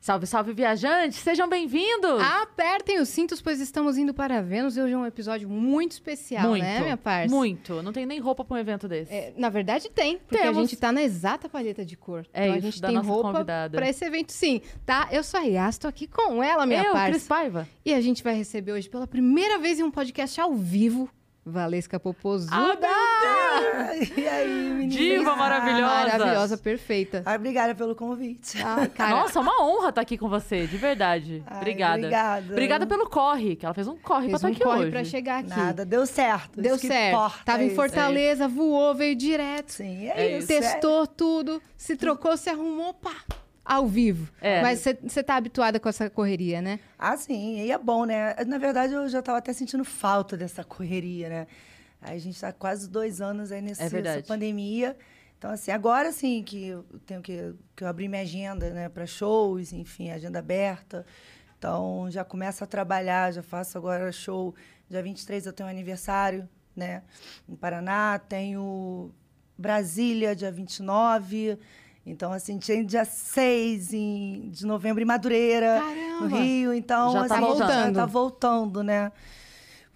Salve, 0.00 0.26
salve, 0.28 0.52
viajantes! 0.52 1.18
Sejam 1.18 1.48
bem-vindos! 1.48 2.22
Apertem 2.22 3.00
os 3.00 3.08
cintos, 3.08 3.42
pois 3.42 3.60
estamos 3.60 3.98
indo 3.98 4.14
para 4.14 4.40
Vênus. 4.40 4.76
Hoje 4.76 4.92
é 4.94 4.96
um 4.96 5.04
episódio 5.04 5.48
muito 5.48 5.92
especial, 5.92 6.48
muito, 6.50 6.62
né, 6.62 6.80
minha 6.80 6.96
parça? 6.96 7.34
Muito. 7.34 7.82
Não 7.82 7.92
tem 7.92 8.06
nem 8.06 8.20
roupa 8.20 8.44
para 8.44 8.56
um 8.56 8.60
evento 8.60 8.86
desse. 8.86 9.12
É, 9.12 9.34
na 9.36 9.48
verdade, 9.48 9.90
tem, 9.90 10.16
porque 10.18 10.38
Temos. 10.38 10.56
a 10.56 10.60
gente 10.60 10.76
tá 10.76 10.92
na 10.92 11.02
exata 11.02 11.48
palheta 11.48 11.84
de 11.84 11.96
cor. 11.96 12.24
É 12.32 12.44
então 12.44 12.54
a 12.54 12.58
isso, 12.58 12.66
gente 12.66 12.80
da 12.80 12.88
tem 12.88 12.96
nossa 12.96 13.08
roupa 13.08 13.32
convidada. 13.32 13.76
para 13.76 13.88
esse 13.88 14.04
evento, 14.04 14.32
sim, 14.32 14.62
tá? 14.86 15.08
Eu 15.10 15.24
sou 15.24 15.40
a 15.40 15.42
Yas, 15.42 15.78
tô 15.78 15.88
aqui 15.88 16.06
com 16.06 16.42
ela, 16.42 16.64
minha 16.64 16.84
Eu, 16.84 16.92
parça. 16.92 17.10
Cris 17.10 17.26
Paiva. 17.26 17.68
E 17.84 17.92
a 17.92 18.00
gente 18.00 18.22
vai 18.22 18.34
receber 18.34 18.72
hoje 18.72 18.88
pela 18.88 19.06
primeira 19.06 19.58
vez 19.58 19.80
em 19.80 19.82
um 19.82 19.90
podcast 19.90 20.40
ao 20.40 20.54
vivo, 20.54 21.10
Valesca 21.48 21.98
Popozuda. 22.00 22.54
Ah, 22.56 23.94
E 24.16 24.28
aí, 24.28 24.48
menina? 24.70 24.88
Diva 24.88 25.36
maravilhosa. 25.36 25.86
Maravilhosa, 25.86 26.56
perfeita. 26.58 27.22
Ah, 27.26 27.34
obrigada 27.34 27.74
pelo 27.74 27.94
convite. 27.94 28.60
Ah, 28.62 28.86
cara, 28.94 29.10
Nossa, 29.16 29.40
uma 29.40 29.62
honra 29.64 29.88
estar 29.90 30.00
aqui 30.00 30.16
com 30.18 30.28
você, 30.28 30.66
de 30.66 30.76
verdade. 30.76 31.42
Ai, 31.46 31.56
obrigada. 31.58 31.96
obrigada. 31.98 32.46
Obrigada 32.52 32.86
pelo 32.86 33.08
corre, 33.08 33.56
que 33.56 33.64
ela 33.64 33.74
fez 33.74 33.88
um 33.88 33.96
corre 33.96 34.28
fez 34.28 34.40
pra 34.40 34.48
um 34.48 34.52
estar 34.52 34.62
aqui 34.64 34.70
corre 34.70 34.82
hoje. 34.84 34.90
pra 34.90 35.04
chegar 35.04 35.38
aqui. 35.40 35.48
Nada, 35.50 35.84
deu 35.84 36.06
certo. 36.06 36.60
Deu 36.60 36.78
certo. 36.78 37.44
Tava 37.44 37.60
é 37.62 37.64
em 37.64 37.66
isso. 37.68 37.76
Fortaleza, 37.76 38.48
voou, 38.48 38.94
veio 38.94 39.14
direto. 39.16 39.70
Sim, 39.72 40.08
É 40.08 40.32
é, 40.32 40.38
isso. 40.38 40.46
testou 40.48 41.06
tudo, 41.06 41.60
se 41.76 41.96
trocou, 41.96 42.36
se 42.36 42.48
arrumou, 42.50 42.94
pá, 42.94 43.14
ao 43.68 43.86
vivo. 43.86 44.32
É. 44.40 44.62
Mas 44.62 44.82
você 45.02 45.22
tá 45.22 45.36
habituada 45.36 45.78
com 45.78 45.88
essa 45.88 46.08
correria, 46.08 46.62
né? 46.62 46.80
Ah, 46.98 47.16
sim, 47.18 47.60
e 47.60 47.70
é 47.70 47.76
bom, 47.76 48.04
né? 48.06 48.34
Na 48.46 48.56
verdade, 48.56 48.94
eu 48.94 49.06
já 49.08 49.18
estava 49.18 49.36
até 49.38 49.52
sentindo 49.52 49.84
falta 49.84 50.36
dessa 50.38 50.64
correria, 50.64 51.28
né? 51.28 51.46
Aí 52.00 52.16
a 52.16 52.20
gente 52.20 52.34
está 52.36 52.50
quase 52.50 52.88
dois 52.88 53.20
anos 53.20 53.52
aí 53.52 53.60
nessa 53.60 53.84
É 53.84 53.88
verdade. 53.88 54.26
pandemia. 54.26 54.96
Então, 55.36 55.50
assim, 55.50 55.70
agora 55.70 56.10
sim 56.12 56.42
que 56.42 56.68
eu 56.68 56.84
tenho 57.06 57.20
que, 57.20 57.54
que 57.76 57.84
eu 57.84 57.88
abrir 57.88 58.08
minha 58.08 58.22
agenda, 58.22 58.70
né, 58.70 58.88
para 58.88 59.06
shows, 59.06 59.72
enfim, 59.72 60.10
agenda 60.10 60.38
aberta. 60.38 61.04
Então, 61.58 62.06
já 62.10 62.24
começo 62.24 62.64
a 62.64 62.66
trabalhar, 62.66 63.32
já 63.32 63.42
faço 63.42 63.76
agora 63.76 64.10
show. 64.10 64.54
Dia 64.88 65.02
23 65.02 65.44
eu 65.46 65.52
tenho 65.52 65.68
um 65.68 65.70
aniversário, 65.70 66.48
né, 66.74 67.02
no 67.46 67.56
Paraná. 67.56 68.18
Tenho 68.18 69.12
Brasília, 69.56 70.34
dia 70.34 70.50
29. 70.50 71.58
Então, 72.10 72.32
assim, 72.32 72.58
tinha 72.58 72.84
dia 72.84 73.04
6 73.04 73.92
em, 73.92 74.48
de 74.50 74.64
novembro 74.66 75.02
em 75.02 75.06
Madureira, 75.06 75.80
Caramba! 75.80 76.28
no 76.28 76.36
Rio. 76.36 76.72
Então, 76.74 77.12
Já 77.12 77.26
tá 77.28 77.34
assim, 77.36 77.44
voltando. 77.44 77.84
já 77.86 77.92
tá 77.92 78.06
voltando, 78.06 78.82
né? 78.82 79.12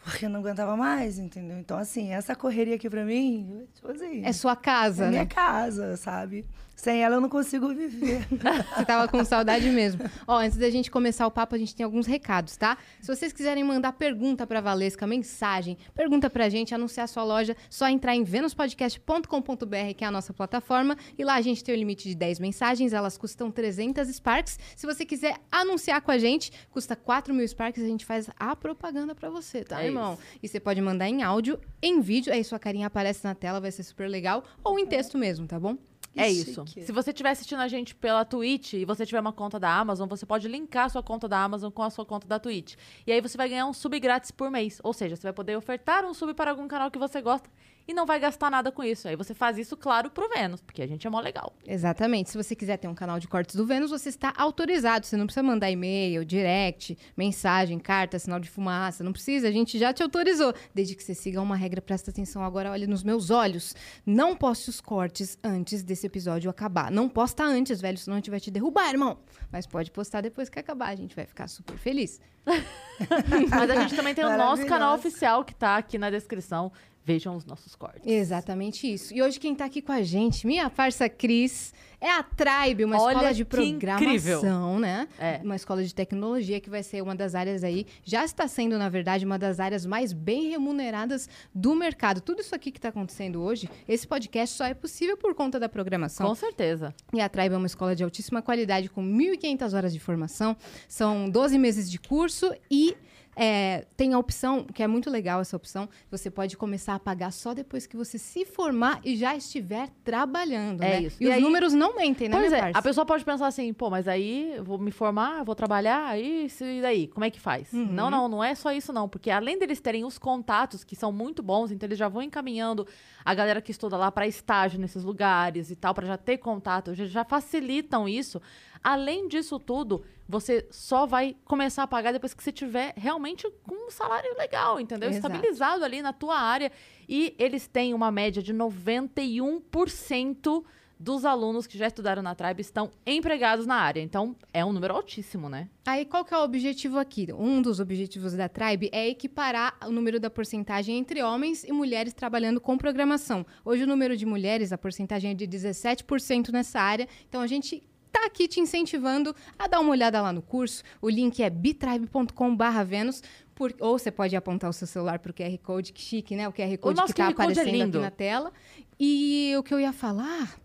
Porque 0.04 0.26
eu 0.26 0.30
não 0.30 0.40
aguentava 0.40 0.76
mais, 0.76 1.18
entendeu? 1.18 1.56
Então, 1.58 1.78
assim, 1.78 2.12
essa 2.12 2.34
correria 2.34 2.74
aqui 2.74 2.90
pra 2.90 3.04
mim, 3.04 3.66
tipo 3.74 3.88
assim, 3.90 4.24
É 4.24 4.32
sua 4.32 4.56
casa, 4.56 5.04
é 5.04 5.08
minha 5.08 5.20
né? 5.22 5.26
casa, 5.26 5.96
sabe? 5.96 6.44
Sem 6.82 7.00
ela 7.00 7.14
eu 7.14 7.20
não 7.20 7.28
consigo 7.28 7.68
viver. 7.68 8.26
Você 8.74 8.84
tava 8.84 9.06
com 9.06 9.24
saudade 9.24 9.70
mesmo. 9.70 10.02
Ó, 10.26 10.38
antes 10.38 10.58
da 10.58 10.68
gente 10.68 10.90
começar 10.90 11.24
o 11.28 11.30
papo, 11.30 11.54
a 11.54 11.58
gente 11.58 11.76
tem 11.76 11.84
alguns 11.84 12.08
recados, 12.08 12.56
tá? 12.56 12.76
Se 13.00 13.06
vocês 13.06 13.32
quiserem 13.32 13.62
mandar 13.62 13.92
pergunta 13.92 14.44
pra 14.48 14.60
Valesca, 14.60 15.06
mensagem, 15.06 15.78
pergunta 15.94 16.28
pra 16.28 16.48
gente, 16.48 16.74
anunciar 16.74 17.06
sua 17.06 17.22
loja, 17.22 17.56
só 17.70 17.88
entrar 17.88 18.16
em 18.16 18.24
venuspodcast.com.br, 18.24 19.94
que 19.96 20.02
é 20.02 20.08
a 20.08 20.10
nossa 20.10 20.34
plataforma, 20.34 20.96
e 21.16 21.22
lá 21.22 21.34
a 21.34 21.40
gente 21.40 21.62
tem 21.62 21.72
o 21.72 21.78
limite 21.78 22.08
de 22.08 22.16
10 22.16 22.40
mensagens, 22.40 22.92
elas 22.92 23.16
custam 23.16 23.48
300 23.48 24.08
Sparks. 24.08 24.58
Se 24.74 24.84
você 24.84 25.06
quiser 25.06 25.36
anunciar 25.52 26.02
com 26.02 26.10
a 26.10 26.18
gente, 26.18 26.50
custa 26.68 26.96
4 26.96 27.32
mil 27.32 27.46
Sparks, 27.46 27.80
a 27.80 27.86
gente 27.86 28.04
faz 28.04 28.28
a 28.36 28.56
propaganda 28.56 29.14
pra 29.14 29.30
você, 29.30 29.62
tá, 29.62 29.84
É 29.84 29.86
irmão? 29.86 30.18
E 30.42 30.48
você 30.48 30.58
pode 30.58 30.80
mandar 30.80 31.08
em 31.08 31.22
áudio, 31.22 31.60
em 31.80 32.00
vídeo, 32.00 32.32
aí 32.32 32.42
sua 32.42 32.58
carinha 32.58 32.88
aparece 32.88 33.22
na 33.22 33.36
tela, 33.36 33.60
vai 33.60 33.70
ser 33.70 33.84
super 33.84 34.08
legal, 34.08 34.42
ou 34.64 34.80
em 34.80 34.84
texto 34.84 35.16
mesmo, 35.16 35.46
tá 35.46 35.60
bom? 35.60 35.78
É 36.14 36.24
Que 36.26 36.30
isso. 36.30 36.66
chique. 36.66 36.82
Se 36.84 36.92
você 36.92 37.10
estiver 37.10 37.30
assistindo 37.30 37.60
a 37.60 37.68
gente 37.68 37.94
pela 37.94 38.24
Twitch 38.24 38.74
e 38.74 38.84
você 38.84 39.06
tiver 39.06 39.20
uma 39.20 39.32
conta 39.32 39.58
da 39.58 39.74
Amazon, 39.74 40.08
você 40.08 40.26
pode 40.26 40.46
linkar 40.46 40.86
a 40.86 40.88
sua 40.88 41.02
conta 41.02 41.26
da 41.28 41.42
Amazon 41.42 41.70
com 41.70 41.82
a 41.82 41.90
sua 41.90 42.04
conta 42.04 42.26
da 42.26 42.38
Twitch. 42.38 42.74
E 43.06 43.12
aí 43.12 43.20
você 43.20 43.36
vai 43.36 43.48
ganhar 43.48 43.66
um 43.66 43.72
sub 43.72 43.98
grátis 43.98 44.30
por 44.30 44.50
mês. 44.50 44.80
Ou 44.82 44.92
seja, 44.92 45.16
você 45.16 45.22
vai 45.22 45.32
poder 45.32 45.56
ofertar 45.56 46.04
um 46.04 46.12
sub 46.12 46.34
para 46.34 46.50
algum 46.50 46.68
canal 46.68 46.90
que 46.90 46.98
você 46.98 47.20
gosta 47.22 47.48
e 47.86 47.94
não 47.94 48.06
vai 48.06 48.20
gastar 48.20 48.50
nada 48.50 48.70
com 48.70 48.82
isso. 48.82 49.08
Aí 49.08 49.16
você 49.16 49.34
faz 49.34 49.58
isso, 49.58 49.76
claro, 49.76 50.10
pro 50.10 50.28
Vênus, 50.28 50.60
porque 50.60 50.82
a 50.82 50.86
gente 50.86 51.06
é 51.06 51.10
mó 51.10 51.20
legal. 51.20 51.52
Exatamente. 51.66 52.30
Se 52.30 52.36
você 52.36 52.54
quiser 52.54 52.76
ter 52.76 52.88
um 52.88 52.94
canal 52.94 53.18
de 53.18 53.28
cortes 53.28 53.54
do 53.56 53.66
Vênus, 53.66 53.90
você 53.90 54.08
está 54.08 54.32
autorizado. 54.36 55.06
Você 55.06 55.16
não 55.16 55.26
precisa 55.26 55.42
mandar 55.42 55.70
e-mail, 55.70 56.24
direct, 56.24 56.96
mensagem, 57.16 57.78
carta, 57.78 58.18
sinal 58.18 58.38
de 58.38 58.48
fumaça. 58.48 59.02
Não 59.02 59.12
precisa, 59.12 59.48
a 59.48 59.52
gente 59.52 59.78
já 59.78 59.92
te 59.92 60.02
autorizou. 60.02 60.54
Desde 60.74 60.94
que 60.94 61.02
você 61.02 61.14
siga 61.14 61.40
uma 61.40 61.56
regra, 61.56 61.80
presta 61.80 62.10
atenção 62.10 62.44
agora, 62.44 62.70
olha 62.70 62.86
nos 62.86 63.02
meus 63.02 63.30
olhos. 63.30 63.74
Não 64.06 64.36
poste 64.36 64.70
os 64.70 64.80
cortes 64.80 65.38
antes 65.42 65.82
desse 65.82 66.06
episódio 66.06 66.50
acabar. 66.50 66.90
Não 66.90 67.08
posta 67.08 67.44
antes, 67.44 67.80
velho, 67.80 67.98
senão 67.98 68.16
a 68.16 68.18
gente 68.18 68.30
vai 68.30 68.40
te 68.40 68.50
derrubar, 68.50 68.90
irmão. 68.90 69.18
Mas 69.50 69.66
pode 69.66 69.90
postar 69.90 70.20
depois 70.20 70.48
que 70.48 70.58
acabar, 70.58 70.88
a 70.88 70.96
gente 70.96 71.14
vai 71.14 71.26
ficar 71.26 71.48
super 71.48 71.76
feliz. 71.76 72.20
Mas 73.50 73.70
a 73.70 73.80
gente 73.82 73.94
também 73.94 74.14
tem 74.14 74.24
o 74.24 74.36
nosso 74.36 74.66
canal 74.66 74.94
oficial 74.94 75.44
que 75.44 75.54
tá 75.54 75.76
aqui 75.76 75.98
na 75.98 76.10
descrição. 76.10 76.72
Vejam 77.04 77.36
os 77.36 77.44
nossos 77.44 77.74
cortes. 77.74 78.06
Exatamente 78.06 78.92
isso. 78.92 79.12
E 79.12 79.22
hoje 79.22 79.40
quem 79.40 79.54
tá 79.54 79.64
aqui 79.64 79.82
com 79.82 79.92
a 79.92 80.02
gente, 80.02 80.46
minha 80.46 80.70
parça 80.70 81.08
Cris, 81.08 81.72
é 82.00 82.10
a 82.10 82.22
Tribe, 82.22 82.84
uma 82.84 83.00
Olha 83.00 83.14
escola 83.14 83.34
de 83.34 83.44
que 83.44 83.62
incrível. 83.62 84.40
programação, 84.40 84.78
né? 84.80 85.08
É. 85.18 85.40
Uma 85.42 85.56
escola 85.56 85.84
de 85.84 85.94
tecnologia 85.94 86.60
que 86.60 86.68
vai 86.68 86.82
ser 86.82 87.02
uma 87.02 87.14
das 87.14 87.34
áreas 87.34 87.62
aí, 87.62 87.86
já 88.04 88.24
está 88.24 88.46
sendo, 88.48 88.76
na 88.78 88.88
verdade, 88.88 89.24
uma 89.24 89.38
das 89.38 89.60
áreas 89.60 89.86
mais 89.86 90.12
bem 90.12 90.48
remuneradas 90.48 91.28
do 91.54 91.74
mercado. 91.74 92.20
Tudo 92.20 92.40
isso 92.40 92.54
aqui 92.54 92.70
que 92.70 92.78
está 92.78 92.88
acontecendo 92.88 93.40
hoje, 93.40 93.68
esse 93.88 94.06
podcast 94.06 94.56
só 94.56 94.64
é 94.64 94.74
possível 94.74 95.16
por 95.16 95.34
conta 95.34 95.60
da 95.60 95.68
programação. 95.68 96.26
Com 96.26 96.34
certeza. 96.34 96.94
E 97.12 97.20
a 97.20 97.28
Tribe 97.28 97.54
é 97.54 97.58
uma 97.58 97.66
escola 97.66 97.94
de 97.94 98.02
altíssima 98.02 98.42
qualidade, 98.42 98.88
com 98.88 99.02
1.500 99.04 99.76
horas 99.76 99.92
de 99.92 100.00
formação, 100.00 100.56
são 100.88 101.28
12 101.28 101.58
meses 101.58 101.90
de 101.90 101.98
curso 101.98 102.52
e 102.70 102.96
é, 103.34 103.86
tem 103.96 104.12
a 104.12 104.18
opção, 104.18 104.64
que 104.64 104.82
é 104.82 104.86
muito 104.86 105.08
legal 105.10 105.40
essa 105.40 105.56
opção, 105.56 105.88
você 106.10 106.30
pode 106.30 106.56
começar 106.56 106.94
a 106.94 106.98
pagar 106.98 107.30
só 107.32 107.54
depois 107.54 107.86
que 107.86 107.96
você 107.96 108.18
se 108.18 108.44
formar 108.44 109.00
e 109.04 109.16
já 109.16 109.34
estiver 109.34 109.88
trabalhando, 110.04 110.82
É 110.82 111.00
né? 111.00 111.02
isso. 111.02 111.16
E, 111.20 111.24
E 111.24 111.28
os 111.28 111.34
aí- 111.34 111.40
números 111.40 111.72
não 111.72 111.96
mentem, 111.96 112.28
né, 112.28 112.36
Pois 112.38 112.52
é, 112.52 112.60
parça? 112.60 112.78
a 112.78 112.82
pessoa 112.82 113.06
pode 113.06 113.24
pensar 113.24 113.46
assim, 113.46 113.72
pô, 113.72 113.88
mas 113.88 114.06
aí 114.06 114.54
eu 114.56 114.64
vou 114.64 114.78
me 114.78 114.90
formar, 114.90 115.42
vou 115.44 115.54
trabalhar, 115.54 116.06
aí 116.06 116.46
isso 116.46 116.62
e 116.64 116.82
daí? 116.82 117.06
Como 117.08 117.24
é 117.24 117.30
que 117.30 117.40
faz? 117.40 117.72
Uhum. 117.72 117.86
Não, 117.86 118.10
não, 118.10 118.28
não 118.28 118.44
é 118.44 118.54
só 118.54 118.70
isso 118.72 118.92
não, 118.92 119.08
porque 119.08 119.30
além 119.30 119.58
deles 119.58 119.80
terem 119.80 120.04
os 120.04 120.18
contatos 120.18 120.84
que 120.84 120.94
são 120.94 121.10
muito 121.10 121.42
bons, 121.42 121.70
então 121.70 121.86
eles 121.86 121.98
já 121.98 122.08
vão 122.08 122.22
encaminhando 122.22 122.86
a 123.24 123.34
galera 123.34 123.62
que 123.62 123.70
estuda 123.70 123.96
lá 123.96 124.10
para 124.12 124.26
estágio 124.26 124.78
nesses 124.78 125.04
lugares 125.04 125.70
e 125.70 125.76
tal, 125.76 125.94
para 125.94 126.06
já 126.06 126.16
ter 126.16 126.38
contato, 126.38 126.94
já 126.94 127.24
facilitam 127.24 128.08
isso. 128.08 128.40
Além 128.82 129.28
disso 129.28 129.58
tudo, 129.58 130.04
você 130.28 130.66
só 130.70 131.06
vai 131.06 131.36
começar 131.44 131.82
a 131.82 131.86
pagar 131.86 132.12
depois 132.12 132.34
que 132.34 132.42
você 132.42 132.52
tiver 132.52 132.94
realmente 132.96 133.48
com 133.66 133.88
um 133.88 133.90
salário 133.90 134.34
legal, 134.36 134.80
entendeu? 134.80 135.10
Exato. 135.10 135.26
Estabilizado 135.26 135.84
ali 135.84 136.00
na 136.00 136.12
tua 136.12 136.38
área. 136.38 136.70
E 137.08 137.34
eles 137.38 137.66
têm 137.66 137.94
uma 137.94 138.10
média 138.10 138.42
de 138.42 138.54
91% 138.54 140.64
dos 141.02 141.24
alunos 141.24 141.66
que 141.66 141.76
já 141.76 141.88
estudaram 141.88 142.22
na 142.22 142.34
Tribe 142.34 142.60
estão 142.60 142.90
empregados 143.04 143.66
na 143.66 143.74
área. 143.74 144.00
Então, 144.00 144.36
é 144.54 144.64
um 144.64 144.72
número 144.72 144.94
altíssimo, 144.94 145.48
né? 145.48 145.68
Aí, 145.84 146.04
qual 146.04 146.24
que 146.24 146.32
é 146.32 146.38
o 146.38 146.44
objetivo 146.44 146.96
aqui? 146.96 147.26
Um 147.32 147.60
dos 147.60 147.80
objetivos 147.80 148.34
da 148.34 148.48
Tribe 148.48 148.88
é 148.92 149.08
equiparar 149.08 149.76
o 149.84 149.90
número 149.90 150.20
da 150.20 150.30
porcentagem 150.30 150.96
entre 150.96 151.20
homens 151.20 151.64
e 151.64 151.72
mulheres 151.72 152.12
trabalhando 152.12 152.60
com 152.60 152.78
programação. 152.78 153.44
Hoje, 153.64 153.82
o 153.82 153.86
número 153.86 154.16
de 154.16 154.24
mulheres, 154.24 154.72
a 154.72 154.78
porcentagem 154.78 155.32
é 155.32 155.34
de 155.34 155.48
17% 155.48 156.50
nessa 156.50 156.80
área. 156.80 157.08
Então, 157.28 157.40
a 157.40 157.48
gente 157.48 157.82
tá 158.12 158.26
aqui 158.26 158.46
te 158.46 158.60
incentivando 158.60 159.34
a 159.58 159.66
dar 159.66 159.80
uma 159.80 159.90
olhada 159.90 160.20
lá 160.20 160.32
no 160.32 160.42
curso. 160.42 160.82
O 161.00 161.08
link 161.08 161.42
é 161.42 161.48
bitribe.com.br 161.50 162.84
Vênus. 162.86 163.22
por- 163.54 163.74
ou 163.80 163.98
você 163.98 164.10
pode 164.10 164.34
apontar 164.34 164.68
o 164.70 164.72
seu 164.72 164.86
celular 164.86 165.18
para 165.18 165.30
o 165.30 165.34
QR 165.34 165.56
Code, 165.58 165.92
que 165.92 166.00
chique, 166.00 166.34
né? 166.34 166.48
O 166.48 166.52
QR 166.52 166.76
Code 166.78 166.96
nosso 166.98 167.12
que 167.12 167.20
tá 167.22 167.26
Code 167.26 167.40
é 167.40 167.44
aparecendo 167.44 167.68
aqui 167.68 167.76
lindo. 167.84 168.00
na 168.00 168.10
tela. 168.10 168.52
E 168.98 169.54
o 169.58 169.62
que 169.62 169.72
eu 169.74 169.78
ia 169.80 169.92
falar... 169.92 170.56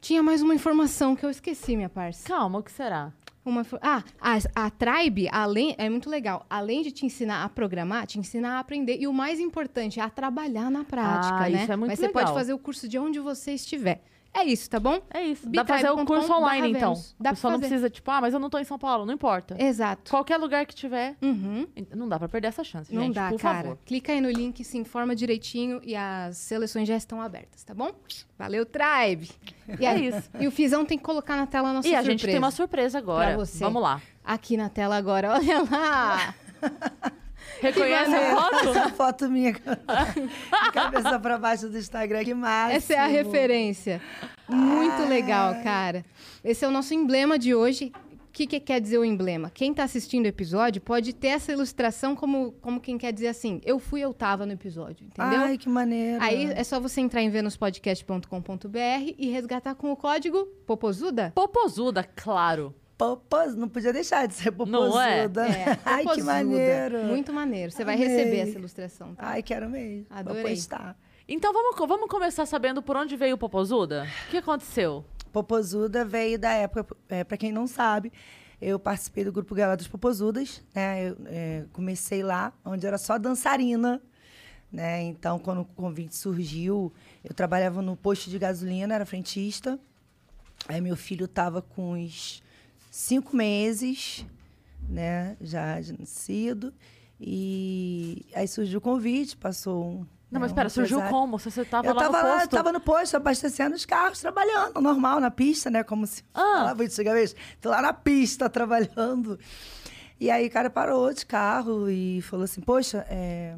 Tinha 0.00 0.22
mais 0.22 0.42
uma 0.42 0.54
informação 0.54 1.14
que 1.14 1.24
eu 1.24 1.30
esqueci, 1.30 1.76
minha 1.76 1.88
parça. 1.88 2.26
Calma, 2.26 2.58
o 2.58 2.62
que 2.62 2.72
será? 2.72 3.12
Uma, 3.44 3.64
ah, 3.80 4.02
a, 4.20 4.66
a 4.66 4.70
Tribe, 4.70 5.28
além, 5.30 5.74
é 5.78 5.88
muito 5.88 6.10
legal. 6.10 6.44
Além 6.50 6.82
de 6.82 6.90
te 6.90 7.06
ensinar 7.06 7.44
a 7.44 7.48
programar, 7.48 8.06
te 8.06 8.18
ensina 8.18 8.54
a 8.56 8.58
aprender. 8.58 8.98
E 9.00 9.06
o 9.06 9.12
mais 9.12 9.38
importante, 9.38 10.00
é 10.00 10.02
a 10.02 10.10
trabalhar 10.10 10.70
na 10.70 10.82
prática, 10.84 11.36
Ah, 11.36 11.48
né? 11.48 11.62
isso 11.62 11.72
é 11.72 11.76
muito 11.76 11.90
Mas 11.90 11.98
você 12.00 12.08
legal. 12.08 12.22
pode 12.24 12.34
fazer 12.34 12.52
o 12.52 12.58
curso 12.58 12.88
de 12.88 12.98
onde 12.98 13.20
você 13.20 13.52
estiver. 13.52 14.02
É 14.34 14.44
isso, 14.44 14.68
tá 14.70 14.80
bom? 14.80 15.00
É 15.12 15.22
isso. 15.22 15.46
Dá 15.48 15.62
pra 15.64 15.76
fazer 15.76 15.90
o 15.90 16.04
curso 16.06 16.32
online, 16.32 16.70
então. 16.70 16.94
Dá 17.20 17.30
a 17.30 17.32
pessoa 17.34 17.52
não 17.52 17.60
precisa, 17.60 17.90
tipo, 17.90 18.10
ah, 18.10 18.20
mas 18.20 18.32
eu 18.32 18.40
não 18.40 18.48
tô 18.48 18.58
em 18.58 18.64
São 18.64 18.78
Paulo. 18.78 19.04
Não 19.04 19.12
importa. 19.12 19.54
Exato. 19.62 20.10
Qualquer 20.10 20.38
lugar 20.38 20.64
que 20.64 20.74
tiver. 20.74 21.16
Uhum. 21.20 21.66
Não 21.94 22.08
dá 22.08 22.18
pra 22.18 22.28
perder 22.28 22.48
essa 22.48 22.64
chance, 22.64 22.94
Não 22.94 23.02
gente. 23.04 23.14
dá, 23.14 23.28
por 23.28 23.38
cara. 23.40 23.62
favor. 23.62 23.78
Clica 23.84 24.10
aí 24.12 24.20
no 24.20 24.30
link, 24.30 24.64
se 24.64 24.78
informa 24.78 25.14
direitinho 25.14 25.80
e 25.84 25.94
as 25.94 26.38
seleções 26.38 26.88
já 26.88 26.96
estão 26.96 27.20
abertas, 27.20 27.62
tá 27.62 27.74
bom? 27.74 27.90
Valeu, 28.38 28.64
Tribe! 28.64 29.30
E 29.78 29.84
É 29.86 29.96
isso. 29.98 30.30
E 30.40 30.46
o 30.46 30.50
Fizão 30.50 30.84
tem 30.84 30.96
que 30.96 31.04
colocar 31.04 31.36
na 31.36 31.46
tela 31.46 31.68
a 31.68 31.72
nossa 31.74 31.86
E 31.88 31.94
a 31.94 31.98
surpresa. 31.98 32.10
gente 32.18 32.26
tem 32.30 32.38
uma 32.38 32.50
surpresa 32.50 32.98
agora. 32.98 33.34
Pra 33.34 33.36
você. 33.44 33.62
Vamos 33.62 33.82
lá. 33.82 34.00
Aqui 34.24 34.56
na 34.56 34.68
tela 34.68 34.96
agora, 34.96 35.30
olha 35.34 35.62
lá! 35.70 36.34
Reconhece 37.62 38.12
a 38.12 38.36
foto? 38.36 38.68
Essa 38.68 38.88
foto 38.90 39.30
minha, 39.30 39.52
de 39.52 40.72
cabeça 40.72 41.18
pra 41.20 41.38
baixo 41.38 41.68
do 41.68 41.78
Instagram, 41.78 42.24
que 42.24 42.34
máximo. 42.34 42.76
Essa 42.76 42.94
é 42.94 42.98
a 42.98 43.06
referência. 43.06 44.02
Muito 44.48 45.08
legal, 45.08 45.54
cara. 45.62 46.04
Esse 46.42 46.64
é 46.64 46.68
o 46.68 46.72
nosso 46.72 46.92
emblema 46.92 47.38
de 47.38 47.54
hoje. 47.54 47.92
O 48.28 48.32
que, 48.32 48.46
que 48.46 48.58
quer 48.58 48.80
dizer 48.80 48.96
o 48.96 49.04
emblema? 49.04 49.50
Quem 49.50 49.74
tá 49.74 49.84
assistindo 49.84 50.24
o 50.24 50.28
episódio 50.28 50.80
pode 50.80 51.12
ter 51.12 51.28
essa 51.28 51.52
ilustração 51.52 52.16
como, 52.16 52.52
como 52.62 52.80
quem 52.80 52.96
quer 52.96 53.12
dizer 53.12 53.28
assim, 53.28 53.60
eu 53.62 53.78
fui, 53.78 54.00
eu 54.00 54.14
tava 54.14 54.46
no 54.46 54.52
episódio, 54.52 55.06
entendeu? 55.06 55.38
Ai, 55.38 55.58
que 55.58 55.68
maneiro. 55.68 56.18
Aí 56.20 56.46
é 56.46 56.64
só 56.64 56.80
você 56.80 57.02
entrar 57.02 57.20
em 57.20 57.28
venuspodcast.com.br 57.28 59.14
e 59.18 59.30
resgatar 59.30 59.74
com 59.74 59.92
o 59.92 59.96
código 59.96 60.46
Popozuda. 60.66 61.30
Popozuda, 61.34 62.02
claro. 62.16 62.74
Popos, 62.96 63.54
não 63.56 63.68
podia 63.68 63.92
deixar 63.92 64.26
de 64.26 64.34
ser 64.34 64.52
popozuda. 64.52 64.88
Não 64.88 65.00
é? 65.02 65.24
É, 65.24 65.78
Ai, 65.84 66.02
que 66.02 66.08
Popozuda. 66.08 66.32
maneiro. 66.32 67.04
Muito 67.04 67.32
maneiro. 67.32 67.72
Você 67.72 67.84
vai 67.84 67.94
Amei. 67.96 68.06
receber 68.08 68.36
essa 68.38 68.58
ilustração, 68.58 69.14
tá? 69.14 69.28
Ai, 69.28 69.42
quero 69.42 69.68
mesmo. 69.68 70.06
Adorei. 70.10 70.42
Vou 70.42 70.50
postar. 70.50 70.96
Então 71.28 71.52
vamos, 71.52 71.76
vamos 71.76 72.08
começar 72.08 72.46
sabendo 72.46 72.82
por 72.82 72.96
onde 72.96 73.16
veio 73.16 73.34
o 73.34 73.38
Popozuda? 73.38 74.06
O 74.26 74.30
que 74.30 74.36
aconteceu? 74.36 75.04
Popozuda 75.32 76.04
veio 76.04 76.38
da 76.38 76.50
época, 76.52 76.94
é, 77.08 77.24
para 77.24 77.36
quem 77.36 77.50
não 77.50 77.66
sabe, 77.66 78.12
eu 78.60 78.78
participei 78.78 79.24
do 79.24 79.32
grupo 79.32 79.54
Gaiola 79.54 79.76
das 79.76 79.88
Popozudas, 79.88 80.62
né? 80.74 81.08
Eu 81.08 81.16
é, 81.26 81.64
comecei 81.72 82.22
lá, 82.22 82.52
onde 82.64 82.86
era 82.86 82.98
só 82.98 83.18
dançarina, 83.18 84.00
né? 84.70 85.02
Então, 85.02 85.38
quando 85.38 85.62
o 85.62 85.64
convite 85.64 86.14
surgiu, 86.14 86.92
eu 87.24 87.34
trabalhava 87.34 87.80
no 87.80 87.96
posto 87.96 88.28
de 88.28 88.38
gasolina, 88.38 88.94
era 88.94 89.06
frentista. 89.06 89.78
Aí 90.68 90.80
meu 90.80 90.96
filho 90.96 91.24
estava 91.24 91.62
com 91.62 91.94
uns 91.94 92.41
cinco 92.94 93.34
meses, 93.34 94.26
né? 94.86 95.34
Já 95.40 95.80
de 95.80 95.98
nascido. 95.98 96.72
E 97.18 98.26
aí 98.34 98.46
surgiu 98.46 98.78
o 98.78 98.80
convite, 98.82 99.36
passou 99.36 99.84
um. 99.84 99.96
Não, 100.30 100.40
né, 100.40 100.40
mas 100.40 100.50
um 100.50 100.54
espera, 100.54 100.68
surgiu 100.68 100.96
empresário. 100.98 101.18
como? 101.20 101.38
Você, 101.38 101.50
você 101.50 101.64
tava 101.64 101.86
eu 101.86 101.94
lá 101.94 102.00
tava 102.02 102.18
no 102.22 102.28
lá, 102.28 102.34
posto? 102.40 102.50
tava 102.56 102.72
no 102.72 102.80
posto, 102.80 103.16
abastecendo 103.16 103.74
os 103.76 103.84
carros, 103.86 104.20
trabalhando, 104.20 104.80
normal, 104.80 105.20
na 105.20 105.30
pista, 105.30 105.70
né? 105.70 105.82
Como 105.84 106.06
se 106.06 106.22
Ah. 106.34 106.40
falava 106.58 106.82
antigamente. 106.82 107.34
Tô 107.60 107.68
lá 107.70 107.80
na 107.82 107.92
pista, 107.92 108.48
trabalhando. 108.50 109.38
E 110.18 110.30
aí 110.30 110.46
o 110.46 110.50
cara 110.50 110.68
parou 110.70 111.12
de 111.12 111.24
carro 111.26 111.88
e 111.90 112.20
falou 112.22 112.44
assim, 112.44 112.60
poxa, 112.60 113.04
é, 113.08 113.56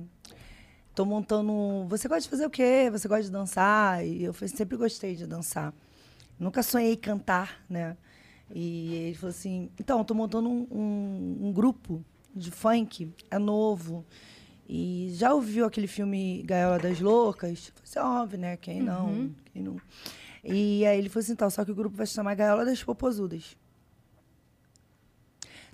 tô 0.94 1.04
montando... 1.04 1.52
um- 1.52 1.86
Você 1.88 2.08
gosta 2.08 2.22
de 2.22 2.28
fazer 2.28 2.46
o 2.46 2.50
quê? 2.50 2.88
Você 2.90 3.06
gosta 3.08 3.24
de 3.24 3.30
dançar? 3.30 4.04
E 4.04 4.24
eu 4.24 4.32
sempre 4.34 4.76
gostei 4.76 5.14
de 5.14 5.26
dançar. 5.26 5.72
Nunca 6.38 6.62
sonhei 6.62 6.96
cantar, 6.96 7.62
né? 7.68 7.96
E 8.56 8.94
ele 8.94 9.14
falou 9.16 9.30
assim, 9.30 9.68
então, 9.80 10.04
tô 10.04 10.14
montando 10.14 10.48
um, 10.48 10.66
um- 10.70 11.38
um 11.48 11.52
grupo 11.52 12.04
de 12.34 12.52
funk, 12.52 13.12
é 13.28 13.36
novo. 13.36 14.06
E 14.68 15.10
já 15.14 15.34
ouviu 15.34 15.66
aquele 15.66 15.88
filme 15.88 16.40
Gaiola 16.44 16.78
das 16.78 17.00
Loucas? 17.00 17.66
Falei 17.74 17.82
assim, 17.84 17.98
óbvio, 17.98 18.38
né? 18.38 18.56
Quem 18.56 18.80
não? 18.80 19.30
Quem 19.52 19.60
não? 19.60 19.76
E 20.44 20.86
aí 20.86 20.96
ele 20.98 21.08
falou 21.08 21.22
assim, 21.24 21.32
então, 21.32 21.50
só 21.50 21.64
que 21.64 21.72
o 21.72 21.74
grupo 21.74 21.96
vai 21.96 22.06
se 22.06 22.14
chamar 22.14 22.34
Gaiola 22.36 22.64
das 22.64 22.82
Popozudas. 22.82 23.56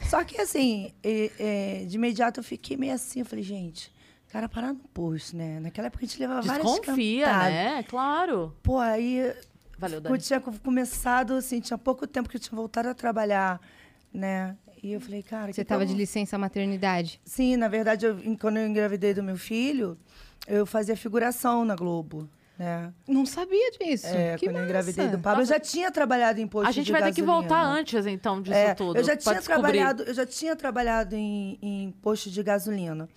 Só 0.08 0.24
que 0.24 0.40
assim, 0.40 0.92
é, 1.02 1.84
de 1.86 1.96
imediato 1.96 2.40
eu 2.40 2.44
fiquei 2.44 2.76
meio 2.76 2.94
assim, 2.94 3.20
eu 3.20 3.26
falei, 3.26 3.44
gente, 3.44 3.92
cara, 4.28 4.48
parar 4.48 4.72
no 4.72 4.80
posto, 4.94 5.36
né? 5.36 5.60
Naquela 5.60 5.88
época 5.88 6.04
a 6.04 6.08
gente 6.08 6.18
levava 6.18 6.40
várias 6.40 6.66
Desconfia, 6.80 7.26
né? 7.50 7.82
Claro. 7.84 8.56
Pô, 8.62 8.78
aí 8.78 9.34
Valeu, 9.80 9.96
eu 9.96 10.00
Dani. 10.02 10.18
tinha 10.18 10.40
começado, 10.40 11.34
assim, 11.34 11.58
tinha 11.60 11.78
pouco 11.78 12.06
tempo 12.06 12.28
que 12.28 12.36
eu 12.36 12.40
tinha 12.40 12.54
voltado 12.54 12.88
a 12.88 12.94
trabalhar, 12.94 13.60
né? 14.12 14.56
E 14.82 14.92
eu 14.92 15.00
falei, 15.00 15.22
cara... 15.22 15.46
Você 15.46 15.48
que 15.48 15.54
que 15.56 15.60
eu 15.60 15.64
tava 15.64 15.84
de 15.86 15.94
licença 15.94 16.36
maternidade. 16.38 17.20
Sim, 17.24 17.56
na 17.56 17.68
verdade, 17.68 18.06
eu- 18.06 18.16
quando 18.38 18.58
eu 18.58 18.66
engravidei 18.66 19.12
do 19.14 19.22
meu 19.22 19.36
filho, 19.36 19.96
eu 20.46 20.64
fazia 20.64 20.96
figuração 20.96 21.64
na 21.64 21.74
Globo, 21.74 22.28
né? 22.58 22.92
Não 23.08 23.24
sabia 23.26 23.70
disso. 23.72 24.06
É, 24.06 24.36
que 24.36 24.46
quando 24.46 24.56
eu 24.56 24.60
massa. 24.62 24.64
engravidei 24.66 25.08
do 25.08 25.18
Pablo, 25.18 25.42
eu 25.42 25.46
já 25.46 25.60
tinha 25.60 25.90
trabalhado 25.90 26.40
em 26.40 26.46
posto 26.46 26.68
A 26.68 26.72
gente 26.72 26.86
de 26.86 26.92
vai 26.92 27.02
ter 27.02 27.12
que 27.14 27.20
gasolina. 27.20 27.40
voltar 27.48 27.62
antes, 27.62 28.06
então, 28.06 28.40
disso 28.42 28.56
É, 28.56 28.74
tudo. 28.74 28.98
Eu 28.98 29.04
já 29.04 29.16
tinha 29.16 29.34
descobrir. 29.34 29.60
trabalhado, 29.62 30.02
eu 30.02 30.14
já 30.14 30.26
tinha 30.26 30.56
trabalhado 30.56 31.14
em, 31.14 31.58
em 31.62 31.90
posto 32.02 32.30
de 32.30 32.42
gasolina. 32.42 33.08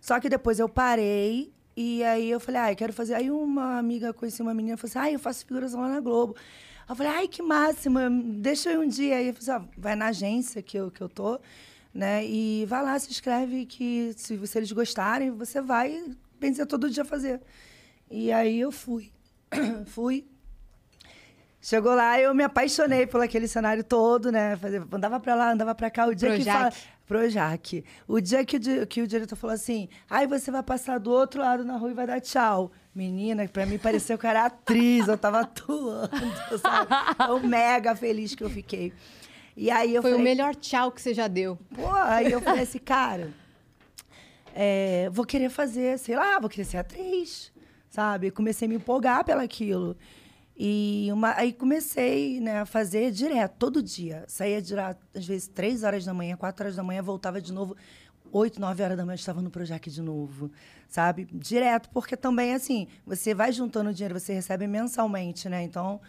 Só 0.00 0.18
que 0.18 0.28
depois 0.28 0.58
eu 0.58 0.68
parei 0.68 1.52
e 1.76 2.04
aí 2.04 2.30
eu 2.30 2.38
falei, 2.38 2.60
ai, 2.60 2.76
quero 2.76 2.92
fazer. 2.92 3.14
Aí 3.14 3.30
uma 3.30 3.78
amiga 3.78 4.12
conheci 4.12 4.42
uma 4.42 4.52
menina 4.52 4.74
e 4.74 4.76
falou 4.76 4.90
assim, 4.90 4.98
ai, 4.98 5.14
eu 5.14 5.18
faço 5.18 5.46
figuração 5.46 5.80
lá 5.80 5.88
na 5.88 6.00
Globo. 6.00 6.36
Eu 6.88 6.94
falei, 6.94 7.12
ai, 7.12 7.28
que 7.28 7.42
máximo, 7.42 7.98
deixa 8.38 8.70
eu 8.70 8.82
ir 8.82 8.86
um 8.86 8.88
dia. 8.88 9.16
Aí 9.16 9.28
eu 9.28 9.34
falei 9.34 9.56
assim, 9.56 9.66
ó, 9.66 9.80
vai 9.80 9.96
na 9.96 10.06
agência 10.06 10.62
que 10.62 10.76
eu, 10.76 10.90
que 10.90 11.00
eu 11.00 11.08
tô, 11.08 11.40
né? 11.94 12.24
E 12.24 12.66
vai 12.66 12.82
lá, 12.82 12.98
se 12.98 13.10
inscreve 13.10 13.64
que 13.64 14.12
se, 14.16 14.46
se 14.46 14.58
eles 14.58 14.72
gostarem, 14.72 15.30
você 15.30 15.60
vai, 15.60 16.04
pensa 16.38 16.66
todo 16.66 16.90
dia 16.90 17.04
fazer. 17.04 17.40
E 18.10 18.30
aí 18.30 18.60
eu 18.60 18.70
fui. 18.70 19.10
fui. 19.86 20.26
Chegou 21.64 21.94
lá, 21.94 22.20
eu 22.20 22.34
me 22.34 22.42
apaixonei 22.42 23.06
por 23.06 23.20
aquele 23.22 23.46
cenário 23.46 23.84
todo, 23.84 24.32
né? 24.32 24.58
Andava 24.92 25.20
pra 25.20 25.34
lá, 25.36 25.52
andava 25.52 25.74
pra 25.74 25.90
cá. 25.90 26.06
O 26.06 26.14
dia 26.14 26.30
que 26.30 26.42
Projac. 26.42 26.58
fala. 26.58 26.72
Projac. 27.06 27.84
O 28.06 28.20
dia 28.20 28.44
que 28.44 28.56
o, 28.56 28.86
que 28.86 29.02
o 29.02 29.06
diretor 29.06 29.36
falou 29.36 29.54
assim: 29.54 29.88
aí 30.08 30.26
você 30.26 30.50
vai 30.50 30.62
passar 30.62 30.98
do 30.98 31.10
outro 31.10 31.40
lado 31.40 31.64
na 31.64 31.76
rua 31.76 31.90
e 31.90 31.94
vai 31.94 32.06
dar 32.06 32.20
tchau. 32.20 32.72
Menina, 32.94 33.48
pra 33.48 33.64
mim 33.64 33.78
pareceu 33.78 34.18
que 34.18 34.26
eu 34.26 34.30
era 34.30 34.46
atriz, 34.46 35.08
eu 35.08 35.16
tava 35.16 35.40
atuando, 35.42 36.58
sabe? 36.60 36.90
Tão 37.16 37.40
mega 37.40 37.96
feliz 37.96 38.34
que 38.34 38.44
eu 38.44 38.50
fiquei. 38.50 38.92
E 39.56 39.70
aí 39.70 39.94
eu 39.94 40.02
Foi 40.02 40.12
o 40.12 40.16
falei, 40.16 40.34
melhor 40.34 40.54
tchau 40.54 40.90
que 40.90 41.00
você 41.00 41.12
já 41.12 41.28
deu. 41.28 41.58
Pô, 41.74 41.92
aí 41.94 42.30
eu 42.30 42.40
falei 42.40 42.62
assim, 42.62 42.78
cara, 42.78 43.30
é, 44.54 45.08
vou 45.10 45.24
querer 45.24 45.50
fazer, 45.50 45.98
sei 45.98 46.16
lá, 46.16 46.38
vou 46.38 46.48
querer 46.48 46.64
ser 46.64 46.78
atriz, 46.78 47.52
sabe? 47.90 48.30
Comecei 48.30 48.66
a 48.66 48.68
me 48.68 48.76
empolgar 48.76 49.24
pelaquilo. 49.24 49.96
E 50.64 51.08
uma, 51.12 51.34
aí 51.36 51.52
comecei 51.52 52.38
né, 52.38 52.60
a 52.60 52.64
fazer 52.64 53.10
direto, 53.10 53.56
todo 53.58 53.82
dia. 53.82 54.22
Saía 54.28 54.62
direto, 54.62 55.04
às 55.12 55.26
vezes, 55.26 55.48
três 55.48 55.82
horas 55.82 56.04
da 56.04 56.14
manhã, 56.14 56.36
quatro 56.36 56.64
horas 56.64 56.76
da 56.76 56.84
manhã, 56.84 57.02
voltava 57.02 57.40
de 57.40 57.52
novo. 57.52 57.76
Oito, 58.30 58.60
nove 58.60 58.80
horas 58.80 58.96
da 58.96 59.04
manhã, 59.04 59.14
eu 59.14 59.18
estava 59.18 59.42
no 59.42 59.50
Projac 59.50 59.90
de 59.90 60.00
novo, 60.00 60.52
sabe? 60.88 61.24
Direto, 61.32 61.90
porque 61.90 62.16
também, 62.16 62.54
assim, 62.54 62.86
você 63.04 63.34
vai 63.34 63.50
juntando 63.50 63.92
dinheiro, 63.92 64.20
você 64.20 64.34
recebe 64.34 64.68
mensalmente, 64.68 65.48
né? 65.48 65.64
Então, 65.64 66.00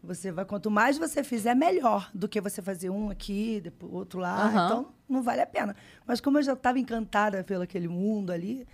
você 0.00 0.30
vai, 0.30 0.44
quanto 0.44 0.70
mais 0.70 0.96
você 0.96 1.24
fizer, 1.24 1.56
melhor 1.56 2.08
do 2.14 2.28
que 2.28 2.40
você 2.40 2.62
fazer 2.62 2.90
um 2.90 3.10
aqui, 3.10 3.60
depois 3.60 3.92
outro 3.92 4.20
lá. 4.20 4.46
Aham. 4.46 4.64
Então, 4.64 4.88
não 5.08 5.22
vale 5.24 5.40
a 5.40 5.46
pena. 5.46 5.74
Mas 6.06 6.20
como 6.20 6.38
eu 6.38 6.42
já 6.44 6.52
estava 6.52 6.78
encantada 6.78 7.42
pelo 7.42 7.64
aquele 7.64 7.88
mundo 7.88 8.30
ali, 8.30 8.64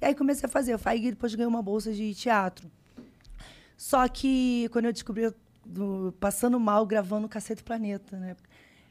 e 0.00 0.04
aí 0.04 0.14
comecei 0.14 0.46
a 0.46 0.48
fazer. 0.48 0.72
Eu 0.72 0.80
e 0.94 1.10
depois 1.10 1.34
ganhei 1.34 1.48
uma 1.48 1.62
bolsa 1.62 1.92
de 1.92 2.14
teatro. 2.14 2.70
Só 3.78 4.06
que 4.08 4.68
quando 4.72 4.86
eu 4.86 4.92
descobri, 4.92 5.22
eu, 5.22 5.34
do- 5.64 6.12
passando 6.20 6.58
mal, 6.60 6.84
gravando 6.84 7.28
Cacete 7.28 7.62
Planeta, 7.62 8.18
né? 8.18 8.36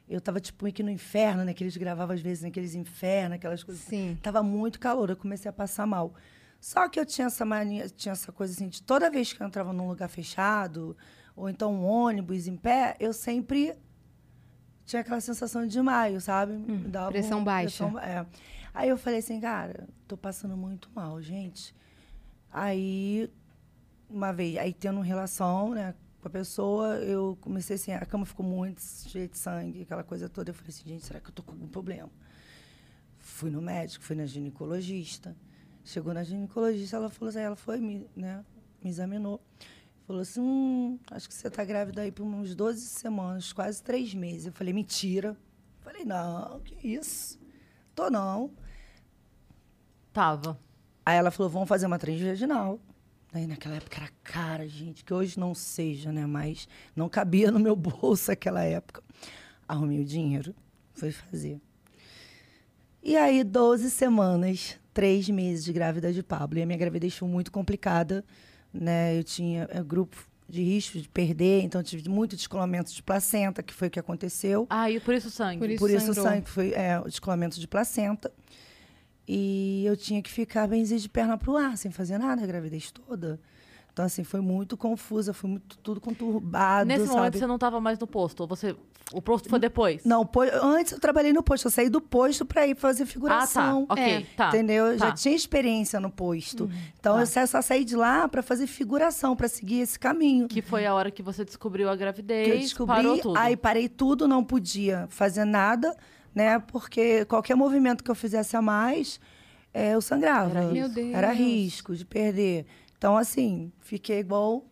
Eu 0.10 0.22
tava, 0.22 0.40
tipo, 0.40 0.66
aqui 0.66 0.82
no 0.82 0.90
inferno, 0.90 1.44
né? 1.44 1.54
Que 1.54 1.62
eles 1.62 1.76
gravavam, 1.76 2.16
às 2.16 2.22
vezes, 2.22 2.42
naqueles 2.44 2.74
infernos, 2.74 3.36
aquelas 3.36 3.62
coisas. 3.64 3.84
Sim. 3.84 4.18
Tava 4.24 4.42
muito 4.42 4.80
calor, 4.80 5.10
eu 5.10 5.18
comecei 5.18 5.50
a 5.50 5.54
passar 5.54 5.86
mal. 5.86 6.14
Só 6.62 6.88
que 6.88 6.98
eu 6.98 7.06
tinha 7.06 7.28
essa 7.28 7.44
mania, 7.44 7.90
tinha 7.90 8.14
essa 8.14 8.32
coisa 8.32 8.54
assim, 8.54 8.70
de 8.70 8.82
toda 8.82 9.12
vez 9.12 9.34
que 9.34 9.44
eu 9.44 9.46
entrava 9.46 9.74
num 9.74 9.88
lugar 9.90 10.08
fechado, 10.08 10.96
ou 11.36 11.50
então 11.50 11.74
um 11.74 11.84
ônibus 11.86 12.48
em 12.48 12.56
pé, 12.56 12.96
eu 13.00 13.12
sempre 13.12 13.76
tinha 14.86 15.02
aquela 15.02 15.20
sensação 15.20 15.64
de 15.64 15.68
desmaio, 15.74 16.22
sabe? 16.22 16.54
Dava 16.88 17.08
Hum, 17.08 17.12
pressão 17.12 17.44
baixa. 17.44 17.86
pressão- 17.90 18.00
é. 18.00 18.26
Aí 18.74 18.88
eu 18.88 18.98
falei 18.98 19.20
assim, 19.20 19.40
cara, 19.42 19.90
tô 20.08 20.16
passando 20.16 20.56
muito 20.56 20.90
mal, 20.96 21.22
gente. 21.22 21.76
Aí, 22.52 23.30
uma 24.10 24.32
vez, 24.32 24.58
aí 24.58 24.74
tendo 24.74 25.02
relação, 25.02 25.72
né, 25.72 25.94
com 26.22 26.28
a 26.28 26.32
pessoa, 26.32 26.96
eu 26.98 27.38
comecei 27.42 27.76
assim, 27.76 27.92
a 27.92 28.06
cama 28.06 28.26
ficou 28.26 28.46
muito 28.46 28.82
cheia 28.82 29.28
de 29.28 29.38
sangue, 29.38 29.82
aquela 29.82 30.04
coisa 30.04 30.28
toda. 30.28 30.50
Eu 30.50 30.54
falei 30.54 30.70
assim, 30.70 30.90
gente, 30.90 31.06
será 31.06 31.20
que 31.20 31.30
eu 31.30 31.34
tô 31.34 31.44
com 31.44 31.52
algum 31.52 31.68
problema? 31.68 32.10
Fui 33.18 33.50
no 33.50 33.62
médico, 33.62 34.04
fui 34.04 34.16
na 34.16 34.26
ginecologista. 34.26 35.36
Chegou 35.84 36.14
na 36.14 36.24
ginecologista, 36.24 36.98
ela 36.98 37.10
falou 37.10 37.30
assim, 37.30 37.40
ela 37.40 37.56
foi, 37.56 37.80
me, 37.80 38.08
né, 38.16 38.44
me 38.84 38.90
examinou. 38.90 39.42
Falou 40.06 40.22
assim, 40.22 40.40
hum, 40.40 41.00
acho 41.12 41.28
que 41.28 41.34
você 41.34 41.50
tá 41.50 41.66
grávida 41.66 42.02
aí 42.02 42.12
por 42.12 42.24
uns 42.24 42.56
12 42.56 42.82
semanas, 42.82 43.52
quase 43.52 43.84
três 43.84 44.14
meses. 44.14 44.48
Eu 44.48 44.54
falei, 44.54 44.74
mentira. 44.74 45.36
Falei, 45.82 46.06
não, 46.06 46.60
que 46.62 46.88
isso? 46.88 47.40
Tô 47.94 48.10
não. 48.10 48.52
Tava. 50.14 50.60
Aí 51.06 51.18
ela 51.18 51.32
falou, 51.32 51.50
vamos 51.50 51.70
fazer 51.70 51.86
uma 51.86 52.00
transvaginal, 52.00 52.80
Aí 53.34 53.46
naquela 53.46 53.76
época 53.76 53.98
era 53.98 54.10
cara, 54.24 54.68
gente, 54.68 55.04
que 55.04 55.14
hoje 55.14 55.40
não 55.40 55.54
seja, 55.54 56.12
né? 56.12 56.26
Mas 56.26 56.68
não 56.96 57.10
cabia 57.10 57.52
no 57.52 57.60
meu 57.60 57.76
bolso 57.78 58.32
aquela 58.32 58.64
época. 58.64 59.04
Arrumei 59.68 60.00
o 60.00 60.06
dinheiro, 60.06 60.56
fui 60.94 61.12
fazer. 61.12 61.60
E 63.04 63.16
aí, 63.16 63.44
12 63.44 63.90
semanas, 63.92 64.78
três 64.94 65.30
meses 65.30 65.68
grávida 65.70 66.12
de 66.12 66.24
Pablo. 66.24 66.60
E 66.60 66.62
a 66.62 66.66
minha 66.66 66.78
gravidez 66.78 67.16
foi 67.16 67.28
muito 67.28 67.52
complicada, 67.52 68.24
né? 68.74 69.18
Eu 69.18 69.24
tinha 69.24 69.68
é, 69.72 69.84
grupo 69.84 70.18
de 70.50 70.64
risco 70.64 70.98
de 70.98 71.10
perder, 71.10 71.64
então 71.64 71.84
tive 71.84 72.10
muito 72.10 72.36
descolamento 72.36 72.94
de 72.94 73.04
placenta, 73.04 73.62
que 73.62 73.74
foi 73.74 73.90
o 73.90 73.92
que 73.92 74.00
aconteceu. 74.00 74.66
Ah, 74.70 74.90
e 74.90 75.00
por 75.00 75.14
isso 75.14 75.28
o 75.28 75.32
sangue. 75.32 75.60
Por 75.60 75.70
isso 75.70 75.80
Por 75.80 75.90
isso 75.90 76.14
sangue 76.14 76.50
foi 76.50 76.74
é, 76.74 77.00
o 77.00 77.04
descolamento 77.04 77.60
de 77.60 77.68
placenta. 77.68 78.32
E 79.28 79.84
eu 79.86 79.98
tinha 79.98 80.22
que 80.22 80.32
ficar 80.32 80.68
benzer 80.68 81.00
de 81.00 81.10
perna 81.10 81.38
pro 81.38 81.58
ar, 81.58 81.78
sem 81.78 81.92
fazer 81.92 82.18
nada 82.18 82.44
a 82.44 82.48
gravidez 82.48 82.92
toda. 82.92 83.40
Então, 83.92 84.06
assim, 84.06 84.24
foi 84.24 84.42
muito 84.42 84.78
confusa, 84.78 85.34
foi 85.34 85.50
muito, 85.50 85.76
tudo 85.80 86.00
conturbado, 86.00 86.88
Nesse 86.88 87.06
sabe? 87.08 87.18
momento 87.18 87.38
você 87.40 87.48
não 87.48 87.56
estava 87.56 87.82
mais 87.82 87.98
no 87.98 88.06
posto. 88.06 88.42
Ou 88.42 88.48
você. 88.48 88.76
O 89.12 89.20
posto 89.22 89.50
foi 89.50 89.58
depois? 89.58 90.04
Não, 90.06 90.30
antes 90.62 90.92
eu 90.94 91.00
trabalhei 91.00 91.34
no 91.34 91.42
posto. 91.42 91.66
Eu 91.66 91.72
saí 91.72 91.90
do 91.90 92.00
posto 92.00 92.46
para 92.46 92.68
ir 92.68 92.76
fazer 92.76 93.04
Ah, 93.04 93.06
tá. 93.08 93.12
figuração. 93.12 93.86
Ok, 93.90 94.04
É, 94.04 94.22
tá. 94.36 94.50
Entendeu? 94.50 94.86
Eu 94.88 95.00
já 95.00 95.08
tá. 95.08 95.12
tinha 95.14 95.36
experiência 95.36 96.00
no 96.00 96.12
posto. 96.12 96.70
Então, 97.00 97.16
tá. 97.16 97.42
eu 97.42 97.48
só 97.48 97.60
saí 97.62 97.84
de 97.84 97.96
lá 97.96 98.28
para 98.28 98.44
fazer 98.44 98.68
figuração, 98.68 99.36
para 99.36 99.48
seguir 99.48 99.80
esse 99.80 99.98
caminho. 99.98 100.48
Que 100.48 100.62
foi 100.62 100.86
a 100.86 100.94
hora 100.94 101.10
que 101.10 101.24
você 101.24 101.44
descobriu 101.44 101.90
a 101.90 101.94
que 101.94 101.98
gravidez, 101.98 102.48
eu 102.50 102.58
descobri, 102.60 102.96
parou 102.98 103.18
tudo. 103.18 103.38
aí 103.40 103.58
parei 103.58 103.90
tudo, 103.90 104.28
não 104.28 104.44
podia 104.44 105.08
fazer 105.10 105.44
nada, 105.46 105.96
né? 106.38 106.60
Porque 106.60 107.26
qualquer 107.26 107.56
movimento 107.56 108.04
que 108.04 108.12
eu 108.12 108.16
fizesse 108.16 108.56
a 108.56 108.62
mais, 108.62 109.20
é, 109.74 109.96
eu 109.96 110.02
sangrava. 110.02 110.52
Era 110.52 110.62
risco. 110.62 110.74
Meu 110.76 110.90
Deus. 110.90 111.16
Era 111.16 111.32
risco 111.32 111.96
de 111.96 112.06
perder. 112.06 112.66
Então, 112.96 113.18
assim, 113.18 113.72
fiquei 113.80 114.20
igual 114.20 114.64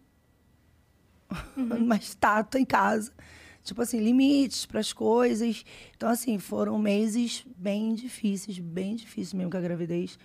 uma 1.57 1.95
estátua 1.95 2.61
em 2.61 2.65
casa. 2.65 3.11
Tipo 3.63 3.81
assim, 3.81 3.99
limites 3.99 4.67
para 4.67 4.79
as 4.79 4.93
coisas. 4.93 5.65
Então, 5.97 6.07
assim, 6.07 6.37
foram 6.37 6.77
meses 6.77 7.43
bem 7.57 7.95
difíceis, 7.95 8.59
bem 8.59 8.95
difíceis 8.95 9.33
mesmo 9.33 9.49
com 9.49 9.57
a 9.57 9.61
gravidez, 9.61 10.19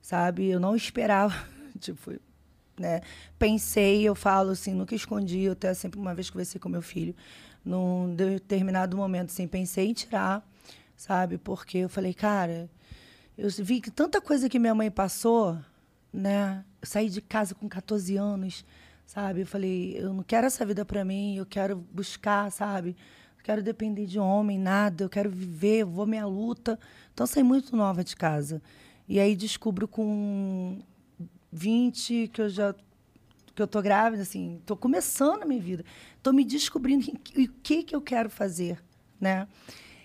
sabe? 0.00 0.46
Eu 0.46 0.60
não 0.60 0.76
esperava, 0.76 1.34
tipo, 1.80 2.12
né? 2.78 3.00
Pensei, 3.36 4.04
eu 4.04 4.14
falo 4.14 4.50
assim, 4.50 4.72
nunca 4.72 4.94
escondi, 4.94 5.40
eu 5.40 5.54
até 5.54 5.74
sempre 5.74 5.98
uma 5.98 6.14
vez 6.14 6.30
conversei 6.30 6.60
com 6.60 6.68
meu 6.68 6.82
filho, 6.82 7.16
num 7.64 8.14
determinado 8.14 8.96
momento, 8.96 9.30
assim, 9.30 9.48
pensei 9.48 9.88
em 9.88 9.92
tirar, 9.92 10.48
sabe? 11.04 11.36
Porque 11.36 11.76
eu 11.78 11.88
falei, 11.90 12.14
cara, 12.14 12.70
eu 13.36 13.50
vi 13.50 13.78
que 13.78 13.90
tanta 13.90 14.22
coisa 14.22 14.48
que 14.48 14.58
minha 14.58 14.74
mãe 14.74 14.90
passou, 14.90 15.58
né? 16.10 16.64
Eu 16.80 16.88
saí 16.88 17.10
de 17.10 17.20
casa 17.20 17.54
com 17.54 17.68
14 17.68 18.16
anos, 18.16 18.64
sabe? 19.04 19.42
Eu 19.42 19.46
falei, 19.46 19.98
eu 19.98 20.14
não 20.14 20.22
quero 20.22 20.46
essa 20.46 20.64
vida 20.64 20.82
para 20.82 21.04
mim, 21.04 21.36
eu 21.36 21.44
quero 21.44 21.76
buscar, 21.76 22.50
sabe? 22.50 22.96
Não 23.36 23.44
quero 23.44 23.62
depender 23.62 24.06
de 24.06 24.18
homem, 24.18 24.58
nada, 24.58 25.04
eu 25.04 25.10
quero 25.10 25.28
viver, 25.28 25.84
vou 25.84 26.06
minha 26.06 26.24
luta. 26.24 26.78
Então, 27.12 27.24
eu 27.24 27.28
saí 27.28 27.42
muito 27.42 27.76
nova 27.76 28.02
de 28.02 28.16
casa. 28.16 28.62
E 29.06 29.20
aí 29.20 29.36
descubro 29.36 29.86
com 29.86 30.80
20 31.52 32.30
que 32.32 32.40
eu 32.40 32.48
já 32.48 32.74
que 33.54 33.62
eu 33.62 33.68
tô 33.68 33.80
grávida, 33.80 34.22
assim, 34.22 34.60
tô 34.66 34.74
começando 34.74 35.42
a 35.42 35.46
minha 35.46 35.60
vida. 35.60 35.84
Tô 36.22 36.32
me 36.32 36.44
descobrindo 36.44 37.08
o 37.08 37.48
que 37.62 37.84
que 37.84 37.94
eu 37.94 38.00
quero 38.00 38.28
fazer, 38.30 38.82
né? 39.20 39.46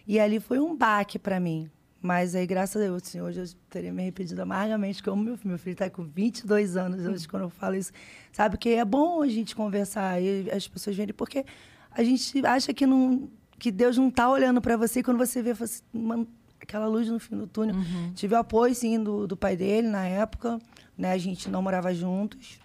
E 0.09 0.19
ali 0.19 0.39
foi 0.39 0.59
um 0.59 0.75
baque 0.75 1.19
para 1.19 1.39
mim. 1.39 1.69
Mas 2.01 2.33
aí, 2.33 2.47
graças 2.47 2.81
a 2.81 2.85
Deus, 2.85 3.03
assim, 3.03 3.19
hoje 3.21 3.39
eu 3.41 3.45
teria 3.69 3.91
me 3.93 4.01
arrependido 4.01 4.41
amargamente, 4.41 5.03
que 5.03 5.07
eu 5.09 5.13
amo 5.13 5.23
meu 5.23 5.37
filho. 5.37 5.49
Meu 5.49 5.59
filho 5.59 5.73
está 5.73 5.89
com 5.89 6.03
22 6.03 6.75
anos 6.77 7.05
hoje, 7.05 7.27
quando 7.27 7.43
eu 7.43 7.49
falo 7.49 7.75
isso. 7.75 7.91
Sabe, 8.31 8.57
que 8.57 8.69
é 8.69 8.83
bom 8.85 9.21
a 9.21 9.27
gente 9.27 9.55
conversar 9.55 10.19
e 10.21 10.49
as 10.49 10.67
pessoas 10.67 10.95
verem, 10.95 11.13
porque 11.13 11.45
a 11.91 12.01
gente 12.03 12.45
acha 12.45 12.73
que, 12.73 12.85
não, 12.87 13.29
que 13.59 13.69
Deus 13.71 13.97
não 13.97 14.07
está 14.07 14.29
olhando 14.29 14.61
para 14.61 14.77
você, 14.77 15.01
e 15.01 15.03
quando 15.03 15.17
você 15.17 15.41
vê 15.43 15.53
você, 15.53 15.83
uma- 15.93 16.25
aquela 16.61 16.87
luz 16.87 17.07
no 17.09 17.19
fim 17.19 17.35
do 17.37 17.45
túnel. 17.45 17.75
Tive 18.15 18.33
o 18.33 18.37
apoio, 18.37 18.73
sim, 18.73 19.01
do, 19.03 19.27
do 19.27 19.35
pai 19.37 19.55
dele 19.57 19.89
na 19.89 20.05
época, 20.07 20.57
né? 20.97 21.11
A 21.11 21.17
gente 21.17 21.49
não 21.49 21.61
morava 21.61 21.93
juntos, 21.93 22.59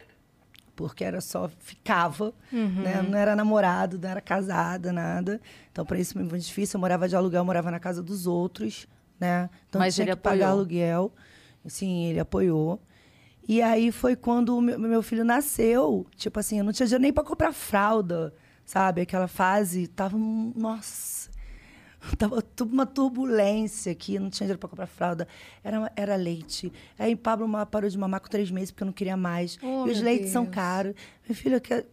porque 0.74 1.04
era 1.04 1.20
só 1.20 1.48
ficava, 1.60 2.32
né? 2.52 3.02
Não 3.08 3.18
era 3.18 3.34
namorado, 3.36 3.98
não 3.98 4.08
era 4.08 4.20
casada, 4.20 4.92
nada. 4.92 5.40
Então, 5.70 5.84
para 5.84 5.98
isso 5.98 6.12
foi 6.14 6.22
muito 6.22 6.38
difícil. 6.44 6.76
Eu 6.76 6.80
morava 6.80 7.08
de 7.08 7.14
aluguel, 7.16 7.40
eu 7.40 7.44
morava 7.44 7.70
na 7.70 7.78
casa 7.80 8.02
dos 8.02 8.26
outros, 8.26 8.86
né? 9.18 9.48
Então, 9.68 9.78
Mas 9.78 9.94
tinha 9.94 10.04
ele 10.06 10.16
que 10.16 10.22
pagar 10.22 10.46
apoiou? 10.46 10.58
aluguel. 10.58 11.12
Sim, 11.66 12.06
ele 12.06 12.20
apoiou. 12.20 12.80
E 13.46 13.60
aí 13.62 13.92
foi 13.92 14.16
quando 14.16 14.56
o 14.56 14.60
meu, 14.60 14.78
meu 14.78 15.02
filho 15.02 15.24
nasceu. 15.24 16.06
Tipo 16.16 16.40
assim, 16.40 16.58
eu 16.58 16.64
não 16.64 16.72
tinha 16.72 16.86
dinheiro 16.86 17.02
nem 17.02 17.12
para 17.12 17.24
comprar 17.24 17.52
fralda, 17.52 18.34
sabe? 18.64 19.02
Aquela 19.02 19.28
fase, 19.28 19.86
tava, 19.86 20.16
nossa... 20.18 21.13
Tava 22.18 22.42
uma 22.70 22.86
turbulência 22.86 23.92
aqui, 23.92 24.18
não 24.18 24.28
tinha 24.30 24.46
dinheiro 24.46 24.58
para 24.58 24.68
comprar 24.68 24.86
fralda. 24.86 25.26
Era, 25.62 25.90
era 25.96 26.16
leite. 26.16 26.72
Aí 26.98 27.16
Pablo 27.16 27.48
parou 27.66 27.88
de 27.88 27.96
mamar 27.98 28.20
com 28.20 28.28
três 28.28 28.50
meses 28.50 28.70
porque 28.70 28.82
eu 28.82 28.86
não 28.86 28.92
queria 28.92 29.16
mais. 29.16 29.58
Oh, 29.62 29.86
e 29.86 29.90
os 29.90 30.00
leites 30.00 30.30
são 30.30 30.44
Deus. 30.44 30.54
caros. 30.54 30.94
Meu 31.26 31.34
filho, 31.34 31.56
eu 31.56 31.60
quero- 31.60 31.86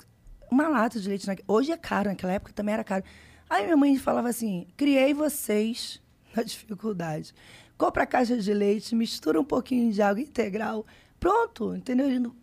uma 0.51 0.68
lata 0.68 1.00
de 1.00 1.08
leite. 1.08 1.25
na- 1.27 1.36
Hoje 1.48 1.72
é 1.72 1.77
caro, 1.77 2.10
naquela 2.10 2.34
época 2.34 2.51
também 2.53 2.74
era 2.74 2.84
caro. 2.84 3.03
Aí 3.50 3.63
minha 3.63 3.77
mãe 3.77 3.98
falava 3.98 4.30
assim: 4.30 4.68
criei 4.77 5.13
vocês 5.13 6.01
na 6.36 6.44
dificuldade. 6.44 7.34
Compra 7.77 8.03
a 8.03 8.06
caixa 8.08 8.38
de 8.38 8.53
leite, 8.53 8.94
mistura 8.96 9.39
um 9.39 9.46
pouquinho 9.46 9.91
de 9.91 10.01
água 10.01 10.22
integral. 10.22 10.86
Pronto, 11.20 11.75
entendeu? 11.75 12.08
Ele 12.08 12.20
não- 12.20 12.36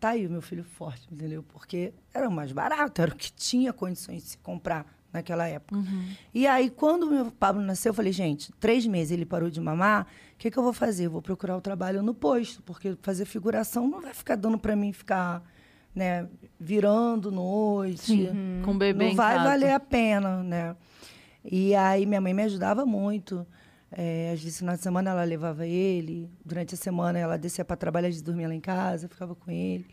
Tá 0.00 0.10
aí 0.10 0.26
o 0.26 0.30
meu 0.30 0.42
filho 0.42 0.64
forte, 0.64 1.06
entendeu? 1.12 1.44
Porque 1.44 1.92
era 2.12 2.28
o 2.28 2.32
mais 2.32 2.50
barato, 2.50 3.00
era 3.00 3.12
o 3.12 3.16
que 3.16 3.32
tinha 3.32 3.72
condições 3.72 4.24
de 4.24 4.28
se 4.30 4.38
comprar 4.38 4.84
naquela 5.12 5.46
época. 5.46 5.78
E 6.32 6.46
aí, 6.46 6.70
quando 6.70 7.04
o 7.04 7.10
meu 7.10 7.30
Pablo 7.30 7.60
nasceu, 7.62 7.90
eu 7.90 7.94
falei, 7.94 8.12
gente, 8.12 8.52
três 8.58 8.86
meses 8.86 9.10
ele 9.12 9.26
parou 9.26 9.50
de 9.50 9.60
mamar, 9.60 10.06
o 10.34 10.38
que, 10.38 10.50
que 10.50 10.58
eu 10.58 10.62
vou 10.62 10.72
fazer? 10.72 11.06
Eu 11.06 11.10
vou 11.10 11.22
procurar 11.22 11.56
o 11.56 11.60
trabalho 11.60 12.02
no 12.02 12.14
posto, 12.14 12.62
porque 12.62 12.96
fazer 13.02 13.24
figuração 13.24 13.86
não 13.86 14.00
vai 14.00 14.14
ficar 14.14 14.36
dando 14.36 14.58
para 14.58 14.74
mim 14.74 14.92
ficar, 14.92 15.42
né, 15.94 16.26
virando 16.58 17.30
noite. 17.30 18.30
Com 18.64 18.72
o 18.72 18.78
bebê 18.78 19.08
não 19.08 19.14
vai 19.14 19.36
casa. 19.36 19.48
valer 19.48 19.72
a 19.72 19.80
pena, 19.80 20.42
né? 20.42 20.76
E 21.44 21.74
aí 21.74 22.06
minha 22.06 22.20
mãe 22.20 22.32
me 22.32 22.42
ajudava 22.42 22.86
muito. 22.86 23.46
É, 23.94 24.30
às 24.32 24.40
vezes, 24.40 24.54
no 24.54 24.58
final 24.60 24.76
de 24.76 24.82
semana, 24.82 25.10
ela 25.10 25.24
levava 25.24 25.66
ele. 25.66 26.30
Durante 26.44 26.74
a 26.74 26.78
semana, 26.78 27.18
ela 27.18 27.36
descia 27.36 27.64
para 27.64 27.76
trabalhar, 27.76 28.08
de 28.08 28.22
dormia 28.22 28.48
lá 28.48 28.54
em 28.54 28.60
casa, 28.60 29.06
ficava 29.06 29.34
com 29.34 29.50
ele. 29.50 29.86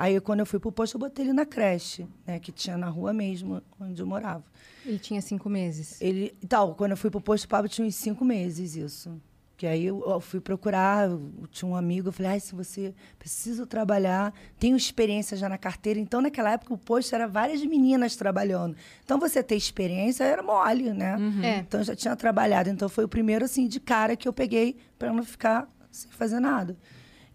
Aí, 0.00 0.18
quando 0.18 0.40
eu 0.40 0.46
fui 0.46 0.58
pro 0.58 0.72
posto, 0.72 0.94
eu 0.94 0.98
botei 0.98 1.26
ele 1.26 1.34
na 1.34 1.44
creche, 1.44 2.06
né? 2.26 2.40
Que 2.40 2.50
tinha 2.50 2.74
na 2.78 2.88
rua 2.88 3.12
mesmo, 3.12 3.60
onde 3.78 4.00
eu 4.00 4.06
morava. 4.06 4.42
Ele 4.86 4.98
tinha 4.98 5.20
cinco 5.20 5.50
meses. 5.50 6.00
Ele, 6.00 6.34
então, 6.42 6.72
quando 6.72 6.92
eu 6.92 6.96
fui 6.96 7.10
pro 7.10 7.20
posto, 7.20 7.44
o 7.44 7.48
Pablo 7.48 7.68
tinha 7.68 7.86
uns 7.86 7.96
cinco 7.96 8.24
meses, 8.24 8.76
isso. 8.76 9.20
Que 9.58 9.66
aí 9.66 9.84
eu, 9.84 10.02
eu 10.08 10.18
fui 10.18 10.40
procurar, 10.40 11.10
eu 11.10 11.46
tinha 11.50 11.70
um 11.70 11.76
amigo, 11.76 12.08
eu 12.08 12.12
falei, 12.12 12.32
ai, 12.32 12.40
se 12.40 12.54
você 12.54 12.94
precisa 13.18 13.66
trabalhar, 13.66 14.32
tenho 14.58 14.74
experiência 14.74 15.36
já 15.36 15.50
na 15.50 15.58
carteira. 15.58 16.00
Então, 16.00 16.22
naquela 16.22 16.52
época, 16.52 16.72
o 16.72 16.78
posto 16.78 17.14
era 17.14 17.28
várias 17.28 17.62
meninas 17.62 18.16
trabalhando. 18.16 18.74
Então, 19.04 19.20
você 19.20 19.42
ter 19.42 19.56
experiência 19.56 20.24
era 20.24 20.42
mole, 20.42 20.94
né? 20.94 21.18
É. 21.42 21.58
Então, 21.58 21.80
eu 21.80 21.84
já 21.84 21.94
tinha 21.94 22.16
trabalhado. 22.16 22.70
Então, 22.70 22.88
foi 22.88 23.04
o 23.04 23.08
primeiro, 23.08 23.44
assim, 23.44 23.68
de 23.68 23.78
cara 23.78 24.16
que 24.16 24.26
eu 24.26 24.32
peguei 24.32 24.78
para 24.98 25.12
não 25.12 25.22
ficar 25.22 25.68
sem 25.90 26.10
fazer 26.10 26.40
nada. 26.40 26.74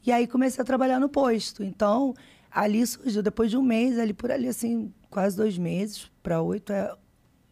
E 0.03 0.11
aí, 0.11 0.25
comecei 0.25 0.63
a 0.63 0.65
trabalhar 0.65 0.99
no 0.99 1.09
posto. 1.09 1.63
Então, 1.63 2.15
ali 2.55 2.87
surgiu, 2.87 3.21
depois 3.21 3.51
de 3.51 3.57
um 3.57 3.61
mês, 3.61 3.99
ali 3.99 4.13
por 4.13 4.31
ali, 4.31 4.47
assim, 4.47 4.93
quase 5.09 5.35
dois 5.35 5.57
meses, 5.57 6.09
para 6.23 6.41
oito, 6.41 6.71
é, 6.71 6.95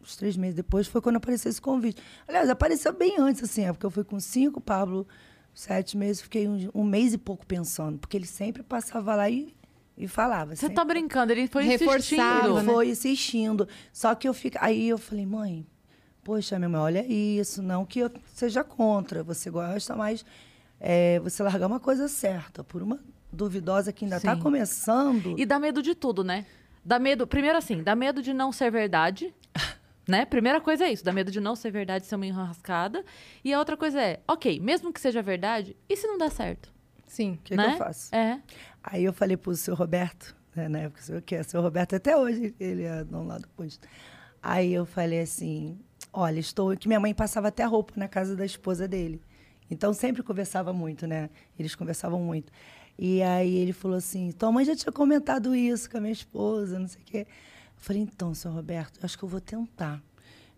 uns 0.00 0.16
três 0.16 0.34
meses 0.34 0.56
depois, 0.56 0.86
foi 0.86 1.02
quando 1.02 1.16
apareceu 1.16 1.50
esse 1.50 1.60
convite. 1.60 2.02
Aliás, 2.26 2.48
apareceu 2.48 2.90
bem 2.90 3.16
antes, 3.18 3.44
assim, 3.44 3.66
é 3.66 3.72
porque 3.72 3.84
eu 3.84 3.90
fui 3.90 4.02
com 4.02 4.18
cinco, 4.18 4.62
Pablo, 4.62 5.06
sete 5.52 5.94
meses, 5.94 6.22
fiquei 6.22 6.48
um, 6.48 6.70
um 6.74 6.82
mês 6.82 7.12
e 7.12 7.18
pouco 7.18 7.44
pensando, 7.44 7.98
porque 7.98 8.16
ele 8.16 8.26
sempre 8.26 8.62
passava 8.62 9.14
lá 9.14 9.28
e, 9.28 9.54
e 9.94 10.08
falava. 10.08 10.56
Você 10.56 10.62
sempre. 10.62 10.76
tá 10.76 10.84
brincando, 10.86 11.32
ele 11.32 11.48
foi 11.48 11.64
Reforçava, 11.64 11.98
insistindo. 11.98 12.54
né? 12.54 12.60
Ele 12.62 12.72
foi 12.72 12.88
insistindo. 12.88 13.68
Só 13.92 14.14
que 14.14 14.26
eu 14.26 14.32
fico. 14.32 14.56
Aí 14.58 14.88
eu 14.88 14.96
falei, 14.96 15.26
mãe, 15.26 15.66
poxa, 16.24 16.58
minha 16.58 16.70
mãe, 16.70 16.80
olha 16.80 17.06
isso. 17.06 17.62
Não 17.62 17.84
que 17.84 17.98
eu 17.98 18.10
seja 18.32 18.64
contra, 18.64 19.22
você 19.22 19.50
gosta, 19.50 19.94
mas 19.94 20.24
é, 20.80 21.20
você 21.20 21.42
largar 21.42 21.66
uma 21.66 21.78
coisa 21.78 22.08
certa 22.08 22.64
por 22.64 22.82
uma 22.82 22.98
duvidosa 23.34 23.92
que 23.92 24.04
ainda 24.04 24.16
está 24.16 24.36
começando. 24.36 25.38
E 25.38 25.44
dá 25.44 25.58
medo 25.58 25.82
de 25.82 25.94
tudo, 25.94 26.22
né? 26.22 26.46
Dá 26.84 26.98
medo, 26.98 27.26
primeiro 27.26 27.56
assim, 27.56 27.82
dá 27.82 27.94
medo 27.96 28.22
de 28.22 28.32
não 28.32 28.52
ser 28.52 28.70
verdade. 28.70 29.34
Né? 30.06 30.26
Primeira 30.26 30.60
coisa 30.60 30.84
é 30.84 30.92
isso, 30.92 31.02
dá 31.02 31.14
medo 31.14 31.30
de 31.30 31.40
não 31.40 31.56
ser 31.56 31.70
verdade, 31.70 32.04
ser 32.04 32.14
uma 32.16 32.26
enrascada. 32.26 33.02
E 33.42 33.54
a 33.54 33.58
outra 33.58 33.74
coisa 33.74 33.98
é, 33.98 34.20
ok, 34.28 34.60
mesmo 34.60 34.92
que 34.92 35.00
seja 35.00 35.22
verdade, 35.22 35.74
e 35.88 35.96
se 35.96 36.06
não 36.06 36.18
dá 36.18 36.28
certo? 36.28 36.70
Sim. 37.06 37.32
O 37.32 37.38
que, 37.38 37.56
né? 37.56 37.68
que 37.68 37.72
eu 37.72 37.78
faço? 37.78 38.14
É. 38.14 38.38
Aí 38.82 39.02
eu 39.02 39.14
falei 39.14 39.34
pro 39.34 39.56
seu 39.56 39.74
Roberto, 39.74 40.36
né, 40.54 40.68
na 40.68 40.80
época, 40.80 41.00
o 41.16 41.22
que 41.22 41.34
é 41.34 41.42
seu 41.42 41.62
Roberto, 41.62 41.96
até 41.96 42.14
hoje 42.14 42.54
ele 42.60 42.82
é 42.82 43.02
dono 43.02 43.28
lá 43.28 43.38
do 43.38 43.48
posto. 43.48 43.88
Aí 44.42 44.74
eu 44.74 44.84
falei 44.84 45.20
assim: 45.20 45.78
olha, 46.12 46.38
estou. 46.38 46.76
Que 46.76 46.86
minha 46.86 47.00
mãe 47.00 47.14
passava 47.14 47.48
até 47.48 47.64
roupa 47.64 47.94
na 47.96 48.06
casa 48.06 48.36
da 48.36 48.44
esposa 48.44 48.86
dele. 48.86 49.22
Então 49.70 49.94
sempre 49.94 50.22
conversava 50.22 50.72
muito, 50.72 51.06
né? 51.06 51.30
Eles 51.58 51.74
conversavam 51.74 52.20
muito. 52.20 52.52
E 52.98 53.22
aí 53.22 53.56
ele 53.56 53.72
falou 53.72 53.96
assim: 53.96 54.30
tua 54.32 54.52
mãe 54.52 54.64
já 54.64 54.76
tinha 54.76 54.92
comentado 54.92 55.54
isso 55.54 55.90
com 55.90 55.98
a 55.98 56.00
minha 56.00 56.12
esposa, 56.12 56.78
não 56.78 56.88
sei 56.88 57.02
o 57.02 57.04
quê. 57.04 57.18
Eu 57.20 57.26
falei: 57.76 58.02
então, 58.02 58.34
senhor 58.34 58.54
Roberto, 58.54 58.98
acho 59.02 59.18
que 59.18 59.24
eu 59.24 59.28
vou 59.28 59.40
tentar. 59.40 60.02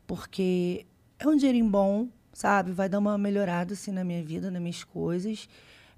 Porque 0.07 0.87
é 1.19 1.27
um 1.27 1.37
dinheirinho 1.37 1.69
bom, 1.69 2.09
sabe? 2.33 2.73
Vai 2.73 2.89
dar 2.89 2.99
uma 2.99 3.17
melhorada 3.19 3.73
assim 3.75 3.91
na 3.91 4.05
minha 4.05 4.23
vida, 4.23 4.51
nas 4.51 4.61
minhas 4.61 4.85
coisas. 4.85 5.49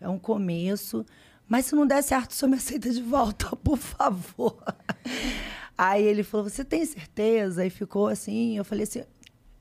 É 0.01 0.09
um 0.09 0.19
começo. 0.19 1.05
Mas 1.47 1.67
se 1.67 1.75
não 1.75 1.87
der 1.87 2.03
certo, 2.03 2.31
o 2.31 2.35
senhor 2.35 2.51
me 2.51 2.57
aceita 2.57 2.91
de 2.91 3.03
volta, 3.03 3.55
por 3.57 3.77
favor. 3.77 4.57
Aí 5.77 6.05
ele 6.05 6.23
falou: 6.23 6.49
Você 6.49 6.65
tem 6.65 6.85
certeza? 6.85 7.65
E 7.67 7.71
ficou 7.71 8.07
assim. 8.07 8.57
Eu 8.57 8.65
falei 8.65 8.85
assim: 8.85 9.03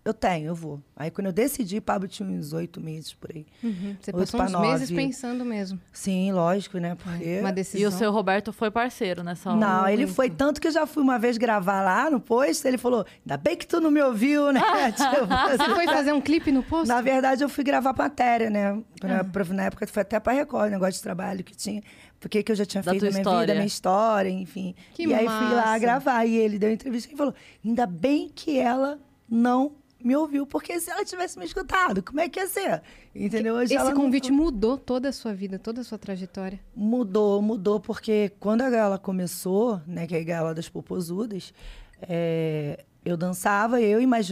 Eu 0.08 0.14
tenho, 0.14 0.48
eu 0.48 0.56
vou. 0.56 0.82
Aí 0.96 1.12
quando 1.12 1.28
eu 1.28 1.34
decidi, 1.34 1.82
Pablo 1.82 2.08
tinha 2.08 2.28
uns 2.30 2.54
oito 2.54 2.80
meses 2.80 3.14
por 3.14 3.30
aí. 3.36 3.46
Uhum. 3.62 3.96
Você 4.00 4.12
passou 4.14 4.40
pra 4.40 4.50
uns 4.50 4.62
meses 4.62 4.90
pensando 4.90 5.44
mesmo. 5.44 5.80
Sim, 5.92 6.32
lógico, 6.32 6.78
né? 6.78 6.96
Porque. 6.96 7.40
Uma 7.42 7.50
E 7.50 7.54
decisão. 7.54 7.90
o 7.90 7.92
seu 7.92 8.12
Roberto 8.12 8.54
foi 8.54 8.72
parceiro 8.72 9.22
nessa 9.24 9.50
hora. 9.50 9.60
Não, 9.60 9.88
ele 9.90 10.08
foi 10.08 10.30
tanto 10.30 10.62
que 10.62 10.68
eu 10.68 10.72
já 10.72 10.88
fui 10.88 11.04
uma 11.04 11.20
vez 11.20 11.38
gravar 11.38 11.82
lá 11.82 12.10
no 12.10 12.20
posto. 12.22 12.66
Ele 12.66 12.78
falou: 12.78 13.06
Ainda 13.26 13.36
bem 13.38 13.58
que 13.58 13.68
tu 13.68 13.82
não 13.82 13.92
me 13.92 14.02
ouviu, 14.02 14.52
né? 14.54 14.62
Tipo, 14.96 15.26
Você 15.58 15.76
foi 15.76 15.86
fazer 15.86 16.14
um 16.14 16.22
clipe 16.22 16.52
no 16.52 16.64
posto? 16.64 16.88
Na 16.88 17.02
verdade, 17.02 17.44
eu 17.44 17.50
fui 17.50 17.64
gravar 17.64 17.94
matéria, 17.98 18.50
né? 18.50 18.82
Pra- 19.00 19.24
pra- 19.24 19.44
na 19.54 19.64
época 19.64 19.86
foi 19.88 20.02
até 20.04 20.20
para 20.20 20.34
Record, 20.34 20.72
negócio 20.72 20.94
de 20.94 21.02
trabalho 21.02 21.44
que 21.44 21.56
tinha. 21.56 21.84
Porque 22.20 22.42
que 22.42 22.52
eu 22.52 22.56
já 22.56 22.66
tinha 22.66 22.82
Da 22.82 22.92
feito 22.92 23.04
na 23.04 23.10
minha 23.12 23.20
história. 23.22 23.42
vida, 23.42 23.54
minha 23.56 23.68
história, 23.68 24.30
enfim. 24.30 24.74
Que 24.94 25.04
e 25.06 25.14
aí 25.14 25.26
fui 25.26 25.50
lá 25.54 25.66
massa. 25.68 25.80
gravar. 25.80 26.26
E 26.26 26.36
ele 26.36 26.58
deu 26.58 26.72
entrevista 26.72 27.14
e 27.14 27.18
falou: 27.18 27.34
ainda 27.64 27.86
bem 27.86 28.32
que 28.34 28.58
ela 28.58 28.98
não 29.30 29.74
me 30.08 30.16
ouviu, 30.16 30.48
porque 30.48 30.80
se 30.80 30.90
ela 30.90 31.04
tivesse 31.04 31.38
me 31.38 31.46
escutado, 31.46 32.02
como 32.02 32.20
é 32.20 32.30
que 32.30 32.40
ia 32.40 32.48
ser? 32.48 32.82
Entendeu? 33.14 33.56
Hoje 33.56 33.74
Esse 33.76 33.84
não- 33.84 33.94
convite 33.94 34.32
mudou 34.32 34.78
toda 34.78 35.10
a 35.10 35.12
sua 35.12 35.34
vida, 35.34 35.60
toda 35.60 35.82
a 35.82 35.84
sua 35.84 35.98
trajetória. 35.98 36.60
Mudou, 36.76 37.42
mudou, 37.42 37.80
porque 37.80 38.32
quando 38.40 38.62
a 38.62 38.70
gala 38.70 38.98
começou, 38.98 39.82
né, 39.86 40.08
que 40.08 40.16
é 40.16 40.22
a 40.22 40.24
gala 40.24 40.54
das 40.56 40.70
popozudas, 40.70 41.54
é, 42.02 42.84
eu 43.04 43.18
dançava, 43.18 43.82
eu 43.82 44.02
e 44.02 44.08
mais 44.08 44.30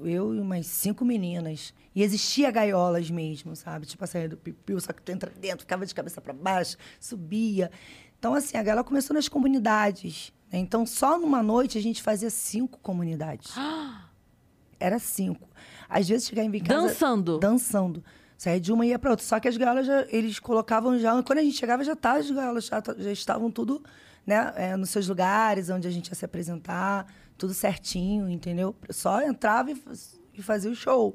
eu 0.00 0.34
e 0.34 0.40
umas 0.40 0.66
cinco 0.66 1.04
meninas. 1.04 1.74
E 1.94 2.02
existia 2.02 2.50
gaiolas 2.50 3.10
mesmo, 3.10 3.56
sabe? 3.56 3.86
Tipo 3.86 4.04
a 4.04 4.06
saída 4.06 4.28
do 4.30 4.36
pipiu, 4.36 4.80
só 4.80 4.92
que 4.92 5.02
tu 5.02 5.10
entra 5.10 5.30
dentro, 5.38 5.60
ficava 5.60 5.84
de 5.84 5.94
cabeça 5.94 6.20
para 6.20 6.32
baixo, 6.32 6.76
subia. 7.00 7.70
Então, 8.18 8.34
assim, 8.34 8.56
a 8.56 8.62
gala 8.62 8.84
começou 8.84 9.14
nas 9.14 9.28
comunidades. 9.28 10.32
né? 10.52 10.58
Então, 10.58 10.86
só 10.86 11.18
numa 11.18 11.42
noite 11.42 11.76
a 11.78 11.82
gente 11.82 12.02
fazia 12.02 12.30
cinco 12.30 12.78
comunidades. 12.80 13.52
Era 14.80 14.98
cinco. 14.98 15.48
Às 15.88 16.08
vezes 16.08 16.28
chegava 16.28 16.46
em 16.54 16.60
casa 16.62 16.82
Dançando. 16.88 17.38
dançando. 17.38 18.04
Saía 18.36 18.60
de 18.60 18.72
uma 18.72 18.86
e 18.86 18.90
ia 18.90 18.98
para 18.98 19.10
outra. 19.10 19.24
Só 19.26 19.40
que 19.40 19.48
as 19.48 19.56
gaiolas, 19.56 19.86
já, 19.86 20.06
eles 20.10 20.38
colocavam 20.38 20.98
já... 20.98 21.20
Quando 21.22 21.40
a 21.40 21.42
gente 21.42 21.56
chegava, 21.56 21.82
já 21.82 21.96
tá, 21.96 22.12
as 22.12 22.30
gaiolas 22.30 22.66
já, 22.66 22.80
ta- 22.80 22.94
já 22.96 23.10
estavam 23.10 23.50
tudo 23.50 23.82
né, 24.26 24.52
é, 24.56 24.76
nos 24.76 24.90
seus 24.90 25.08
lugares, 25.08 25.68
onde 25.70 25.88
a 25.88 25.90
gente 25.90 26.08
ia 26.08 26.14
se 26.14 26.24
apresentar. 26.24 27.06
Tudo 27.36 27.52
certinho, 27.54 28.28
entendeu? 28.28 28.74
Só 28.90 29.20
entrava 29.22 29.70
e, 29.72 29.82
e 30.40 30.42
fazia 30.42 30.70
o 30.70 30.74
show. 30.74 31.12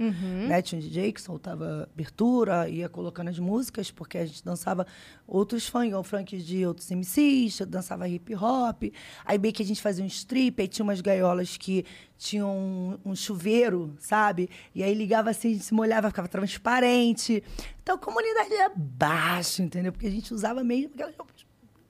Né? 0.48 0.62
Tinha 0.62 0.80
um 0.80 0.82
DJ 0.82 1.12
que 1.12 1.22
soltava 1.22 1.90
abertura, 1.92 2.68
ia 2.70 2.90
colocando 2.90 3.30
as 3.30 3.40
músicas, 3.40 3.92
porque 3.92 4.18
a 4.18 4.26
gente 4.26 4.44
dançava 4.44 4.86
outros 5.28 5.68
funk, 5.68 5.94
ou 5.94 6.04
funk 6.04 6.38
de 6.38 6.66
outros 6.66 6.90
MCs, 6.90 7.62
dançava 7.68 8.08
hip 8.08 8.36
hop. 8.36 8.84
Aí 9.26 9.38
bem 9.38 9.52
que 9.52 9.64
a 9.64 9.66
gente 9.66 9.82
fazia 9.82 10.04
um 10.04 10.08
strip, 10.08 10.62
aí 10.62 10.68
tinha 10.68 10.84
umas 10.84 11.02
gaiolas 11.02 11.58
que 11.58 11.86
tinham 12.18 12.50
um, 12.50 13.12
um 13.12 13.16
chuveiro, 13.16 13.94
sabe? 14.00 14.50
E 14.74 14.84
aí 14.84 14.94
ligava 14.94 15.30
assim, 15.30 15.50
a 15.50 15.54
gente 15.54 15.66
se 15.66 15.74
molhava, 15.74 16.10
ficava 16.10 16.28
transparente. 16.28 17.44
Então 17.82 17.96
a 17.96 18.00
comunidade 18.00 18.54
era 18.54 18.72
baixa, 18.76 19.62
entendeu? 19.62 19.92
Porque 19.92 20.08
a 20.08 20.12
gente 20.12 20.34
usava 20.34 20.64
mesmo 20.64 20.92
aquelas 20.94 21.16
roupas 21.16 21.46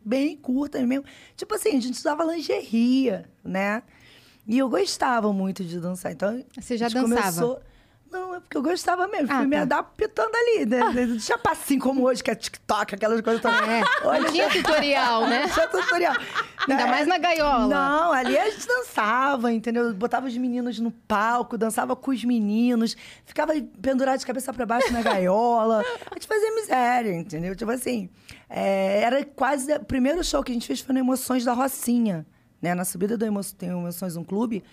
bem 0.06 0.36
curtas 0.36 0.86
mesmo. 0.86 1.06
Tipo 1.36 1.56
assim, 1.56 1.70
a 1.70 1.80
gente 1.80 1.98
usava 1.98 2.24
lingerie, 2.24 3.24
né? 3.44 3.84
E 4.46 4.58
eu 4.58 4.70
gostava 4.70 5.32
muito 5.32 5.64
de 5.64 5.80
dançar. 5.80 6.12
Então, 6.12 6.44
Você 6.60 6.78
já 6.78 6.90
dançava? 6.90 7.62
Não, 8.12 8.36
é 8.36 8.40
porque 8.40 8.56
eu 8.56 8.62
gostava 8.62 9.08
mesmo. 9.08 9.28
Ah, 9.34 9.38
fui 9.38 9.48
me 9.48 9.56
tá. 9.56 9.62
adaptando 9.64 10.36
ali, 10.36 10.68
né? 10.68 10.82
Não 11.08 11.18
tinha 11.18 11.36
passinho 11.36 11.82
como 11.82 12.04
hoje, 12.04 12.24
que 12.24 12.30
é 12.30 12.36
TikTok, 12.36 12.94
aquelas 12.94 13.20
coisas 13.22 13.42
todas. 13.42 13.60
É, 13.68 13.82
Olha, 14.04 14.20
não 14.22 14.32
tinha 14.32 14.50
tutorial, 14.52 15.28
né? 15.28 15.48
Tinha 15.50 15.68
tutorial. 15.68 16.14
Ainda 16.70 16.84
Né? 16.84 16.92
mais 16.92 17.08
na 17.08 17.18
gaiola. 17.18 17.68
Não, 17.68 18.12
ali 18.14 18.38
a 18.38 18.48
gente 18.52 18.68
dançava, 18.68 19.52
entendeu? 19.52 19.92
Botava 19.96 20.28
os 20.28 20.38
meninos 20.38 20.78
no 20.80 20.92
palco, 20.92 21.58
dançava 21.58 21.96
com 21.96 22.12
os 22.12 22.24
meninos, 22.24 22.96
ficava 23.26 23.54
pendurado 23.82 24.20
de 24.20 24.28
cabeça 24.28 24.54
pra 24.54 24.64
baixo 24.64 24.94
na 24.94 25.02
gaiola. 25.02 25.84
A 26.12 26.13
gente 26.13 26.28
fazia 26.28 26.54
miséria, 26.54 27.13
entendeu? 27.15 27.56
Tipo 27.56 27.72
assim, 27.72 28.12
é, 28.48 29.02
era 29.02 29.26
quase... 29.26 29.74
O 29.74 29.86
primeiro 29.86 30.24
show 30.24 30.44
que 30.44 30.52
a 30.52 30.54
gente 30.54 30.67
fez 30.67 30.82
foi 30.82 30.94
no 30.94 31.00
Emoções 31.00 31.44
da 31.44 31.54
Rocinha, 31.54 32.28
né? 32.63 32.73
Na 32.73 32.86
subida 32.86 33.17
do 33.17 33.26
Emo... 33.26 33.43
tem 33.58 33.69
Emoções, 33.69 34.15
um 34.15 34.23
clube, 34.23 34.63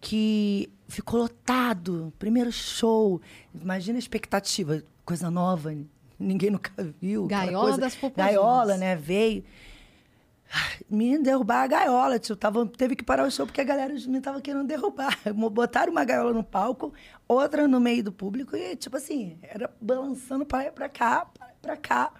que 0.00 0.68
ficou 0.88 1.20
lotado. 1.20 2.12
Primeiro 2.18 2.50
show. 2.50 3.20
Imagina 3.54 3.98
a 3.98 4.00
expectativa, 4.00 4.82
coisa 5.04 5.30
nova, 5.30 5.72
ninguém 6.18 6.50
nunca 6.50 6.72
viu. 7.00 7.26
Gaiola 7.26 7.64
coisa- 7.64 7.78
das 7.80 7.94
popozudas. 7.94 8.24
Gaiola, 8.26 8.76
né? 8.78 8.96
Veio. 8.96 9.44
Menino, 10.90 11.22
derrubar 11.22 11.62
a 11.62 11.66
gaiola. 11.66 12.18
Tipo, 12.18 12.36
tava, 12.36 12.66
teve 12.66 12.96
que 12.96 13.04
parar 13.04 13.26
o 13.26 13.30
show 13.30 13.46
porque 13.46 13.60
a 13.60 13.64
galera 13.64 13.92
meninos 13.92 14.16
estavam 14.16 14.40
querendo 14.40 14.66
derrubar. 14.66 15.18
Botaram 15.52 15.92
uma 15.92 16.04
gaiola 16.04 16.32
no 16.32 16.42
palco, 16.42 16.92
outra 17.28 17.68
no 17.68 17.78
meio 17.78 18.02
do 18.04 18.12
público 18.12 18.56
e, 18.56 18.74
tipo 18.76 18.96
assim, 18.96 19.38
era 19.42 19.70
balançando 19.80 20.44
para 20.44 20.70
pra 20.72 20.88
cá, 20.88 21.26
pra 21.60 21.76
cá. 21.76 22.12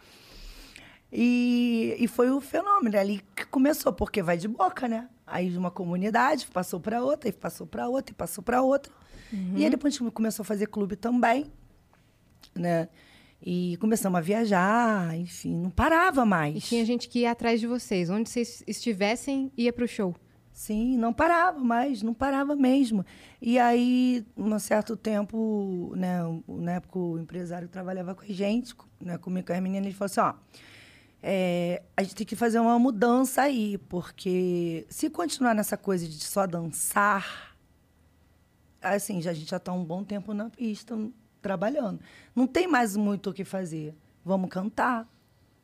E, 1.13 1.95
e 1.99 2.09
foi 2.09 2.31
o 2.31 2.41
fenômeno 2.41 2.99
ali 2.99 3.23
que 3.37 3.45
começou, 3.47 3.93
porque 3.93 4.23
vai 4.23 4.39
de 4.39 4.49
boca, 4.49 4.89
né? 4.89 5.09
Aí 5.27 5.51
de 5.51 5.59
uma 5.59 5.71
comunidade 5.71 6.47
passou 6.47 6.81
para 6.81 7.03
outra, 7.03 7.29
e 7.29 7.33
passou 7.33 7.67
para 7.67 7.89
outra, 7.89 8.13
e 8.13 8.15
passou 8.15 8.43
para 8.43 8.63
outra. 8.63 8.93
E 9.57 9.65
aí 9.65 9.71
depois 9.71 9.95
a 9.95 9.99
gente 9.99 10.11
começou 10.11 10.43
a 10.43 10.47
fazer 10.47 10.67
clube 10.67 10.97
também, 10.97 11.51
né? 12.55 12.89
E 13.45 13.77
começamos 13.79 14.17
a 14.19 14.21
viajar, 14.21 15.17
enfim, 15.17 15.57
não 15.57 15.71
parava 15.71 16.25
mais. 16.25 16.57
E 16.57 16.61
tinha 16.61 16.85
gente 16.85 17.09
que 17.09 17.21
ia 17.21 17.33
atrás 17.33 17.59
de 17.61 17.67
vocês. 17.67 18.09
Onde 18.09 18.29
vocês 18.29 18.63
estivessem, 18.67 19.51
ia 19.57 19.73
pro 19.73 19.89
show. 19.89 20.15
Sim, 20.53 20.97
não 20.97 21.13
parava 21.13 21.59
mais, 21.59 22.03
não 22.03 22.15
parava 22.15 22.55
mesmo. 22.55 23.05
E 23.41 23.59
aí, 23.59 24.25
um 24.37 24.57
certo 24.59 24.97
tempo, 24.97 25.93
né, 25.97 26.19
na 26.47 26.73
época 26.73 26.99
o 26.99 27.19
empresário 27.19 27.69
trabalhava 27.69 28.15
com 28.15 28.23
a 28.23 28.29
gente, 28.29 28.75
né, 29.01 29.19
comigo 29.19 29.47
com 29.47 29.53
as 29.55 29.61
meninas, 29.61 29.87
ele 29.87 29.95
falou 29.95 30.07
assim, 30.07 30.21
ó, 30.21 30.35
é, 31.23 31.83
a 31.97 32.03
gente 32.03 32.15
tem 32.17 32.27
que 32.27 32.35
fazer 32.37 32.59
uma 32.59 32.79
mudança 32.79 33.43
aí, 33.43 33.79
porque 33.89 34.85
se 34.89 35.09
continuar 35.09 35.55
nessa 35.55 35.77
coisa 35.77 36.07
de 36.09 36.25
só 36.25 36.47
dançar, 36.47 37.55
assim, 38.81 39.21
já, 39.21 39.31
a 39.31 39.35
gente 39.35 39.51
já 39.51 39.57
está 39.59 39.73
um 39.73 39.85
bom 39.85 40.03
tempo 40.03 40.35
na 40.35 40.51
pista 40.51 40.97
trabalhando. 41.41 42.01
Não 42.35 42.47
tem 42.47 42.67
mais 42.67 42.97
muito 42.97 43.31
o 43.31 43.33
que 43.35 43.45
fazer. 43.45 43.95
Vamos 44.25 44.49
cantar, 44.51 45.09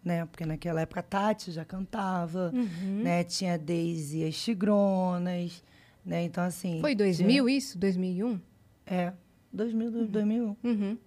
né? 0.04 0.26
Porque 0.26 0.44
naquela 0.44 0.80
época 0.80 1.00
a 1.00 1.02
Tati 1.02 1.52
já 1.52 1.64
cantava, 1.64 2.50
Uhum. 2.54 3.02
né? 3.02 3.24
Tinha 3.24 3.54
a 3.54 3.56
Daisy 3.56 4.24
as 4.24 4.36
Tigronas, 4.36 5.62
né? 6.04 6.22
Então, 6.24 6.42
assim... 6.44 6.80
Foi 6.80 6.94
tinha- 6.94 7.06
2000 7.06 7.48
isso? 7.48 7.78
2001? 7.78 8.40
É, 8.86 9.12
2000, 9.52 9.90
2001. 10.06 10.56
Uhum. 10.64 10.98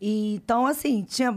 E, 0.00 0.34
então, 0.34 0.66
assim, 0.66 1.02
tinha, 1.04 1.32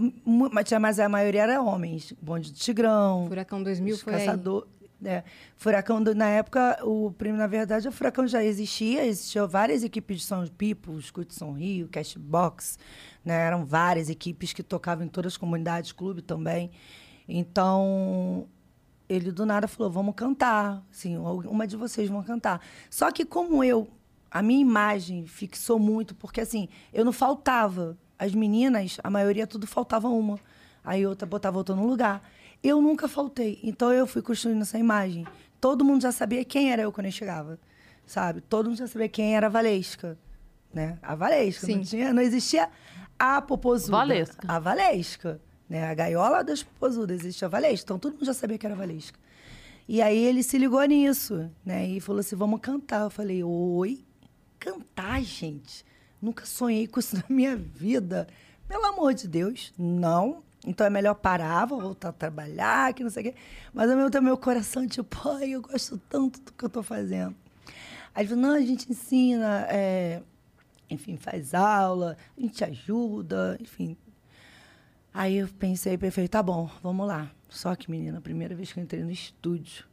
tinha, 0.66 0.80
mas 0.80 1.00
a 1.00 1.08
maioria 1.08 1.44
era 1.44 1.62
homens. 1.62 2.14
Bonde 2.22 2.52
do 2.52 2.58
Tigrão, 2.58 3.26
Furacão 3.28 3.64
2000 3.64 3.96
os 3.96 4.02
foi 4.02 4.14
caçador, 4.14 4.68
é, 5.06 5.24
Furacão, 5.56 6.04
do- 6.04 6.14
na 6.14 6.28
época, 6.28 6.78
o 6.84 7.10
prêmio, 7.12 7.38
na 7.40 7.48
verdade, 7.48 7.88
o 7.88 7.92
Furacão 7.92 8.28
já 8.28 8.44
existia, 8.44 9.06
existiam 9.06 9.48
várias 9.48 9.82
equipes 9.82 10.18
de 10.20 10.24
São 10.26 10.46
People, 10.48 10.98
Escute 11.00 11.34
São 11.34 11.54
Rio, 11.54 11.88
Cashbox, 11.88 12.78
né? 13.24 13.34
Eram 13.48 13.64
várias 13.66 14.10
equipes 14.10 14.52
que 14.52 14.62
tocavam 14.62 15.06
em 15.06 15.08
todas 15.10 15.34
as 15.34 15.38
comunidades, 15.38 15.94
clube 15.94 16.22
também. 16.22 16.70
Então, 17.34 18.46
ele 19.08 19.32
do 19.32 19.46
nada 19.46 19.68
falou, 19.68 19.90
vamos 19.92 20.14
cantar, 20.16 20.84
assim, 20.92 21.16
uma 21.18 21.66
de 21.66 21.78
vocês 21.78 22.10
vão 22.10 22.22
cantar. 22.24 22.60
Só 22.90 23.10
que 23.12 23.24
como 23.24 23.64
eu, 23.64 23.88
a 24.30 24.42
minha 24.42 24.60
imagem 24.60 25.26
fixou 25.26 25.80
muito, 25.80 26.14
porque 26.14 26.42
assim, 26.42 26.68
eu 26.92 27.06
não 27.06 27.14
faltava. 27.14 27.98
As 28.20 28.36
meninas, 28.36 28.98
a 29.02 29.10
maioria 29.10 29.48
tudo 29.48 29.66
faltava 29.66 30.10
uma. 30.10 30.38
Aí 30.84 31.08
outra 31.08 31.26
botava 31.26 31.58
outra 31.58 31.74
no 31.74 31.88
lugar. 31.88 32.22
Eu 32.62 32.82
nunca 32.82 33.08
faltei. 33.08 33.60
Então 33.64 33.94
eu 33.94 34.06
fui 34.06 34.22
construindo 34.22 34.62
essa 34.62 34.78
imagem. 34.78 35.26
Todo 35.62 35.86
mundo 35.86 36.02
já 36.02 36.12
sabia 36.12 36.44
quem 36.44 36.72
era 36.72 36.82
eu 36.82 36.92
quando 36.92 37.06
eu 37.06 37.12
chegava. 37.14 37.58
Sabe? 38.06 38.42
Todo 38.42 38.68
mundo 38.68 38.78
já 38.78 38.88
sabia 38.88 39.08
quem 39.08 39.36
era 39.36 39.48
a 39.48 39.50
Valesca. 39.50 40.18
Né? 40.74 41.00
A 41.02 41.16
Valesca. 41.16 41.66
Não, 41.68 41.76
Sim. 41.76 41.82
tinha, 41.82 42.14
não 42.14 42.22
existia 42.22 42.70
a 43.18 43.42
Popozuda. 43.42 43.98
Valesca. 43.98 44.48
A 44.48 44.60
Valesca. 44.60 45.42
Né? 45.70 45.90
A 45.90 45.94
gaiola 45.94 46.44
das 46.44 46.62
Popozudas. 46.62 47.22
Existia 47.22 47.48
a 47.48 47.50
Valesca. 47.50 47.86
Então 47.86 48.00
todo 48.00 48.14
mundo 48.14 48.26
já 48.26 48.34
sabia 48.34 48.58
que 48.58 48.66
era 48.66 48.76
a 48.76 48.78
Valesca. 48.78 49.18
E 49.88 50.02
aí 50.02 50.18
ele 50.18 50.44
se 50.44 50.58
ligou 50.58 50.84
nisso, 50.84 51.50
né? 51.66 51.88
E 51.88 52.00
falou 52.00 52.20
assim, 52.20 52.36
vamos 52.36 52.60
cantar. 52.60 53.06
Eu 53.06 53.10
falei, 53.10 53.44
oi? 53.44 54.06
Cantar, 54.60 55.22
gente? 55.24 55.86
Nunca 56.22 56.46
sonhei 56.46 56.88
com 56.88 57.00
isso 57.00 57.16
na 57.18 57.24
minha 57.30 57.56
vida. 57.56 58.28
Pelo 58.68 58.86
amor 58.86 59.14
de 59.14 59.28
Deus, 59.28 59.74
não. 59.78 60.44
Então 60.66 60.86
é 60.86 60.90
melhor 60.90 61.16
parar, 61.16 61.66
vou 61.66 61.82
voltar 61.82 62.10
a 62.10 62.14
trabalhar, 62.14 62.94
que 62.94 63.04
não 63.04 63.10
sei 63.10 63.22
o 63.22 63.26
quê. 63.32 63.36
Mas 63.74 63.90
ao 63.90 63.96
mesmo 63.96 64.12
tempo, 64.12 64.26
meu 64.26 64.38
coração, 64.38 64.86
tipo, 64.88 65.18
ai, 65.30 65.52
eu 65.52 65.62
gosto 65.62 65.98
tanto 66.10 66.42
do 66.42 66.52
que 66.52 66.66
eu 66.66 66.70
tô 66.70 66.84
fazendo. 66.84 67.36
Aí 68.14 68.24
ele 68.24 68.30
falou, 68.30 68.44
não, 68.44 68.56
a 68.56 68.62
gente 68.62 68.92
ensina, 68.92 69.66
é, 69.70 70.22
enfim, 70.90 71.16
faz 71.16 71.54
aula, 71.54 72.18
a 72.38 72.42
gente 72.42 72.64
ajuda, 72.64 73.58
enfim. 73.62 73.96
Aí 75.14 75.38
eu 75.38 75.48
pensei, 75.48 75.98
perfeito, 75.98 76.32
tá 76.32 76.44
bom, 76.44 76.70
vamos 76.84 77.08
lá. 77.08 77.32
Só 77.48 77.76
que, 77.76 77.90
menina, 77.90 78.20
a 78.20 78.22
primeira 78.22 78.54
vez 78.54 78.72
que 78.72 78.80
eu 78.80 78.84
entrei 78.84 79.04
no 79.04 79.12
estúdio, 79.12 79.86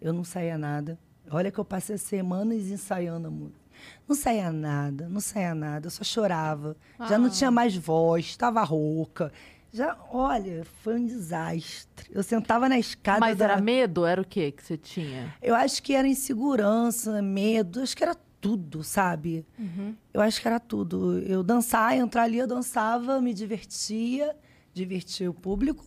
eu 0.00 0.12
não 0.12 0.24
saía 0.24 0.58
nada. 0.58 0.98
Olha 1.30 1.50
que 1.50 1.58
eu 1.58 1.64
passei 1.64 1.96
semanas 1.96 2.68
ensaiando 2.68 3.28
a 3.28 3.30
música. 3.30 3.61
Não 4.08 4.14
saía 4.16 4.50
nada, 4.52 5.08
não 5.08 5.20
saía 5.20 5.54
nada, 5.54 5.86
eu 5.86 5.90
só 5.90 6.02
chorava. 6.04 6.76
Já 7.08 7.18
não 7.18 7.28
tinha 7.30 7.50
mais 7.50 7.76
voz, 7.76 8.26
estava 8.26 8.62
rouca. 8.62 9.32
Já, 9.72 9.96
olha, 10.10 10.66
foi 10.82 10.96
um 11.00 11.06
desastre. 11.06 12.10
Eu 12.10 12.22
sentava 12.22 12.68
na 12.68 12.78
escada. 12.78 13.20
Mas 13.20 13.38
da- 13.38 13.44
era 13.46 13.60
medo? 13.60 14.04
Era 14.04 14.20
o 14.20 14.24
quê 14.24 14.50
que 14.52 14.62
você 14.62 14.76
tinha? 14.76 15.34
Eu 15.40 15.54
acho 15.54 15.82
que 15.82 15.94
era 15.94 16.06
insegurança, 16.06 17.22
medo, 17.22 17.80
acho 17.80 17.96
que 17.96 18.02
era 18.02 18.14
tudo, 18.40 18.82
sabe? 18.84 19.46
Eu 20.12 20.20
acho 20.20 20.40
que 20.42 20.46
era 20.48 20.60
tudo. 20.60 21.18
Eu 21.20 21.42
dançar, 21.42 21.96
entrar 21.96 22.24
ali, 22.24 22.36
eu 22.38 22.46
dançava, 22.46 23.18
me 23.20 23.32
divertia, 23.32 24.36
divertia 24.74 25.30
o 25.30 25.34
público. 25.34 25.84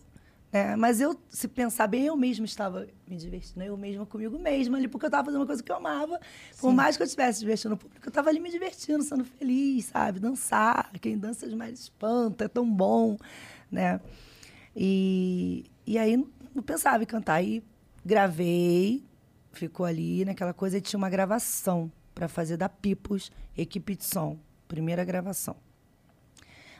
Né? 0.52 0.76
Mas 0.76 1.00
eu, 1.00 1.18
se 1.28 1.48
pensar 1.48 1.86
bem, 1.86 2.06
eu 2.06 2.16
mesma 2.16 2.44
estava 2.44 2.86
me 3.06 3.16
divertindo, 3.16 3.64
eu 3.64 3.76
mesma 3.76 4.06
comigo 4.06 4.38
mesma 4.38 4.76
ali, 4.76 4.88
porque 4.88 5.06
eu 5.06 5.08
estava 5.08 5.24
fazendo 5.24 5.40
uma 5.40 5.46
coisa 5.46 5.62
que 5.62 5.70
eu 5.70 5.76
amava. 5.76 6.20
Por 6.60 6.72
mais 6.72 6.96
que 6.96 7.02
eu 7.02 7.04
estivesse 7.04 7.40
divertindo 7.40 7.74
o 7.74 7.76
público, 7.76 8.06
eu 8.06 8.10
estava 8.10 8.28
ali 8.28 8.40
me 8.40 8.50
divertindo, 8.50 9.02
sendo 9.02 9.24
feliz, 9.24 9.86
sabe? 9.86 10.20
Dançar, 10.20 10.90
quem 11.00 11.18
dança 11.18 11.46
mais 11.56 11.80
espanta, 11.80 12.44
é 12.44 12.48
tão 12.48 12.70
bom, 12.70 13.16
né? 13.70 14.00
E, 14.74 15.64
e 15.86 15.98
aí 15.98 16.16
não 16.54 16.62
pensava 16.62 17.02
em 17.02 17.06
cantar. 17.06 17.34
Aí 17.34 17.62
gravei, 18.04 19.04
ficou 19.52 19.84
ali 19.84 20.24
naquela 20.24 20.52
coisa 20.52 20.78
e 20.78 20.80
tinha 20.80 20.98
uma 20.98 21.10
gravação 21.10 21.90
para 22.14 22.28
fazer 22.28 22.56
da 22.56 22.68
Pipos, 22.68 23.30
equipe 23.56 23.96
de 23.96 24.04
som. 24.04 24.38
Primeira 24.68 25.04
gravação. 25.04 25.65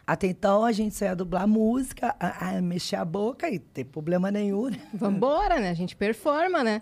Até 0.07 0.29
então 0.29 0.65
a 0.65 0.71
gente 0.71 0.95
só 0.95 1.05
ia 1.05 1.17
dublar 1.17 1.49
música, 1.49 2.15
a, 2.21 2.51
a 2.57 2.63
mexer 2.63 2.97
a 2.97 3.05
boca 3.05 3.51
e 3.51 3.59
ter 3.59 3.85
problema 3.85 4.31
nenhum, 4.31 4.69
né? 4.71 4.81
Vambora, 4.95 5.59
né? 5.59 5.71
A 5.71 5.75
gente 5.75 5.97
performa, 5.97 6.63
né? 6.63 6.81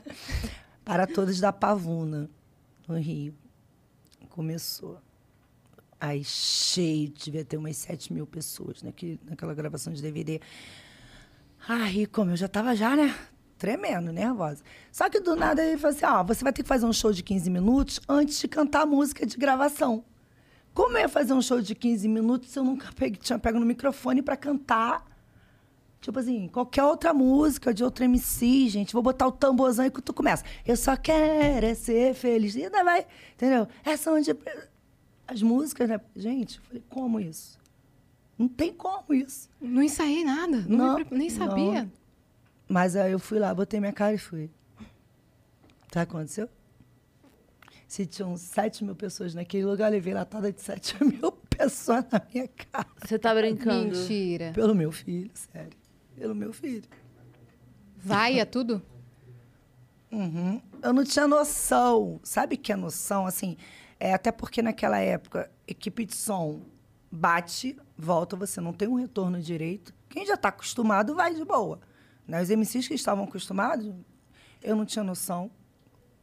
Para 0.85 1.07
todos 1.07 1.41
da 1.41 1.51
Pavuna, 1.51 2.29
no 2.87 2.99
Rio. 2.99 3.35
Começou. 4.29 5.01
Aí 5.99 6.23
cheio, 6.23 7.09
devia 7.09 7.45
ter 7.45 7.57
umas 7.57 7.79
7 7.79 8.13
mil 8.13 8.27
pessoas 8.27 8.83
naquele, 8.83 9.19
naquela 9.25 9.55
gravação 9.55 9.91
de 9.91 10.03
DVD. 10.03 10.39
Aí, 11.67 12.05
como 12.05 12.33
eu 12.33 12.37
já 12.37 12.47
tava 12.47 12.77
já, 12.77 12.95
né? 12.95 13.15
Tremendo, 13.57 14.13
nervosa. 14.13 14.63
Só 14.93 15.09
que 15.09 15.19
do 15.19 15.35
nada 15.35 15.65
ele 15.65 15.79
falou 15.79 15.97
assim: 15.97 16.05
ó, 16.05 16.23
você 16.23 16.45
vai 16.45 16.53
ter 16.53 16.63
que 16.63 16.69
fazer 16.69 16.85
um 16.85 16.93
show 16.93 17.11
de 17.11 17.23
15 17.23 17.49
minutos 17.49 18.01
antes 18.07 18.39
de 18.39 18.49
cantar 18.49 18.83
a 18.83 18.87
música 18.87 19.25
de 19.25 19.39
gravação. 19.39 20.05
Como 20.75 20.97
eu 20.97 21.03
ia 21.03 21.09
fazer 21.09 21.33
um 21.33 21.41
show 21.41 21.61
de 21.63 21.75
15 21.75 22.09
minutos 22.09 22.51
se 22.51 22.59
eu 22.59 22.65
nunca 22.65 22.91
pegue- 22.93 23.17
tinha 23.19 23.39
pego 23.39 23.59
no 23.61 23.65
microfone 23.67 24.21
para 24.23 24.37
cantar? 24.37 25.07
Tipo 26.01 26.19
assim, 26.19 26.49
qualquer 26.49 26.83
outra 26.85 27.15
música 27.15 27.73
de 27.73 27.83
outro 27.83 28.05
MC, 28.05 28.69
gente. 28.69 28.93
Vou 28.93 29.03
botar 29.03 29.27
o 29.27 29.33
tamborzão 29.33 29.87
e 29.87 29.91
tu 29.91 30.13
começa. 30.13 30.45
Eu 30.67 30.77
só 30.77 30.97
quero 30.97 31.65
é 31.65 31.75
ser 31.75 32.13
feliz. 32.15 32.55
E 32.57 32.65
ainda 32.65 32.85
vai, 32.85 33.07
entendeu? 33.35 33.67
Essa 33.85 34.13
onde. 34.13 34.37
As 35.27 35.41
músicas, 35.41 35.89
né? 35.89 35.99
Gente, 36.15 36.59
eu 36.59 36.63
falei, 36.65 36.83
como 36.91 37.19
isso? 37.21 37.59
Não 38.37 38.49
tem 38.49 38.73
como 38.75 39.15
isso. 39.15 39.49
Não 39.61 39.83
ensaiei 39.83 40.25
nada. 40.25 40.65
Não, 40.69 40.99
Não, 40.99 41.07
nem 41.11 41.31
sabia. 41.31 41.85
não. 41.85 41.93
Mas 42.69 42.97
aí 42.97 43.13
eu 43.13 43.19
fui 43.19 43.39
lá, 43.39 43.55
botei 43.55 43.79
minha 43.81 43.93
cara 43.93 44.13
e 44.13 44.19
fui. 44.19 44.51
Sabe 44.77 44.89
o 45.87 45.91
que 45.91 45.99
aconteceu? 46.17 46.49
Se 47.95 48.05
tinham 48.05 48.37
7 48.37 48.83
mil 48.83 48.97
pessoas 48.97 49.37
naquele 49.37 49.65
lugar, 49.65 49.87
eu 49.87 49.93
levei 49.93 50.13
latada 50.13 50.51
de 50.51 50.61
7 50.61 50.97
mil 51.07 51.31
pessoas 51.31 52.05
na 52.11 52.21
minha 52.29 52.49
cara. 52.49 52.89
Você 53.01 53.17
tá 53.17 53.33
brincando? 53.33 53.97
Mentira. 53.97 54.51
Pelo 54.53 54.75
meu 54.75 54.91
filho, 54.91 55.31
sério. 55.33 55.79
Pelo 56.17 56.35
meu 56.35 56.53
filho. 56.53 56.83
Vai, 57.97 58.41
é 58.41 58.45
tudo? 58.45 58.83
Uhum. 60.11 60.61
Eu 60.83 60.93
não 60.93 61.05
tinha 61.05 61.29
noção. 61.29 62.19
Sabe 62.25 62.57
que 62.57 62.73
é 62.73 62.77
noção? 62.77 63.27
Assim, 63.27 63.57
é 64.01 64.13
até 64.13 64.33
porque 64.33 64.61
naquela 64.61 64.99
época, 64.99 65.49
equipe 65.65 66.05
de 66.05 66.17
som 66.17 66.63
bate, 67.09 67.77
volta, 67.97 68.35
você 68.35 68.61
não 68.61 68.73
tem 68.73 68.89
um 68.89 68.97
retorno 68.97 69.41
direito. 69.41 69.95
Quem 70.09 70.27
já 70.27 70.35
está 70.35 70.49
acostumado 70.49 71.15
vai 71.15 71.33
de 71.33 71.45
boa. 71.45 71.79
Né? 72.27 72.43
Os 72.43 72.51
MCs 72.51 72.89
que 72.89 72.95
estavam 72.95 73.23
acostumados, 73.23 73.95
eu 74.61 74.75
não 74.75 74.85
tinha 74.85 75.05
noção. 75.05 75.49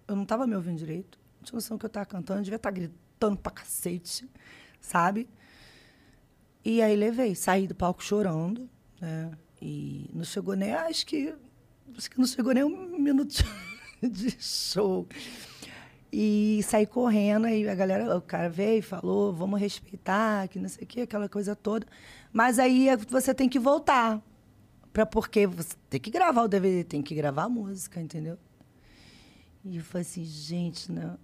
Eu 0.05 0.17
não 0.17 0.23
estava 0.23 0.45
me 0.45 0.53
ouvindo 0.53 0.77
direito. 0.77 1.20
Não 1.41 1.45
tinha 1.45 1.55
noção 1.57 1.77
que 1.77 1.85
eu 1.85 1.87
estava 1.87 2.05
cantando, 2.05 2.39
eu 2.39 2.43
devia 2.43 2.57
estar 2.57 2.69
gritando 2.71 3.35
pra 3.37 3.51
cacete, 3.51 4.29
sabe? 4.79 5.27
E 6.63 6.81
aí 6.81 6.95
levei, 6.95 7.33
saí 7.33 7.65
do 7.67 7.73
palco 7.73 8.03
chorando, 8.03 8.69
né? 8.99 9.31
E 9.59 10.09
não 10.13 10.23
chegou 10.23 10.55
nem, 10.55 10.71
acho 10.73 11.05
que, 11.05 11.33
acho 11.97 12.09
que 12.11 12.19
não 12.19 12.27
chegou 12.27 12.53
nem 12.53 12.63
um 12.63 12.99
minuto 12.99 13.43
de 14.01 14.31
show. 14.39 15.07
E 16.13 16.61
saí 16.63 16.85
correndo, 16.85 17.45
aí 17.45 17.67
a 17.67 17.73
galera, 17.73 18.15
o 18.17 18.21
cara 18.21 18.49
veio 18.49 18.79
e 18.79 18.81
falou, 18.81 19.33
vamos 19.33 19.59
respeitar, 19.59 20.47
que 20.49 20.59
não 20.59 20.69
sei 20.69 20.83
o 20.83 20.87
quê, 20.87 21.01
aquela 21.01 21.27
coisa 21.29 21.55
toda. 21.55 21.87
Mas 22.31 22.59
aí 22.59 22.89
é- 22.89 22.97
você 22.97 23.33
tem 23.33 23.49
que 23.49 23.57
voltar. 23.59 24.21
Pra, 24.93 25.05
porque 25.05 25.47
você 25.47 25.73
tem 25.89 25.99
que 26.01 26.11
gravar 26.11 26.43
o 26.43 26.47
DVD, 26.49 26.83
tem 26.83 27.01
que 27.01 27.15
gravar 27.15 27.43
a 27.45 27.49
música, 27.49 27.99
entendeu? 28.01 28.37
E 29.63 29.77
eu 29.77 29.83
falei 29.83 30.01
assim, 30.01 30.23
gente, 30.25 30.91
não, 30.91 31.17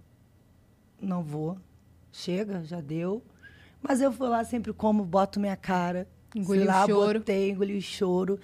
não 1.00 1.22
vou. 1.22 1.58
Chega, 2.12 2.64
já 2.64 2.80
deu. 2.80 3.22
Mas 3.82 4.00
eu 4.00 4.10
fui 4.12 4.28
lá 4.28 4.44
sempre 4.44 4.72
como, 4.72 5.04
boto 5.04 5.38
minha 5.38 5.56
cara. 5.56 6.08
Engoliu 6.34 6.62
Fui 6.62 6.64
lá, 6.72 6.84
o 6.84 6.86
choro. 6.88 7.18
botei, 7.20 7.50
engoli 7.50 7.76
o 7.78 7.82
choro. 7.82 8.38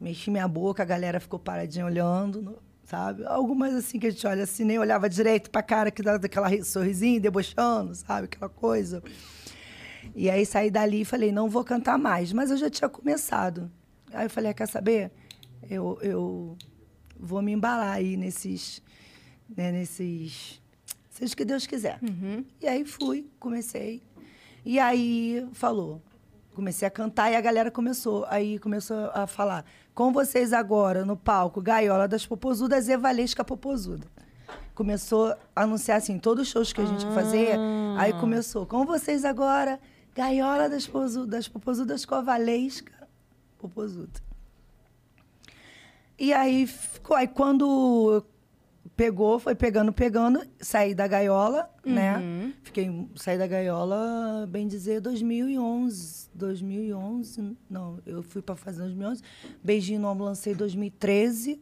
Mexi 0.00 0.30
minha 0.30 0.46
boca, 0.46 0.82
a 0.82 0.86
galera 0.86 1.18
ficou 1.18 1.38
paradinha 1.38 1.84
olhando, 1.86 2.58
sabe? 2.84 3.24
Algumas 3.26 3.74
assim 3.74 3.98
que 3.98 4.06
a 4.06 4.10
gente 4.10 4.26
olha 4.26 4.44
assim, 4.44 4.64
nem 4.64 4.78
olhava 4.78 5.08
direito 5.08 5.50
pra 5.50 5.62
cara, 5.62 5.90
que 5.90 6.02
dava 6.02 6.24
aquela 6.24 6.48
ri- 6.48 6.62
sorrisinho, 6.64 7.20
debochando, 7.20 7.94
sabe? 7.94 8.26
Aquela 8.26 8.48
coisa. 8.48 9.02
E 10.14 10.30
aí 10.30 10.46
saí 10.46 10.70
dali 10.70 11.00
e 11.00 11.04
falei, 11.04 11.32
não 11.32 11.48
vou 11.48 11.64
cantar 11.64 11.98
mais. 11.98 12.32
Mas 12.32 12.50
eu 12.50 12.56
já 12.56 12.70
tinha 12.70 12.88
começado. 12.88 13.70
Aí 14.12 14.26
eu 14.26 14.30
falei, 14.30 14.50
ah, 14.50 14.54
quer 14.54 14.68
saber? 14.68 15.10
Eu, 15.68 15.98
eu 16.00 16.56
vou 17.18 17.42
me 17.42 17.52
embalar 17.52 17.94
aí 17.94 18.16
nesses, 18.16 18.80
né, 19.56 19.72
nesses, 19.72 20.62
seja 21.16 21.32
o 21.32 21.36
que 21.36 21.44
Deus 21.44 21.66
quiser. 21.66 21.98
E 22.60 22.66
aí 22.66 22.84
fui, 22.84 23.28
comecei. 23.38 24.02
E 24.64 24.78
aí 24.78 25.46
falou, 25.52 26.02
comecei 26.54 26.86
a 26.86 26.90
cantar 26.90 27.30
e 27.30 27.36
a 27.36 27.40
galera 27.40 27.70
começou, 27.70 28.24
aí 28.28 28.58
começou 28.58 29.10
a 29.14 29.26
falar, 29.26 29.64
com 29.94 30.12
vocês 30.12 30.52
agora 30.52 31.04
no 31.04 31.16
palco, 31.16 31.60
Gaiola 31.62 32.06
das 32.08 32.26
Popozudas 32.26 32.88
e 32.88 32.96
Valesca 32.96 33.44
Popozuda. 33.44 34.06
Começou 34.74 35.34
a 35.54 35.62
anunciar 35.62 35.98
assim, 35.98 36.18
todos 36.18 36.42
os 36.46 36.48
shows 36.52 36.72
que 36.72 36.80
a 36.80 36.84
gente 36.84 37.04
fazia, 37.14 37.56
aí 37.98 38.12
começou, 38.14 38.66
com 38.66 38.84
vocês 38.84 39.24
agora, 39.24 39.80
Gaiola 40.14 40.68
das, 40.68 40.86
Pozu- 40.86 41.26
das 41.26 41.46
Popozudas 41.48 42.04
com 42.04 42.14
a 42.14 42.20
Valesca 42.20 42.92
Popozuda. 43.58 44.20
E 46.18 46.32
aí 46.32 46.66
ficou. 46.66 47.14
Aí 47.16 47.28
quando 47.28 48.24
pegou, 48.96 49.38
foi 49.38 49.54
pegando, 49.54 49.92
pegando, 49.92 50.40
saí 50.60 50.94
da 50.94 51.06
gaiola, 51.06 51.68
né? 51.84 52.52
Fiquei, 52.62 52.90
saí 53.16 53.36
da 53.36 53.46
gaiola, 53.46 54.46
bem 54.48 54.66
dizer, 54.66 55.00
2011. 55.00 56.26
2011, 56.34 57.56
não, 57.68 57.98
eu 58.06 58.22
fui 58.22 58.42
pra 58.42 58.56
fazer 58.56 58.80
2011. 58.82 59.22
Beijinho 59.62 60.00
no 60.00 60.08
ombro 60.08 60.24
lancei 60.24 60.52
em 60.52 60.56
2013. 60.56 61.60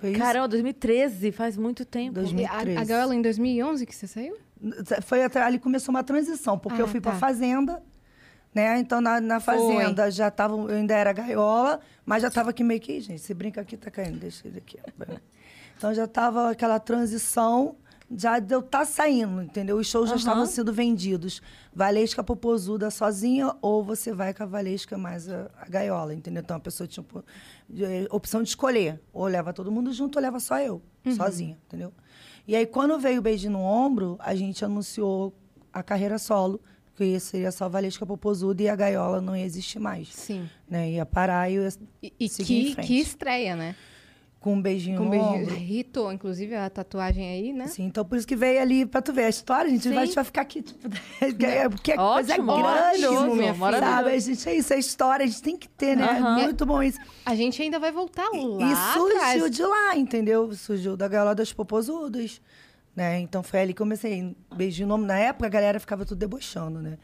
Foi 0.00 0.10
isso? 0.10 0.18
Caramba, 0.18 0.48
2013, 0.48 1.32
faz 1.32 1.56
muito 1.56 1.84
tempo. 1.84 2.14
Dois- 2.14 2.30
E 2.32 2.44
A, 2.44 2.50
a 2.50 2.64
2013. 2.64 2.84
Gaiola 2.88 3.14
em 3.14 3.22
2011 3.22 3.86
que 3.86 3.94
você 3.94 4.06
saiu? 4.06 4.36
Foi 5.02 5.22
até, 5.22 5.42
ali 5.42 5.58
começou 5.58 5.94
uma 5.94 6.02
transição, 6.02 6.58
porque 6.58 6.80
Ah, 6.80 6.84
eu 6.84 6.88
fui 6.88 7.00
tá. 7.00 7.10
pra 7.10 7.18
fazenda, 7.18 7.82
né? 8.54 8.78
Então 8.78 9.00
na, 9.00 9.20
na 9.20 9.40
Foi. 9.40 9.54
fazenda 9.56 10.10
já 10.10 10.30
tava, 10.30 10.54
eu 10.54 10.68
ainda 10.76 10.94
era 10.94 11.12
gaiola, 11.12 11.80
mas 12.04 12.22
já 12.22 12.30
tava 12.30 12.50
aqui 12.50 12.64
meio 12.64 12.80
que, 12.80 12.98
gente, 13.00 13.20
se 13.20 13.34
brinca 13.34 13.60
aqui, 13.60 13.76
tá 13.76 13.90
caindo, 13.90 14.18
deixa 14.18 14.46
ele 14.48 14.58
aqui. 14.58 14.78
Então 15.84 15.92
já 15.92 16.06
tava 16.06 16.48
aquela 16.50 16.80
transição, 16.80 17.76
já 18.16 18.38
de 18.38 18.54
eu 18.54 18.62
tá 18.62 18.86
saindo, 18.86 19.42
entendeu? 19.42 19.76
Os 19.76 19.86
shows 19.86 20.06
já 20.08 20.14
Aham. 20.14 20.18
estavam 20.18 20.46
sendo 20.46 20.72
vendidos. 20.72 21.42
Valesca 21.74 22.24
Popozuda 22.24 22.90
sozinha, 22.90 23.54
ou 23.60 23.84
você 23.84 24.10
vai 24.10 24.32
com 24.32 24.44
a 24.44 24.46
Valesca 24.46 24.96
mais 24.96 25.28
a, 25.28 25.50
a 25.60 25.68
gaiola, 25.68 26.14
entendeu? 26.14 26.42
Então 26.42 26.56
a 26.56 26.60
pessoa 26.60 26.86
tinha 26.86 27.04
po- 27.04 27.22
de- 27.68 27.84
eh, 27.84 28.06
opção 28.10 28.42
de 28.42 28.48
escolher. 28.48 28.98
Ou 29.12 29.26
leva 29.26 29.52
todo 29.52 29.70
mundo 29.70 29.92
junto, 29.92 30.16
ou 30.16 30.22
leva 30.22 30.40
só 30.40 30.58
eu, 30.58 30.80
sozinha, 31.14 31.58
entendeu? 31.66 31.92
E 32.48 32.56
aí, 32.56 32.64
quando 32.64 32.98
veio 32.98 33.18
o 33.18 33.22
Beijo 33.22 33.50
no 33.50 33.60
Ombro, 33.60 34.16
a 34.20 34.34
gente 34.34 34.64
anunciou 34.64 35.34
a 35.70 35.82
carreira 35.82 36.16
solo 36.18 36.62
que 36.96 37.20
seria 37.20 37.52
só 37.52 37.68
Valesca 37.68 38.06
Popozuda 38.06 38.62
e 38.62 38.70
a 38.70 38.76
gaiola 38.76 39.20
não 39.20 39.36
ia 39.36 39.44
existir 39.44 39.78
mais. 39.80 40.08
Sim. 40.14 40.48
Né? 40.66 40.92
Ia 40.92 41.04
parar 41.04 41.50
e 41.50 41.56
ia 41.56 41.68
E, 42.02 42.10
e 42.20 42.28
que, 42.30 42.74
que 42.76 42.94
estreia, 43.00 43.54
né? 43.54 43.76
Com 44.44 44.52
um 44.52 44.60
beijinho 44.60 44.98
Com 44.98 45.04
no 45.04 45.10
beijinho. 45.10 45.42
ombro. 45.44 45.54
Ritou, 45.56 46.12
inclusive, 46.12 46.54
a 46.54 46.68
tatuagem 46.68 47.26
aí, 47.26 47.50
né? 47.50 47.64
Assim, 47.64 47.84
então 47.84 48.04
por 48.04 48.18
isso 48.18 48.26
que 48.26 48.36
veio 48.36 48.60
ali 48.60 48.84
pra 48.84 49.00
tu 49.00 49.10
ver 49.10 49.24
a 49.24 49.28
história, 49.30 49.68
a 49.68 49.70
gente, 49.70 49.88
vai, 49.88 50.04
a 50.04 50.22
ficar 50.24 50.42
aqui, 50.42 50.60
tipo, 50.60 50.86
é 51.46 51.66
porque 51.66 51.92
é 51.92 51.96
coisa 51.96 52.34
Ótimo, 52.34 52.52
grande, 52.58 53.36
minha 53.36 53.54
filha, 53.54 53.78
sabe? 53.80 54.10
A 54.10 54.18
gente, 54.18 54.46
é 54.46 54.54
isso, 54.54 54.74
é 54.74 54.78
história, 54.78 55.24
a 55.24 55.26
gente 55.26 55.40
tem 55.40 55.56
que 55.56 55.66
ter, 55.66 55.96
né? 55.96 56.04
Aham. 56.04 56.42
Muito 56.42 56.66
bom 56.66 56.82
isso. 56.82 56.98
A 57.24 57.34
gente 57.34 57.62
ainda 57.62 57.78
vai 57.78 57.90
voltar 57.90 58.28
lá 58.34 58.70
e 58.70 58.92
surgiu 58.92 59.16
atrás. 59.16 59.50
de 59.50 59.62
lá, 59.62 59.96
entendeu? 59.96 60.52
Surgiu 60.54 60.94
da 60.94 61.08
gaiola 61.08 61.34
das 61.34 61.50
popozudas, 61.50 62.38
né? 62.94 63.20
Então 63.20 63.42
foi 63.42 63.60
ali 63.60 63.72
que 63.72 63.80
eu 63.80 63.86
comecei. 63.86 64.36
Beijinho 64.54 64.88
no. 64.88 64.98
Na 64.98 65.18
época 65.18 65.46
a 65.46 65.50
galera 65.50 65.80
ficava 65.80 66.04
tudo 66.04 66.18
debochando, 66.18 66.82
né? 66.82 66.98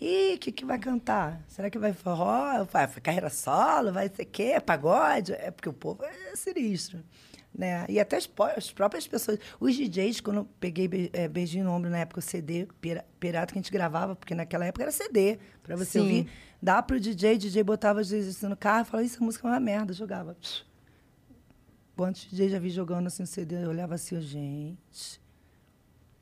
Ih, 0.00 0.34
o 0.34 0.38
que, 0.38 0.50
que 0.50 0.64
vai 0.64 0.78
cantar? 0.78 1.42
Será 1.46 1.68
que 1.68 1.78
vai 1.78 1.92
forró? 1.92 2.64
Vai 2.64 2.88
carreira 3.02 3.28
solo? 3.28 3.92
Vai 3.92 4.08
ser 4.08 4.24
quê? 4.24 4.58
Pagode? 4.64 5.32
É 5.32 5.50
porque 5.50 5.68
o 5.68 5.72
povo 5.74 6.02
é 6.04 6.34
sinistro. 6.34 7.04
Né? 7.54 7.84
E 7.88 7.98
até 8.00 8.16
as, 8.16 8.30
as 8.56 8.70
próprias 8.70 9.06
pessoas. 9.06 9.38
Os 9.58 9.74
DJs, 9.76 10.20
quando 10.20 10.38
eu 10.38 10.48
peguei 10.58 10.88
be- 10.88 11.10
eh, 11.12 11.28
beijinho 11.28 11.64
no 11.64 11.72
ombro 11.72 11.90
na 11.90 11.98
época, 11.98 12.20
o 12.20 12.22
CD, 12.22 12.66
pira- 12.80 13.04
pirata 13.18 13.52
que 13.52 13.58
a 13.58 13.62
gente 13.62 13.72
gravava, 13.72 14.14
porque 14.16 14.34
naquela 14.34 14.64
época 14.64 14.84
era 14.84 14.92
CD, 14.92 15.38
pra 15.62 15.76
você 15.76 15.98
Sim. 15.98 16.00
ouvir. 16.00 16.30
Dá 16.62 16.80
pro 16.80 16.98
DJ, 17.00 17.36
DJ 17.36 17.62
botava 17.64 18.00
assim 18.00 18.46
no 18.46 18.56
carro 18.56 18.82
e 18.82 18.84
falava, 18.86 19.06
isso, 19.06 19.18
a 19.20 19.24
música 19.26 19.46
é 19.48 19.50
uma 19.50 19.60
merda, 19.60 19.92
jogava. 19.92 20.36
Quantos 21.96 22.22
DJ 22.30 22.48
já 22.50 22.58
vi 22.58 22.70
jogando 22.70 23.08
assim 23.08 23.24
o 23.24 23.26
CD? 23.26 23.62
Eu 23.64 23.68
olhava 23.68 23.96
assim, 23.96 24.18
gente. 24.20 25.20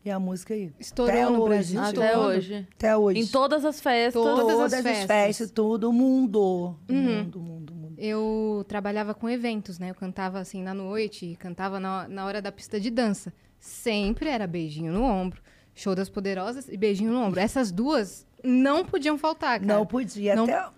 E 0.08 0.10
a 0.10 0.18
música 0.18 0.54
aí? 0.54 0.72
Estourou 0.80 1.12
Até 1.14 1.24
no 1.26 1.42
hoje, 1.42 1.48
Brasil 1.74 1.80
Até 1.82 2.12
todo. 2.12 2.24
hoje. 2.28 2.66
Até 2.74 2.96
hoje. 2.96 3.20
Em 3.20 3.26
todas 3.26 3.62
as 3.62 3.78
festas. 3.78 4.14
Todas 4.22 4.38
as 4.48 4.52
Todas 4.54 4.72
as 4.72 4.82
festas. 4.82 5.06
festas, 5.06 5.50
tudo, 5.50 5.92
mundo. 5.92 6.74
Uhum. 6.88 6.96
Mundo, 7.18 7.40
mundo, 7.40 7.74
mundo. 7.74 7.94
Eu 7.98 8.64
trabalhava 8.66 9.12
com 9.12 9.28
eventos, 9.28 9.78
né? 9.78 9.90
Eu 9.90 9.94
cantava 9.94 10.38
assim 10.38 10.62
na 10.62 10.72
noite, 10.72 11.36
cantava 11.38 11.78
na, 11.78 12.08
na 12.08 12.24
hora 12.24 12.40
da 12.40 12.50
pista 12.50 12.80
de 12.80 12.88
dança. 12.88 13.34
Sempre 13.60 14.30
era 14.30 14.46
beijinho 14.46 14.94
no 14.94 15.02
ombro. 15.02 15.42
Show 15.74 15.94
das 15.94 16.08
Poderosas 16.08 16.68
e 16.70 16.76
beijinho 16.78 17.12
no 17.12 17.20
ombro. 17.20 17.38
Essas 17.38 17.70
duas 17.70 18.26
não 18.42 18.86
podiam 18.86 19.18
faltar, 19.18 19.60
cara. 19.60 19.74
Não 19.74 19.84
podia. 19.84 20.34
Não- 20.34 20.44
Até, 20.44 20.70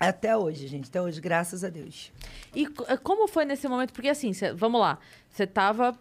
até 0.00 0.36
hoje, 0.36 0.66
gente. 0.66 0.88
Até 0.88 1.02
hoje, 1.02 1.20
graças 1.20 1.62
a 1.62 1.68
Deus. 1.68 2.10
E 2.54 2.66
co- 2.68 2.86
como 3.02 3.28
foi 3.28 3.44
nesse 3.44 3.68
momento? 3.68 3.92
Porque 3.92 4.08
assim, 4.08 4.32
cê- 4.32 4.54
vamos 4.54 4.80
lá. 4.80 4.98
Você 5.28 5.46
tava 5.46 5.94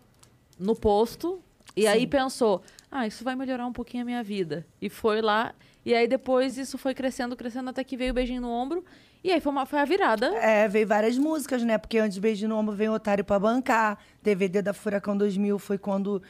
no 0.57 0.73
posto 0.73 1.41
e 1.75 1.87
aí 1.87 2.07
pensou, 2.07 2.61
ah, 2.91 3.05
isso 3.05 3.23
vai 3.23 3.35
melhorar 3.35 3.65
um 3.65 3.73
pouquinho 3.73 4.03
a 4.03 4.05
minha 4.05 4.23
vida. 4.23 4.65
E 4.81 4.89
foi 4.89 5.21
lá. 5.21 5.53
E 5.85 5.93
aí 5.93 6.07
depois 6.07 6.57
isso 6.57 6.77
foi 6.77 6.93
crescendo, 6.93 7.35
crescendo, 7.35 7.69
até 7.69 7.83
que 7.83 7.97
veio 7.97 8.11
o 8.11 8.13
beijinho 8.13 8.41
no 8.41 8.49
ombro. 8.49 8.83
E 9.25 9.31
aí 9.31 9.41
foi, 9.41 9.51
uma, 9.51 9.65
foi 9.65 9.79
a 9.79 9.85
virada. 9.85 10.27
É, 10.35 10.67
veio 10.67 10.85
várias 10.85 11.17
músicas, 11.17 11.63
né? 11.63 11.79
Porque 11.79 11.97
antes 11.97 12.13
de 12.13 12.21
Beijinho 12.21 12.49
no 12.49 12.57
Ombro 12.57 12.75
veio 12.75 12.93
Otário 12.93 13.25
pra 13.25 13.39
bancar. 13.39 13.97
DVD 14.21 14.61
da 14.61 14.71
Furacão 14.71 15.17
2000 15.17 15.57
foi 15.57 15.79
quando 15.79 16.21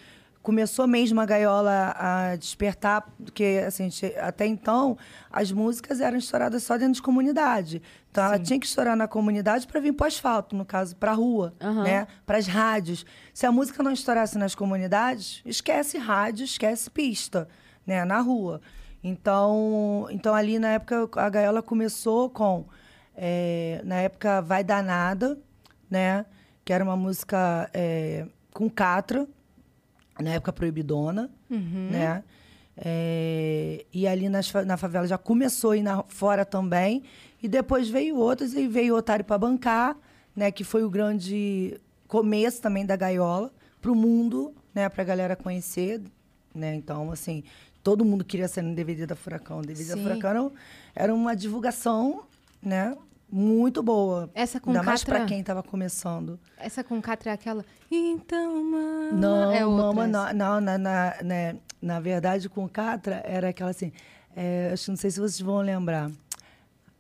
começou 0.45 0.85
mesmo 0.85 1.19
a 1.19 1.25
gaiola 1.25 1.95
a 1.97 2.35
despertar, 2.35 3.01
porque 3.17 3.63
assim, 3.65 3.89
até 4.21 4.45
então 4.45 4.95
as 5.31 5.51
músicas 5.51 5.99
eram 5.99 6.19
estouradas 6.19 6.61
só 6.61 6.77
dentro 6.77 6.93
de 6.93 7.01
comunidade. 7.01 7.81
Então 8.11 8.23
ela 8.23 8.37
tinha 8.37 8.59
que 8.59 8.67
estourar 8.67 8.95
na 8.95 9.07
comunidade 9.07 9.65
para 9.65 9.79
vir 9.79 9.91
pro 9.93 10.05
asfalto, 10.05 10.55
no 10.55 10.63
caso, 10.63 10.95
pra 10.97 11.13
rua, 11.13 11.51
Aham. 11.59 11.83
né? 11.83 12.07
Para 12.27 12.37
as 12.37 12.45
rádios. 12.45 13.07
Se 13.33 13.47
a 13.47 13.51
música 13.51 13.81
não 13.81 13.91
estourasse 13.91 14.37
nas 14.37 14.53
comunidades, 14.53 15.41
esquece 15.43 15.97
rádio, 15.97 16.45
esquece 16.45 16.91
pista, 16.91 17.47
né, 17.83 18.05
na 18.05 18.19
rua. 18.19 18.61
Então, 19.03 20.05
então 20.11 20.35
ali 20.35 20.59
na 20.59 20.73
época 20.73 21.09
a 21.15 21.27
gaiola 21.27 21.63
começou 21.63 22.29
com 22.29 22.65
é, 23.15 23.81
na 23.83 23.95
época 23.95 24.43
Vai 24.43 24.63
Danada, 24.63 25.39
né? 25.89 26.23
Que 26.63 26.71
era 26.71 26.83
uma 26.83 26.95
música 26.95 27.67
é, 27.73 28.27
com 28.53 28.69
Catra, 28.69 29.27
na 30.19 30.31
época 30.31 30.53
proibidona, 30.53 31.29
né? 31.91 32.23
É, 32.77 33.85
e 33.93 34.05
ali 34.05 34.27
nas 34.27 34.51
na 34.65 34.75
favela 34.75 35.07
já 35.07 35.17
começou 35.17 35.71
a 35.71 35.77
ir 35.77 35.83
na, 35.83 36.03
fora 36.03 36.45
também. 36.45 37.03
E 37.41 37.47
depois 37.47 37.89
veio 37.89 38.17
outras, 38.17 38.53
e 38.53 38.67
veio 38.67 38.95
Otário 38.95 39.23
para 39.23 39.37
bancar, 39.37 39.97
né? 40.35 40.51
Que 40.51 40.63
foi 40.63 40.83
o 40.83 40.89
grande 40.89 41.79
começo 42.07 42.61
também 42.61 42.85
da 42.85 42.95
gaiola 42.95 43.51
para 43.81 43.91
o 43.91 43.95
mundo, 43.95 44.53
né? 44.73 44.89
Para 44.89 45.03
a 45.03 45.05
galera 45.05 45.35
conhecer, 45.35 46.01
né? 46.53 46.75
Então, 46.75 47.11
assim, 47.11 47.43
todo 47.83 48.03
mundo 48.03 48.25
queria 48.25 48.47
ser 48.47 48.61
no 48.61 48.73
DVD 48.73 49.05
da 49.05 49.15
Furacão. 49.15 49.59
O 49.59 49.61
DVD 49.61 49.89
da 49.89 49.95
Sim. 49.95 50.03
Furacão 50.03 50.29
era, 50.29 50.51
era 50.95 51.13
uma 51.13 51.35
divulgação, 51.35 52.23
né? 52.61 52.95
Muito 53.31 53.81
boa. 53.83 54.29
Essa 54.33 54.59
com 54.59 54.69
Ainda 54.69 54.83
mais 54.83 55.03
Catra- 55.03 55.19
para 55.19 55.27
quem 55.27 55.39
estava 55.41 55.61
começando. 55.63 56.39
Essa 56.57 56.83
com 56.83 57.01
Catra 57.01 57.31
é 57.31 57.33
aquela. 57.33 57.65
Então, 57.91 58.63
mama. 58.63 59.11
Não, 59.11 59.51
é 59.51 59.65
outra 59.65 59.85
mama, 59.93 60.07
não, 60.07 60.33
não 60.33 60.61
na, 60.61 60.77
na, 60.77 61.15
né, 61.23 61.55
na 61.81 61.99
verdade, 61.99 62.47
com 62.47 62.67
Catra, 62.69 63.21
era 63.25 63.49
aquela 63.49 63.71
assim. 63.71 63.91
é, 64.35 64.69
acho 64.73 64.89
não 64.91 64.97
sei 64.97 65.11
se 65.11 65.19
vocês 65.19 65.41
vão 65.41 65.57
lembrar. 65.61 66.09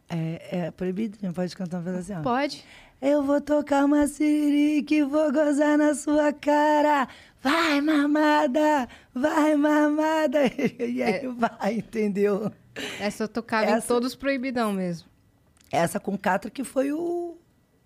É, 0.09 0.65
é 0.67 0.71
proibido? 0.71 1.17
Não 1.21 1.31
pode 1.33 1.55
cantar 1.55 1.79
um 1.79 1.83
pedacinho? 1.83 2.21
Pode. 2.21 2.63
Eu 3.01 3.23
vou 3.23 3.39
tocar 3.41 3.85
uma 3.85 4.07
sirique, 4.07 5.03
vou 5.03 5.31
gozar 5.31 5.77
na 5.77 5.93
sua 5.93 6.31
cara. 6.33 7.07
Vai, 7.41 7.79
mamada! 7.81 8.87
Vai, 9.13 9.55
mamada! 9.55 10.39
E 10.79 11.01
É. 11.01 11.19
aí 11.21 11.27
vai, 11.27 11.73
entendeu? 11.75 12.51
Essa 12.99 13.23
eu 13.23 13.27
tocava 13.27 13.69
em 13.69 13.73
Essa- 13.73 13.87
todos 13.87 14.15
proibidão 14.15 14.71
mesmo. 14.73 15.07
Essa 15.75 15.99
com 15.99 16.17
Catra 16.17 16.49
que 16.49 16.63
foi 16.63 16.91
o 16.91 17.37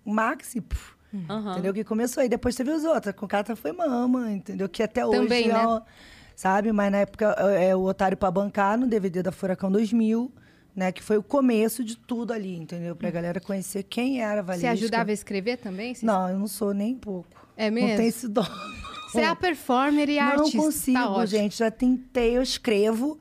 Maxi, 0.04 0.60
puf, 0.60 0.94
Aham. 1.28 1.52
entendeu? 1.52 1.74
Que 1.74 1.84
começou. 1.84 2.22
E 2.22 2.28
depois 2.28 2.54
teve 2.56 2.70
os 2.70 2.84
outros. 2.84 3.14
Com 3.14 3.26
Catra 3.28 3.54
foi 3.56 3.72
Mama, 3.72 4.30
entendeu? 4.32 4.68
Que 4.68 4.82
até 4.82 5.04
hoje 5.04 5.18
Também, 5.20 5.50
é 5.50 5.52
né? 5.52 5.66
o- 5.66 5.82
Sabe? 6.36 6.72
Mas 6.72 6.90
na 6.90 6.98
época 6.98 7.34
é 7.38 7.66
é 7.66 7.76
o 7.76 7.82
Otário 7.84 8.16
pra 8.16 8.30
bancar 8.30 8.78
no 8.78 8.86
DVD 8.86 9.22
da 9.22 9.30
Furacão 9.30 9.70
2000, 9.70 10.32
né? 10.74 10.90
Que 10.90 11.02
foi 11.02 11.18
o 11.18 11.22
começo 11.22 11.84
de 11.84 11.96
tudo 11.98 12.32
ali, 12.32 12.56
entendeu? 12.56 12.96
Pra 12.96 13.10
galera 13.10 13.38
conhecer 13.40 13.82
quem 13.82 14.22
era 14.22 14.40
a 14.40 14.42
Você 14.44 14.66
ajudava 14.66 15.10
a 15.10 15.12
escrever 15.12 15.58
também? 15.58 15.94
Você- 15.94 16.06
Não, 16.06 16.30
eu 16.30 16.38
não 16.38 16.46
sou 16.46 16.72
nem 16.72 16.94
pouco. 16.96 17.28
É 17.58 17.68
Não 17.68 17.74
mesmo? 17.74 17.96
tem 17.98 18.06
esse 18.06 18.26
dom. 18.26 18.46
Você 19.12 19.20
é 19.20 19.26
a 19.26 19.36
performer 19.36 20.08
e 20.08 20.18
a 20.18 20.24
Não 20.36 20.44
artista. 20.44 20.56
consigo, 20.58 21.14
tá 21.14 21.26
gente. 21.26 21.58
Já 21.58 21.70
tentei, 21.70 22.36
eu 22.38 22.42
escrevo, 22.42 23.18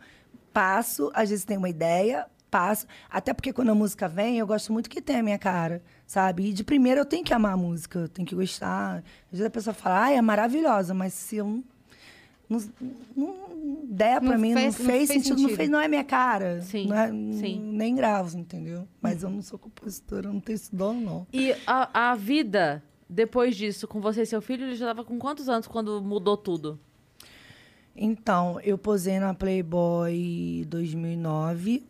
passo, 0.54 1.12
às 1.14 1.30
vezes 1.30 1.44
tenho 1.44 1.60
uma 1.60 1.70
ideia, 1.70 2.26
passo. 2.50 2.86
Até 3.10 3.34
porque 3.34 3.54
quando 3.54 3.70
a 3.70 3.76
música 3.76 4.08
vem, 4.08 4.38
eu 4.38 4.48
gosto 4.48 4.72
muito 4.74 4.90
que 4.90 5.02
tenha 5.02 5.20
a 5.20 5.24
minha 5.24 5.38
cara, 5.40 5.82
sabe? 6.06 6.50
E 6.50 6.54
de 6.54 6.64
primeira 6.64 7.02
eu 7.02 7.06
tenho 7.06 7.24
que 7.24 7.34
amar 7.34 7.54
a 7.54 7.58
música, 7.58 8.00
eu 8.00 8.08
tenho 8.10 8.28
que 8.28 8.36
gostar. 8.36 8.98
Às 9.32 9.32
vezes 9.40 9.46
a 9.46 9.50
pessoa 9.50 9.74
fala, 9.74 10.00
ai, 10.06 10.16
é 10.18 10.22
maravilhosa, 10.22 10.94
mas 10.94 11.14
se 11.14 11.38
eu 11.38 11.64
não, 12.50 12.60
não, 13.16 13.34
não 13.56 13.80
der 13.86 14.20
pra 14.20 14.32
Não 14.32 14.40
mim, 14.40 14.54
fez- 14.54 14.78
não 14.80 14.86
não 14.86 14.92
fez 14.92 15.08
fez 15.08 15.10
sentido, 15.24 15.30
não 15.34 15.38
sentido. 15.42 15.58
fez, 15.58 15.70
não 15.70 15.80
é 15.80 15.88
minha 15.88 16.04
cara. 16.04 16.62
Sim, 16.62 16.88
Não 16.88 16.96
é- 16.98 17.08
sim. 17.10 17.60
Nem 17.74 17.94
gravo, 17.96 18.38
entendeu? 18.38 18.88
Mas 19.02 19.22
eu 19.24 19.30
não 19.30 19.42
sou 19.42 19.60
compositora, 19.60 20.28
eu 20.30 20.34
não 20.34 20.40
tenho 20.40 20.56
esse 20.56 20.76
dom, 20.76 20.94
não. 20.96 21.28
E 21.32 21.56
a, 21.68 22.12
a 22.12 22.16
vida, 22.16 22.84
depois 23.08 23.56
disso, 23.56 23.88
com 23.88 24.02
você 24.02 24.24
e 24.24 24.26
seu 24.26 24.42
filho, 24.42 24.66
ele 24.66 24.76
já 24.76 24.88
tava 24.88 25.04
com 25.04 25.20
quantos 25.20 25.48
anos 25.48 25.68
quando 25.68 26.02
mudou 26.02 26.36
tudo? 26.36 26.80
Então, 27.96 28.60
eu 28.62 28.78
posei 28.78 29.20
na 29.20 29.34
Playboy 29.34 30.66
2009. 30.68 31.84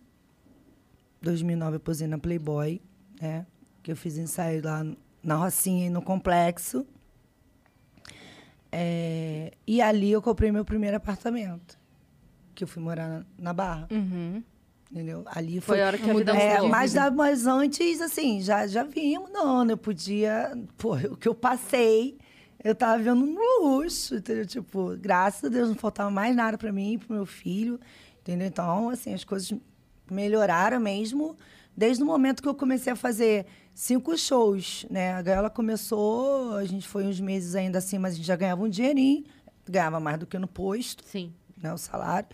2009 1.22 1.76
eu 1.78 1.80
posei 1.80 2.08
na 2.08 2.18
Playboy, 2.18 2.82
né? 3.22 3.46
Que 3.84 3.92
eu 3.92 3.96
fiz 3.96 4.18
ensaio 4.18 4.64
lá 4.64 4.86
na 5.24 5.36
Rocinha 5.36 5.88
e 5.88 5.90
no 5.90 6.02
Complexo. 6.02 6.86
É, 8.72 9.52
e 9.66 9.82
ali 9.82 10.12
eu 10.12 10.22
comprei 10.22 10.52
meu 10.52 10.64
primeiro 10.64 10.98
apartamento. 10.98 11.78
Que 12.54 12.64
eu 12.64 12.68
fui 12.68 12.82
morar 12.84 13.08
na, 13.08 13.26
na 13.38 13.54
Barra, 13.54 13.88
Uhum. 13.90 14.44
entendeu? 14.92 15.24
Ali 15.28 15.62
Foi 15.62 15.78
foi... 15.78 15.82
a 15.84 15.88
hora 15.88 15.98
que 15.98 16.10
a 16.10 16.14
vida 16.14 16.36
É, 16.36 16.56
mudou. 16.56 16.70
mas, 16.70 16.94
da- 16.94 17.10
mas 17.12 17.48
antes, 17.48 18.02
assim, 18.02 18.42
já, 18.42 18.68
já 18.68 18.84
vimos, 18.84 19.32
não, 19.32 19.66
eu 19.70 19.78
podia. 19.78 20.52
Pô, 20.78 20.96
o 20.96 21.16
que 21.18 21.28
eu 21.28 21.34
passei, 21.36 22.18
eu 22.64 22.76
tava 22.76 23.02
vendo 23.02 23.24
um 23.24 23.36
luxo, 23.64 24.16
entendeu? 24.16 24.46
Tipo, 24.46 24.96
graças 24.98 25.46
a 25.46 25.48
Deus 25.50 25.70
não 25.70 25.76
faltava 25.76 26.12
mais 26.12 26.36
nada 26.36 26.58
pra 26.58 26.72
mim 26.72 26.94
e 26.94 26.98
pro 26.98 27.14
meu 27.16 27.26
filho, 27.26 27.80
entendeu? 28.22 28.48
Então, 28.48 28.90
assim, 28.90 29.14
as 29.14 29.24
coisas 29.24 29.52
melhoraram 30.14 30.80
mesmo 30.80 31.36
desde 31.76 32.04
o 32.04 32.06
momento 32.06 32.42
que 32.44 32.50
eu 32.50 32.56
comecei 32.56 32.92
a 32.92 32.96
fazer 32.96 33.46
cinco 33.74 34.18
shows, 34.18 34.86
né? 34.90 35.14
A 35.14 35.22
Gaiola 35.22 35.50
começou, 35.50 36.56
a 36.56 36.66
gente 36.66 36.88
foi 36.88 37.06
uns 37.06 37.20
meses 37.20 37.56
ainda 37.56 37.78
assim, 37.78 37.98
mas 37.98 38.14
a 38.14 38.18
gente 38.18 38.26
já 38.26 38.36
ganhava 38.36 38.62
um 38.64 38.70
dinheirinho, 38.70 39.24
ganhava 39.68 40.00
mais 40.00 40.18
do 40.20 40.26
que 40.26 40.38
no 40.38 40.48
posto 40.48 41.04
Sim. 41.06 41.32
né, 41.62 41.74
o 41.74 41.78
salário. 41.78 42.28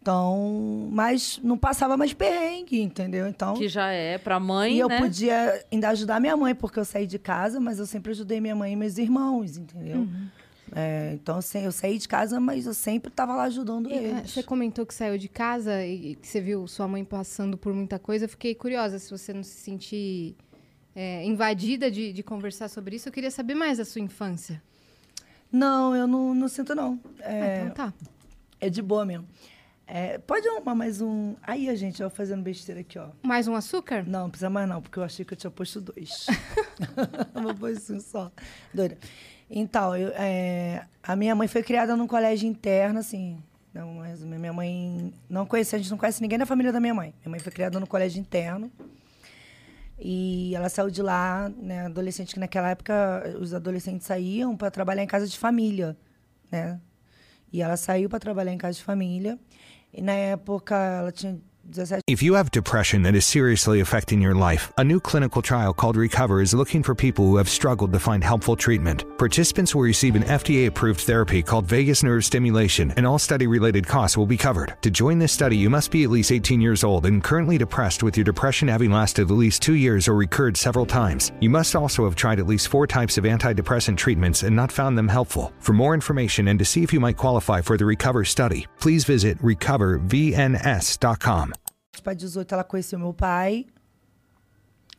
Então, 0.00 0.88
mas 0.90 1.38
não 1.42 1.58
passava 1.58 1.96
mais 1.96 2.12
perrengue, 2.12 2.80
entendeu? 2.80 3.28
Então, 3.28 3.54
Que 3.54 3.68
já 3.68 3.90
é 3.90 4.16
pra 4.16 4.40
mãe, 4.40 4.76
e 4.76 4.78
eu 4.78 4.88
né? 4.88 4.98
podia 4.98 5.64
ainda 5.70 5.90
ajudar 5.90 6.18
minha 6.20 6.36
mãe, 6.36 6.54
porque 6.54 6.78
eu 6.78 6.84
saí 6.84 7.06
de 7.06 7.18
casa, 7.18 7.60
mas 7.60 7.78
eu 7.78 7.86
sempre 7.86 8.12
ajudei 8.12 8.40
minha 8.40 8.56
mãe 8.56 8.72
e 8.72 8.76
meus 8.76 8.96
irmãos, 8.96 9.56
entendeu? 9.56 10.08
É, 10.74 11.12
então, 11.14 11.36
assim, 11.36 11.64
eu 11.64 11.72
saí 11.72 11.98
de 11.98 12.06
casa, 12.08 12.38
mas 12.40 12.66
eu 12.66 12.74
sempre 12.74 13.10
estava 13.10 13.34
lá 13.34 13.44
ajudando 13.44 13.90
E, 13.90 13.94
é, 13.94 14.02
eles. 14.02 14.30
Você 14.30 14.42
comentou 14.42 14.84
que 14.86 14.94
saiu 14.94 15.18
de 15.18 15.28
casa 15.28 15.84
e 15.84 16.14
que 16.16 16.26
você 16.26 16.40
viu 16.40 16.66
sua 16.66 16.86
mãe 16.88 17.04
passando 17.04 17.56
por 17.56 17.72
muita 17.72 17.98
coisa. 17.98 18.24
Eu 18.24 18.28
fiquei 18.28 18.54
curiosa 18.54 18.98
se 18.98 19.10
você 19.10 19.32
não 19.32 19.42
se 19.42 19.56
sentir 19.56 20.36
é, 20.94 21.24
invadida 21.24 21.90
de, 21.90 22.12
de 22.12 22.22
conversar 22.22 22.68
sobre 22.68 22.96
isso. 22.96 23.08
Eu 23.08 23.12
queria 23.12 23.30
saber 23.30 23.54
mais 23.54 23.78
da 23.78 23.84
sua 23.84 24.00
infância. 24.00 24.62
Não, 25.50 25.96
eu 25.96 26.06
não, 26.06 26.34
não 26.34 26.48
sinto, 26.48 26.74
não. 26.74 27.00
Ah, 27.20 27.32
É, 27.32 27.60
então 27.62 27.70
tá. 27.86 27.94
é 28.60 28.68
de 28.68 28.82
boa 28.82 29.04
mesmo. 29.04 29.26
É, 29.90 30.18
pode 30.18 30.46
arrumar 30.46 30.74
mais 30.74 31.00
um. 31.00 31.34
Aí, 31.42 31.70
a 31.70 31.74
gente, 31.74 32.02
ó, 32.02 32.10
fazendo 32.10 32.42
besteira 32.42 32.82
aqui, 32.82 32.98
ó. 32.98 33.08
Mais 33.22 33.48
um 33.48 33.54
açúcar? 33.54 34.04
Não, 34.06 34.24
não 34.24 34.30
precisa 34.30 34.50
mais 34.50 34.68
não, 34.68 34.82
porque 34.82 34.98
eu 34.98 35.02
achei 35.02 35.24
que 35.24 35.32
eu 35.32 35.38
tinha 35.38 35.50
posto 35.50 35.80
dois. 35.80 36.26
Vou 37.32 37.54
pôr 37.54 37.72
um 37.90 37.98
só. 38.00 38.30
Doida. 38.74 38.98
Então, 39.50 39.96
eu, 39.96 40.08
é, 40.14 40.84
a 41.02 41.16
minha 41.16 41.34
mãe 41.34 41.48
foi 41.48 41.62
criada 41.62 41.96
num 41.96 42.06
colégio 42.06 42.48
interno, 42.48 42.98
assim. 42.98 43.38
Não, 43.72 44.02
minha 44.26 44.52
mãe 44.52 45.12
não 45.28 45.46
conhece, 45.46 45.74
a 45.74 45.78
gente 45.78 45.90
não 45.90 45.98
conhece 45.98 46.20
ninguém 46.20 46.38
da 46.38 46.46
família 46.46 46.72
da 46.72 46.80
minha 46.80 46.94
mãe. 46.94 47.14
Minha 47.20 47.30
mãe 47.30 47.40
foi 47.40 47.52
criada 47.52 47.78
no 47.78 47.86
colégio 47.86 48.20
interno. 48.20 48.70
E 49.98 50.54
ela 50.54 50.68
saiu 50.68 50.90
de 50.90 51.02
lá, 51.02 51.50
né, 51.56 51.86
adolescente, 51.86 52.34
que 52.34 52.40
naquela 52.40 52.70
época 52.70 53.36
os 53.40 53.52
adolescentes 53.52 54.06
saíam 54.06 54.56
para 54.56 54.70
trabalhar 54.70 55.02
em 55.02 55.06
casa 55.06 55.26
de 55.26 55.36
família, 55.36 55.96
né? 56.50 56.80
E 57.52 57.62
ela 57.62 57.76
saiu 57.76 58.08
para 58.08 58.18
trabalhar 58.18 58.52
em 58.52 58.58
casa 58.58 58.76
de 58.78 58.84
família. 58.84 59.38
E 59.92 60.02
na 60.02 60.12
época 60.12 60.76
ela 60.76 61.10
tinha 61.10 61.32
17 61.32 61.42
If 62.06 62.22
you 62.22 62.32
have 62.32 62.50
depression 62.50 63.02
that 63.02 63.14
is 63.14 63.26
seriously 63.26 63.80
affecting 63.80 64.22
your 64.22 64.34
life, 64.34 64.72
a 64.78 64.84
new 64.84 64.98
clinical 64.98 65.42
trial 65.42 65.74
called 65.74 65.96
Recover 65.96 66.40
is 66.40 66.54
looking 66.54 66.82
for 66.82 66.94
people 66.94 67.26
who 67.26 67.36
have 67.36 67.48
struggled 67.48 67.92
to 67.92 67.98
find 67.98 68.24
helpful 68.24 68.56
treatment. 68.56 69.04
Participants 69.18 69.74
will 69.74 69.82
receive 69.82 70.16
an 70.16 70.22
FDA 70.22 70.68
approved 70.68 71.02
therapy 71.02 71.42
called 71.42 71.66
vagus 71.66 72.02
nerve 72.02 72.24
stimulation, 72.24 72.90
and 72.92 73.06
all 73.06 73.18
study 73.18 73.46
related 73.46 73.86
costs 73.86 74.16
will 74.16 74.24
be 74.24 74.38
covered. 74.38 74.76
To 74.80 74.90
join 74.90 75.18
this 75.18 75.32
study, 75.32 75.58
you 75.58 75.68
must 75.68 75.90
be 75.90 76.04
at 76.04 76.10
least 76.10 76.32
18 76.32 76.58
years 76.58 76.84
old 76.84 77.04
and 77.04 77.22
currently 77.22 77.58
depressed 77.58 78.02
with 78.02 78.16
your 78.16 78.24
depression 78.24 78.68
having 78.68 78.90
lasted 78.90 79.30
at 79.30 79.36
least 79.36 79.60
two 79.60 79.74
years 79.74 80.08
or 80.08 80.14
recurred 80.14 80.56
several 80.56 80.86
times. 80.86 81.32
You 81.40 81.50
must 81.50 81.76
also 81.76 82.04
have 82.04 82.16
tried 82.16 82.40
at 82.40 82.46
least 82.46 82.68
four 82.68 82.86
types 82.86 83.18
of 83.18 83.24
antidepressant 83.24 83.98
treatments 83.98 84.42
and 84.42 84.56
not 84.56 84.72
found 84.72 84.96
them 84.96 85.08
helpful. 85.08 85.52
For 85.60 85.74
more 85.74 85.92
information 85.92 86.48
and 86.48 86.58
to 86.58 86.64
see 86.64 86.82
if 86.82 86.94
you 86.94 87.00
might 87.00 87.18
qualify 87.18 87.60
for 87.60 87.76
the 87.76 87.84
Recover 87.84 88.24
study, 88.24 88.66
please 88.78 89.04
visit 89.04 89.36
recovervns.com. 89.42 91.52
para 92.00 92.14
18 92.14 92.52
ela 92.54 92.64
conheceu 92.64 92.98
meu 92.98 93.12
pai 93.14 93.66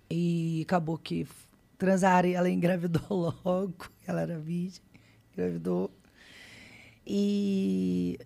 e 0.09 0.61
acabou 0.65 0.97
que 0.97 1.27
transaram 1.77 2.27
e 2.29 2.33
ela 2.33 2.49
engravidou 2.49 3.01
logo. 3.43 3.89
Ela 4.05 4.21
era 4.21 4.37
virgem, 4.39 4.81
engravidou. 5.33 5.91
E 7.05 8.19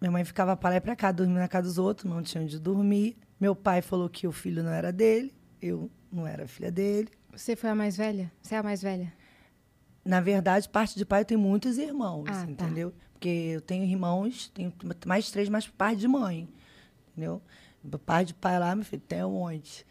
minha 0.00 0.10
mãe 0.10 0.24
ficava 0.24 0.56
para 0.56 0.70
lá 0.70 0.76
e 0.76 0.80
para 0.80 0.96
cá, 0.96 1.12
dormindo 1.12 1.38
na 1.38 1.48
casa 1.48 1.68
dos 1.68 1.78
outros, 1.78 2.10
não 2.10 2.22
tinha 2.22 2.42
onde 2.42 2.58
dormir. 2.58 3.16
Meu 3.40 3.54
pai 3.54 3.82
falou 3.82 4.08
que 4.08 4.26
o 4.26 4.32
filho 4.32 4.62
não 4.62 4.70
era 4.70 4.92
dele, 4.92 5.34
eu 5.60 5.90
não 6.10 6.26
era 6.26 6.46
filha 6.48 6.70
dele. 6.70 7.08
Você 7.32 7.54
foi 7.54 7.70
a 7.70 7.74
mais 7.74 7.96
velha? 7.96 8.32
Você 8.40 8.54
é 8.54 8.58
a 8.58 8.62
mais 8.62 8.80
velha? 8.82 9.12
Na 10.04 10.20
verdade, 10.20 10.68
parte 10.68 10.96
de 10.96 11.04
pai 11.04 11.20
eu 11.20 11.24
tenho 11.24 11.40
muitos 11.40 11.76
irmãos, 11.78 12.24
Ah, 12.28 12.44
tá. 12.46 12.50
entendeu? 12.50 12.94
Porque 13.12 13.28
eu 13.28 13.60
tenho 13.60 13.84
irmãos, 13.84 14.48
tenho 14.54 14.72
mais 15.04 15.30
três, 15.30 15.48
mais 15.48 15.66
parte 15.66 15.98
de 16.00 16.08
mãe, 16.08 16.48
entendeu? 17.10 17.42
Pai 18.04 18.24
de 18.24 18.34
pai 18.34 18.58
lá, 18.58 18.74
meu 18.74 18.84
filho, 18.84 19.02
tem 19.06 19.24
um 19.24 19.30
monte. 19.32 19.86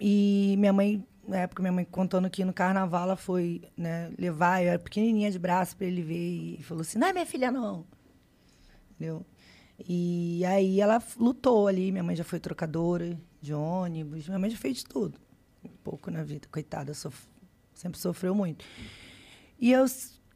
E 0.00 0.56
minha 0.58 0.72
mãe, 0.72 1.06
na 1.26 1.38
época, 1.38 1.62
minha 1.62 1.72
mãe 1.72 1.84
contando 1.84 2.28
que 2.28 2.44
no 2.44 2.52
carnaval 2.52 3.04
ela 3.04 3.16
foi 3.16 3.62
né, 3.76 4.12
levar, 4.18 4.62
eu 4.62 4.70
era 4.70 4.78
pequenininha 4.78 5.30
de 5.30 5.38
braço 5.38 5.76
para 5.76 5.86
ele 5.86 6.02
ver, 6.02 6.56
e 6.58 6.62
falou 6.62 6.82
assim: 6.82 6.98
não 6.98 7.06
é 7.08 7.12
minha 7.12 7.26
filha, 7.26 7.50
não. 7.50 7.86
Entendeu? 8.90 9.24
E 9.88 10.44
aí 10.46 10.80
ela 10.80 11.02
lutou 11.18 11.66
ali, 11.66 11.90
minha 11.90 12.04
mãe 12.04 12.14
já 12.14 12.24
foi 12.24 12.38
trocadora 12.38 13.18
de 13.40 13.52
ônibus, 13.52 14.28
minha 14.28 14.38
mãe 14.38 14.50
já 14.50 14.56
fez 14.56 14.78
de 14.78 14.86
tudo. 14.86 15.18
Um 15.64 15.68
pouco 15.82 16.10
na 16.10 16.22
vida, 16.22 16.46
coitada, 16.50 16.94
sof- 16.94 17.26
sempre 17.74 17.98
sofreu 17.98 18.34
muito. 18.34 18.64
E 19.58 19.72
eu 19.72 19.84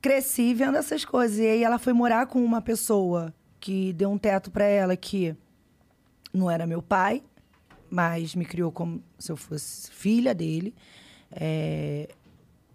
cresci 0.01 0.55
vendo 0.55 0.77
essas 0.77 1.05
coisas. 1.05 1.39
E 1.39 1.47
aí 1.47 1.63
ela 1.63 1.79
foi 1.79 1.93
morar 1.93 2.27
com 2.27 2.43
uma 2.43 2.61
pessoa 2.63 3.33
que 3.61 3.93
deu 3.93 4.11
um 4.11 4.19
teto 4.19 4.51
para 4.51 4.65
ela 4.65 4.97
que 4.97 5.37
não 6.39 6.51
era 6.51 6.67
meu 6.67 6.81
pai, 6.81 7.23
mas 7.91 8.35
me 8.35 8.45
criou 8.45 8.71
como 8.73 9.03
se 9.19 9.31
eu 9.33 9.37
fosse 9.37 9.91
filha 9.91 10.35
dele. 10.35 10.75
É, 11.31 12.09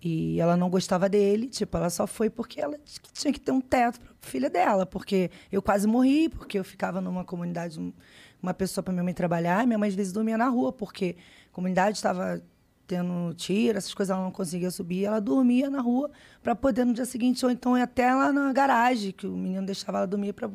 e 0.06 0.40
ela 0.40 0.58
não 0.58 0.70
gostava 0.70 1.08
dele, 1.08 1.48
tipo, 1.48 1.78
ela 1.78 1.90
só 1.90 2.06
foi 2.06 2.30
porque 2.30 2.60
ela 2.60 2.78
tinha 3.14 3.32
que 3.32 3.40
ter 3.40 3.52
um 3.52 3.62
teto 3.62 4.00
para 4.02 4.14
filha 4.22 4.50
dela, 4.50 4.86
porque 4.86 5.32
eu 5.52 5.62
quase 5.62 5.88
morri, 5.88 6.28
porque 6.28 6.60
eu 6.60 6.64
ficava 6.64 7.00
numa 7.00 7.24
comunidade, 7.24 7.80
um- 7.80 7.94
uma 8.42 8.54
pessoa 8.54 8.84
para 8.84 8.92
minha 8.92 9.04
mãe 9.04 9.14
trabalhar, 9.14 9.64
e 9.64 9.66
minha 9.68 9.78
mãe 9.80 9.88
às 9.88 9.96
vezes 9.96 10.12
dormia 10.12 10.38
na 10.38 10.50
rua, 10.50 10.74
porque 10.74 11.16
a 11.50 11.56
comunidade 11.56 11.96
estava 11.96 12.44
tendo 12.86 13.34
tiro, 13.36 13.78
essas 13.78 13.94
coisas 13.94 14.14
ela 14.14 14.22
não 14.26 14.32
conseguia 14.32 14.70
subir, 14.70 15.06
ela 15.06 15.22
dormia 15.22 15.70
na 15.70 15.80
rua 15.80 16.12
para 16.44 16.54
poder 16.54 16.84
no 16.84 16.94
dia 16.94 17.06
seguinte, 17.06 17.46
ou 17.46 17.50
então 17.50 17.74
até 17.76 18.14
lá 18.14 18.30
na 18.34 18.52
garagem, 18.52 19.14
que 19.14 19.26
o 19.26 19.38
menino 19.38 19.66
deixava 19.66 20.00
ela 20.00 20.08
dormir 20.08 20.34
para 20.34 20.50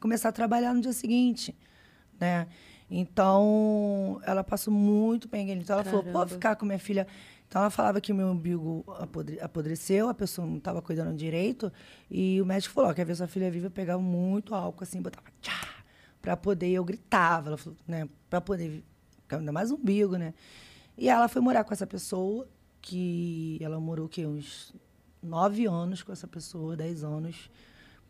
começar 0.00 0.30
a 0.30 0.32
trabalhar 0.32 0.74
no 0.74 0.80
dia 0.80 0.92
seguinte, 0.92 1.56
né? 2.18 2.46
Então, 2.90 4.20
ela 4.24 4.42
passou 4.42 4.72
muito 4.72 5.28
bem. 5.28 5.50
Então, 5.50 5.74
ela 5.74 5.84
falou, 5.84 6.02
pô, 6.02 6.12
Caramba. 6.12 6.28
ficar 6.28 6.56
com 6.56 6.66
minha 6.66 6.78
filha... 6.78 7.06
Então, 7.46 7.62
ela 7.62 7.70
falava 7.70 7.98
que 7.98 8.12
o 8.12 8.14
meu 8.14 8.26
umbigo 8.26 8.84
apodre- 8.98 9.40
apodreceu, 9.40 10.10
a 10.10 10.12
pessoa 10.12 10.46
não 10.46 10.58
estava 10.58 10.82
cuidando 10.82 11.16
direito, 11.16 11.72
e 12.10 12.42
o 12.42 12.44
médico 12.44 12.74
falou, 12.74 12.90
ó, 12.90 12.92
quer 12.92 13.06
ver 13.06 13.16
sua 13.16 13.26
filha 13.26 13.50
viva, 13.50 13.68
eu 13.68 13.70
pegava 13.70 14.02
muito 14.02 14.54
álcool, 14.54 14.84
assim, 14.84 15.00
botava 15.00 15.24
tchá, 15.40 15.82
para 16.20 16.36
poder, 16.36 16.68
eu 16.68 16.84
gritava, 16.84 17.48
ela 17.48 17.56
falou, 17.56 17.78
né, 17.86 18.06
para 18.28 18.42
poder, 18.42 18.84
ainda 19.30 19.50
mais 19.50 19.70
umbigo, 19.70 20.16
né? 20.16 20.34
E 20.94 21.08
ela 21.08 21.26
foi 21.26 21.40
morar 21.40 21.64
com 21.64 21.72
essa 21.72 21.86
pessoa, 21.86 22.46
que 22.82 23.58
ela 23.62 23.80
morou, 23.80 24.04
o 24.04 24.08
quê? 24.10 24.26
Uns 24.26 24.74
nove 25.22 25.64
anos 25.64 26.02
com 26.02 26.12
essa 26.12 26.26
pessoa, 26.26 26.76
dez 26.76 27.02
anos, 27.02 27.50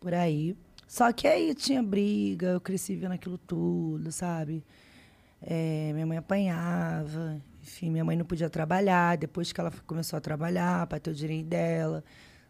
por 0.01 0.13
aí. 0.13 0.53
Só 0.89 1.13
que 1.13 1.27
aí 1.27 1.53
tinha 1.53 1.83
briga, 1.83 2.47
eu 2.47 2.59
cresci 2.59 2.95
vendo 2.95 3.11
aquilo 3.11 3.37
tudo, 3.37 4.11
sabe? 4.11 4.65
É, 5.39 5.93
minha 5.93 6.03
mãe 6.07 6.17
apanhava, 6.17 7.39
enfim, 7.61 7.91
minha 7.91 8.03
mãe 8.03 8.17
não 8.17 8.25
podia 8.25 8.49
trabalhar, 8.49 9.15
depois 9.15 9.51
que 9.51 9.61
ela 9.61 9.71
começou 9.85 10.17
a 10.17 10.19
trabalhar, 10.19 10.87
para 10.87 10.99
ter 10.99 11.11
o 11.11 11.13
direito 11.13 11.45
dela, 11.45 12.03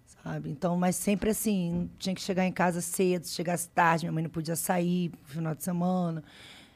sabe? 0.06 0.50
Então, 0.50 0.78
mas 0.78 0.96
sempre 0.96 1.32
assim, 1.32 1.90
tinha 2.00 2.16
que 2.16 2.22
chegar 2.22 2.46
em 2.46 2.52
casa 2.54 2.80
cedo, 2.80 3.26
se 3.26 3.34
chegasse 3.34 3.68
tarde, 3.72 4.06
minha 4.06 4.14
mãe 4.14 4.24
não 4.24 4.32
podia 4.32 4.56
sair 4.56 5.12
no 5.22 5.28
final 5.28 5.54
de 5.54 5.62
semana. 5.62 6.24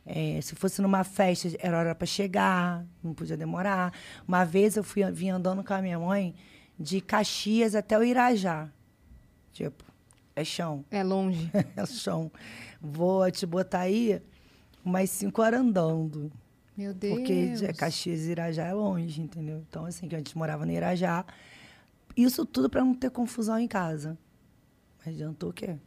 É, 0.05 0.41
se 0.41 0.55
fosse 0.55 0.81
numa 0.81 1.05
festa, 1.05 1.47
era 1.59 1.79
hora 1.79 1.95
para 1.95 2.05
chegar, 2.05 2.85
não 3.01 3.13
podia 3.13 3.37
demorar. 3.37 3.93
Uma 4.27 4.43
vez 4.43 4.75
eu 4.75 4.83
fui 4.83 5.09
vim 5.13 5.29
andando 5.29 5.63
com 5.63 5.73
a 5.73 5.81
minha 5.81 5.97
mãe 5.97 6.35
de 6.77 6.99
Caxias 6.99 7.73
até 7.73 7.97
o 7.97 8.03
Irajá. 8.03 8.67
Tipo, 9.53 9.92
é 10.35 10.43
chão. 10.43 10.83
É 10.89 11.03
longe. 11.03 11.49
é 11.75 11.85
chão. 11.85 12.31
Vou 12.81 13.29
te 13.31 13.45
botar 13.45 13.81
aí 13.81 14.21
umas 14.83 15.09
cinco 15.09 15.41
horas 15.41 15.59
andando. 15.59 16.31
Meu 16.75 16.93
Deus. 16.93 17.17
Porque 17.17 17.49
de 17.49 17.73
Caxias 17.73 18.21
e 18.21 18.31
Irajá 18.31 18.65
é 18.65 18.73
longe, 18.73 19.21
entendeu? 19.21 19.63
Então, 19.69 19.85
assim, 19.85 20.07
que 20.07 20.15
a 20.15 20.17
gente 20.17 20.37
morava 20.37 20.65
no 20.65 20.71
Irajá. 20.71 21.25
Isso 22.17 22.45
tudo 22.45 22.69
para 22.69 22.83
não 22.83 22.93
ter 22.93 23.11
confusão 23.11 23.59
em 23.59 23.67
casa. 23.67 24.17
Mas 24.99 25.13
adiantou 25.15 25.49
o 25.49 25.53
quê? 25.53 25.77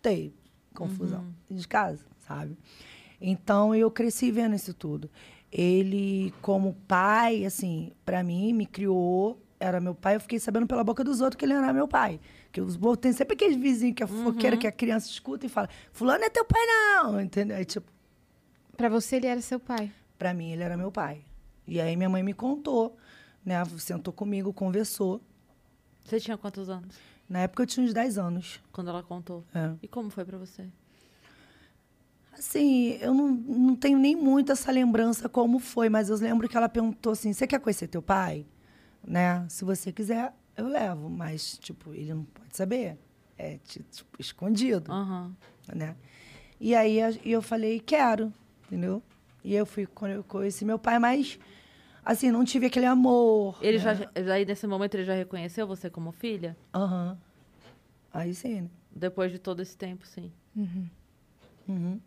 Ter 0.00 0.32
confusão 0.74 1.24
de 1.50 1.66
casa, 1.66 2.04
sabe? 2.20 2.56
Então, 3.20 3.74
eu 3.74 3.90
cresci 3.90 4.30
vendo 4.30 4.54
isso 4.54 4.72
tudo. 4.72 5.10
Ele, 5.50 6.32
como 6.40 6.74
pai, 6.86 7.44
assim, 7.44 7.92
para 8.04 8.22
mim, 8.22 8.52
me 8.52 8.64
criou, 8.64 9.42
era 9.58 9.80
meu 9.80 9.94
pai. 9.94 10.16
Eu 10.16 10.20
fiquei 10.20 10.38
sabendo 10.38 10.66
pela 10.66 10.84
boca 10.84 11.02
dos 11.02 11.20
outros 11.20 11.38
que 11.38 11.44
ele 11.44 11.54
era 11.54 11.72
meu 11.72 11.88
pai. 11.88 12.20
Que 12.50 12.60
os 12.60 12.76
bo- 12.76 12.96
tem 12.96 13.12
sempre 13.12 13.34
aqueles 13.34 13.56
vizinhos 13.56 13.94
que 13.94 14.02
é 14.02 14.06
fofoqueira, 14.06 14.56
que 14.56 14.66
a 14.66 14.72
criança 14.72 15.08
escuta 15.08 15.44
e 15.46 15.48
fala: 15.48 15.68
Fulano 15.92 16.24
é 16.24 16.30
teu 16.30 16.44
pai, 16.44 16.60
não, 16.66 17.20
entendeu? 17.20 17.56
Aí, 17.56 17.64
tipo, 17.64 17.90
Pra 18.76 18.88
você, 18.88 19.16
ele 19.16 19.26
era 19.26 19.40
seu 19.40 19.58
pai. 19.58 19.90
Pra 20.18 20.32
mim, 20.32 20.52
ele 20.52 20.62
era 20.62 20.76
meu 20.76 20.90
pai. 20.92 21.22
E 21.66 21.80
aí 21.80 21.96
minha 21.96 22.08
mãe 22.08 22.22
me 22.22 22.32
contou, 22.32 22.96
né? 23.44 23.56
Sentou 23.78 24.12
comigo, 24.12 24.52
conversou. 24.52 25.20
Você 26.04 26.18
tinha 26.20 26.38
quantos 26.38 26.70
anos 26.70 26.94
Na 27.28 27.40
época 27.40 27.64
eu 27.64 27.66
tinha 27.66 27.84
uns 27.84 27.92
10 27.92 28.16
anos. 28.18 28.60
quando 28.72 28.88
ela 28.88 29.02
contou? 29.02 29.44
É. 29.54 29.72
E 29.82 29.88
como 29.88 30.08
foi 30.10 30.24
pra 30.24 30.38
você? 30.38 30.64
Assim, 32.32 32.90
eu 33.00 33.12
não, 33.12 33.28
não 33.30 33.74
tenho 33.76 33.98
nem 33.98 34.14
muito 34.14 34.52
essa 34.52 34.70
lembrança 34.70 35.28
como 35.28 35.58
foi, 35.58 35.88
mas 35.88 36.08
eu 36.08 36.16
lembro 36.16 36.48
que 36.48 36.56
ela 36.56 36.68
perguntou 36.68 37.12
assim: 37.12 37.32
você 37.32 37.46
quer 37.46 37.58
conhecer 37.58 37.88
teu 37.88 38.00
pai? 38.00 38.46
Né? 39.04 39.44
Se 39.48 39.64
você 39.64 39.90
quiser, 39.92 40.32
eu 40.58 40.68
levo. 40.68 41.08
Mas, 41.08 41.58
tipo, 41.58 41.94
ele 41.94 42.12
não 42.12 42.24
pode 42.24 42.56
saber. 42.56 42.98
É, 43.36 43.58
ti- 43.64 43.82
tipo, 43.84 44.20
escondido. 44.20 44.90
Aham. 44.92 45.34
né? 45.74 45.96
E 46.60 46.74
aí 46.74 46.98
eu 47.24 47.40
falei, 47.40 47.78
quero, 47.78 48.32
entendeu? 48.66 49.02
E 49.44 49.54
eu 49.54 49.64
fui 49.64 49.86
quando 49.86 50.12
eu 50.12 50.24
conheci 50.24 50.64
meu 50.64 50.78
pai, 50.78 50.98
mas 50.98 51.38
assim, 52.04 52.30
não 52.32 52.44
tive 52.44 52.66
aquele 52.66 52.86
amor. 52.86 53.56
Ele 53.62 53.78
né? 53.78 53.94
já, 53.94 54.34
aí 54.34 54.44
nesse 54.44 54.66
momento 54.66 54.94
ele 54.96 55.04
já 55.04 55.14
reconheceu 55.14 55.66
você 55.66 55.88
como 55.88 56.10
filha? 56.10 56.56
Aham. 56.74 57.16
Aí 58.12 58.34
sim, 58.34 58.62
né? 58.62 58.70
Depois 58.90 59.30
de 59.30 59.38
todo 59.38 59.60
esse 59.62 59.76
tempo, 59.76 60.04
sim. 60.06 60.32
Uhum. 60.56 62.00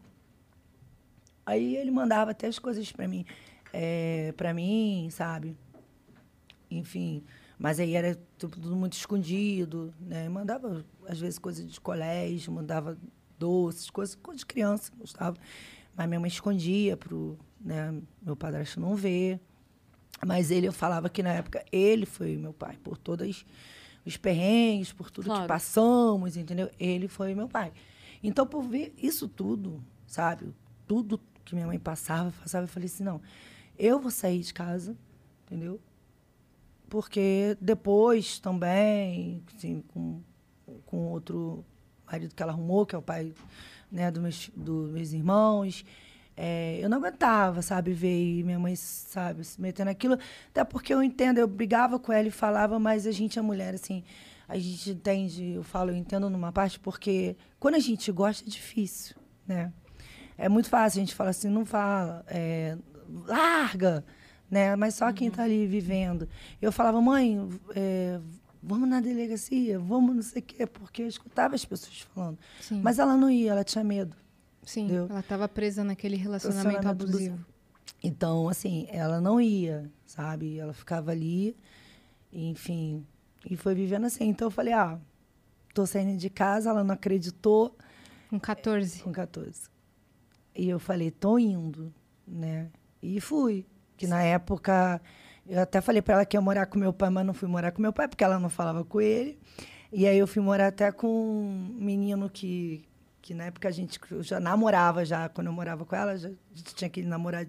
Aí 1.45 1.76
ele 1.78 1.91
mandava 1.91 2.32
até 2.32 2.47
as 2.47 2.60
coisas 2.60 2.91
pra 2.91 3.08
mim, 3.08 3.26
é, 3.72 4.34
para 4.36 4.54
mim, 4.54 5.08
sabe? 5.12 5.56
Enfim, 6.70 7.24
mas 7.62 7.80
aí 7.80 7.93
era 7.95 8.16
tudo 8.39 8.76
muito 8.76 8.93
escondido, 8.93 9.93
né? 9.99 10.28
Mandava 10.28 10.84
às 11.07 11.20
vezes 11.20 11.38
coisas 11.38 11.72
de 11.72 11.80
colégio, 11.80 12.51
mandava 12.51 12.97
doces, 13.38 13.88
coisas, 13.91 14.16
coisas 14.16 14.39
de 14.39 14.47
criança, 14.47 14.91
gostava. 14.97 15.38
Mas 15.95 16.07
minha 16.07 16.20
mãe 16.20 16.28
escondia 16.28 16.97
pro, 16.97 17.38
né, 17.59 17.93
meu 18.20 18.36
padrasto 18.36 18.80
não 18.80 18.95
ver. 18.95 19.39
Mas 20.26 20.49
ele, 20.49 20.68
eu 20.68 20.74
falava 20.74 21.07
que 21.07 21.22
na 21.22 21.34
época 21.34 21.64
ele 21.72 22.07
foi 22.07 22.36
meu 22.36 22.51
pai, 22.51 22.80
por 22.84 22.97
todas 22.97 23.45
os 24.03 24.18
perrengues, 24.18 24.91
por 24.91 25.12
tudo 25.12 25.26
Claro. 25.26 25.41
que 25.43 25.47
passamos, 25.47 26.36
entendeu? 26.38 26.68
Ele 26.80 27.07
foi 27.07 27.36
meu 27.36 27.47
pai. 27.47 27.72
Então, 28.24 28.47
por 28.47 28.64
ver 28.64 28.91
isso 28.97 29.28
tudo, 29.28 29.84
sabe? 30.07 30.51
Tudo 30.88 31.22
que 31.45 31.53
minha 31.53 31.68
mãe 31.68 31.78
passava, 31.78 32.32
passava, 32.32 32.64
eu 32.64 32.68
falei 32.68 32.88
assim, 32.88 33.03
não, 33.03 33.22
eu 33.78 33.99
vou 33.99 34.09
sair 34.09 34.39
de 34.39 34.51
casa, 34.51 34.97
entendeu? 35.45 35.80
Porque 36.92 37.58
depois 37.62 38.38
também, 38.38 39.42
assim, 39.56 39.82
com, 39.94 40.22
com 40.86 41.08
outro 41.08 41.64
marido 42.06 42.36
que 42.36 42.44
ela 42.44 42.52
arrumou, 42.52 42.86
que 42.86 42.94
é 42.94 42.98
o 42.98 43.02
pai 43.02 43.34
né, 43.89 44.12
dos 44.12 44.22
meus, 44.22 44.52
dos 44.54 44.92
meus 44.92 45.14
irmãos, 45.14 45.86
é, 46.36 46.80
eu 46.82 46.89
não 46.89 46.98
aguentava, 46.98 47.62
sabe, 47.62 47.94
ver 47.94 48.44
minha 48.44 48.60
mãe, 48.60 48.76
sabe, 48.76 49.42
se 49.46 49.62
metendo 49.62 49.86
naquilo. 49.86 50.18
Até 50.50 50.66
porque 50.66 50.94
eu 50.94 51.02
entendo, 51.02 51.38
eu 51.38 51.48
brigava 51.48 51.98
com 51.98 52.12
ela 52.12 52.28
e 52.28 52.32
falava, 52.32 52.78
mas 52.78 53.08
a 53.08 53.12
gente 53.12 53.39
é 53.39 53.42
mulher, 53.42 53.74
assim, 53.74 54.04
a 54.46 54.58
gente 54.58 54.89
entende, 54.89 55.54
eu 55.54 55.64
falo, 55.64 55.92
eu 55.92 55.96
entendo 55.96 56.30
numa 56.30 56.52
parte, 56.52 56.78
porque 56.78 57.38
quando 57.58 57.76
a 57.76 57.80
gente 57.80 58.12
gosta 58.12 58.46
é 58.46 58.50
difícil, 58.50 59.16
né? 59.48 59.72
É 60.38 60.50
muito 60.50 60.68
fácil, 60.68 61.00
a 61.00 61.06
gente 61.06 61.16
fala 61.16 61.30
assim, 61.30 61.48
não 61.48 61.66
fala, 61.66 62.26
é, 62.28 62.78
larga, 63.26 64.04
né? 64.52 64.76
Mas 64.76 64.95
só 64.95 65.12
quem 65.14 65.30
está 65.30 65.43
ali 65.43 65.66
vivendo. 65.66 66.28
Eu 66.62 66.74
falava, 66.74 67.02
mãe, 67.02 67.49
é, 67.74 68.20
vamos 68.62 68.88
na 68.88 68.99
delegacia, 68.99 69.80
vamos 69.80 70.14
não 70.14 70.22
sei 70.22 70.41
o 70.41 70.45
quê, 70.45 70.68
porque 70.68 71.04
eu 71.04 71.08
escutava 71.08 71.56
as 71.56 71.64
pessoas 71.64 72.02
falando. 72.14 72.38
Sim. 72.60 72.82
Mas 72.82 72.99
ela 72.99 73.16
não 73.16 73.30
ia, 73.30 73.52
ela 73.52 73.64
tinha 73.64 73.84
medo. 73.84 74.16
Sim, 74.64 74.84
Entendeu? 74.84 75.08
ela 75.10 75.22
estava 75.22 75.47
presa 75.47 75.84
naquele 75.84 76.18
relacionamento 76.18 76.70
Relacionamento 76.70 77.04
abusivo. 77.04 77.45
Então, 78.04 78.49
assim, 78.49 78.88
ela 78.89 79.22
não 79.22 79.39
ia, 79.39 79.89
sabe? 80.06 80.60
Ela 80.60 80.74
ficava 80.74 81.12
ali, 81.12 81.56
enfim, 82.32 83.06
e 83.49 83.56
foi 83.56 83.74
vivendo 83.74 84.06
assim. 84.06 84.28
Então 84.28 84.47
eu 84.47 84.52
falei, 84.52 84.74
ah, 84.74 84.99
tô 85.74 85.86
saindo 85.86 86.18
de 86.18 86.30
casa, 86.30 86.70
ela 86.70 86.84
não 86.84 86.93
acreditou 86.93 87.76
Com 88.30 88.39
14. 88.39 89.02
com 89.02 89.12
14. 89.12 89.70
E 90.56 90.70
eu 90.70 90.80
falei, 90.80 91.10
tô 91.10 91.39
indo, 91.39 91.93
né? 92.28 92.70
E 93.02 93.20
fui. 93.22 93.66
Que 94.02 94.08
na 94.08 94.24
época, 94.24 94.99
eu 95.47 95.62
até 95.62 95.80
falei 95.80 96.02
para 96.02 96.16
ela 96.16 96.26
que 96.26 96.36
ia 96.36 96.41
morar 96.41 96.66
com 96.66 96.80
meu 96.80 96.91
pai, 96.91 97.12
mas 97.12 97.24
não 97.24 97.36
fui 97.36 97.47
morar 97.47 97.72
com 97.72 97.80
meu 97.80 97.93
pai, 97.93 98.08
porque 98.08 98.24
ela 98.24 98.39
não 98.39 98.49
falava 98.49 98.84
com 98.84 98.99
ele. 98.99 99.38
E 99.93 100.08
aí 100.08 100.18
eu 100.18 100.26
fui 100.26 100.41
morar 100.41 100.70
até 100.70 100.91
com 100.91 101.08
um 101.08 101.76
menino 101.78 102.28
que, 102.28 102.84
que 103.22 103.36
na 103.36 103.43
época 103.43 103.68
a 103.68 103.72
gente 103.72 103.99
já 104.22 104.39
namorava, 104.39 105.06
já 105.06 105.30
quando 105.30 105.47
eu 105.47 105.54
morava 105.54 105.86
com 105.86 105.95
ela, 105.95 106.18
já, 106.18 106.30
a 106.30 106.56
gente 106.56 106.74
tinha 106.74 106.88
aquele 106.88 107.06
namorado. 107.06 107.47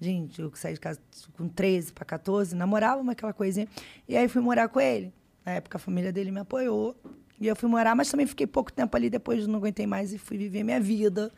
Gente, 0.00 0.42
eu 0.42 0.50
saí 0.56 0.74
de 0.74 0.80
casa 0.80 0.98
com 1.36 1.46
13 1.46 1.92
para 1.92 2.04
14, 2.04 2.56
namorava 2.56 3.08
aquela 3.08 3.32
coisinha. 3.32 3.68
E 4.08 4.16
aí 4.16 4.26
fui 4.26 4.42
morar 4.42 4.66
com 4.70 4.80
ele. 4.80 5.14
Na 5.46 5.52
época 5.52 5.76
a 5.76 5.80
família 5.80 6.12
dele 6.12 6.32
me 6.32 6.40
apoiou. 6.40 6.96
E 7.40 7.46
eu 7.46 7.54
fui 7.54 7.68
morar, 7.68 7.94
mas 7.94 8.10
também 8.10 8.26
fiquei 8.26 8.48
pouco 8.48 8.72
tempo 8.72 8.96
ali, 8.96 9.08
depois 9.08 9.46
não 9.46 9.60
aguentei 9.60 9.86
mais 9.86 10.12
e 10.12 10.18
fui 10.18 10.36
viver 10.36 10.64
minha 10.64 10.80
vida. 10.80 11.30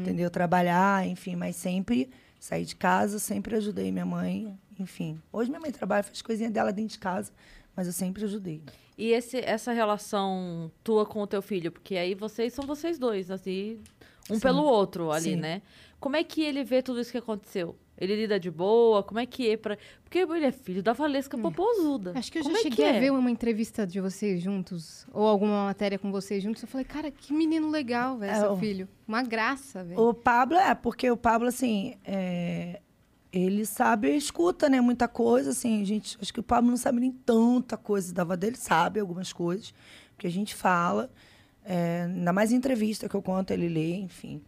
Entendeu? 0.00 0.28
Trabalhar, 0.28 1.06
enfim, 1.06 1.36
mas 1.36 1.54
sempre 1.54 2.10
saí 2.38 2.64
de 2.64 2.76
casa, 2.76 3.18
sempre 3.18 3.56
ajudei 3.56 3.90
minha 3.90 4.06
mãe, 4.06 4.56
enfim. 4.78 5.20
Hoje 5.32 5.50
minha 5.50 5.60
mãe 5.60 5.72
trabalha, 5.72 6.02
faz 6.02 6.22
coisinha 6.22 6.50
dela 6.50 6.72
dentro 6.72 6.92
de 6.92 6.98
casa, 6.98 7.32
mas 7.74 7.86
eu 7.86 7.92
sempre 7.92 8.24
ajudei. 8.24 8.62
E 8.96 9.12
esse, 9.12 9.38
essa 9.38 9.72
relação 9.72 10.70
tua 10.82 11.06
com 11.06 11.22
o 11.22 11.26
teu 11.26 11.40
filho? 11.40 11.70
Porque 11.70 11.96
aí 11.96 12.14
vocês 12.14 12.52
são 12.52 12.66
vocês 12.66 12.98
dois, 12.98 13.30
assim, 13.30 13.80
um 14.28 14.34
Sim. 14.34 14.40
pelo 14.40 14.62
outro 14.64 15.12
ali, 15.12 15.30
Sim. 15.30 15.36
né? 15.36 15.62
Como 16.00 16.16
é 16.16 16.22
que 16.24 16.42
ele 16.42 16.62
vê 16.64 16.82
tudo 16.82 17.00
isso 17.00 17.10
que 17.10 17.18
aconteceu? 17.18 17.76
Ele 18.00 18.14
lida 18.14 18.38
de 18.38 18.48
boa? 18.50 19.02
Como 19.02 19.18
é 19.18 19.26
que 19.26 19.50
é 19.50 19.56
pra... 19.56 19.76
Porque 20.04 20.18
ele 20.20 20.46
é 20.46 20.52
filho 20.52 20.80
da 20.84 20.92
Valesca 20.92 21.36
Popozuda. 21.36 22.12
Acho 22.14 22.30
que 22.30 22.38
eu 22.38 22.42
Como 22.44 22.54
já 22.54 22.60
é 22.60 22.62
cheguei 22.62 22.76
que 22.76 22.84
a 22.84 22.94
é? 22.94 23.00
ver 23.00 23.10
uma 23.10 23.28
entrevista 23.30 23.84
de 23.84 24.00
vocês 24.00 24.40
juntos, 24.40 25.04
ou 25.12 25.26
alguma 25.26 25.64
matéria 25.64 25.98
com 25.98 26.12
vocês 26.12 26.40
juntos. 26.42 26.62
Eu 26.62 26.68
falei, 26.68 26.84
cara, 26.84 27.10
que 27.10 27.32
menino 27.32 27.68
legal, 27.68 28.16
velho, 28.16 28.30
É, 28.30 28.38
seu 28.38 28.52
o- 28.52 28.56
filho. 28.56 28.88
Uma 29.06 29.22
graça, 29.24 29.82
velho. 29.82 30.00
O 30.00 30.14
Pablo 30.14 30.56
é, 30.56 30.72
porque 30.76 31.10
o 31.10 31.16
Pablo, 31.16 31.48
assim, 31.48 31.96
é, 32.04 32.80
ele 33.32 33.66
sabe, 33.66 34.16
escuta, 34.16 34.68
né, 34.68 34.80
muita 34.80 35.08
coisa, 35.08 35.50
assim, 35.50 35.84
gente, 35.84 36.16
acho 36.22 36.32
que 36.32 36.38
o 36.38 36.44
Pablo 36.44 36.70
não 36.70 36.76
sabe 36.76 37.00
nem 37.00 37.10
tanta 37.10 37.76
coisa 37.76 38.14
da 38.14 38.22
dele, 38.36 38.56
sabe 38.56 39.00
algumas 39.00 39.32
coisas, 39.32 39.74
que 40.16 40.24
a 40.26 40.30
gente 40.30 40.54
fala, 40.54 41.10
é, 41.64 42.02
ainda 42.04 42.32
mais 42.32 42.52
em 42.52 42.56
entrevista 42.56 43.08
que 43.08 43.14
eu 43.16 43.22
conto, 43.22 43.50
ele 43.50 43.68
lê, 43.68 43.96
enfim. 43.96 44.40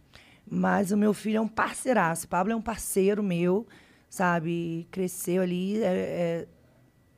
Mas 0.53 0.91
o 0.91 0.97
meu 0.97 1.13
filho 1.13 1.37
é 1.37 1.41
um 1.41 1.47
parceiraço, 1.47 2.25
o 2.25 2.29
Pablo 2.29 2.51
é 2.51 2.55
um 2.55 2.61
parceiro 2.61 3.23
meu, 3.23 3.65
sabe, 4.09 4.85
cresceu 4.91 5.41
ali, 5.41 5.81
é, 5.81 6.45
é 6.45 6.47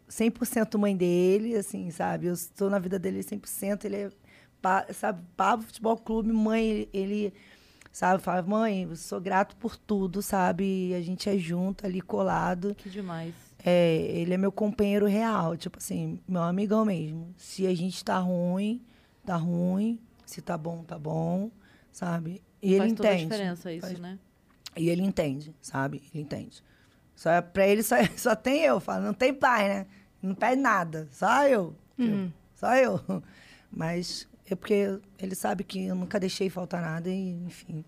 100% 0.08 0.78
mãe 0.78 0.96
dele, 0.96 1.56
assim, 1.56 1.90
sabe, 1.90 2.28
eu 2.28 2.34
estou 2.34 2.70
na 2.70 2.78
vida 2.78 3.00
dele 3.00 3.22
100%, 3.24 3.86
ele 3.86 3.96
é, 3.96 4.10
sabe, 4.94 5.24
Pablo 5.36 5.66
Futebol 5.66 5.98
Clube, 5.98 6.32
mãe, 6.32 6.64
ele- 6.70 6.90
ele 6.94 7.34
sabe? 7.92 8.22
Fala, 8.22 8.42
mãe, 8.44 8.84
eu 8.84 8.96
sou 8.96 9.20
grato 9.20 9.56
por 9.56 9.76
tudo, 9.78 10.22
sabe? 10.22 10.94
A 10.96 11.02
gente 11.02 11.28
é 11.30 11.38
junto 11.38 11.86
ali, 11.86 12.02
colado. 12.02 12.74
Que 12.76 12.90
demais. 12.90 13.34
É, 13.66 13.96
ele 14.16 14.34
é 14.34 14.38
meu 14.38 14.52
companheiro 14.52 15.06
real, 15.06 15.56
tipo 15.58 15.78
assim, 15.80 16.20
meu 16.28 16.42
amigão 16.44 16.86
mesmo. 16.86 17.34
Se 17.38 17.66
a 17.68 17.74
gente 17.76 18.04
tá 18.04 18.18
ruim, 18.20 18.82
tá 19.26 19.36
ruim. 19.36 20.00
Se 20.26 20.42
tá 20.42 20.58
bom, 20.58 20.84
tá 20.84 20.98
bom, 20.98 21.52
sabe? 21.92 22.42
E 22.64 22.78
Faz 22.78 22.90
ele 22.90 22.96
toda 22.96 23.10
a 23.10 23.14
entende. 23.14 23.30
diferença 23.30 23.74
isso, 23.74 23.88
Faz- 23.88 24.00
né? 24.00 24.18
E 24.76 24.90
ele 24.90 25.02
entende, 25.04 25.54
sabe? 25.62 26.02
Ele 26.14 26.24
entende. 26.24 26.64
Só 27.16 27.42
pra 27.42 27.68
ele 27.68 27.84
só, 27.84 27.96
só 28.18 28.36
tem 28.36 28.62
eu, 28.64 28.80
falo, 28.80 29.04
não 29.04 29.14
tem 29.14 29.34
pai, 29.34 29.68
né? 29.68 29.86
Não 30.22 30.34
pede 30.34 30.62
nada, 30.62 31.08
só 31.12 31.46
eu. 31.48 31.76
Uhum. 32.00 32.32
Só 32.56 32.74
eu. 32.76 33.00
Mas 33.70 34.28
é 34.50 34.56
porque 34.56 34.98
ele 35.20 35.36
sabe 35.36 35.64
que 35.64 35.86
eu 35.88 35.96
nunca 35.96 36.20
deixei 36.20 36.50
faltar 36.50 36.82
nada 36.82 37.10
e, 37.10 37.32
enfim. 37.46 37.84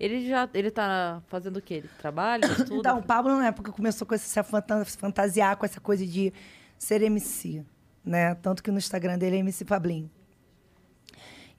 Ele 0.00 0.26
já... 0.28 0.48
Ele 0.54 0.70
tá 0.70 1.22
fazendo 1.28 1.58
o 1.58 1.62
quê? 1.62 1.74
Ele 1.74 1.90
trabalha, 1.98 2.44
estuda? 2.50 2.74
Então, 2.76 2.98
o 2.98 3.02
Pablo, 3.02 3.36
na 3.36 3.46
época, 3.48 3.70
começou 3.72 4.06
com 4.06 4.14
esse, 4.14 4.28
se 4.28 4.42
fanta- 4.42 4.84
fantasiar 4.84 5.56
com 5.56 5.64
essa 5.64 5.80
coisa 5.80 6.04
de 6.06 6.32
ser 6.78 7.02
MC, 7.02 7.64
né? 8.04 8.34
Tanto 8.36 8.62
que 8.62 8.70
no 8.70 8.78
Instagram 8.78 9.16
dele 9.18 9.36
é 9.36 9.38
MC 9.40 9.64
Pablinho. 9.64 10.10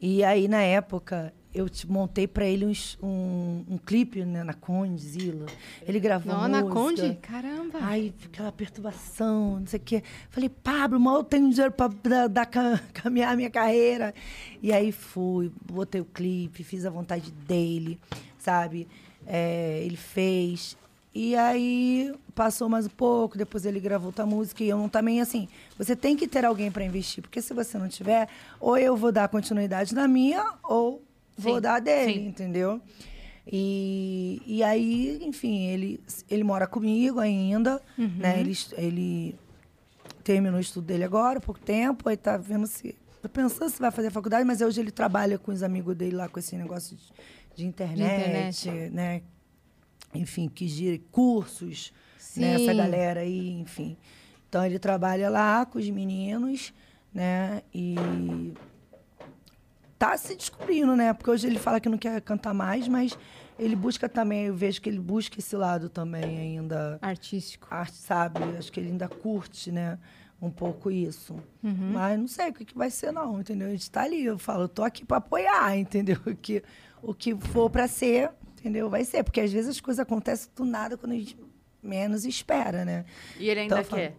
E 0.02 0.24
aí, 0.24 0.48
na 0.48 0.62
época, 0.62 1.34
eu 1.54 1.68
te- 1.68 1.90
montei 1.90 2.28
pra 2.28 2.46
ele 2.46 2.66
uns- 2.66 2.98
um, 3.02 3.64
um 3.70 3.78
clipe 3.78 4.24
né, 4.24 4.44
na 4.44 4.54
Conde, 4.54 5.02
Zila. 5.02 5.48
Ele 5.86 6.00
gravou 6.00 6.32
Não, 6.34 6.48
na 6.48 6.62
música. 6.62 6.74
Conde? 6.80 7.16
Caramba. 7.22 7.80
Ai, 7.82 8.14
aquela 8.26 8.52
perturbação, 8.52 9.60
não 9.60 9.68
sei 9.68 9.80
o 9.80 9.84
quê. 9.84 10.04
Falei, 10.30 10.50
Pablo, 10.50 11.00
mal 11.00 11.18
eu 11.18 11.24
tenho 11.24 11.50
dinheiro 11.50 11.72
pra 11.74 11.88
dar, 11.88 12.28
dar 12.28 12.46
ca- 12.46 12.80
caminhar 12.94 13.34
a 13.34 13.36
minha 13.36 13.50
carreira. 13.50 14.14
E 14.62 14.72
aí 14.72 14.92
fui, 14.92 15.52
botei 15.72 16.02
o 16.02 16.06
clipe, 16.06 16.64
fiz 16.64 16.86
a 16.86 16.90
vontade 16.90 17.32
dele, 17.32 18.00
sabe? 18.38 18.88
É, 19.26 19.82
ele 19.84 19.98
fez. 19.98 20.78
E 21.14 21.36
aí 21.36 22.14
passou 22.36 22.70
mais 22.70 22.86
um 22.86 22.90
pouco, 22.90 23.38
depois 23.38 23.66
ele 23.66 23.80
gravou 23.80 24.08
outra 24.08 24.26
música. 24.26 24.64
E 24.64 24.70
eu 24.70 24.78
não 24.78 24.88
também, 24.88 25.20
assim, 25.20 25.48
você 25.78 25.96
tem 25.96 26.16
que 26.16 26.28
ter 26.28 26.46
alguém 26.46 26.72
para 26.72 26.86
investir. 26.86 27.22
Porque 27.24 27.42
se 27.42 27.54
você 27.54 27.78
não 27.78 27.88
tiver, 27.90 28.28
ou 28.60 28.78
eu 28.78 28.96
vou 28.96 29.12
dar 29.12 29.28
continuidade 29.28 29.94
na 29.96 30.08
minha, 30.08 30.54
ou 30.64 31.02
vou 31.40 31.56
Sim, 31.56 31.62
dar 31.62 31.76
a 31.76 31.80
dele, 31.80 32.14
sim. 32.14 32.28
entendeu? 32.28 32.82
E, 33.52 34.42
e 34.46 34.64
aí, 34.64 35.20
enfim, 35.24 35.66
ele, 35.68 36.00
ele 36.30 36.44
mora 36.44 36.68
comigo 36.68 37.20
ainda, 37.20 37.82
né? 37.98 38.40
Ele, 38.40 38.54
ele 38.78 39.36
terminou 40.24 40.58
o 40.58 40.62
estudo 40.62 40.86
dele 40.86 41.04
agora, 41.04 41.40
há 41.40 41.42
pouco 41.42 41.60
tempo, 41.60 42.08
aí 42.08 42.16
tá 42.18 42.38
vendo 42.38 42.68
se. 42.68 42.96
Tá 43.22 43.28
pensando 43.28 43.70
se 43.70 43.80
vai 43.80 43.92
fazer 43.92 44.12
faculdade, 44.12 44.46
mas 44.46 44.62
hoje 44.62 44.80
ele 44.80 44.92
trabalha 44.92 45.38
com 45.38 45.52
os 45.52 45.64
amigos 45.64 45.96
dele 45.96 46.16
lá 46.16 46.30
com 46.30 46.40
esse 46.40 46.56
negócio 46.56 46.96
de, 46.96 47.04
de 47.56 47.66
internet, 47.66 48.70
né? 48.92 49.22
Enfim, 50.14 50.48
que 50.48 50.68
gira 50.68 51.00
cursos, 51.12 51.92
né? 52.38 52.54
Essa 52.54 52.72
Sim. 52.72 52.78
galera 52.78 53.22
aí, 53.22 53.50
enfim. 53.60 53.98
Então 54.48 54.66
ele 54.66 54.80
trabalha 54.80 55.30
lá 55.30 55.66
com 55.66 55.80
os 55.80 55.90
meninos, 55.90 56.74
né? 57.14 57.62
E 57.74 58.54
tá 60.00 60.18
se 60.18 60.36
descobrindo, 60.36 60.96
né? 60.96 61.14
Porque 61.14 61.30
hoje 61.30 61.46
ele 61.46 61.60
fala 61.60 61.80
que 61.80 61.90
não 61.90 61.98
quer 61.98 62.20
cantar 62.22 62.54
mais, 62.54 62.88
mas 62.88 63.18
ele 63.60 63.76
busca 63.76 64.08
também, 64.08 64.46
eu 64.46 64.56
vejo 64.56 64.82
que 64.82 64.90
ele 64.90 65.00
busca 65.00 65.38
esse 65.38 65.56
lado 65.56 65.90
também 65.90 66.40
ainda 66.40 66.98
Artístico. 67.02 67.68
arte, 67.70 67.98
sabe? 67.98 68.40
Acho 68.58 68.72
que 68.72 68.80
ele 68.80 68.90
ainda 68.90 69.08
curte, 69.10 69.72
né? 69.72 70.00
um 70.42 70.50
pouco 70.50 70.90
isso. 70.90 71.34
Uhum. 71.62 71.92
Mas 71.94 72.18
não 72.18 72.28
sei 72.28 72.50
o 72.50 72.54
que, 72.54 72.64
que 72.64 72.78
vai 72.78 72.90
ser, 72.90 73.12
não, 73.12 73.42
entendeu? 73.42 73.68
A 73.68 73.72
gente 73.72 73.92
tá 73.92 74.04
ali, 74.04 74.24
eu 74.24 74.38
falo, 74.40 74.64
eu 74.64 74.70
tô 74.70 74.84
aqui 74.84 75.06
para 75.06 75.18
apoiar, 75.18 75.76
entendeu? 75.78 76.18
O 76.26 76.34
que, 76.34 76.64
o 77.02 77.14
que 77.14 77.36
for 77.36 77.70
para 77.70 77.88
ser, 77.88 78.32
entendeu? 78.58 78.90
Vai 78.90 79.04
ser. 79.04 79.24
Porque 79.24 79.42
às 79.42 79.52
vezes 79.52 79.70
as 79.70 79.82
coisas 79.82 80.00
acontecem 80.00 80.50
do 80.56 80.64
nada 80.64 80.98
quando 80.98 81.12
a 81.12 81.16
gente 81.16 81.38
menos 81.84 82.26
espera, 82.26 82.86
né? 82.86 83.06
E 83.38 83.50
ele 83.50 83.60
ainda 83.62 83.82
Então, 83.82 83.98
quer? 83.98 84.16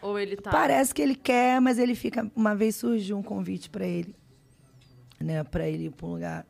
Ou 0.00 0.18
ele 0.18 0.36
tá... 0.36 0.50
Parece 0.50 0.94
que 0.94 1.00
ele 1.00 1.14
quer, 1.14 1.60
mas 1.60 1.78
ele 1.78 1.94
fica. 1.94 2.30
Uma 2.36 2.54
vez 2.54 2.76
surgiu 2.76 3.16
um 3.16 3.22
convite 3.22 3.70
para 3.70 3.86
ele, 3.86 4.14
né? 5.20 5.42
Para 5.44 5.68
ele 5.68 5.86
ir 5.86 5.90
para 5.90 6.06
um 6.06 6.10
lugar. 6.12 6.46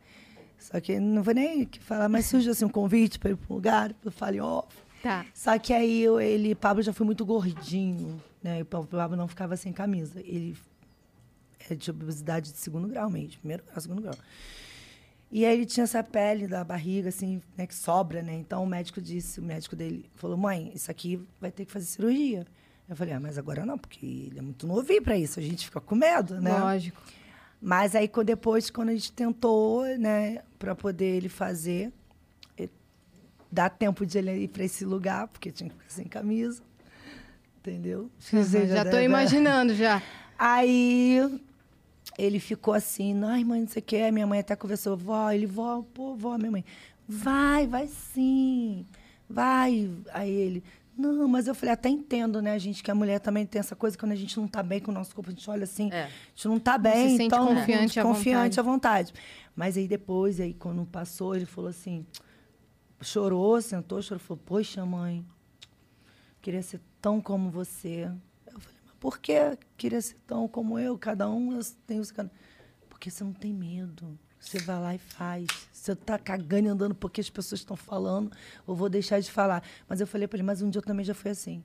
Só 0.58 0.80
que 0.80 0.98
não 0.98 1.22
vou 1.22 1.32
nem 1.34 1.64
que 1.64 1.78
falar, 1.78 2.08
mas 2.08 2.26
surgiu 2.26 2.52
assim 2.52 2.64
um 2.64 2.68
convite 2.68 3.18
para 3.18 3.30
ir 3.30 3.36
para 3.36 3.52
um 3.52 3.54
lugar, 3.56 3.94
eu 4.04 4.10
falei, 4.10 4.40
ó. 4.40 4.62
Tá. 5.02 5.24
Só 5.32 5.56
que 5.58 5.72
aí 5.72 6.02
eu- 6.02 6.20
ele, 6.20 6.54
Pablo 6.54 6.82
já 6.82 6.92
foi 6.92 7.06
muito 7.06 7.24
gordinho, 7.24 8.20
né? 8.42 8.58
E 8.58 8.62
o 8.62 8.66
Pablo 8.66 9.16
não 9.16 9.28
ficava 9.28 9.56
sem 9.56 9.72
camisa. 9.72 10.20
Ele 10.20 10.56
é 11.70 11.74
de 11.74 11.90
obesidade 11.90 12.50
de 12.52 12.58
segundo 12.58 12.88
grau 12.88 13.08
mesmo, 13.08 13.38
primeiro 13.38 13.62
grau, 13.64 13.80
segundo 13.80 14.02
grau. 14.02 14.14
E 15.30 15.44
aí 15.44 15.54
ele 15.54 15.66
tinha 15.66 15.84
essa 15.84 16.02
pele 16.02 16.46
da 16.48 16.64
barriga, 16.64 17.10
assim, 17.10 17.40
né, 17.56 17.66
que 17.66 17.74
sobra, 17.74 18.22
né? 18.22 18.34
Então 18.34 18.64
o 18.64 18.66
médico 18.66 19.00
disse, 19.00 19.38
o 19.38 19.42
médico 19.42 19.76
dele 19.76 20.06
falou, 20.14 20.36
mãe, 20.38 20.72
isso 20.74 20.90
aqui 20.90 21.20
vai 21.40 21.50
ter 21.52 21.66
que 21.66 21.70
fazer 21.72 21.84
cirurgia. 21.86 22.46
Eu 22.88 22.96
falei, 22.96 23.12
ah, 23.12 23.20
mas 23.20 23.36
agora 23.36 23.66
não, 23.66 23.76
porque 23.76 24.04
ele 24.06 24.38
é 24.38 24.42
muito 24.42 24.66
novinho 24.66 25.02
para 25.02 25.16
isso, 25.18 25.38
a 25.38 25.42
gente 25.42 25.66
fica 25.66 25.80
com 25.80 25.94
medo, 25.94 26.40
né? 26.40 26.58
Lógico. 26.58 27.00
Mas 27.60 27.94
aí 27.94 28.08
depois, 28.24 28.70
quando 28.70 28.90
a 28.90 28.94
gente 28.94 29.12
tentou, 29.12 29.84
né, 29.98 30.42
para 30.58 30.74
poder 30.74 31.16
ele 31.16 31.28
fazer, 31.28 31.92
dá 33.50 33.68
tempo 33.68 34.04
de 34.04 34.18
ele 34.18 34.32
ir 34.44 34.48
para 34.48 34.64
esse 34.64 34.84
lugar, 34.84 35.26
porque 35.28 35.50
tinha 35.50 35.68
que 35.70 35.76
ficar 35.76 35.90
sem 35.90 36.04
camisa. 36.06 36.62
Entendeu? 37.60 38.10
Você 38.18 38.66
já 38.66 38.84
tô 38.84 38.90
deve- 38.92 39.04
imaginando 39.04 39.74
já. 39.74 40.02
Aí 40.38 41.40
ele 42.16 42.38
ficou 42.38 42.72
assim, 42.74 43.22
ai, 43.24 43.42
mãe, 43.44 43.60
não 43.62 43.68
sei 43.68 43.80
o 43.80 43.84
quê. 43.84 44.10
Minha 44.10 44.26
mãe 44.26 44.40
até 44.40 44.54
conversou, 44.54 44.96
vó, 44.96 45.30
ele, 45.30 45.46
vó, 45.46 45.82
pô, 45.94 46.14
vó, 46.14 46.38
minha 46.38 46.50
mãe, 46.50 46.64
vai, 47.08 47.66
vai 47.66 47.88
sim, 47.88 48.86
vai. 49.28 49.90
Aí 50.12 50.30
ele, 50.30 50.64
não, 50.98 51.28
mas 51.28 51.46
eu 51.46 51.54
falei, 51.54 51.72
até 51.72 51.88
entendo, 51.88 52.42
né, 52.42 52.58
gente, 52.58 52.82
que 52.82 52.90
a 52.90 52.94
mulher 52.94 53.20
também 53.20 53.46
tem 53.46 53.60
essa 53.60 53.76
coisa, 53.76 53.96
quando 53.96 54.12
a 54.12 54.16
gente 54.16 54.36
não 54.38 54.48
tá 54.48 54.62
bem 54.62 54.80
com 54.80 54.90
o 54.90 54.94
nosso 54.94 55.14
corpo, 55.14 55.30
a 55.30 55.32
gente 55.32 55.48
olha 55.48 55.62
assim, 55.62 55.90
É. 55.92 56.04
a 56.04 56.08
gente 56.34 56.48
não 56.48 56.58
tá 56.58 56.76
bem, 56.76 57.10
se 57.10 57.16
sente 57.18 57.24
então, 57.26 57.46
confiante 57.46 58.00
à 58.00 58.02
confiante 58.02 58.60
à 58.60 58.62
vontade. 58.62 59.14
Mas 59.54 59.76
aí 59.76 59.86
depois, 59.86 60.40
aí 60.40 60.52
quando 60.52 60.84
passou, 60.84 61.36
ele 61.36 61.46
falou 61.46 61.70
assim, 61.70 62.04
chorou, 63.00 63.62
sentou, 63.62 64.02
chorou, 64.02 64.18
falou, 64.18 64.42
poxa, 64.44 64.84
mãe, 64.84 65.24
queria 66.42 66.62
ser 66.62 66.80
tão 67.00 67.20
como 67.20 67.48
você. 67.50 68.10
Eu 68.46 68.58
falei, 68.60 68.78
mas 68.84 68.94
por 68.98 69.18
que 69.18 69.56
queria 69.76 70.00
ser 70.00 70.16
tão 70.26 70.48
como 70.48 70.78
eu? 70.78 70.98
Cada 70.98 71.28
um 71.30 71.52
eu 71.52 71.60
tem 71.86 72.00
os 72.00 72.12
Porque 72.88 73.10
você 73.10 73.22
não 73.22 73.32
tem 73.32 73.52
medo. 73.52 74.18
Você 74.40 74.58
vai 74.58 74.80
lá 74.80 74.94
e 74.94 74.98
faz. 74.98 75.46
Você 75.72 75.94
tá 75.94 76.18
cagando 76.18 76.68
e 76.68 76.70
andando 76.70 76.94
porque 76.94 77.20
as 77.20 77.30
pessoas 77.30 77.60
estão 77.60 77.76
falando, 77.76 78.30
eu 78.66 78.74
vou 78.74 78.88
deixar 78.88 79.20
de 79.20 79.30
falar. 79.30 79.62
Mas 79.88 80.00
eu 80.00 80.06
falei 80.06 80.28
para 80.28 80.36
ele, 80.36 80.46
mas 80.46 80.62
um 80.62 80.70
dia 80.70 80.78
eu 80.78 80.84
também 80.84 81.04
já 81.04 81.14
fui 81.14 81.30
assim. 81.30 81.62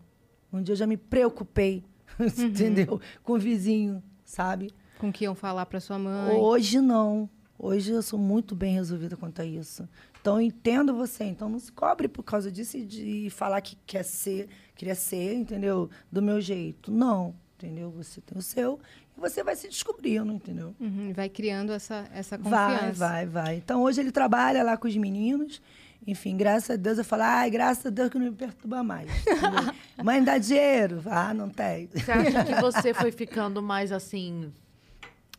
Um 0.51 0.61
dia 0.61 0.73
eu 0.73 0.77
já 0.77 0.87
me 0.87 0.97
preocupei, 0.97 1.83
entendeu? 2.19 2.99
Com 3.23 3.33
o 3.33 3.39
vizinho, 3.39 4.03
sabe? 4.23 4.71
Com 4.99 5.09
o 5.09 5.13
que 5.13 5.23
iam 5.23 5.35
falar 5.35 5.65
pra 5.65 5.79
sua 5.79 5.97
mãe. 5.97 6.35
Hoje 6.35 6.79
não. 6.79 7.29
Hoje 7.57 7.91
eu 7.91 8.01
sou 8.01 8.19
muito 8.19 8.55
bem 8.55 8.73
resolvida 8.73 9.15
quanto 9.15 9.41
a 9.41 9.45
isso. 9.45 9.87
Então 10.19 10.35
eu 10.35 10.41
entendo 10.41 10.93
você. 10.93 11.23
Então 11.23 11.49
não 11.49 11.59
se 11.59 11.71
cobre 11.71 12.07
por 12.07 12.23
causa 12.23 12.51
disso 12.51 12.77
e 12.77 12.85
de 12.85 13.29
falar 13.29 13.61
que 13.61 13.77
quer 13.85 14.03
ser, 14.03 14.49
queria 14.75 14.95
ser, 14.95 15.33
entendeu? 15.35 15.89
Do 16.11 16.21
meu 16.21 16.41
jeito. 16.41 16.91
Não, 16.91 17.35
entendeu? 17.55 17.89
Você 17.91 18.21
tem 18.21 18.37
o 18.37 18.41
seu 18.41 18.79
você 19.17 19.43
vai 19.43 19.55
se 19.55 19.67
descobrindo, 19.67 20.31
entendeu? 20.31 20.75
Uhum, 20.79 21.13
vai 21.13 21.29
criando 21.29 21.71
essa, 21.71 22.07
essa 22.13 22.37
confiança. 22.37 22.93
Vai, 22.93 22.93
vai, 22.93 23.25
vai. 23.25 23.55
Então 23.57 23.81
hoje 23.83 24.01
ele 24.01 24.11
trabalha 24.11 24.63
lá 24.63 24.75
com 24.77 24.87
os 24.87 24.95
meninos. 24.97 25.61
Enfim, 26.05 26.35
graças 26.35 26.71
a 26.71 26.75
Deus 26.75 26.97
eu 26.97 27.05
falo, 27.05 27.23
ai, 27.23 27.49
graças 27.49 27.85
a 27.85 27.89
Deus 27.89 28.09
que 28.09 28.17
não 28.19 28.25
me 28.25 28.31
perturba 28.35 28.83
mais. 28.83 29.09
Mãe, 30.03 30.21
dá 30.23 30.37
dinheiro? 30.37 31.01
Ah, 31.05 31.33
não 31.33 31.49
tem. 31.49 31.87
Você 31.93 32.11
acha 32.11 32.43
que 32.43 32.55
você 32.55 32.93
foi 32.93 33.11
ficando 33.11 33.61
mais 33.61 33.91
assim, 33.91 34.51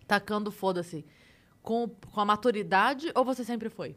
tacando 0.06 0.50
foda-se, 0.50 1.04
com, 1.62 1.88
com 2.10 2.20
a 2.20 2.24
maturidade 2.24 3.10
ou 3.14 3.24
você 3.24 3.44
sempre 3.44 3.68
foi? 3.68 3.94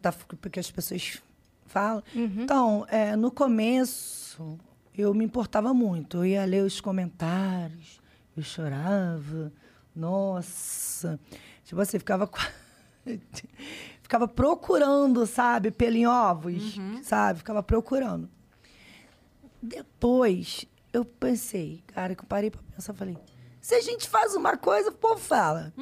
tá- 0.00 0.12
porque 0.40 0.58
as 0.58 0.70
pessoas 0.70 1.22
falam. 1.66 2.02
Então, 2.14 2.86
é, 2.88 3.14
no 3.14 3.30
começo, 3.30 4.58
eu 4.96 5.12
me 5.14 5.24
importava 5.24 5.72
muito. 5.74 6.18
Eu 6.18 6.26
ia 6.26 6.44
ler 6.44 6.64
os 6.64 6.80
comentários, 6.80 8.00
eu 8.38 8.44
chorava. 8.44 9.52
Nossa. 9.94 11.18
Tipo 11.64 11.80
assim, 11.80 11.98
ficava. 11.98 12.28
ficava 14.02 14.28
procurando, 14.28 15.26
sabe, 15.26 15.70
pelo 15.70 15.96
em 15.96 16.06
ovos, 16.06 16.76
sabe? 17.02 17.40
Ficava 17.40 17.62
procurando. 17.62 18.28
Depois, 19.60 20.64
eu 20.92 21.04
pensei, 21.04 21.82
cara, 21.88 22.14
que 22.14 22.22
eu 22.22 22.26
parei 22.26 22.50
pra 22.50 22.60
pensar, 22.74 22.94
falei, 22.94 23.18
se 23.60 23.74
a 23.74 23.80
gente 23.80 24.08
faz 24.08 24.34
uma 24.34 24.56
coisa, 24.56 24.90
o 24.90 24.92
povo 24.92 25.20
fala. 25.20 25.72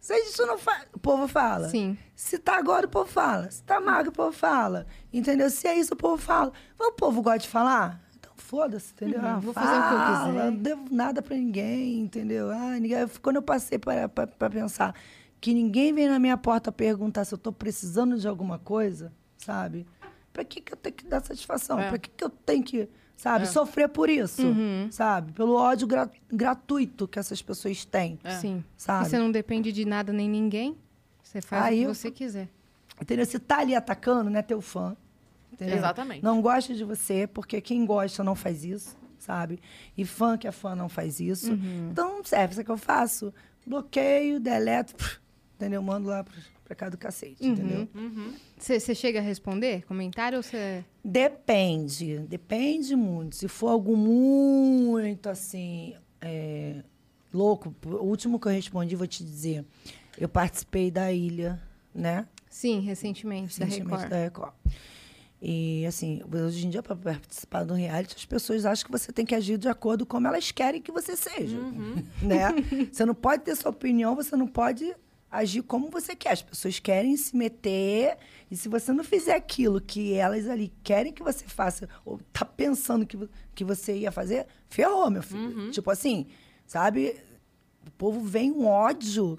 Se 0.00 0.12
a 0.12 0.18
gente 0.18 0.42
não 0.42 0.58
faz, 0.58 0.86
o 0.92 0.98
povo 0.98 1.26
fala. 1.26 1.68
Sim. 1.68 1.96
Se 2.14 2.38
tá 2.38 2.58
agora, 2.58 2.86
o 2.86 2.90
povo 2.90 3.10
fala. 3.10 3.50
Se 3.50 3.62
tá 3.62 3.80
magro, 3.80 4.10
o 4.10 4.14
povo 4.14 4.32
fala. 4.32 4.86
Entendeu? 5.12 5.48
Se 5.48 5.66
é 5.66 5.78
isso, 5.78 5.94
o 5.94 5.96
povo 5.96 6.20
fala. 6.20 6.52
Mas 6.78 6.88
o 6.88 6.92
povo 6.92 7.22
gosta 7.22 7.38
de 7.38 7.48
falar? 7.48 8.05
Foda-se, 8.46 8.92
entendeu? 8.92 9.18
Uhum, 9.20 9.26
Ah, 9.26 9.38
vou 9.40 9.52
fazer 9.52 9.76
o 9.76 9.88
que 9.88 9.94
eu 9.94 10.32
quiser. 10.32 10.44
Não 10.50 10.56
devo 10.56 10.84
nada 10.94 11.20
pra 11.20 11.36
ninguém, 11.36 11.98
entendeu? 12.00 12.50
Ah, 12.50 12.78
ninguém... 12.78 12.98
Quando 13.20 13.36
eu 13.36 13.42
passei 13.42 13.76
pra, 13.78 14.08
pra, 14.08 14.26
pra 14.26 14.48
pensar 14.48 14.94
que 15.40 15.52
ninguém 15.52 15.92
vem 15.92 16.08
na 16.08 16.18
minha 16.20 16.36
porta 16.36 16.70
perguntar 16.70 17.24
se 17.24 17.34
eu 17.34 17.38
tô 17.38 17.52
precisando 17.52 18.16
de 18.18 18.28
alguma 18.28 18.58
coisa, 18.58 19.12
sabe? 19.36 19.84
Pra 20.32 20.44
que, 20.44 20.60
que 20.60 20.72
eu 20.72 20.76
tenho 20.76 20.94
que 20.94 21.04
dar 21.06 21.24
satisfação? 21.24 21.78
É. 21.80 21.88
Pra 21.88 21.98
que, 21.98 22.08
que 22.08 22.22
eu 22.22 22.30
tenho 22.30 22.62
que, 22.62 22.88
sabe, 23.16 23.44
É. 23.44 23.46
sofrer 23.48 23.88
por 23.88 24.08
isso? 24.08 24.46
Uhum. 24.46 24.86
Sabe? 24.92 25.32
Pelo 25.32 25.56
ódio 25.56 25.86
gra- 25.88 26.10
gratuito 26.30 27.08
que 27.08 27.18
essas 27.18 27.42
pessoas 27.42 27.84
têm. 27.84 28.16
É. 28.22 28.30
Sim. 28.36 28.62
Sabe? 28.76 29.06
E 29.06 29.10
você 29.10 29.18
não 29.18 29.30
depende 29.32 29.72
de 29.72 29.84
nada 29.84 30.12
nem 30.12 30.28
ninguém. 30.30 30.76
Você 31.22 31.40
faz 31.42 31.64
Aí 31.64 31.80
o 31.80 31.84
eu- 31.88 31.90
que 31.90 31.96
você 31.96 32.10
quiser. 32.12 32.48
Entendeu? 33.02 33.26
Se 33.26 33.38
tá 33.40 33.58
ali 33.58 33.74
atacando, 33.74 34.30
não 34.30 34.38
é 34.38 34.42
teu 34.42 34.60
fã. 34.60 34.96
Entendeu? 35.56 35.76
Exatamente. 35.78 36.22
Não 36.22 36.40
gosta 36.40 36.72
de 36.74 36.84
você, 36.84 37.26
porque 37.26 37.60
quem 37.60 37.84
gosta 37.84 38.22
não 38.22 38.34
faz 38.34 38.64
isso, 38.64 38.96
sabe? 39.18 39.58
E 39.96 40.04
fã 40.04 40.36
que 40.38 40.46
é 40.46 40.52
fã 40.52 40.74
não 40.76 40.88
faz 40.88 41.18
isso. 41.18 41.50
Uhum. 41.52 41.88
Então, 41.90 42.22
serve. 42.24 42.52
Isso 42.54 42.62
que 42.64 42.70
eu 42.70 42.76
faço? 42.76 43.32
Bloqueio, 43.66 44.38
deleto, 44.38 44.94
pff, 44.94 45.18
entendeu? 45.56 45.82
Mando 45.82 46.08
lá 46.08 46.22
pra, 46.22 46.34
pra 46.62 46.74
cá 46.76 46.88
do 46.90 46.98
cacete, 46.98 47.42
Uhum. 47.42 47.52
entendeu? 47.52 47.88
Você 48.58 48.78
você 48.78 48.94
chega 48.94 49.18
a 49.18 49.22
responder 49.22 49.82
comentário 49.86 50.36
ou 50.36 50.42
você. 50.42 50.84
Depende, 51.02 52.18
depende 52.28 52.94
muito. 52.94 53.34
Se 53.36 53.48
for 53.48 53.68
algo 53.70 53.96
muito 53.96 55.28
assim, 55.28 55.94
é, 56.20 56.82
louco, 57.32 57.74
o 57.84 58.04
último 58.04 58.38
que 58.38 58.46
eu 58.46 58.52
respondi, 58.52 58.94
vou 58.94 59.06
te 59.06 59.24
dizer, 59.24 59.64
eu 60.18 60.28
participei 60.28 60.90
da 60.90 61.10
ilha, 61.10 61.60
né? 61.94 62.26
Sim, 62.48 62.80
recentemente, 62.80 63.58
da 63.58 63.64
recentemente 63.66 64.02
Record. 64.02 64.10
da 64.10 64.16
Record. 64.22 64.52
E, 65.40 65.84
assim, 65.86 66.22
hoje 66.32 66.66
em 66.66 66.70
dia, 66.70 66.82
para 66.82 66.96
participar 66.96 67.64
do 67.64 67.74
reality, 67.74 68.16
as 68.16 68.24
pessoas 68.24 68.64
acham 68.64 68.86
que 68.86 68.90
você 68.90 69.12
tem 69.12 69.26
que 69.26 69.34
agir 69.34 69.58
de 69.58 69.68
acordo 69.68 70.06
com 70.06 70.16
como 70.16 70.26
elas 70.26 70.50
querem 70.50 70.80
que 70.80 70.90
você 70.90 71.14
seja. 71.14 71.58
Né? 72.22 72.52
Você 72.90 73.04
não 73.04 73.14
pode 73.14 73.44
ter 73.44 73.54
sua 73.54 73.70
opinião, 73.70 74.16
você 74.16 74.34
não 74.34 74.46
pode 74.46 74.94
agir 75.30 75.62
como 75.62 75.90
você 75.90 76.16
quer. 76.16 76.30
As 76.30 76.42
pessoas 76.42 76.78
querem 76.78 77.14
se 77.16 77.36
meter, 77.36 78.16
e 78.50 78.56
se 78.56 78.68
você 78.68 78.92
não 78.92 79.04
fizer 79.04 79.34
aquilo 79.34 79.80
que 79.80 80.14
elas 80.14 80.48
ali 80.48 80.72
querem 80.82 81.12
que 81.12 81.22
você 81.22 81.44
faça, 81.46 81.88
ou 82.04 82.18
tá 82.32 82.44
pensando 82.44 83.04
que, 83.04 83.18
que 83.54 83.64
você 83.64 83.94
ia 83.98 84.10
fazer, 84.10 84.46
ferrou, 84.70 85.10
meu 85.10 85.22
filho. 85.22 85.70
Tipo 85.70 85.90
assim, 85.90 86.26
sabe? 86.66 87.16
O 87.86 87.90
povo 87.92 88.20
vem 88.20 88.50
um 88.50 88.66
ódio. 88.66 89.38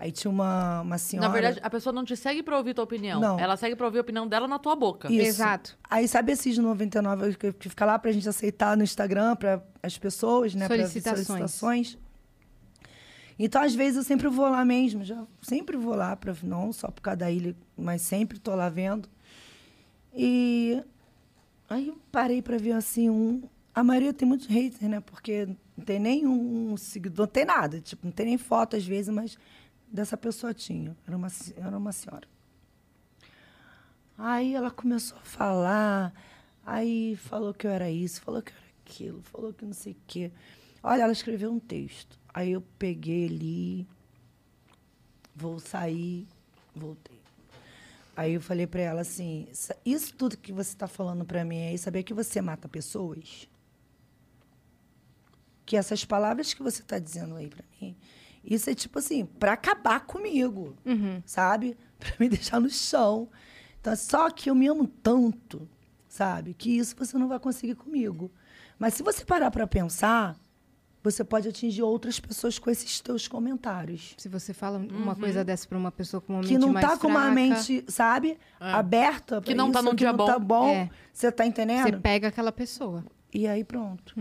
Aí 0.00 0.12
tinha 0.12 0.30
uma, 0.30 0.82
uma 0.82 0.96
senhora. 0.96 1.26
Na 1.26 1.34
verdade, 1.34 1.58
a 1.60 1.68
pessoa 1.68 1.92
não 1.92 2.04
te 2.04 2.16
segue 2.16 2.42
pra 2.42 2.56
ouvir 2.56 2.72
tua 2.72 2.84
opinião. 2.84 3.20
Não. 3.20 3.38
Ela 3.38 3.56
segue 3.56 3.74
pra 3.74 3.86
ouvir 3.86 3.98
a 3.98 4.00
opinião 4.02 4.28
dela 4.28 4.46
na 4.46 4.58
tua 4.58 4.76
boca. 4.76 5.12
Isso. 5.12 5.26
Exato. 5.26 5.76
Aí 5.90 6.06
sabe 6.06 6.32
esses 6.32 6.56
99 6.56 7.34
que, 7.34 7.52
que 7.52 7.68
fica 7.68 7.84
lá 7.84 7.98
pra 7.98 8.12
gente 8.12 8.28
aceitar 8.28 8.76
no 8.76 8.84
Instagram 8.84 9.34
para 9.34 9.60
as 9.82 9.98
pessoas, 9.98 10.54
né? 10.54 10.68
pra 10.68 10.76
Solicitações. 10.76 11.26
solicitações. 11.26 11.98
Então, 13.36 13.60
às 13.62 13.74
vezes, 13.74 13.96
eu 13.96 14.04
sempre 14.04 14.28
vou 14.28 14.48
lá 14.48 14.64
mesmo. 14.64 15.04
Já, 15.04 15.24
sempre 15.42 15.76
vou 15.76 15.96
lá, 15.96 16.14
pra, 16.14 16.32
não 16.44 16.72
só 16.72 16.90
por 16.90 17.00
causa 17.00 17.18
da 17.18 17.30
ilha, 17.30 17.56
mas 17.76 18.02
sempre 18.02 18.38
tô 18.38 18.54
lá 18.54 18.68
vendo. 18.68 19.08
E 20.14 20.80
aí 21.68 21.88
eu 21.88 21.98
parei 22.12 22.40
pra 22.40 22.56
ver 22.56 22.72
assim 22.72 23.10
um. 23.10 23.42
A 23.74 23.82
maioria 23.82 24.12
tem 24.12 24.26
muitos 24.26 24.46
haters, 24.46 24.88
né? 24.88 25.00
Porque 25.00 25.46
não 25.76 25.84
tem 25.84 25.98
nenhum 25.98 26.76
seguidor, 26.76 27.26
não 27.26 27.32
tem 27.32 27.44
nada. 27.44 27.80
Tipo, 27.80 28.06
não 28.06 28.12
tem 28.12 28.26
nem 28.26 28.38
foto 28.38 28.76
às 28.76 28.84
vezes, 28.84 29.12
mas 29.12 29.36
dessa 29.90 30.16
pessoa 30.16 30.52
tinha. 30.54 30.96
Era 31.06 31.16
uma, 31.16 31.28
era 31.56 31.78
uma 31.78 31.92
senhora. 31.92 32.26
Aí 34.16 34.54
ela 34.54 34.70
começou 34.70 35.16
a 35.18 35.22
falar, 35.22 36.12
aí 36.66 37.16
falou 37.16 37.54
que 37.54 37.66
eu 37.66 37.70
era 37.70 37.88
isso, 37.90 38.20
falou 38.20 38.42
que 38.42 38.50
eu 38.50 38.56
era 38.56 38.66
aquilo, 38.84 39.22
falou 39.22 39.52
que 39.52 39.64
não 39.64 39.72
sei 39.72 39.92
o 39.92 39.96
quê. 40.06 40.32
Olha, 40.82 41.02
ela 41.02 41.12
escreveu 41.12 41.52
um 41.52 41.60
texto. 41.60 42.18
Aí 42.34 42.50
eu 42.52 42.60
peguei 42.78 43.26
ali, 43.26 43.86
vou 45.34 45.58
sair, 45.60 46.26
voltei. 46.74 47.18
Aí 48.16 48.34
eu 48.34 48.40
falei 48.40 48.66
pra 48.66 48.80
ela 48.80 49.02
assim: 49.02 49.46
"Isso- 49.84 50.12
tudo 50.14 50.36
que 50.36 50.52
você 50.52 50.74
tá 50.76 50.88
falando 50.88 51.24
pra 51.24 51.44
mim 51.44 51.60
aí, 51.68 51.78
saber 51.78 52.02
que 52.02 52.12
você 52.12 52.40
mata 52.40 52.68
pessoas? 52.68 53.48
Que 55.64 55.76
essas 55.76 56.04
palavras 56.04 56.52
que 56.52 56.62
você 56.62 56.82
tá 56.82 56.98
dizendo 56.98 57.36
aí 57.36 57.48
pra 57.48 57.62
mim, 57.80 57.94
isso 58.44 58.68
é 58.70 58.74
tipo 58.74 58.98
assim, 58.98 59.24
pra 59.26 59.52
acabar 59.52 60.00
comigo, 60.00 60.76
sabe? 61.24 61.76
Pra 61.98 62.12
me 62.20 62.28
deixar 62.28 62.60
no 62.60 62.70
chão. 62.70 63.28
Então, 63.80 63.96
só 63.96 64.30
que 64.30 64.48
eu 64.48 64.54
me 64.54 64.68
amo 64.68 64.86
tanto, 64.86 65.68
sabe? 66.06 66.54
Que 66.54 66.78
isso 66.78 66.94
você 66.96 67.18
não 67.18 67.26
vai 67.26 67.40
conseguir 67.40 67.74
comigo. 67.74 68.30
Mas 68.78 68.94
se 68.94 69.02
você 69.02 69.24
parar 69.24 69.50
pra 69.50 69.66
pensar, 69.66 70.36
você 71.02 71.24
pode 71.24 71.48
atingir 71.48 71.82
outras 71.82 72.20
pessoas 72.20 72.56
com 72.58 72.70
esses 72.70 73.00
teus 73.00 73.26
comentários 73.26 74.14
Se 74.16 74.28
você 74.28 74.52
fala 74.54 74.78
uma 74.78 75.16
coisa 75.16 75.44
dessa 75.44 75.66
pra 75.66 75.76
uma 75.78 75.90
pessoa 75.90 76.20
com 76.20 76.34
uma 76.34 76.40
mente 76.42 76.48
que 76.52 76.58
não 76.58 76.72
mais 76.72 76.86
tá 76.86 76.96
com 76.96 77.08
uma 77.08 77.30
mente, 77.32 77.84
sabe, 77.88 78.38
aberta 78.60 79.40
pra 79.40 79.50
Que 79.50 79.54
não 79.56 79.72
tá 79.72 79.80
isso, 79.80 79.88
num 79.88 79.94
que 79.96 79.96
dia 80.04 80.10
não 80.12 80.16
bom. 80.18 80.26
tá 80.26 80.38
bom. 80.38 80.68
É. 80.68 80.90
Você 81.12 81.32
tá 81.32 81.44
entendendo? 81.44 81.82
Você 81.82 81.96
pega 81.96 82.28
aquela 82.28 82.52
pessoa. 82.52 83.04
E 83.34 83.46
aí 83.48 83.64
pronto. 83.64 84.14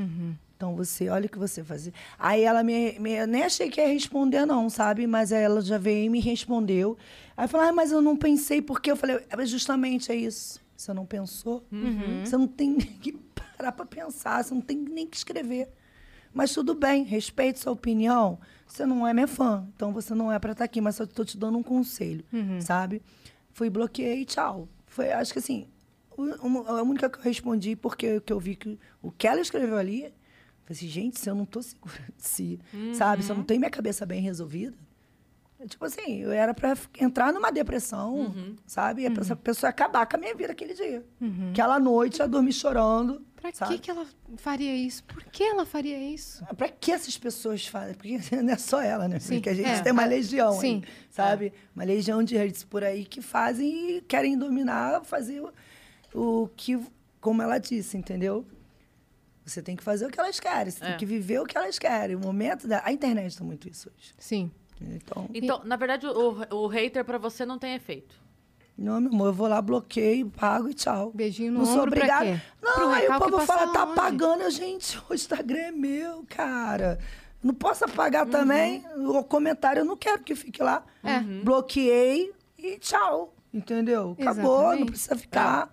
Então 0.57 0.75
você, 0.75 1.07
olha 1.07 1.27
o 1.27 1.29
que 1.29 1.37
você 1.37 1.63
fazia. 1.63 1.93
Aí 2.17 2.41
ela 2.41 2.63
me, 2.63 2.97
me- 2.99 3.25
nem 3.27 3.43
achei 3.43 3.69
que 3.69 3.79
ia 3.79 3.87
responder 3.87 4.43
não, 4.43 4.69
sabe? 4.71 5.05
Mas 5.05 5.31
aí 5.31 5.43
ela 5.43 5.61
já 5.61 5.77
veio 5.77 6.05
e 6.05 6.09
me 6.09 6.19
respondeu. 6.19 6.97
Aí 7.37 7.47
falou: 7.47 7.67
"Ah, 7.67 7.71
mas 7.71 7.91
eu 7.91 8.01
não 8.01 8.17
pensei 8.17 8.59
porque 8.59 8.89
eu 8.89 8.95
falei, 8.95 9.19
"É, 9.29 9.45
justamente 9.45 10.11
é 10.11 10.15
isso. 10.15 10.59
Você 10.75 10.91
não 10.93 11.05
pensou? 11.05 11.63
Você 12.25 12.35
não 12.35 12.47
tem 12.47 12.71
nem 12.71 12.87
que 12.87 13.11
parar 13.57 13.71
para 13.71 13.85
pensar, 13.85 14.43
você 14.43 14.53
não 14.53 14.61
tem 14.61 14.77
nem 14.77 15.05
que 15.05 15.15
escrever. 15.17 15.69
Mas 16.33 16.51
tudo 16.53 16.73
bem, 16.75 17.03
respeito 17.03 17.59
sua 17.59 17.71
opinião. 17.73 18.39
Você 18.67 18.85
não 18.85 19.07
é 19.07 19.13
minha 19.13 19.27
fã, 19.27 19.65
então 19.75 19.91
você 19.93 20.13
não 20.15 20.31
é 20.31 20.37
para 20.39 20.51
estar 20.53 20.65
aqui, 20.65 20.81
mas 20.81 20.99
eu 20.99 21.07
tô 21.07 21.23
te 21.23 21.37
dando 21.37 21.57
um 21.57 21.63
conselho, 21.63 22.25
sabe? 22.61 23.01
Fui, 23.53 23.69
bloqueei, 23.69 24.25
tchau. 24.25 24.67
Foi, 24.87 25.11
acho 25.11 25.33
que 25.33 25.39
assim, 25.39 25.67
a 26.67 26.81
única 26.81 27.09
que 27.09 27.17
eu 27.19 27.23
respondi, 27.23 27.75
porque 27.75 28.19
que 28.21 28.33
eu 28.33 28.39
vi 28.39 28.55
que 28.55 28.77
o 29.01 29.11
que 29.11 29.27
ela 29.27 29.39
escreveu 29.39 29.77
ali, 29.77 30.13
falei 30.67 30.77
assim, 30.77 30.87
gente, 30.87 31.19
se 31.19 31.29
eu 31.29 31.35
não 31.35 31.45
tô 31.45 31.61
segura 31.61 31.97
de 32.17 32.23
si, 32.27 32.59
sabe? 32.93 33.23
Se 33.23 33.31
eu 33.31 33.35
não 33.35 33.43
tenho 33.43 33.59
minha 33.59 33.69
cabeça 33.71 34.05
bem 34.05 34.21
resolvida, 34.21 34.75
eu, 35.59 35.67
tipo 35.67 35.83
assim, 35.85 36.17
eu 36.21 36.31
era 36.31 36.53
pra 36.53 36.71
f- 36.75 36.87
entrar 36.99 37.33
numa 37.33 37.51
depressão, 37.51 38.55
sabe? 38.67 39.05
E 39.05 39.09
pra 39.09 39.21
essa 39.23 39.35
pessoa 39.35 39.69
acabar 39.71 40.05
com 40.05 40.15
a 40.15 40.19
minha 40.19 40.35
vida 40.35 40.51
aquele 40.51 40.73
dia. 40.73 41.03
Aquela 41.51 41.79
noite, 41.79 42.19
eu 42.19 42.27
dormi 42.27 42.51
chorando. 42.53 43.25
Pra 43.35 43.51
sabe? 43.53 43.73
que, 43.75 43.79
que 43.81 43.91
ela 43.91 44.05
faria 44.35 44.75
isso? 44.75 45.03
Por 45.05 45.23
que 45.23 45.43
ela 45.43 45.63
faria 45.65 45.97
isso? 45.97 46.43
Ah, 46.49 46.53
Pra 46.55 46.67
que 46.69 46.91
essas 46.91 47.17
pessoas 47.17 47.65
fazem? 47.67 47.93
Porque 47.95 48.17
não 48.43 48.53
é 48.53 48.57
só 48.57 48.81
ela, 48.81 49.07
né? 49.07 49.19
Sim, 49.19 49.35
Porque 49.35 49.49
a 49.49 49.53
gente 49.53 49.69
é. 49.69 49.79
tem 49.81 49.91
uma 49.93 50.05
legião 50.05 50.51
Sim. 50.59 50.81
aí, 50.85 50.93
sabe? 51.09 51.53
Uma 51.75 51.83
legião 51.85 52.21
de 52.23 52.35
redes 52.35 52.63
por 52.63 52.83
aí 52.83 53.05
que 53.05 53.21
fazem 53.21 53.97
e 53.97 54.01
querem 54.01 54.37
dominar, 54.37 55.03
fazer 55.05 55.41
o, 55.41 55.51
o 56.43 56.47
que, 56.55 56.79
como 57.21 57.41
ela 57.41 57.57
disse, 57.59 57.95
entendeu? 57.97 58.43
Você 59.47 59.61
tem 59.61 59.75
que 59.77 59.83
fazer 59.83 60.05
o 60.05 60.09
que 60.09 60.19
elas 60.19 60.39
querem, 60.39 60.71
você 60.71 60.83
É. 60.83 60.87
tem 60.89 60.97
que 60.97 61.05
viver 61.05 61.39
o 61.39 61.45
que 61.45 61.57
elas 61.57 61.79
querem. 61.79 62.15
O 62.15 62.19
momento 62.19 62.67
da... 62.67 62.81
A 62.83 62.91
internet 62.91 63.37
tá 63.37 63.43
muito 63.43 63.67
isso 63.69 63.89
hoje. 63.95 64.13
Sim. 64.17 64.51
Então, 64.81 65.29
Então, 65.33 65.61
na 65.63 65.75
verdade, 65.77 66.05
o, 66.05 66.45
o 66.55 66.67
hater 66.67 67.03
pra 67.05 67.17
você 67.17 67.45
não 67.45 67.57
tem 67.57 67.73
efeito. 67.73 68.13
não, 68.77 68.99
meu 69.01 69.09
amor, 69.11 69.27
eu 69.27 69.33
vou 69.33 69.47
lá, 69.47 69.61
bloqueio, 69.61 70.29
pago 70.29 70.69
e 70.69 70.73
tchau. 70.73 71.11
Beijinho 71.15 71.51
no 71.53 71.59
não 71.59 71.65
sou 71.65 71.83
obrigada. 71.83 72.25
quê? 72.25 72.41
Pro 72.61 72.69
Não, 72.81 72.91
aí 72.93 73.07
o 73.07 73.17
povo 73.19 73.39
fala, 73.39 73.71
tá 73.73 73.85
onde? 73.85 73.95
pagando. 73.95 74.49
Gente, 74.51 74.99
o 75.09 75.13
Instagram 75.13 75.59
é 75.59 75.71
meu, 75.71 76.25
cara. 76.29 76.99
Não 77.41 77.53
posso 77.53 77.85
apagar 77.85 78.25
Uhum. 78.25 78.31
também. 78.31 78.85
O 78.97 79.23
comentário 79.23 79.79
eu 79.79 79.85
não 79.85 79.95
quero 79.97 80.21
que 80.23 80.35
fique 80.35 80.61
lá. 80.61 80.83
É. 81.03 81.21
Bloqueei 81.21 82.33
e 82.57 82.77
tchau. 82.77 83.33
Entendeu? 83.53 84.15
Acabou, 84.19 84.57
Exatamente. 84.57 84.79
não 84.81 84.87
precisa 84.87 85.15
ficar. 85.15 85.71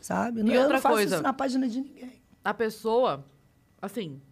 Sabe? 0.00 0.42
E 0.42 0.52
eu 0.52 0.60
outra 0.62 0.74
não 0.74 0.80
faço 0.82 0.94
coisa? 0.94 1.14
isso 1.14 1.22
na 1.22 1.32
página 1.32 1.68
de 1.68 1.80
ninguém. 1.80 2.20
A 2.46 2.54
pessoa, 2.54 3.26
assim, 3.82 4.22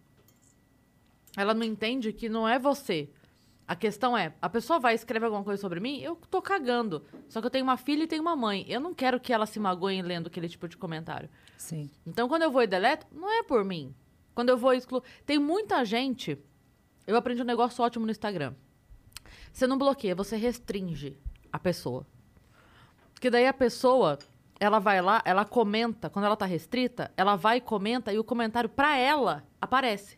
ela 1.35 1.53
não 1.53 1.65
entende 1.65 2.13
que 2.13 2.29
não 2.29 2.47
é 2.47 2.57
você. 2.57 3.09
A 3.67 3.75
questão 3.75 4.17
é, 4.17 4.33
a 4.41 4.47
pessoa 4.47 4.79
vai 4.79 4.95
escrever 4.95 5.25
alguma 5.25 5.43
coisa 5.43 5.59
sobre 5.59 5.81
mim, 5.81 5.99
eu 5.99 6.15
tô 6.31 6.41
cagando. 6.41 7.03
Só 7.27 7.41
que 7.41 7.47
eu 7.47 7.51
tenho 7.51 7.65
uma 7.65 7.75
filha 7.75 8.03
e 8.03 8.07
tenho 8.07 8.21
uma 8.21 8.33
mãe. 8.33 8.63
Eu 8.69 8.79
não 8.79 8.93
quero 8.93 9.19
que 9.19 9.33
ela 9.33 9.45
se 9.45 9.59
magoe 9.59 10.01
lendo 10.01 10.27
aquele 10.27 10.47
tipo 10.47 10.65
de 10.65 10.77
comentário. 10.77 11.29
Sim. 11.57 11.89
Então, 12.07 12.29
quando 12.29 12.43
eu 12.43 12.51
vou 12.51 12.63
e 12.63 12.67
deleto, 12.67 13.05
não 13.11 13.29
é 13.29 13.43
por 13.43 13.65
mim. 13.65 13.93
Quando 14.33 14.47
eu 14.47 14.57
vou 14.57 14.73
e 14.73 14.77
excluo. 14.77 15.03
Tem 15.25 15.37
muita 15.37 15.83
gente. 15.83 16.37
Eu 17.05 17.17
aprendi 17.17 17.41
um 17.41 17.45
negócio 17.45 17.83
ótimo 17.83 18.05
no 18.05 18.11
Instagram. 18.11 18.55
Você 19.51 19.67
não 19.67 19.77
bloqueia, 19.77 20.15
você 20.15 20.37
restringe 20.37 21.17
a 21.51 21.59
pessoa. 21.59 22.07
Porque 23.13 23.29
daí 23.29 23.45
a 23.45 23.53
pessoa, 23.53 24.17
ela 24.59 24.79
vai 24.79 25.01
lá, 25.01 25.21
ela 25.25 25.45
comenta. 25.45 26.09
Quando 26.09 26.25
ela 26.25 26.35
tá 26.35 26.45
restrita, 26.45 27.11
ela 27.17 27.35
vai 27.35 27.57
e 27.57 27.61
comenta 27.61 28.13
e 28.13 28.19
o 28.19 28.23
comentário 28.23 28.69
pra 28.69 28.97
ela 28.97 29.43
aparece. 29.59 30.17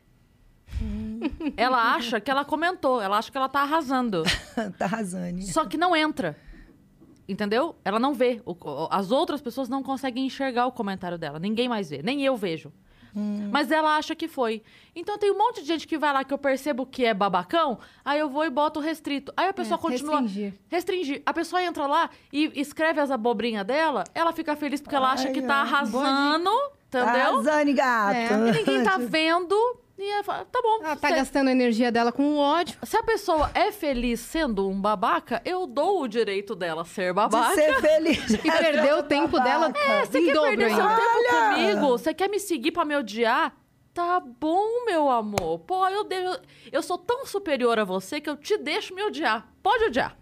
ela 1.55 1.93
acha 1.95 2.19
que 2.19 2.29
ela 2.29 2.45
comentou, 2.45 3.01
ela 3.01 3.17
acha 3.17 3.31
que 3.31 3.37
ela 3.37 3.49
tá 3.49 3.61
arrasando. 3.61 4.23
tá 4.77 4.85
arrasando. 4.85 5.41
Só 5.43 5.65
que 5.65 5.77
não 5.77 5.95
entra. 5.95 6.37
Entendeu? 7.27 7.75
Ela 7.83 7.99
não 7.99 8.13
vê. 8.13 8.41
As 8.89 9.11
outras 9.11 9.41
pessoas 9.41 9.67
não 9.67 9.83
conseguem 9.83 10.25
enxergar 10.25 10.65
o 10.65 10.71
comentário 10.71 11.17
dela. 11.17 11.39
Ninguém 11.39 11.67
mais 11.67 11.89
vê. 11.89 12.01
Nem 12.01 12.23
eu 12.23 12.37
vejo. 12.37 12.71
Mas 13.51 13.71
ela 13.71 13.95
acha 13.97 14.15
que 14.15 14.27
foi. 14.27 14.61
Então 14.95 15.17
tem 15.17 15.31
um 15.31 15.37
monte 15.37 15.61
de 15.61 15.67
gente 15.67 15.87
que 15.87 15.97
vai 15.97 16.11
lá 16.13 16.23
que 16.23 16.33
eu 16.33 16.37
percebo 16.37 16.85
que 16.85 17.05
é 17.05 17.13
babacão, 17.13 17.79
aí 18.03 18.19
eu 18.19 18.29
vou 18.29 18.45
e 18.45 18.49
boto 18.49 18.79
restrito. 18.79 19.31
Aí 19.35 19.47
a 19.49 19.53
pessoa 19.53 19.77
É, 19.77 19.81
continua. 19.81 20.21
restringir. 20.21 20.53
Restringir. 20.69 21.21
A 21.25 21.33
pessoa 21.33 21.61
entra 21.63 21.85
lá 21.87 22.09
e 22.31 22.51
escreve 22.59 22.99
as 22.99 23.11
abobrinhas 23.11 23.65
dela, 23.65 24.03
ela 24.13 24.31
fica 24.33 24.55
feliz 24.55 24.81
porque 24.81 24.95
ela 24.95 25.11
acha 25.11 25.27
Ai, 25.27 25.33
que 25.33 25.41
tá 25.41 25.55
ai, 25.55 25.61
arrasando. 25.61 26.49
Tá 26.89 27.01
Entendeu? 27.01 27.21
arrasando, 27.39 27.73
gato. 27.73 28.15
É. 28.15 28.27
E 28.49 28.51
ninguém 28.51 28.83
tá 28.83 28.97
vendo. 29.01 29.55
E 29.99 30.11
ela 30.11 30.23
fala, 30.23 30.45
tá 30.45 30.59
bom. 30.61 30.79
Ela 30.83 30.95
tá 30.95 31.09
gastando 31.09 31.47
a 31.47 31.51
energia 31.51 31.91
dela 31.91 32.11
com 32.11 32.35
o 32.35 32.37
ódio. 32.37 32.77
se 32.83 32.95
a 32.95 33.01
pessoa 33.01 33.49
é 33.55 33.71
feliz 33.71 34.19
sendo 34.19 34.69
um 34.69 34.79
babaca, 34.79 35.41
eu 35.43 35.65
dou 35.65 36.01
o 36.03 36.07
direito 36.07 36.53
dela 36.55 36.85
ser 36.85 37.07
De 37.07 37.13
babaca. 37.13 37.55
ser 37.55 37.81
feliz. 37.81 38.33
E 38.45 38.51
perdeu 38.51 38.99
o 38.99 39.03
tempo 39.03 39.39
dela 39.39 39.73
É, 39.75 40.05
você 40.05 40.21
quer 40.21 40.33
dobro 40.33 40.49
perder 40.57 40.75
seu 40.75 40.85
tempo 40.87 41.55
comigo? 41.55 41.87
Você 41.97 42.13
quer 42.13 42.29
me 42.29 42.39
seguir 42.39 42.71
pra 42.71 42.85
me 42.85 42.95
odiar? 42.95 43.55
Tá 43.93 44.19
bom, 44.19 44.85
meu 44.85 45.09
amor. 45.09 45.57
Pô, 45.59 45.87
eu, 45.89 46.03
de- 46.03 46.15
eu, 46.15 46.37
eu 46.73 46.83
sou 46.83 46.99
tão 46.99 47.25
superior 47.25 47.79
a 47.79 47.83
você 47.83 48.21
que 48.21 48.29
eu 48.29 48.37
te 48.37 48.55
deixo 48.55 48.93
me 48.93 49.01
odiar. 49.03 49.47
Pode 49.63 49.85
odiar. 49.85 50.15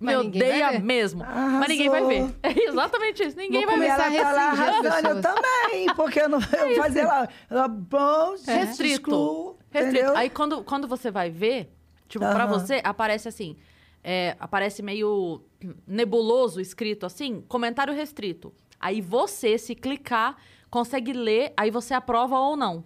Me 0.00 0.06
Mas 0.16 0.26
odeia 0.26 0.80
mesmo. 0.80 1.22
Arrasou. 1.22 1.58
Mas 1.60 1.68
ninguém 1.68 1.90
vai 1.90 2.04
ver. 2.06 2.34
É 2.42 2.68
exatamente 2.70 3.22
isso. 3.22 3.36
Ninguém 3.36 3.66
Vou 3.66 3.76
vai 3.76 3.76
E 3.76 3.80
ver. 3.80 3.96
começar 3.96 4.12
ela 4.14 4.20
a 4.20 4.24
tá 4.24 4.32
lá 4.32 4.50
restringir 4.50 4.68
as 4.80 4.86
arrasando, 4.86 5.08
eu 5.08 5.14
pessoas. 5.22 5.42
também, 5.42 5.86
porque 5.94 6.20
eu 6.20 6.28
não 6.30 6.38
eu 6.70 6.76
fazia 6.76 7.06
lá. 7.06 7.28
Ela, 7.50 7.68
bom, 7.68 8.36
gente, 8.36 8.50
Restrito. 8.50 8.94
excluo, 8.94 9.58
Restrito. 9.70 9.96
entendeu? 9.98 10.16
Aí 10.16 10.30
quando, 10.30 10.64
quando 10.64 10.88
você 10.88 11.10
vai 11.10 11.28
ver, 11.28 11.70
tipo, 12.08 12.24
pra 12.24 12.44
Aham. 12.44 12.46
você, 12.58 12.80
aparece 12.82 13.28
assim. 13.28 13.56
é, 14.02 14.34
aparece 14.40 14.82
meio 14.82 15.42
nebuloso 15.86 16.58
escrito 16.62 17.04
assim, 17.04 17.42
comentário 17.46 17.92
restrito. 17.92 18.54
Aí 18.80 19.02
você, 19.02 19.58
se 19.58 19.74
clicar, 19.74 20.36
consegue 20.70 21.12
ler, 21.12 21.52
aí 21.54 21.70
você 21.70 21.92
aprova 21.92 22.38
ou 22.38 22.56
não. 22.56 22.82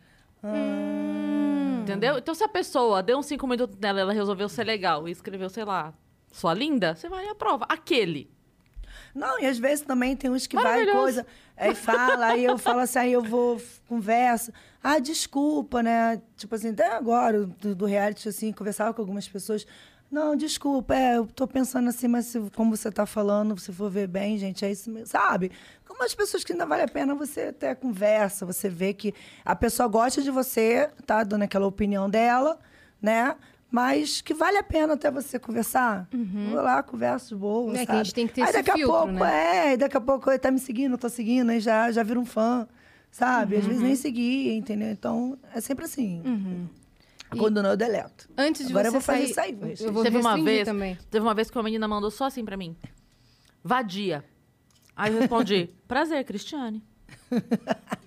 Entendeu? 1.82 2.18
Então, 2.18 2.34
se 2.34 2.42
a 2.42 2.48
pessoa 2.48 3.02
deu 3.02 3.18
uns 3.18 3.26
cinco 3.26 3.46
minutos 3.46 3.76
nela, 3.78 4.00
ela 4.00 4.12
resolveu 4.12 4.48
ser 4.48 4.64
legal 4.64 5.06
e 5.06 5.10
escreveu, 5.12 5.48
sei 5.50 5.64
lá, 5.64 5.92
sua 6.34 6.52
linda, 6.52 6.94
você 6.94 7.08
vai 7.08 7.26
e 7.26 7.28
aprova. 7.28 7.64
Aquele. 7.68 8.28
Não, 9.14 9.38
e 9.40 9.46
às 9.46 9.58
vezes 9.58 9.84
também 9.84 10.16
tem 10.16 10.28
uns 10.30 10.46
que 10.46 10.56
vai 10.56 10.84
coisa, 10.86 11.26
aí 11.56 11.74
fala, 11.74 12.26
aí 12.26 12.44
eu 12.44 12.58
falo 12.58 12.80
assim, 12.80 12.98
aí 12.98 13.12
eu 13.12 13.22
vou, 13.22 13.60
converso. 13.88 14.52
Ah, 14.82 14.98
desculpa, 14.98 15.82
né? 15.82 16.20
Tipo 16.36 16.56
assim, 16.56 16.70
até 16.70 16.92
agora, 16.92 17.46
do, 17.46 17.74
do 17.76 17.86
reality, 17.86 18.28
assim, 18.28 18.52
conversava 18.52 18.92
com 18.92 19.00
algumas 19.00 19.28
pessoas. 19.28 19.64
Não, 20.10 20.34
desculpa, 20.36 20.94
é, 20.94 21.16
eu 21.16 21.26
tô 21.26 21.46
pensando 21.46 21.88
assim, 21.88 22.08
mas 22.08 22.26
se- 22.26 22.50
como 22.54 22.76
você 22.76 22.90
tá 22.90 23.06
falando, 23.06 23.58
se 23.58 23.72
for 23.72 23.88
ver 23.90 24.06
bem, 24.08 24.36
gente, 24.36 24.64
é 24.64 24.70
isso 24.70 24.90
mesmo, 24.90 25.06
sabe? 25.06 25.50
Como 25.86 26.02
as 26.04 26.14
pessoas 26.14 26.42
que 26.44 26.52
ainda 26.52 26.66
vale 26.66 26.82
a 26.82 26.88
pena 26.88 27.14
você 27.14 27.42
até 27.42 27.74
conversa, 27.74 28.44
você 28.44 28.68
vê 28.68 28.92
que 28.92 29.14
a 29.44 29.54
pessoa 29.56 29.88
gosta 29.88 30.20
de 30.22 30.30
você, 30.30 30.90
tá 31.06 31.22
dando 31.24 31.42
aquela 31.42 31.66
opinião 31.66 32.10
dela, 32.10 32.58
né? 33.00 33.36
Mas 33.74 34.20
que 34.20 34.32
vale 34.32 34.56
a 34.56 34.62
pena 34.62 34.92
até 34.94 35.10
você 35.10 35.36
conversar. 35.36 36.06
Vou 36.12 36.54
lá, 36.62 36.80
converso 36.80 37.36
boa, 37.36 37.72
É 37.72 37.78
que 37.78 37.82
a 37.82 37.86
sabe? 37.86 38.04
gente 38.04 38.14
tem 38.14 38.26
que 38.28 38.32
ter 38.34 38.42
aí 38.42 38.44
esse 38.50 38.58
daqui 38.58 38.70
a 38.70 38.74
filtro, 38.76 38.96
pouco, 38.96 39.12
né? 39.12 39.66
é, 39.70 39.72
e 39.72 39.76
daqui 39.76 39.96
a 39.96 40.00
pouco 40.00 40.30
ele 40.30 40.38
tá 40.38 40.48
me 40.52 40.60
seguindo, 40.60 40.92
eu 40.92 40.98
tô 40.98 41.08
seguindo, 41.08 41.50
aí 41.50 41.58
já, 41.58 41.90
já 41.90 42.04
vira 42.04 42.20
um 42.20 42.24
fã, 42.24 42.68
sabe? 43.10 43.56
Às 43.56 43.64
vezes 43.66 43.80
Uhum. 43.80 43.88
nem 43.88 43.96
seguir, 43.96 44.52
entendeu? 44.54 44.92
Então, 44.92 45.36
é 45.52 45.60
sempre 45.60 45.86
assim. 45.86 46.22
Quando 47.36 47.60
não, 47.64 47.70
eu 47.70 47.76
deleto. 47.76 48.28
Antes 48.38 48.64
de 48.64 48.72
Agora 48.72 48.86
eu 48.86 48.92
você 48.92 48.96
vou 48.98 49.00
fazer 49.00 49.18
sair, 49.26 49.30
isso 49.32 49.40
aí, 49.64 49.74
eu 49.88 49.92
vou 49.92 50.04
teve 50.04 50.18
uma 50.18 50.36
vez, 50.40 50.64
também. 50.68 50.96
teve 51.10 51.26
uma 51.26 51.34
vez 51.34 51.50
que 51.50 51.56
uma 51.58 51.64
menina 51.64 51.88
mandou 51.88 52.12
só 52.12 52.26
assim 52.26 52.44
pra 52.44 52.56
mim. 52.56 52.76
Vadia. 53.64 54.24
Aí 54.94 55.12
eu 55.12 55.18
respondi, 55.18 55.68
prazer, 55.88 56.22
Cristiane. 56.24 56.80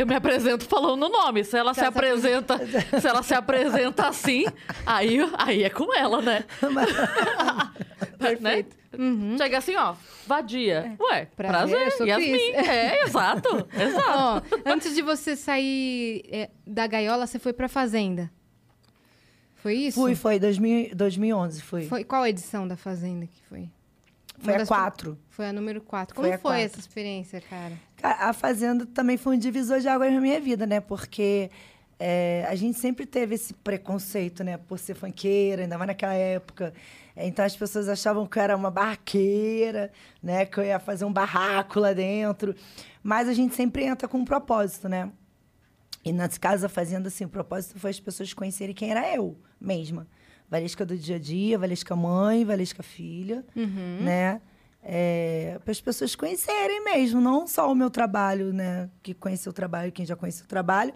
eu 0.00 0.06
me 0.06 0.14
apresento 0.14 0.64
falando 0.66 1.02
o 1.04 1.08
nome. 1.08 1.44
Se 1.44 1.56
ela 1.56 1.74
se 1.74 1.80
se 1.80 1.86
apresenta, 1.86 2.58
se 3.00 3.06
ela 3.06 3.22
se 3.22 3.34
apresenta 3.34 4.08
assim, 4.08 4.44
aí, 4.86 5.18
aí 5.38 5.62
é 5.64 5.70
com 5.70 5.94
ela, 5.96 6.20
né? 6.22 6.44
Perfeito. 8.18 8.76
Né? 8.92 9.36
Chega 9.36 9.58
assim, 9.58 9.76
ó, 9.76 9.94
vadia. 10.26 10.96
Ué, 11.00 11.26
Prazer, 11.26 11.76
prazer, 11.76 11.86
eu 11.86 11.90
sou 11.96 12.06
Yasmin. 12.06 12.50
É, 12.52 13.04
exato, 13.04 13.48
exato. 13.78 14.08
Ó, 14.08 14.42
antes 14.64 14.94
de 14.94 15.02
você 15.02 15.36
sair 15.36 16.24
é, 16.30 16.50
da 16.66 16.86
gaiola, 16.86 17.26
você 17.26 17.38
foi 17.38 17.52
pra 17.52 17.68
fazenda. 17.68 18.30
Foi 19.56 19.74
isso? 19.74 20.00
Fui, 20.00 20.14
foi 20.14 20.38
2000, 20.38 20.94
2011, 20.94 21.62
fui. 21.62 21.80
Foi, 21.82 21.88
Foi 21.88 22.04
qual 22.04 22.26
edição 22.26 22.66
da 22.66 22.76
fazenda 22.76 23.26
que 23.26 23.42
foi? 23.48 23.68
Uma 24.42 24.54
a 24.54 24.58
das- 24.58 24.68
quatro. 24.68 25.18
Foi 25.30 25.46
a 25.48 25.52
número 25.52 25.80
4. 25.80 26.14
Foi 26.14 26.22
Como 26.24 26.34
a 26.34 26.38
foi 26.38 26.50
quatro. 26.50 26.64
essa 26.64 26.78
experiência, 26.80 27.40
cara? 27.40 27.72
A 28.02 28.32
Fazenda 28.32 28.86
também 28.86 29.16
foi 29.16 29.36
um 29.36 29.38
divisor 29.38 29.80
de 29.80 29.88
águas 29.88 30.12
na 30.12 30.20
minha 30.20 30.40
vida, 30.40 30.66
né? 30.66 30.80
Porque 30.80 31.50
é, 31.98 32.46
a 32.48 32.54
gente 32.54 32.78
sempre 32.78 33.04
teve 33.04 33.34
esse 33.34 33.52
preconceito, 33.52 34.44
né? 34.44 34.56
Por 34.56 34.78
ser 34.78 34.94
funkeira, 34.94 35.62
ainda 35.62 35.76
mais 35.76 35.88
naquela 35.88 36.14
época. 36.14 36.72
É, 37.16 37.26
Então 37.26 37.44
as 37.44 37.56
pessoas 37.56 37.88
achavam 37.88 38.24
que 38.26 38.38
eu 38.38 38.42
era 38.42 38.56
uma 38.56 38.70
barraqueira, 38.70 39.90
né? 40.22 40.46
Que 40.46 40.58
eu 40.60 40.64
ia 40.64 40.78
fazer 40.78 41.04
um 41.04 41.12
barraco 41.12 41.80
lá 41.80 41.92
dentro. 41.92 42.54
Mas 43.02 43.28
a 43.28 43.32
gente 43.34 43.54
sempre 43.54 43.84
entra 43.84 44.06
com 44.06 44.18
um 44.18 44.24
propósito, 44.24 44.88
né? 44.88 45.10
E 46.04 46.12
nas 46.12 46.38
casas 46.38 46.62
da 46.62 46.68
Fazenda, 46.68 47.08
assim, 47.08 47.24
o 47.24 47.28
propósito 47.28 47.78
foi 47.80 47.90
as 47.90 47.98
pessoas 48.00 48.32
conhecerem 48.32 48.74
quem 48.74 48.90
era 48.90 49.14
eu 49.14 49.36
mesma. 49.60 50.06
Valesca 50.48 50.86
do 50.86 50.96
dia 50.96 51.16
a 51.16 51.18
dia, 51.18 51.58
Valesca 51.58 51.94
mãe, 51.96 52.44
Valesca 52.44 52.82
filha, 52.82 53.44
né? 54.04 54.40
Para 55.64 55.70
as 55.70 55.80
pessoas 55.80 56.14
conhecerem 56.14 56.82
mesmo, 56.84 57.20
não 57.20 57.46
só 57.46 57.70
o 57.70 57.74
meu 57.74 57.90
trabalho, 57.90 58.52
né? 58.52 58.88
Que 59.02 59.12
conheceu 59.14 59.50
o 59.50 59.52
trabalho, 59.52 59.92
quem 59.92 60.06
já 60.06 60.16
conhece 60.16 60.42
o 60.42 60.46
trabalho, 60.46 60.94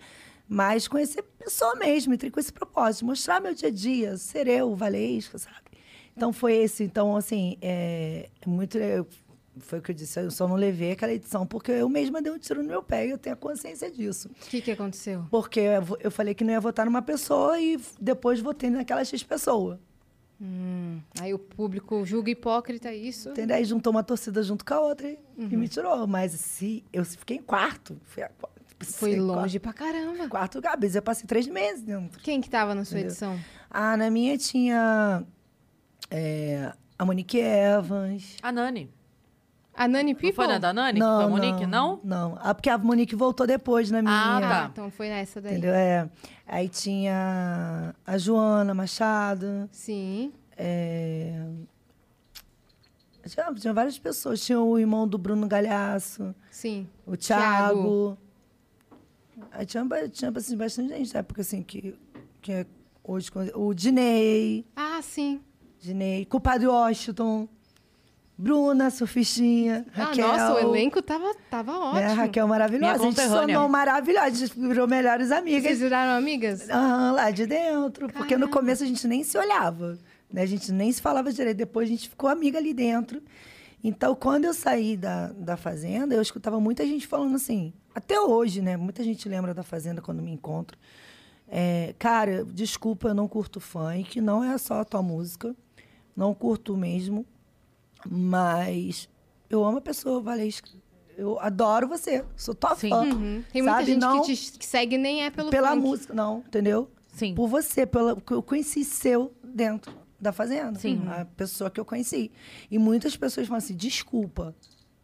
mas 0.49 0.89
conhecer 0.89 1.21
a 1.21 1.45
pessoa 1.45 1.75
mesmo, 1.77 2.15
entrei 2.15 2.31
com 2.31 2.41
esse 2.41 2.53
propósito, 2.53 3.05
mostrar 3.05 3.41
meu 3.41 3.55
dia 3.55 3.69
a 3.69 3.73
dia, 3.73 4.17
ser 4.17 4.47
eu, 4.47 4.75
Valesca, 4.75 5.39
sabe? 5.39 5.57
Então 6.17 6.33
foi 6.33 6.55
esse, 6.57 6.85
então 6.85 7.17
assim, 7.17 7.57
é 7.61 8.29
é 8.41 8.49
muito 8.49 8.79
foi 9.59 9.81
o 9.81 9.83
que 9.83 9.91
eu 9.91 9.95
disse, 9.95 10.19
eu 10.19 10.31
só 10.31 10.49
não 10.49 10.57
levei 10.57 10.93
aquela 10.93 11.13
edição 11.13 11.47
porque 11.47 11.73
eu 11.73 11.89
mesma 11.89 12.23
dei 12.23 12.33
um 12.33 12.39
tiro 12.39 12.63
no 12.63 12.69
meu 12.69 12.83
pé 12.83 13.07
e 13.07 13.11
eu 13.11 13.19
tenho 13.19 13.35
a 13.35 13.37
consciência 13.37 13.91
disso. 13.91 14.29
O 14.29 14.49
que, 14.49 14.63
que 14.63 14.71
aconteceu? 14.71 15.27
Porque 15.31 15.61
eu 15.61 15.99
eu 16.01 16.11
falei 16.11 16.35
que 16.35 16.43
não 16.43 16.53
ia 16.53 16.61
votar 16.61 16.87
numa 16.87 17.03
pessoa 17.03 17.61
e 17.61 17.79
depois 18.01 18.41
votei 18.41 18.71
naquela 18.71 19.05
X 19.05 19.23
pessoa. 19.23 19.79
Hum, 20.45 21.01
aí 21.21 21.33
o 21.33 21.39
público 21.39 22.05
julga 22.05 22.29
hipócrita 22.31 22.93
isso. 22.93 23.29
Entendeu? 23.31 23.57
Aí 23.57 23.65
juntou 23.65 23.93
uma 23.93 24.03
torcida 24.03 24.43
junto 24.43 24.65
com 24.65 24.75
a 24.75 24.81
outra 24.81 25.09
e, 25.09 25.17
e 25.39 25.57
me 25.57 25.69
tirou. 25.69 26.05
Mas 26.09 26.33
se 26.33 26.83
eu 26.93 27.05
fiquei 27.05 27.37
em 27.37 27.43
quarto, 27.43 27.97
fui 28.07 28.25
a, 28.25 28.29
qua- 28.29 28.51
Foi 28.81 29.13
sei, 29.13 29.21
longe 29.21 29.61
pra 29.61 29.73
caramba. 29.73 30.17
Quarto, 30.29 30.31
quarto 30.31 30.63
cabeça. 30.63 30.99
Eu 30.99 31.03
passei 31.03 31.27
três 31.29 31.47
meses 31.47 31.83
dentro. 31.83 32.19
Quem 32.21 32.41
que 32.41 32.51
tava 32.51 32.75
na 32.75 32.85
sua 32.85 32.97
Entendeu? 32.97 33.11
edição? 33.13 33.39
Ah, 33.71 33.97
na 33.97 34.11
minha 34.11 34.37
tinha 34.37 35.25
é, 36.11 36.73
a 36.99 37.05
Monique 37.05 37.39
Evans. 37.39 38.37
A 38.43 38.51
Nani. 38.51 38.91
A 39.75 39.89
Nani 39.89 40.13
Não 40.13 40.21
People? 40.21 40.35
foi 40.37 40.47
na 40.47 40.59
da 40.59 40.73
Nani? 40.73 41.01
que 41.01 41.07
foi 41.07 41.25
a 41.25 41.29
Monique, 41.29 41.67
não? 41.67 41.99
Não. 42.05 42.37
Ah, 42.41 42.55
porque 42.55 42.69
a 42.69 42.77
Monique 42.77 43.15
voltou 43.17 43.47
depois 43.47 43.91
na 43.91 44.03
minha. 44.03 44.15
Ah, 44.37 44.41
tá. 44.41 44.65
Ah, 44.65 44.69
então 44.73 44.91
foi 44.91 45.09
nessa 45.09 45.41
daí. 45.41 45.53
Entendeu? 45.53 45.73
É. 45.75 46.09
Aí 46.47 46.69
tinha 46.69 47.95
a 48.07 48.19
Joana 48.19 48.75
Machado. 48.75 49.69
Sim. 49.73 50.33
É... 50.57 51.43
Tinha, 53.27 53.55
tinha 53.55 53.73
várias 53.73 53.99
pessoas. 53.99 54.45
Tinha 54.45 54.61
o 54.61 54.79
irmão 54.79 55.07
do 55.09 55.17
Bruno 55.17 55.47
Galhaço, 55.49 56.35
Sim. 56.51 56.87
o 57.07 57.17
Thiago. 57.17 58.19
Aí 59.53 59.65
tinha, 59.65 59.87
tinha 60.11 60.33
assim, 60.37 60.57
bastante 60.57 60.89
gente 60.97 61.15
na 61.15 61.21
época, 61.21 61.41
assim, 61.41 61.63
que, 61.63 61.99
que 62.41 62.53
é 62.53 62.67
hoje... 63.03 63.31
O 63.55 63.73
Dinei, 63.75 64.67
Ah, 64.77 65.01
sim. 65.03 65.41
Dinei, 65.81 66.25
Culpado 66.27 66.71
Washington, 66.71 67.49
Bruna, 68.43 68.91
Surfistinha, 68.91 69.87
Raquel. 69.93 70.27
Ah, 70.27 70.37
nossa, 70.37 70.55
o 70.55 70.59
elenco 70.71 71.01
tava, 71.01 71.33
tava 71.49 71.79
ótimo. 71.79 72.01
né? 72.01 72.13
Raquel 72.13 72.49
maravilhosa. 72.49 72.99
Minha 72.99 73.09
A 73.09 73.11
gente 73.13 73.29
tornou 73.29 73.69
maravilhosa, 73.69 74.27
a 74.27 74.31
gente 74.31 74.59
virou 74.59 74.89
melhores 74.89 75.31
amigas. 75.31 75.63
Vocês 75.63 75.79
viraram 75.79 76.19
amigas? 76.19 76.69
Aham, 76.69 77.13
lá 77.13 77.31
de 77.31 77.47
dentro. 77.47 78.09
Porque 78.09 78.35
no 78.35 78.47
Caramba. 78.47 78.49
começo 78.59 78.83
a 78.83 78.87
gente 78.87 79.07
nem 79.07 79.23
se 79.23 79.39
olhava. 79.39 79.97
Né? 80.29 80.43
A 80.43 80.47
gente 80.47 80.73
nem 80.73 80.91
se 80.91 81.01
falava 81.01 81.33
direito. 81.33 81.57
Depois 81.57 81.89
a 81.89 81.93
gente 81.93 82.09
ficou 82.09 82.29
amiga 82.29 82.59
ali 82.59 82.75
dentro. 82.75 83.23
Então, 83.85 84.13
quando 84.15 84.45
eu 84.45 84.53
saí 84.55 84.97
da, 84.97 85.29
da 85.29 85.57
Fazenda, 85.57 86.13
eu 86.13 86.21
escutava 86.23 86.59
muita 86.59 86.85
gente 86.85 87.07
falando 87.07 87.37
assim. 87.37 87.73
Até 87.95 88.21
hoje, 88.21 88.61
né? 88.61 88.77
Muita 88.77 89.05
gente 89.05 89.29
lembra 89.29 89.55
da 89.55 89.63
Fazenda 89.63 90.03
quando 90.03 90.21
me 90.21 90.33
encontro. 90.33 90.77
É, 91.49 91.95
cara, 91.97 92.45
desculpa, 92.45 93.09
eu 93.09 93.15
não 93.15 93.29
curto 93.29 93.61
funk. 93.61 94.21
Não 94.21 94.43
é 94.43 94.59
só 94.59 94.81
a 94.81 94.85
tua 94.85 95.01
música. 95.03 95.55
Não 96.17 96.35
curto 96.35 96.77
mesmo. 96.77 97.25
Mas 98.09 99.09
eu 99.49 99.65
amo 99.65 99.79
a 99.79 99.81
pessoa, 99.83 100.21
Valesca. 100.21 100.69
Eu 101.17 101.39
adoro 101.41 101.87
você. 101.87 102.25
Sou 102.37 102.55
tua 102.55 102.75
Sim. 102.75 102.89
fã. 102.89 103.03
Uhum. 103.05 103.45
Tem 103.53 103.63
muita 103.63 103.79
Sabe? 103.79 103.87
gente 103.87 104.01
não 104.01 104.23
que 104.23 104.35
te 104.37 104.59
que 104.59 104.67
segue 104.67 104.97
nem 104.97 105.25
é 105.25 105.31
pelo 105.31 105.51
pela 105.51 105.71
funk. 105.71 105.83
música, 105.83 106.15
não, 106.15 106.39
entendeu? 106.47 106.91
Sim. 107.09 107.35
Por 107.35 107.47
você, 107.49 107.85
pela, 107.87 108.17
eu 108.31 108.43
conheci 108.43 108.83
seu 108.85 109.33
dentro 109.45 109.93
da 110.19 110.33
fazenda. 110.33 110.79
Sim. 110.79 111.03
A 111.09 111.25
pessoa 111.25 111.71
que 111.71 111.79
eu 111.79 111.85
conheci. 111.85 112.33
E 112.71 112.79
muitas 112.79 113.17
pessoas 113.17 113.47
falam 113.47 113.59
assim: 113.59 113.77
desculpa 113.77 114.55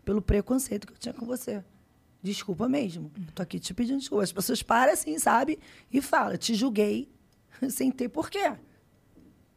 pelo 0.04 0.22
preconceito 0.22 0.86
que 0.86 0.94
eu 0.94 0.98
tinha 0.98 1.12
com 1.12 1.26
você. 1.26 1.62
Desculpa 2.22 2.68
mesmo. 2.68 3.12
Eu 3.14 3.32
tô 3.34 3.42
aqui 3.42 3.60
te 3.60 3.74
pedindo 3.74 3.98
desculpa. 3.98 4.24
As 4.24 4.32
pessoas 4.32 4.62
param 4.62 4.92
assim, 4.94 5.18
sabe? 5.18 5.58
E 5.92 6.00
falam: 6.00 6.36
te 6.38 6.54
julguei 6.54 7.10
sem 7.68 7.90
ter 7.90 8.08
porquê. 8.08 8.52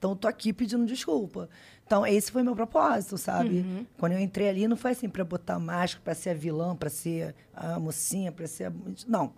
Então, 0.01 0.13
eu 0.13 0.15
tô 0.15 0.27
aqui 0.27 0.51
pedindo 0.51 0.83
desculpa. 0.83 1.47
Então, 1.85 2.07
esse 2.07 2.31
foi 2.31 2.41
meu 2.41 2.55
propósito, 2.55 3.19
sabe? 3.19 3.63
Quando 3.99 4.13
eu 4.13 4.19
entrei 4.19 4.49
ali, 4.49 4.67
não 4.67 4.75
foi 4.75 4.91
assim 4.91 5.07
para 5.07 5.23
botar 5.23 5.59
máscara, 5.59 6.03
para 6.03 6.15
ser 6.15 6.31
a 6.31 6.33
vilã, 6.33 6.75
para 6.75 6.89
ser 6.89 7.35
a 7.53 7.79
mocinha, 7.79 8.31
para 8.31 8.47
ser 8.47 8.63
a... 8.63 8.73
Não. 9.07 9.31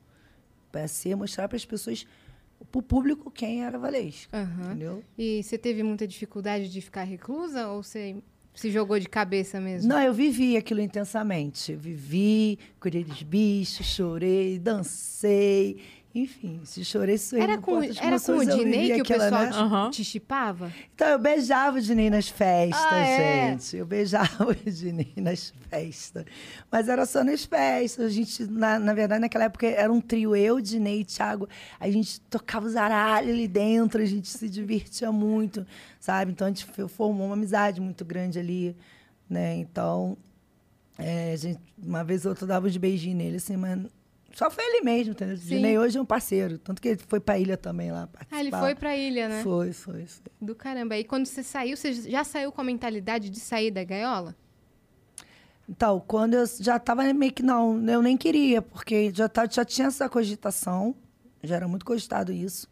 Para 0.71 0.87
ser, 0.87 1.17
mostrar 1.17 1.49
para 1.49 1.57
as 1.57 1.65
pessoas, 1.65 2.07
para 2.71 2.79
o 2.79 2.81
público, 2.81 3.29
quem 3.29 3.65
era 3.65 3.77
Valesca. 3.77 4.37
Aham. 4.37 4.67
Entendeu? 4.67 5.03
E 5.17 5.43
você 5.43 5.57
teve 5.57 5.83
muita 5.83 6.07
dificuldade 6.07 6.69
de 6.69 6.79
ficar 6.79 7.03
reclusa 7.03 7.67
ou 7.67 7.83
você 7.83 8.15
se 8.55 8.71
jogou 8.71 8.97
de 8.97 9.09
cabeça 9.09 9.59
mesmo? 9.59 9.89
Não, 9.89 10.01
eu 10.01 10.13
vivi 10.13 10.55
aquilo 10.55 10.79
intensamente. 10.79 11.73
Eu 11.73 11.77
vivi, 11.77 12.57
cuidei 12.79 13.03
dos 13.03 13.21
bichos, 13.21 13.85
chorei, 13.85 14.57
dancei. 14.59 15.81
Enfim, 16.15 16.61
se 16.63 16.85
chorei, 16.85 17.17
suei. 17.17 17.41
Era 17.41 17.57
com, 17.57 17.81
era 17.81 18.19
com 18.19 18.33
o 18.37 18.45
Dinei 18.45 18.91
que 18.93 18.99
o 18.99 19.01
aquela, 19.01 19.23
pessoal 19.23 19.43
né? 19.45 19.51
te, 19.51 19.57
Aham. 19.57 19.89
te 19.89 20.03
chipava? 20.03 20.71
Então, 20.93 21.07
eu 21.07 21.17
beijava 21.17 21.77
o 21.79 21.81
Dinei 21.81 22.07
nas 22.11 22.27
festas, 22.29 22.91
Ah, 22.91 22.99
é? 22.99 23.51
gente. 23.51 23.77
Eu 23.77 23.85
beijava 23.85 24.45
o 24.47 24.53
Dinei 24.53 25.11
nas 25.17 25.51
festas. 25.71 26.23
Mas 26.71 26.87
era 26.87 27.07
só 27.07 27.23
nas 27.23 27.43
festas. 27.45 28.05
A 28.05 28.09
gente, 28.09 28.43
na, 28.45 28.77
na 28.77 28.93
verdade, 28.93 29.21
naquela 29.21 29.45
época 29.45 29.65
era 29.65 29.91
um 29.91 29.99
trio, 29.99 30.35
eu, 30.35 30.61
Dinei 30.61 30.99
e 31.01 31.03
Thiago. 31.05 31.49
A 31.79 31.89
gente 31.89 32.21
tocava 32.21 32.67
os 32.67 32.75
aralhos 32.75 33.31
ali 33.31 33.47
dentro, 33.47 33.99
a 33.99 34.05
gente 34.05 34.27
se 34.27 34.47
divertia 34.47 35.11
muito, 35.11 35.65
sabe? 35.99 36.31
Então, 36.31 36.45
a 36.45 36.49
gente 36.51 36.67
formou 36.89 37.25
uma 37.25 37.33
amizade 37.33 37.81
muito 37.81 38.05
grande 38.05 38.37
ali, 38.37 38.75
né? 39.27 39.55
Então, 39.55 40.15
é, 40.95 41.33
a 41.33 41.35
gente, 41.37 41.59
uma 41.83 42.03
vez 42.03 42.23
ou 42.23 42.29
outra, 42.29 42.43
eu 42.43 42.49
dava 42.49 42.67
uns 42.67 42.77
beijinhos 42.77 43.17
nele, 43.17 43.37
assim, 43.37 43.57
mas... 43.57 43.79
Só 44.33 44.49
foi 44.49 44.63
ele 44.65 44.81
mesmo, 44.81 45.11
entendeu? 45.11 45.37
Sim. 45.37 45.57
Dinei 45.57 45.77
hoje 45.77 45.97
é 45.97 46.01
um 46.01 46.05
parceiro. 46.05 46.57
Tanto 46.57 46.81
que 46.81 46.89
ele 46.89 46.99
foi 47.07 47.19
pra 47.19 47.37
ilha 47.37 47.55
também 47.55 47.91
lá 47.91 48.07
participar. 48.07 48.35
Ah, 48.35 48.39
ele 48.39 48.51
foi 48.51 48.75
pra 48.75 48.97
ilha, 48.97 49.29
né? 49.29 49.43
Foi, 49.43 49.71
foi, 49.71 50.05
foi. 50.07 50.23
Do 50.41 50.55
caramba. 50.55 50.97
E 50.97 51.03
quando 51.03 51.27
você 51.27 51.43
saiu, 51.43 51.77
você 51.77 51.93
já 51.93 52.23
saiu 52.23 52.51
com 52.51 52.59
a 52.59 52.63
mentalidade 52.63 53.29
de 53.29 53.39
sair 53.39 53.69
da 53.69 53.83
gaiola? 53.83 54.35
Então, 55.69 56.03
quando 56.05 56.33
eu 56.33 56.45
já 56.59 56.77
estava 56.77 57.13
meio 57.13 57.31
que 57.31 57.43
não, 57.43 57.81
eu 57.87 58.01
nem 58.01 58.17
queria, 58.17 58.61
porque 58.61 59.11
já, 59.13 59.29
tá, 59.29 59.47
já 59.49 59.63
tinha 59.63 59.87
essa 59.87 60.09
cogitação, 60.09 60.93
já 61.41 61.55
era 61.55 61.67
muito 61.67 61.85
cogitado 61.85 62.33
isso, 62.33 62.67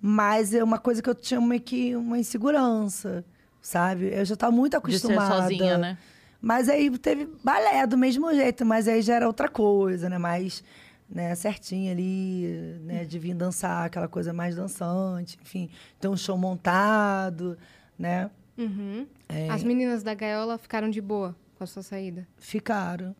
mas 0.00 0.54
é 0.54 0.64
uma 0.64 0.78
coisa 0.78 1.02
que 1.02 1.10
eu 1.10 1.14
tinha 1.14 1.40
meio 1.40 1.60
que 1.60 1.94
uma 1.94 2.18
insegurança, 2.18 3.24
sabe? 3.60 4.10
Eu 4.14 4.24
já 4.24 4.34
estava 4.34 4.50
muito 4.52 4.80
De 4.80 4.98
ser 4.98 5.06
acostumada. 5.12 5.42
sozinha, 5.42 5.76
né? 5.76 5.98
Mas 6.40 6.70
aí 6.70 6.88
teve 6.98 7.28
balé 7.44 7.86
do 7.86 7.98
mesmo 7.98 8.32
jeito, 8.32 8.64
mas 8.64 8.88
aí 8.88 9.02
já 9.02 9.16
era 9.16 9.26
outra 9.26 9.46
coisa, 9.48 10.08
né? 10.08 10.16
Mais 10.16 10.64
né, 11.10 11.34
certinha 11.34 11.92
ali, 11.92 12.78
né? 12.82 13.04
De 13.04 13.18
vir 13.18 13.34
dançar, 13.34 13.86
aquela 13.86 14.08
coisa 14.08 14.32
mais 14.32 14.54
dançante, 14.54 15.38
enfim, 15.42 15.68
ter 15.98 16.08
um 16.08 16.16
show 16.16 16.38
montado, 16.38 17.58
né? 17.98 18.30
Uhum. 18.56 19.06
É. 19.28 19.48
As 19.50 19.62
meninas 19.62 20.02
da 20.02 20.14
gaiola 20.14 20.58
ficaram 20.58 20.88
de 20.88 21.00
boa 21.00 21.34
com 21.56 21.64
a 21.64 21.66
sua 21.66 21.82
saída? 21.82 22.26
Ficaram. 22.38 23.14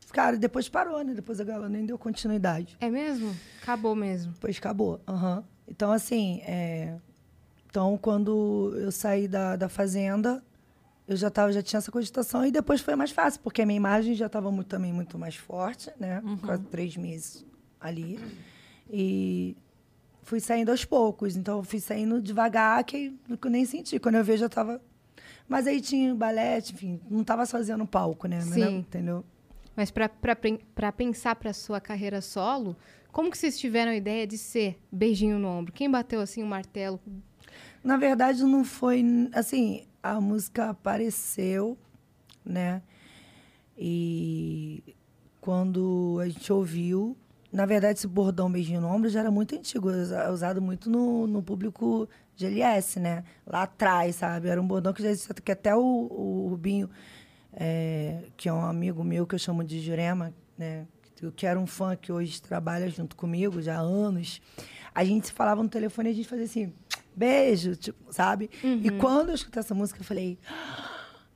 Ficaram, 0.00 0.36
e 0.36 0.40
depois 0.40 0.68
parou, 0.68 1.02
né? 1.04 1.14
Depois 1.14 1.40
a 1.40 1.44
galera 1.44 1.68
nem 1.68 1.86
deu 1.86 1.96
continuidade. 1.96 2.76
É 2.80 2.90
mesmo? 2.90 3.34
Acabou 3.62 3.94
mesmo. 3.94 4.32
Depois 4.32 4.58
acabou. 4.58 5.00
aham. 5.06 5.44
Então, 5.68 5.92
assim, 5.92 6.40
é... 6.40 6.96
então, 7.68 7.96
quando 7.96 8.72
eu 8.76 8.90
saí 8.90 9.28
da, 9.28 9.54
da 9.54 9.68
fazenda, 9.68 10.42
eu 11.10 11.16
já, 11.16 11.28
tava, 11.28 11.52
já 11.52 11.60
tinha 11.60 11.78
essa 11.78 11.90
cogitação 11.90 12.46
e 12.46 12.52
depois 12.52 12.80
foi 12.80 12.94
mais 12.94 13.10
fácil, 13.10 13.40
porque 13.40 13.60
a 13.60 13.66
minha 13.66 13.76
imagem 13.76 14.14
já 14.14 14.26
estava 14.26 14.50
muito, 14.52 14.68
também 14.68 14.92
muito 14.92 15.18
mais 15.18 15.34
forte, 15.34 15.90
né? 15.98 16.22
Quase 16.40 16.62
três 16.66 16.96
meses 16.96 17.44
ali. 17.80 18.20
E 18.88 19.56
fui 20.22 20.38
saindo 20.38 20.70
aos 20.70 20.84
poucos. 20.84 21.36
Então, 21.36 21.58
eu 21.58 21.64
fui 21.64 21.80
saindo 21.80 22.22
devagar, 22.22 22.84
que 22.84 23.12
eu 23.28 23.50
nem 23.50 23.64
senti. 23.64 23.98
Quando 23.98 24.14
eu 24.14 24.24
vejo, 24.24 24.44
eu 24.44 24.48
tava... 24.48 24.80
Mas 25.48 25.66
aí 25.66 25.80
tinha 25.80 26.14
balé, 26.14 26.58
enfim, 26.58 27.00
não 27.10 27.24
tava 27.24 27.42
no 27.76 27.88
palco, 27.88 28.28
né? 28.28 28.40
Sim. 28.42 28.78
Entendeu? 28.78 29.24
Mas 29.74 29.90
para 29.90 30.92
pensar 30.92 31.34
para 31.34 31.52
sua 31.52 31.80
carreira 31.80 32.20
solo, 32.20 32.76
como 33.10 33.32
que 33.32 33.36
vocês 33.36 33.58
tiveram 33.58 33.90
a 33.90 33.96
ideia 33.96 34.28
de 34.28 34.38
ser 34.38 34.78
beijinho 34.92 35.40
no 35.40 35.48
ombro? 35.48 35.72
Quem 35.72 35.90
bateu 35.90 36.20
assim 36.20 36.40
o 36.40 36.46
martelo? 36.46 37.00
Na 37.82 37.96
verdade, 37.96 38.44
não 38.44 38.64
foi 38.64 39.04
assim. 39.32 39.88
A 40.02 40.20
música 40.20 40.70
apareceu, 40.70 41.76
né? 42.44 42.82
E 43.76 44.82
quando 45.40 46.18
a 46.22 46.28
gente 46.28 46.52
ouviu, 46.52 47.16
na 47.52 47.66
verdade, 47.66 47.98
esse 47.98 48.06
bordão 48.06 48.50
beijinho 48.50 48.80
no 48.80 48.88
ombro 48.88 49.08
já 49.08 49.20
era 49.20 49.30
muito 49.30 49.54
antigo, 49.54 49.90
usa- 49.90 50.30
usado 50.30 50.60
muito 50.62 50.88
no, 50.90 51.26
no 51.26 51.42
público 51.42 52.08
GLS, 52.36 52.98
né? 53.00 53.24
Lá 53.46 53.62
atrás, 53.62 54.16
sabe? 54.16 54.48
Era 54.48 54.60
um 54.60 54.66
bordão 54.66 54.92
que 54.92 55.02
já 55.02 55.10
existia, 55.10 55.34
que 55.34 55.52
até 55.52 55.74
o, 55.74 55.80
o 55.80 56.48
Rubinho, 56.48 56.88
é, 57.52 58.24
que 58.36 58.48
é 58.48 58.52
um 58.52 58.62
amigo 58.64 59.02
meu 59.04 59.26
que 59.26 59.34
eu 59.34 59.38
chamo 59.38 59.64
de 59.64 59.80
Jurema, 59.80 60.32
né? 60.56 60.86
Que- 61.36 61.46
era 61.46 61.58
um 61.60 61.66
fã 61.66 61.94
que 61.96 62.10
hoje 62.10 62.40
trabalha 62.40 62.88
junto 62.88 63.14
comigo 63.16 63.60
já 63.60 63.76
há 63.76 63.80
anos. 63.80 64.40
A 64.94 65.04
gente 65.04 65.30
falava 65.32 65.62
no 65.62 65.68
telefone 65.68 66.08
e 66.08 66.12
a 66.12 66.14
gente 66.14 66.28
fazia 66.28 66.44
assim, 66.46 66.72
beijo, 67.14 67.76
tipo, 67.76 68.12
sabe? 68.12 68.50
E 68.62 68.90
quando 68.90 69.30
eu 69.30 69.34
escutei 69.34 69.60
essa 69.60 69.74
música, 69.74 70.00
eu 70.00 70.04
falei, 70.04 70.38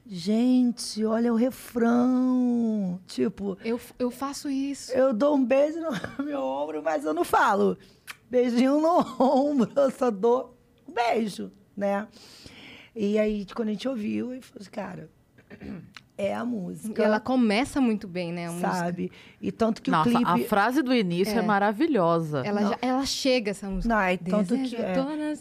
gente, 0.07 1.05
olha 1.05 1.33
o 1.33 1.37
refrão. 1.37 3.01
Tipo, 3.07 3.57
Eu, 3.65 3.81
eu 3.99 4.11
faço 4.11 4.51
isso. 4.51 4.93
eu 4.93 5.13
dou 5.13 5.37
um 5.37 5.45
beijo 5.45 5.79
no 5.81 5.91
meu 6.25 6.41
ombro, 6.43 6.83
mas 6.83 7.05
eu 7.05 7.15
não 7.15 7.25
falo 7.25 7.77
beijinho 8.31 8.81
no 8.81 9.23
ombro, 9.23 9.71
eu 9.77 9.91
só 9.91 10.11
dou 10.11 10.57
um 10.89 10.93
beijo, 10.93 11.53
né? 11.77 12.09
E 12.95 13.19
aí, 13.19 13.47
quando 13.55 13.69
a 13.69 13.73
gente 13.73 13.89
ouviu, 13.89 14.33
eu 14.35 14.43
falei, 14.43 14.69
cara, 14.71 15.11
é 16.17 16.35
a 16.35 16.43
E 16.43 16.47
música, 16.47 17.03
ela 17.03 17.19
começa 17.19 17.81
muito 17.81 18.07
bem, 18.07 18.33
né? 18.33 18.47
A 18.47 18.51
música. 18.53 18.71
sabe? 18.73 19.11
E 19.41 19.51
tanto 19.51 19.83
que 19.83 19.91
Nossa, 19.91 20.09
o 20.11 20.13
clipe... 20.13 20.31
a 20.45 20.49
frase 20.49 20.83
do 20.83 20.95
início 20.95 21.35
é, 21.37 21.39
É. 21.39 21.43
maravilhosa. 21.43 22.43
Ela, 22.47 22.63
já- 22.71 22.79
ela 22.81 23.05
chega, 23.07 23.51
essa 23.51 23.69
música. 23.69 23.93
Não, 23.95 24.01
é 24.01 24.17
tanto 24.17 24.55
que, 24.63 24.77
é, 24.77 24.93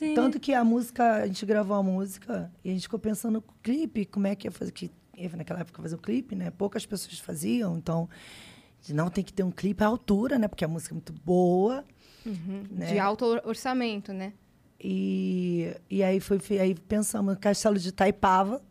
e- 0.02 0.14
tanto 0.16 0.40
que 0.40 0.54
a 0.54 0.64
música, 0.64 1.16
a 1.24 1.28
gente 1.28 1.46
gravou 1.46 1.78
a 1.78 1.84
música 1.84 2.52
e 2.64 2.70
a 2.70 2.74
gente 2.74 2.84
ficou 2.84 3.00
pensando 3.00 3.34
no 3.36 3.44
clipe, 3.62 4.06
como 4.06 4.26
é 4.28 4.36
que 4.36 4.48
ia 4.48 4.52
fazer, 4.52 4.72
que 4.72 4.90
naquela 5.38 5.60
época 5.60 5.82
fazer 5.82 5.96
o 5.96 6.00
clipe, 6.00 6.36
né? 6.36 6.50
Poucas 6.52 6.86
pessoas 6.86 7.20
faziam, 7.20 7.78
então 7.78 8.10
não 8.90 9.10
tem 9.10 9.24
que 9.24 9.32
ter 9.32 9.44
um 9.44 9.52
clipe 9.52 9.84
à 9.84 9.88
altura, 9.88 10.38
né? 10.40 10.48
Porque 10.48 10.66
a 10.66 10.68
música 10.68 10.94
é 10.94 10.96
muito 10.96 11.14
boa. 11.24 11.86
né? 12.72 12.88
De 12.88 12.98
alto 13.00 13.26
or- 13.26 13.42
orçamento, 13.46 14.12
né? 14.12 14.34
E, 14.86 15.74
e 15.90 16.04
aí 16.04 16.20
foi 16.20 16.40
aí 16.60 16.76
pensamos 16.76 17.34
no 17.36 17.40
castelo 17.40 17.78
de 17.80 17.92
Taipava, 17.92 18.62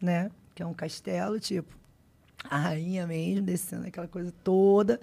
né? 0.00 0.30
Que 0.58 0.64
é 0.64 0.66
um 0.66 0.74
castelo, 0.74 1.38
tipo, 1.38 1.72
a 2.50 2.58
rainha 2.58 3.06
mesmo, 3.06 3.46
descendo 3.46 3.86
aquela 3.86 4.08
coisa 4.08 4.34
toda. 4.42 4.98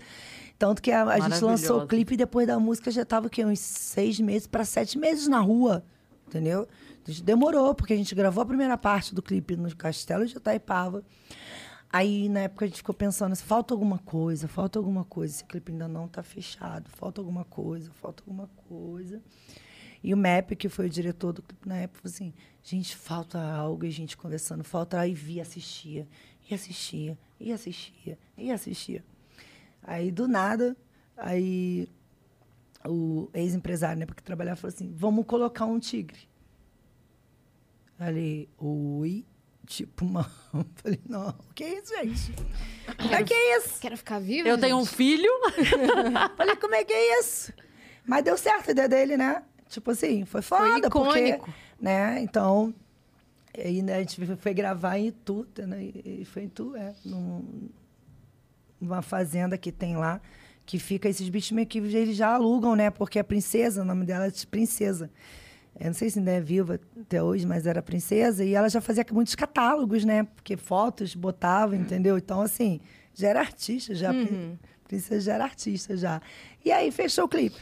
Tanto 0.59 0.81
que 0.81 0.91
a, 0.91 1.05
a 1.05 1.17
gente 1.17 1.41
lançou 1.41 1.81
o 1.81 1.87
clipe 1.87 2.15
e 2.15 2.17
depois 2.17 2.45
da 2.45 2.59
música 2.59 2.91
já 2.91 3.05
tava 3.05 3.27
o 3.27 3.29
quê? 3.29 3.45
Uns 3.45 3.61
seis 3.61 4.19
meses 4.19 4.47
para 4.47 4.65
sete 4.65 4.97
meses 4.97 5.29
na 5.29 5.39
rua. 5.39 5.81
Entendeu? 6.27 6.67
A 7.07 7.09
gente 7.09 7.23
demorou, 7.23 7.73
porque 7.73 7.93
a 7.93 7.95
gente 7.95 8.13
gravou 8.13 8.43
a 8.43 8.45
primeira 8.45 8.77
parte 8.77 9.15
do 9.15 9.21
clipe 9.21 9.55
no 9.55 9.73
castelo 9.73 10.25
de 10.25 10.37
Taipava. 10.37 11.05
Aí, 11.89 12.27
na 12.27 12.41
época, 12.41 12.65
a 12.65 12.67
gente 12.67 12.79
ficou 12.79 12.93
pensando 12.93 13.31
assim, 13.31 13.45
falta 13.45 13.73
alguma 13.73 13.99
coisa, 13.99 14.49
falta 14.49 14.77
alguma 14.77 15.05
coisa. 15.05 15.35
Esse 15.35 15.45
clipe 15.45 15.71
ainda 15.71 15.87
não 15.87 16.07
está 16.07 16.21
fechado, 16.21 16.89
falta 16.89 17.21
alguma 17.21 17.45
coisa, 17.45 17.91
falta 17.93 18.21
alguma 18.23 18.49
coisa. 18.67 19.21
E 20.03 20.13
o 20.13 20.17
Map, 20.17 20.51
que 20.57 20.67
foi 20.67 20.87
o 20.87 20.89
diretor 20.89 21.31
do 21.31 21.41
clipe 21.41 21.65
na 21.65 21.77
época, 21.77 22.01
falou 22.01 22.13
assim, 22.13 22.33
gente, 22.65 22.95
falta 22.95 23.39
algo. 23.39 23.85
E 23.85 23.87
a 23.87 23.91
gente 23.91 24.17
conversando, 24.17 24.63
falta... 24.63 24.99
Aí 24.99 25.13
via, 25.13 25.43
assistia, 25.43 26.07
e 26.49 26.53
assistia, 26.53 27.17
e 27.39 27.53
assistia, 27.53 28.17
e 28.37 28.51
assistia. 28.51 29.03
Aí, 29.81 30.11
do 30.11 30.27
nada, 30.27 30.75
aí 31.15 31.87
o 32.87 33.29
ex-empresário, 33.33 33.99
né, 33.99 34.05
porque 34.05 34.21
trabalhava, 34.21 34.57
falou 34.57 34.73
assim, 34.73 34.91
vamos 34.93 35.25
colocar 35.25 35.65
um 35.65 35.79
tigre. 35.79 36.27
Falei, 37.97 38.49
oi? 38.57 39.25
Tipo, 39.65 40.05
uma... 40.05 40.23
Falei, 40.75 40.99
não, 41.07 41.29
o 41.29 41.53
que 41.53 41.63
é 41.63 41.79
isso, 41.79 41.95
gente? 41.95 42.31
O 42.89 43.25
que 43.25 43.33
é 43.33 43.57
isso? 43.57 43.79
Quero 43.79 43.97
ficar 43.97 44.19
viva. 44.19 44.47
Eu 44.47 44.59
tenho 44.59 44.77
um 44.77 44.85
gente. 44.85 44.95
filho. 44.95 45.29
Falei, 46.37 46.55
como 46.55 46.75
é 46.75 46.83
que 46.83 46.93
é 46.93 47.19
isso? 47.19 47.53
Mas 48.05 48.23
deu 48.23 48.37
certo 48.37 48.69
a 48.69 48.71
ideia 48.71 48.89
dele, 48.89 49.17
né? 49.17 49.43
Tipo 49.67 49.91
assim, 49.91 50.25
foi 50.25 50.41
foda, 50.41 50.89
porque... 50.89 51.19
icônico. 51.19 51.53
Né? 51.79 52.21
Então, 52.21 52.73
aí, 53.57 53.81
né, 53.81 53.95
a 53.95 53.99
gente 53.99 54.23
foi 54.37 54.53
gravar 54.53 54.97
em 54.97 55.07
Itu, 55.07 55.45
né? 55.57 55.83
E 55.83 56.25
foi 56.25 56.43
em 56.43 56.45
Itu, 56.45 56.75
é. 56.75 56.93
Num, 57.03 57.69
uma 58.79 59.01
fazenda 59.01 59.57
que 59.57 59.71
tem 59.71 59.95
lá, 59.97 60.21
que 60.65 60.79
fica 60.79 61.07
esses 61.09 61.27
bichos 61.29 61.51
meio 61.51 61.67
que 61.67 61.77
eles 61.79 62.15
já 62.15 62.29
alugam, 62.33 62.75
né? 62.75 62.89
Porque 62.89 63.19
a 63.19 63.23
princesa, 63.23 63.81
o 63.81 63.85
nome 63.85 64.05
dela 64.05 64.25
é 64.27 64.31
Princesa. 64.49 65.09
Eu 65.77 65.87
não 65.87 65.93
sei 65.93 66.09
se 66.09 66.19
ainda 66.19 66.31
é 66.31 66.39
viva 66.39 66.79
até 67.01 67.21
hoje, 67.21 67.45
mas 67.45 67.67
era 67.67 67.81
princesa. 67.81 68.45
E 68.45 68.53
ela 68.53 68.69
já 68.69 68.79
fazia 68.79 69.05
muitos 69.11 69.35
catálogos, 69.35 70.05
né? 70.05 70.23
Porque 70.23 70.55
fotos 70.55 71.13
botava, 71.13 71.75
entendeu? 71.75 72.17
Então, 72.17 72.41
assim, 72.41 72.79
já 73.13 73.27
era 73.29 73.41
artista, 73.41 73.93
já. 73.93 74.13
Prin- 74.13 74.59
Princesa 74.87 75.19
já 75.21 75.33
era 75.33 75.43
artista, 75.43 75.97
já. 75.97 76.21
E 76.63 76.71
aí 76.71 76.91
fechou 76.91 77.25
o 77.25 77.27
clipe, 77.27 77.57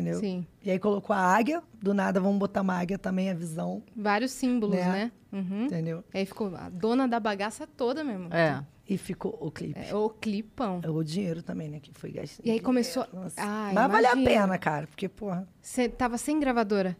entendeu? 0.00 0.20
Sim. 0.20 0.46
E 0.62 0.70
aí 0.70 0.78
colocou 0.78 1.14
a 1.14 1.18
águia. 1.20 1.62
Do 1.82 1.94
nada, 1.94 2.20
vamos 2.20 2.38
botar 2.38 2.60
uma 2.62 2.74
águia 2.78 2.98
também, 2.98 3.30
a 3.30 3.34
visão, 3.34 3.82
Vários 3.96 4.32
símbolos, 4.32 4.76
Né? 4.76 5.10
né? 5.32 5.38
Uhum. 5.38 5.64
entendeu? 5.66 6.04
Aí 6.12 6.26
ficou 6.26 6.54
a 6.56 6.68
dona 6.68 7.06
da 7.06 7.20
bagaça 7.20 7.66
toda 7.66 8.02
mesmo. 8.02 8.32
É. 8.34 8.62
E 8.88 8.98
ficou 8.98 9.38
o 9.40 9.50
clipe. 9.52 9.78
É, 9.78 9.94
o 9.94 10.10
clipão. 10.10 10.80
O 10.84 11.04
dinheiro 11.04 11.42
também, 11.44 11.68
né? 11.68 11.78
Que 11.78 11.92
foi 11.94 12.10
gastado. 12.10 12.44
E 12.44 12.50
aí 12.50 12.58
começou- 12.58 13.06
Nossa. 13.12 13.36
Ai, 13.40 13.72
Mas 13.72 13.90
valeu 13.92 14.10
a 14.10 14.16
pena, 14.16 14.58
cara. 14.58 14.86
Porque, 14.88 15.08
porra... 15.08 15.46
Você 15.62 15.88
tava 15.88 16.18
sem 16.18 16.40
gravadora? 16.40 16.96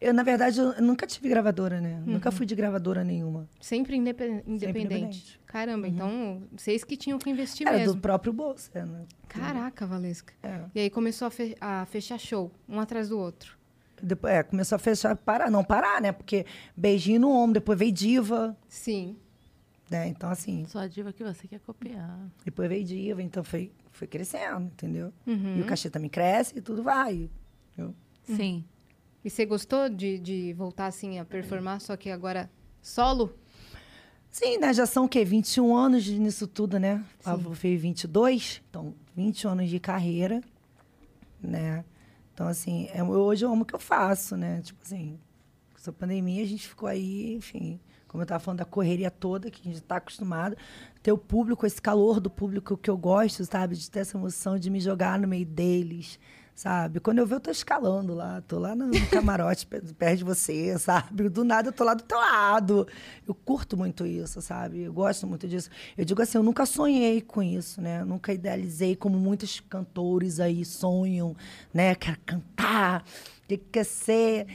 Eu, 0.00 0.12
na 0.14 0.22
verdade, 0.22 0.58
eu 0.60 0.80
nunca 0.82 1.06
tive 1.06 1.28
gravadora, 1.28 1.80
né? 1.80 2.02
Nunca 2.04 2.30
fui 2.30 2.44
de 2.46 2.54
gravadora 2.54 3.02
nenhuma. 3.04 3.48
Sempre 3.60 3.96
indepe- 3.96 4.42
independente. 4.46 4.84
independente. 4.86 5.40
Caramba, 5.46 5.88
então 5.88 6.42
vocês 6.56 6.84
que 6.84 6.96
tinham 6.96 7.18
que 7.18 7.30
investir 7.30 7.66
Era 7.66 7.78
mesmo. 7.78 7.94
do 7.94 8.00
próprio 8.00 8.32
bolso, 8.32 8.70
é, 8.74 8.84
né? 8.84 9.04
Caraca, 9.28 9.86
Valesca. 9.86 10.34
É. 10.42 10.60
E 10.74 10.80
aí 10.80 10.90
começou 10.90 11.26
a, 11.28 11.30
fe- 11.30 11.56
a 11.60 11.86
fechar 11.86 12.18
show, 12.18 12.50
um 12.68 12.78
atrás 12.80 13.08
do 13.08 13.18
outro. 13.18 13.56
Depois, 14.02 14.32
é, 14.34 14.42
começou 14.42 14.76
a 14.76 14.78
fechar, 14.78 15.16
parar, 15.16 15.50
não 15.50 15.64
parar, 15.64 16.00
né? 16.02 16.12
Porque 16.12 16.44
beijinho 16.76 17.20
no 17.20 17.30
ombro, 17.30 17.54
depois 17.54 17.78
veio 17.78 17.90
diva, 17.92 18.54
Sim. 18.68 19.16
né? 19.90 20.06
Então, 20.08 20.28
assim, 20.28 20.66
Só 20.66 20.80
a 20.80 20.86
diva 20.86 21.12
que 21.12 21.24
você 21.24 21.48
quer 21.48 21.60
copiar. 21.60 22.18
depois 22.44 22.68
veio 22.68 22.84
diva, 22.84 23.22
então 23.22 23.42
foi, 23.42 23.72
foi 23.92 24.06
crescendo, 24.06 24.66
entendeu? 24.66 25.10
Uhum. 25.26 25.56
E 25.58 25.62
o 25.62 25.64
cachê 25.64 25.88
também 25.88 26.10
cresce 26.10 26.58
e 26.58 26.60
tudo 26.60 26.82
vai. 26.82 27.30
entendeu? 27.72 27.94
Sim. 28.24 28.64
E 29.26 29.30
você 29.30 29.44
gostou 29.44 29.88
de, 29.88 30.20
de 30.20 30.52
voltar 30.52 30.86
assim 30.86 31.18
a 31.18 31.24
performar, 31.24 31.80
só 31.80 31.96
que 31.96 32.10
agora 32.10 32.48
solo? 32.80 33.34
Sim, 34.30 34.58
né? 34.58 34.72
Já 34.72 34.86
são 34.86 35.06
o 35.06 35.08
quê? 35.08 35.24
21 35.24 35.74
anos 35.76 36.06
nisso 36.06 36.46
tudo, 36.46 36.78
né? 36.78 37.04
Sim. 37.18 37.30
Avô 37.30 37.52
fez 37.52 37.80
22, 37.82 38.62
então 38.70 38.94
20 39.16 39.48
anos 39.48 39.68
de 39.68 39.80
carreira, 39.80 40.40
né? 41.42 41.84
Então, 42.32 42.46
assim, 42.46 42.86
é, 42.92 43.00
eu- 43.00 43.08
hoje 43.08 43.44
eu 43.44 43.50
amo 43.50 43.62
o 43.62 43.66
que 43.66 43.74
eu 43.74 43.80
faço, 43.80 44.36
né? 44.36 44.60
Tipo 44.62 44.78
assim, 44.84 45.18
com 45.72 45.78
essa 45.80 45.92
pandemia 45.92 46.44
a 46.44 46.46
gente 46.46 46.68
ficou 46.68 46.88
aí, 46.88 47.34
enfim, 47.34 47.80
como 48.06 48.22
eu 48.22 48.26
estava 48.26 48.38
falando 48.38 48.58
da 48.60 48.64
correria 48.64 49.10
toda, 49.10 49.50
que 49.50 49.60
a 49.60 49.64
gente 49.64 49.82
está 49.82 49.96
acostumado, 49.96 50.56
ter 51.02 51.10
o 51.10 51.18
público, 51.18 51.66
esse 51.66 51.82
calor 51.82 52.20
do 52.20 52.30
público 52.30 52.76
que 52.76 52.88
eu 52.88 52.96
gosto, 52.96 53.44
sabe? 53.44 53.74
De 53.74 53.90
ter 53.90 54.00
essa 54.00 54.16
emoção 54.16 54.56
de 54.56 54.70
me 54.70 54.78
jogar 54.78 55.18
no 55.18 55.26
meio 55.26 55.46
deles, 55.46 56.16
sabe? 56.56 56.98
Quando 57.00 57.18
eu 57.18 57.26
ver, 57.26 57.34
eu 57.34 57.40
tô 57.40 57.50
escalando 57.50 58.14
lá, 58.14 58.40
tô 58.48 58.58
lá 58.58 58.74
no 58.74 58.90
camarote 59.10 59.66
pe- 59.68 59.80
perto 59.94 60.18
de 60.18 60.24
você, 60.24 60.76
sabe? 60.78 61.28
Do 61.28 61.44
nada 61.44 61.68
eu 61.68 61.72
tô 61.72 61.84
lá 61.84 61.92
do 61.94 62.02
teu 62.02 62.16
lado. 62.18 62.88
Eu 63.28 63.34
curto 63.34 63.76
muito 63.76 64.06
isso, 64.06 64.40
sabe? 64.40 64.82
Eu 64.84 64.92
gosto 64.92 65.26
muito 65.26 65.46
disso. 65.46 65.68
Eu 65.98 66.04
digo 66.04 66.20
assim, 66.22 66.38
eu 66.38 66.42
nunca 66.42 66.64
sonhei 66.64 67.20
com 67.20 67.42
isso, 67.42 67.80
né? 67.80 68.00
Eu 68.00 68.06
nunca 68.06 68.32
idealizei 68.32 68.96
como 68.96 69.18
muitos 69.18 69.60
cantores 69.60 70.40
aí 70.40 70.64
sonham, 70.64 71.36
né? 71.74 71.94
Quer 71.94 72.16
cantar, 72.24 73.04
que 73.46 73.58
quer 73.58 73.84
ser. 73.84 74.46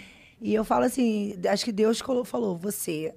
E 0.42 0.54
eu 0.56 0.66
falo 0.66 0.86
assim, 0.86 1.36
acho 1.48 1.64
que 1.64 1.72
Deus 1.72 2.02
falou, 2.26 2.58
você 2.58 3.14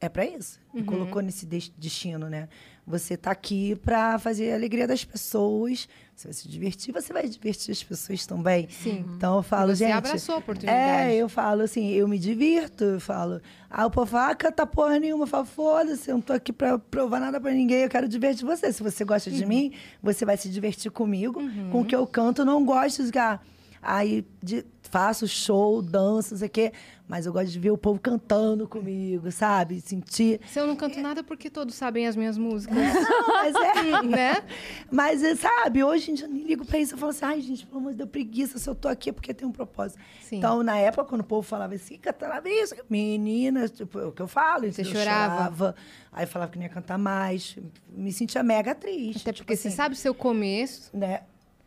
é 0.00 0.08
para 0.08 0.26
isso. 0.26 0.58
Me 0.74 0.82
colocou 0.82 1.22
nesse 1.22 1.46
des- 1.46 1.72
destino, 1.78 2.28
né? 2.28 2.48
Você 2.84 3.16
tá 3.16 3.30
aqui 3.30 3.76
para 3.76 4.18
fazer 4.18 4.50
a 4.50 4.56
alegria 4.56 4.86
das 4.88 5.04
pessoas. 5.04 5.88
Você 6.16 6.28
vai 6.28 6.32
se 6.32 6.48
divertir, 6.48 6.92
você 6.94 7.12
vai 7.12 7.28
divertir 7.28 7.72
as 7.72 7.82
pessoas 7.82 8.24
também. 8.24 8.68
Sim. 8.70 9.04
Então 9.16 9.36
eu 9.36 9.42
falo, 9.42 9.74
Você 9.74 9.84
gente. 9.84 9.92
abraçou 9.96 10.36
a 10.36 10.38
oportunidade. 10.38 11.12
É, 11.12 11.16
eu 11.16 11.28
falo 11.28 11.62
assim, 11.62 11.88
eu 11.90 12.06
me 12.06 12.18
divirto, 12.20 12.84
eu 12.84 13.00
falo. 13.00 13.40
Ah, 13.68 13.84
o 13.86 13.90
povo 13.90 14.16
ah, 14.16 14.32
canta 14.34 14.64
porra 14.64 14.98
nenhuma. 15.00 15.24
Eu 15.24 15.26
falo, 15.26 15.44
foda-se, 15.44 16.08
eu 16.08 16.14
não 16.14 16.22
tô 16.22 16.32
aqui 16.32 16.52
pra 16.52 16.78
provar 16.78 17.18
nada 17.18 17.40
pra 17.40 17.50
ninguém, 17.50 17.78
eu 17.82 17.88
quero 17.88 18.06
divertir 18.08 18.44
você. 18.46 18.72
Se 18.72 18.80
você 18.82 19.04
gosta 19.04 19.28
Uhum. 19.28 19.36
de 19.36 19.44
mim, 19.44 19.72
você 20.00 20.24
vai 20.24 20.36
se 20.36 20.48
divertir 20.48 20.90
comigo. 20.92 21.40
Com 21.72 21.80
o 21.80 21.84
que 21.84 21.96
eu 21.96 22.06
canto, 22.06 22.44
não 22.44 22.64
gosto 22.64 23.00
de 23.00 23.06
ficar. 23.06 23.44
Aí 23.82 24.24
de- 24.42 24.64
faço 24.94 25.26
show, 25.26 25.82
danço, 25.82 26.34
não 26.34 26.38
sei 26.38 26.46
o 26.46 26.50
quê. 26.50 26.72
Mas 27.08 27.26
eu 27.26 27.32
gosto 27.32 27.50
de 27.50 27.58
ver 27.58 27.72
o 27.72 27.76
povo 27.76 27.98
cantando 27.98 28.68
comigo, 28.68 29.28
sabe? 29.32 29.80
Sentir. 29.80 30.40
Se 30.46 30.60
eu 30.60 30.68
não 30.68 30.76
canto 30.76 31.00
nada 31.00 31.24
porque 31.24 31.50
todos 31.50 31.74
sabem 31.74 32.06
as 32.06 32.14
minhas 32.14 32.38
músicas, 32.38 32.76
Não, 32.76 33.26
mas 33.26 33.54
é. 33.56 34.02
né? 34.06 34.44
Mas, 34.90 35.24
é, 35.24 35.34
sabe, 35.34 35.82
hoje 35.82 36.12
em 36.12 36.14
dia 36.14 36.26
eu 36.26 36.30
nem 36.30 36.44
ligo 36.44 36.64
pra 36.64 36.78
isso. 36.78 36.94
Eu 36.94 36.98
falo 36.98 37.10
assim, 37.10 37.24
ai, 37.24 37.40
gente, 37.40 37.66
pelo 37.66 37.80
amor 37.80 37.90
de 37.90 37.98
Deus, 37.98 38.08
preguiça. 38.08 38.56
Se 38.56 38.70
eu 38.70 38.74
tô 38.74 38.86
aqui 38.86 39.10
é 39.10 39.12
porque 39.12 39.34
tem 39.34 39.46
um 39.46 39.50
propósito. 39.50 40.00
Sim. 40.22 40.36
Então, 40.36 40.62
na 40.62 40.78
época, 40.78 41.04
quando 41.04 41.22
o 41.22 41.24
povo 41.24 41.42
falava 41.42 41.74
assim, 41.74 41.98
cantando 41.98 42.48
isso, 42.48 42.76
menina, 42.88 43.68
tipo, 43.68 43.98
é 43.98 44.06
o 44.06 44.12
que 44.12 44.22
eu 44.22 44.28
falo. 44.28 44.72
Você? 44.72 44.82
Eu 44.82 44.84
chorava? 44.86 45.34
chorava. 45.34 45.74
Aí 46.12 46.24
falava 46.24 46.52
que 46.52 46.56
não 46.56 46.64
ia 46.64 46.70
cantar 46.70 46.96
mais. 46.96 47.58
Me 47.88 48.12
sentia 48.12 48.44
mega 48.44 48.76
triste. 48.76 49.22
Até 49.22 49.32
tipo 49.32 49.44
porque 49.44 49.56
você 49.56 49.66
assim, 49.66 49.76
sabe 49.76 49.96
o 49.96 49.98
seu 49.98 50.14
começo. 50.14 50.96
Né? 50.96 51.22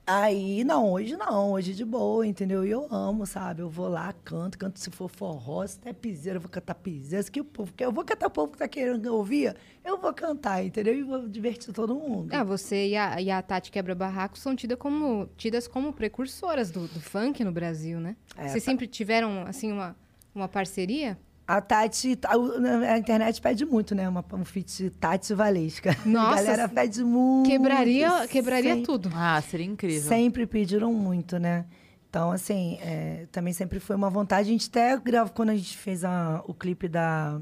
Aí, 0.09 0.63
não, 0.63 0.89
hoje 0.89 1.17
não, 1.17 1.51
hoje 1.51 1.73
de 1.73 1.83
boa, 1.83 2.25
entendeu? 2.25 2.65
E 2.65 2.71
eu 2.71 2.87
amo, 2.89 3.25
sabe? 3.25 3.61
Eu 3.61 3.69
vou 3.69 3.89
lá, 3.89 4.13
canto, 4.23 4.57
canto 4.57 4.79
se 4.79 4.89
for 4.89 5.09
forró, 5.09 5.67
se 5.67 5.77
der 5.81 5.93
piseira, 5.93 6.37
eu 6.37 6.41
vou 6.41 6.49
cantar 6.49 6.75
piseira. 6.75 7.21
Se 7.21 7.29
que 7.29 7.41
o 7.41 7.43
povo, 7.43 7.73
que 7.73 7.83
eu 7.83 7.91
vou 7.91 8.05
cantar 8.05 8.27
o 8.27 8.29
povo 8.29 8.53
que 8.53 8.57
tá 8.57 8.69
querendo 8.69 9.05
ouvir, 9.07 9.53
eu 9.83 9.97
vou 9.97 10.13
cantar, 10.13 10.63
entendeu? 10.63 10.95
E 10.95 11.03
vou 11.03 11.27
divertir 11.27 11.73
todo 11.73 11.93
mundo. 11.93 12.33
Ah, 12.33 12.41
você 12.41 12.87
e 12.87 12.95
a, 12.95 13.21
e 13.21 13.29
a 13.29 13.41
Tati 13.41 13.69
Quebra 13.69 13.93
Barraco 13.93 14.39
são 14.39 14.55
tidas 14.55 14.77
como, 14.77 15.27
tidas 15.35 15.67
como 15.67 15.91
precursoras 15.91 16.71
do, 16.71 16.87
do 16.87 17.01
funk 17.01 17.43
no 17.43 17.51
Brasil, 17.51 17.99
né? 17.99 18.15
É, 18.37 18.47
Vocês 18.47 18.63
tá. 18.63 18.71
sempre 18.71 18.87
tiveram, 18.87 19.41
assim, 19.45 19.73
uma, 19.73 19.93
uma 20.33 20.47
parceria? 20.47 21.19
A 21.47 21.61
Tati, 21.61 22.19
a, 22.25 22.91
a 22.93 22.97
internet 22.97 23.41
pede 23.41 23.65
muito, 23.65 23.95
né? 23.95 24.09
Uma, 24.09 24.23
um 24.33 24.43
feat 24.43 24.89
Tati 24.99 25.33
Valesca. 25.33 25.95
Nossa, 26.05 26.41
a 26.41 26.43
galera 26.43 26.67
pede 26.69 27.03
muito. 27.03 27.49
Quebraria, 27.49 28.27
quebraria 28.27 28.71
sempre, 28.73 28.85
tudo. 28.85 29.09
Ah, 29.15 29.41
seria 29.41 29.65
incrível. 29.65 30.01
Sempre 30.09 30.45
pediram 30.45 30.93
muito, 30.93 31.39
né? 31.39 31.65
Então, 32.09 32.31
assim, 32.31 32.77
é, 32.81 33.27
também 33.31 33.53
sempre 33.53 33.79
foi 33.79 33.95
uma 33.95 34.09
vontade. 34.09 34.49
A 34.49 34.51
gente 34.51 34.67
até 34.69 34.97
gravou, 34.97 35.33
quando 35.33 35.49
a 35.51 35.55
gente 35.55 35.77
fez 35.77 36.03
a- 36.03 36.43
o 36.47 36.53
clipe 36.53 36.87
da, 36.89 37.39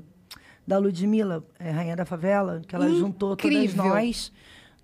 da 0.68 0.78
Ludmilla, 0.78 1.44
é, 1.60 1.72
Rainha 1.72 1.96
da 1.96 2.06
Favela, 2.06 2.62
que 2.68 2.76
ela 2.76 2.88
juntou 2.90 3.36
todas 3.36 3.56
Incrível. 3.56 3.86
nós, 3.86 4.32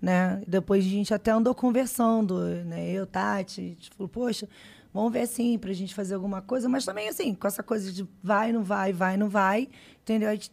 né? 0.00 0.42
Depois 0.48 0.84
a 0.84 0.88
gente 0.88 1.14
até 1.14 1.30
andou 1.30 1.54
conversando, 1.54 2.40
né? 2.64 2.90
Eu, 2.90 3.06
Tati, 3.06 3.60
a 3.60 3.64
gente 3.64 3.90
falou, 3.96 4.08
poxa, 4.08 4.48
vamos 4.92 5.12
ver 5.12 5.22
assim, 5.22 5.58
pra 5.58 5.72
gente 5.72 5.94
fazer 5.94 6.14
alguma 6.14 6.42
coisa. 6.42 6.68
Mas 6.68 6.84
também, 6.84 7.08
assim, 7.08 7.34
com 7.34 7.46
essa 7.46 7.62
coisa 7.62 7.92
de 7.92 8.06
vai, 8.22 8.52
não 8.52 8.62
vai, 8.62 8.92
vai, 8.92 9.16
não 9.16 9.28
vai, 9.28 9.68
entendeu? 10.02 10.28
A 10.28 10.32
gente, 10.32 10.50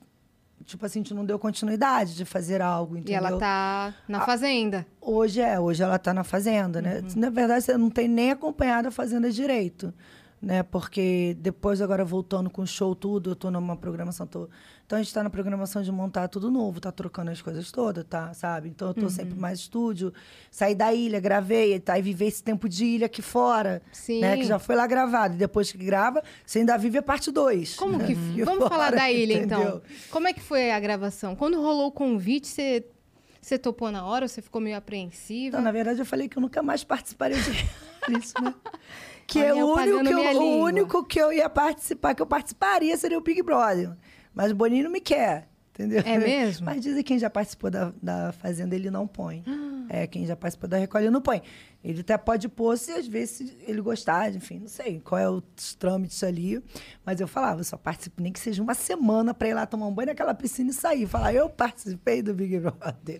tipo 0.65 0.85
assim, 0.85 0.99
a 0.99 1.03
gente 1.03 1.13
não 1.13 1.25
deu 1.25 1.37
continuidade 1.37 2.15
de 2.15 2.25
fazer 2.25 2.61
algo, 2.61 2.95
E 2.95 2.99
entendeu? 2.99 3.17
ela 3.25 3.37
tá 3.37 3.93
na 4.07 4.21
fazenda. 4.21 4.85
Hoje 5.01 5.41
é, 5.41 5.59
hoje 5.59 5.83
ela 5.83 5.95
está 5.95 6.13
na 6.13 6.23
fazenda, 6.23 6.81
né? 6.81 6.99
Uhum. 6.99 7.21
Na 7.21 7.29
verdade, 7.29 7.65
você 7.65 7.77
não 7.77 7.89
tem 7.89 8.07
nem 8.07 8.31
acompanhado 8.31 8.87
a 8.87 8.91
fazenda 8.91 9.29
direito, 9.31 9.93
né? 10.41 10.63
Porque 10.63 11.35
depois, 11.39 11.81
agora 11.81 12.05
voltando 12.05 12.49
com 12.49 12.61
o 12.61 12.67
show, 12.67 12.95
tudo, 12.95 13.31
eu 13.31 13.35
tô 13.35 13.51
numa 13.51 13.75
programação. 13.75 14.25
Tô... 14.25 14.49
Então 14.89 14.97
a 14.97 15.01
gente 15.03 15.09
está 15.09 15.21
na 15.21 15.29
programação 15.29 15.83
de 15.83 15.91
montar 15.91 16.27
tudo 16.29 16.49
novo, 16.49 16.81
tá 16.81 16.91
trocando 16.91 17.29
as 17.29 17.39
coisas 17.43 17.71
todas, 17.71 18.03
tá? 18.05 18.33
Sabe? 18.33 18.69
Então 18.69 18.87
eu 18.87 18.93
tô 18.95 19.07
sempre 19.07 19.35
Uhum. 19.35 19.39
mais 19.39 19.59
estúdio. 19.59 20.11
Saí 20.49 20.73
da 20.73 20.91
ilha, 20.91 21.19
gravei, 21.19 21.79
tá? 21.79 21.99
E 21.99 22.01
viver 22.01 22.25
esse 22.25 22.41
tempo 22.41 22.67
de 22.67 22.85
ilha 22.85 23.05
aqui 23.05 23.21
fora. 23.21 23.83
Sim. 23.91 24.21
Né? 24.21 24.35
Que 24.37 24.45
já 24.45 24.57
foi 24.57 24.75
lá 24.75 24.87
gravado. 24.87 25.35
E 25.35 25.37
depois 25.37 25.71
que 25.71 25.77
grava, 25.77 26.23
você 26.43 26.57
ainda 26.57 26.75
vive 26.75 26.97
a 26.97 27.03
parte 27.03 27.29
2. 27.29 27.75
Como 27.75 27.99
que... 28.03 28.15
Vamos 28.43 28.67
falar 28.67 28.89
da 28.89 29.11
ilha, 29.11 29.33
então. 29.33 29.61
entendeu? 29.61 29.81
Como 30.09 30.27
é 30.27 30.33
que 30.33 30.41
foi 30.41 30.71
a 30.71 30.79
gravação? 30.79 31.35
Quando 31.35 31.61
rolou 31.61 31.89
o 31.89 31.91
convite, 31.91 32.47
você, 32.47 32.83
você 33.39 33.59
topou 33.59 33.91
na 33.91 34.03
hora 34.03 34.25
ou 34.25 34.27
você 34.27 34.41
ficou 34.41 34.59
meio 34.59 34.75
apreensiva? 34.75 35.49
Então, 35.49 35.61
na 35.61 35.71
verdade, 35.71 35.99
eu 35.99 36.05
falei 36.05 36.27
que 36.27 36.35
eu 36.35 36.41
nunca 36.41 36.63
mais 36.63 36.83
participaria 36.83 37.37
de 37.37 37.51
isso, 38.17 38.33
né? 38.41 38.55
Que 39.27 39.37
Olha, 39.37 39.49
é 39.49 39.63
o 39.63 39.67
único, 39.67 40.03
que 40.03 40.09
eu, 40.09 40.41
o 40.41 40.63
único 40.63 41.03
que 41.03 41.21
eu 41.21 41.31
ia 41.31 41.47
participar, 41.47 42.15
que 42.15 42.23
eu 42.23 42.25
participaria, 42.25 42.97
seria 42.97 43.19
o 43.19 43.21
Big 43.21 43.43
Brother. 43.43 43.91
Mas 44.39 44.53
o 44.53 44.55
Boninho 44.55 44.85
não 44.85 44.91
me 44.91 45.01
quer, 45.01 45.49
entendeu? 45.71 46.01
É 46.05 46.17
mesmo? 46.17 46.65
Mas 46.65 46.79
dizem 46.79 47.03
que 47.03 47.09
quem 47.09 47.19
já 47.19 47.29
participou 47.29 47.69
da, 47.69 47.91
da 48.01 48.31
Fazenda, 48.31 48.73
ele 48.73 48.89
não 48.89 49.05
põe. 49.05 49.43
Ah. 49.45 49.85
É, 49.89 50.07
quem 50.07 50.25
já 50.25 50.33
participou 50.33 50.69
da 50.69 50.77
Recolhe, 50.77 51.03
ele 51.03 51.11
não 51.11 51.21
põe. 51.21 51.41
Ele 51.83 51.99
até 51.99 52.17
pode 52.17 52.47
pôr 52.47 52.77
se 52.77 52.93
às 52.93 53.05
vezes 53.05 53.53
ele 53.67 53.81
gostar, 53.81 54.33
enfim, 54.33 54.59
não 54.59 54.69
sei 54.69 55.01
qual 55.01 55.19
é 55.19 55.29
os 55.29 55.75
trâmites 55.75 56.23
ali. 56.23 56.63
Mas 57.05 57.19
eu 57.19 57.27
falava, 57.27 57.59
eu 57.59 57.65
só 57.65 57.75
participo 57.75 58.23
nem 58.23 58.31
que 58.31 58.39
seja 58.39 58.63
uma 58.63 58.73
semana 58.73 59.33
para 59.33 59.49
ir 59.49 59.53
lá 59.55 59.65
tomar 59.65 59.87
um 59.87 59.93
banho 59.93 60.07
naquela 60.07 60.33
piscina 60.33 60.69
e 60.69 60.73
sair. 60.73 61.05
Falar, 61.05 61.33
eu 61.33 61.49
participei 61.49 62.21
do 62.21 62.33
Big 62.33 62.59
Brother. 62.59 63.19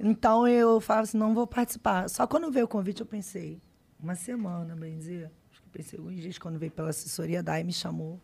Então 0.00 0.48
eu 0.48 0.80
falava 0.80 1.04
assim, 1.04 1.16
não 1.16 1.32
vou 1.32 1.46
participar. 1.46 2.10
Só 2.10 2.26
quando 2.26 2.50
veio 2.50 2.64
o 2.64 2.68
convite 2.68 3.02
eu 3.02 3.06
pensei, 3.06 3.60
uma 4.00 4.16
semana, 4.16 4.74
bem 4.74 4.98
dizer. 4.98 5.30
Acho 5.52 5.62
que 5.62 5.68
eu 5.68 5.72
pensei 5.72 5.96
alguns 5.96 6.16
dias 6.16 6.38
quando 6.38 6.58
veio 6.58 6.72
pela 6.72 6.90
assessoria 6.90 7.40
da 7.40 7.60
e 7.60 7.62
me 7.62 7.72
chamou. 7.72 8.20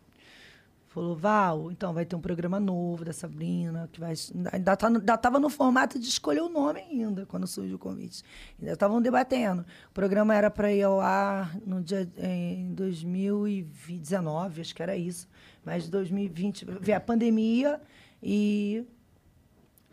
Falou, 0.93 1.15
Val, 1.15 1.71
então 1.71 1.93
vai 1.93 2.05
ter 2.05 2.17
um 2.17 2.19
programa 2.19 2.59
novo 2.59 3.05
da 3.05 3.13
Sabrina, 3.13 3.87
que 3.93 3.97
vai. 3.97 4.13
Ainda 4.51 4.75
tá 4.75 4.87
ainda 4.87 5.13
estava 5.13 5.39
no 5.39 5.49
formato 5.49 5.97
de 5.97 6.05
escolher 6.05 6.41
o 6.41 6.49
nome 6.49 6.81
ainda, 6.81 7.25
quando 7.25 7.47
surgiu 7.47 7.77
o 7.77 7.79
convite. 7.79 8.21
Ainda 8.59 8.73
estavam 8.73 9.01
debatendo. 9.01 9.65
O 9.89 9.93
programa 9.93 10.35
era 10.35 10.51
para 10.51 10.69
ir 10.73 10.83
ao 10.83 10.99
ar 10.99 11.57
no 11.65 11.81
dia, 11.81 12.11
em 12.17 12.73
2019, 12.73 14.59
acho 14.59 14.75
que 14.75 14.83
era 14.83 14.97
isso. 14.97 15.29
Mas 15.63 15.87
2020 15.87 16.65
veio 16.81 16.97
a 16.97 16.99
pandemia 16.99 17.79
e 18.21 18.85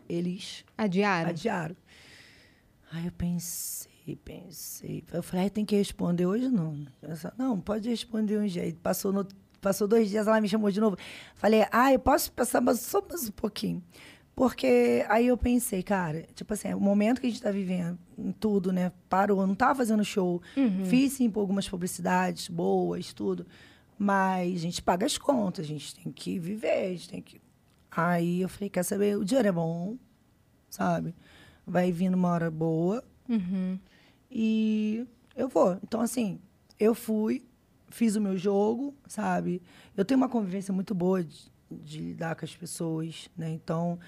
eles 0.09 0.65
Adiaram. 0.77 1.29
adiaram. 1.29 1.77
Aí 2.91 3.05
eu 3.05 3.11
pensei, 3.13 4.17
pensei. 4.25 5.05
Eu 5.13 5.23
falei, 5.23 5.45
"Ai, 5.45 5.49
tem 5.49 5.63
que 5.63 5.77
responder 5.77 6.25
hoje 6.25 6.49
não. 6.49 6.85
Não, 7.37 7.57
pode 7.57 7.87
responder 7.87 8.37
um 8.37 8.47
jeito. 8.49 8.81
Passou, 8.81 9.13
no, 9.13 9.25
passou 9.61 9.87
dois 9.87 10.09
dias, 10.09 10.27
ela 10.27 10.39
me 10.41 10.47
chamou 10.49 10.69
de 10.71 10.79
novo. 10.79 10.97
Falei, 11.35 11.65
ah, 11.71 11.91
eu 11.93 11.99
posso 11.99 12.31
passar 12.31 12.61
mas 12.61 12.79
só 12.81 13.01
mais 13.09 13.27
um 13.27 13.31
pouquinho. 13.31 13.83
Porque 14.35 15.05
aí 15.09 15.27
eu 15.27 15.37
pensei, 15.37 15.83
cara, 15.83 16.25
tipo 16.33 16.53
assim, 16.53 16.73
o 16.73 16.79
momento 16.79 17.19
que 17.19 17.27
a 17.27 17.29
gente 17.29 17.41
tá 17.41 17.51
vivendo, 17.51 17.99
tudo, 18.39 18.71
né? 18.71 18.91
Parou, 19.09 19.41
eu 19.41 19.47
não 19.47 19.53
tava 19.55 19.75
fazendo 19.75 20.03
show. 20.05 20.41
Fiz 20.85 21.13
sim 21.13 21.29
algumas 21.35 21.67
publicidades 21.67 22.47
boas, 22.47 23.11
tudo. 23.11 23.45
Mas 23.97 24.55
a 24.55 24.59
gente 24.59 24.81
paga 24.81 25.05
as 25.05 25.17
contas, 25.17 25.65
a 25.65 25.67
gente 25.67 25.93
tem 25.93 26.09
que 26.09 26.39
viver, 26.39 26.85
a 26.85 26.89
gente 26.91 27.09
tem 27.09 27.21
que. 27.21 27.41
Aí 27.91 28.41
eu 28.41 28.47
falei, 28.47 28.69
quer 28.69 28.83
saber? 28.83 29.17
O 29.17 29.25
dinheiro 29.25 29.49
é 29.49 29.51
bom, 29.51 29.97
sabe? 30.69 31.13
Vai 31.67 31.91
vir 31.91 32.09
numa 32.09 32.29
hora 32.29 32.49
boa 32.49 33.03
Uhum. 33.27 33.77
e 34.31 35.05
eu 35.35 35.49
vou. 35.49 35.77
Então, 35.83 35.99
assim, 35.99 36.39
eu 36.79 36.95
fui, 36.95 37.43
fiz 37.89 38.15
o 38.15 38.21
meu 38.21 38.37
jogo, 38.37 38.93
sabe? 39.07 39.61
Eu 39.95 40.05
tenho 40.05 40.17
uma 40.17 40.29
convivência 40.29 40.73
muito 40.73 40.93
boa 40.95 41.23
de, 41.23 41.51
de 41.71 41.99
lidar 41.99 42.35
com 42.35 42.45
as 42.45 42.55
pessoas, 42.55 43.29
né? 43.37 43.49
Então, 43.51 43.99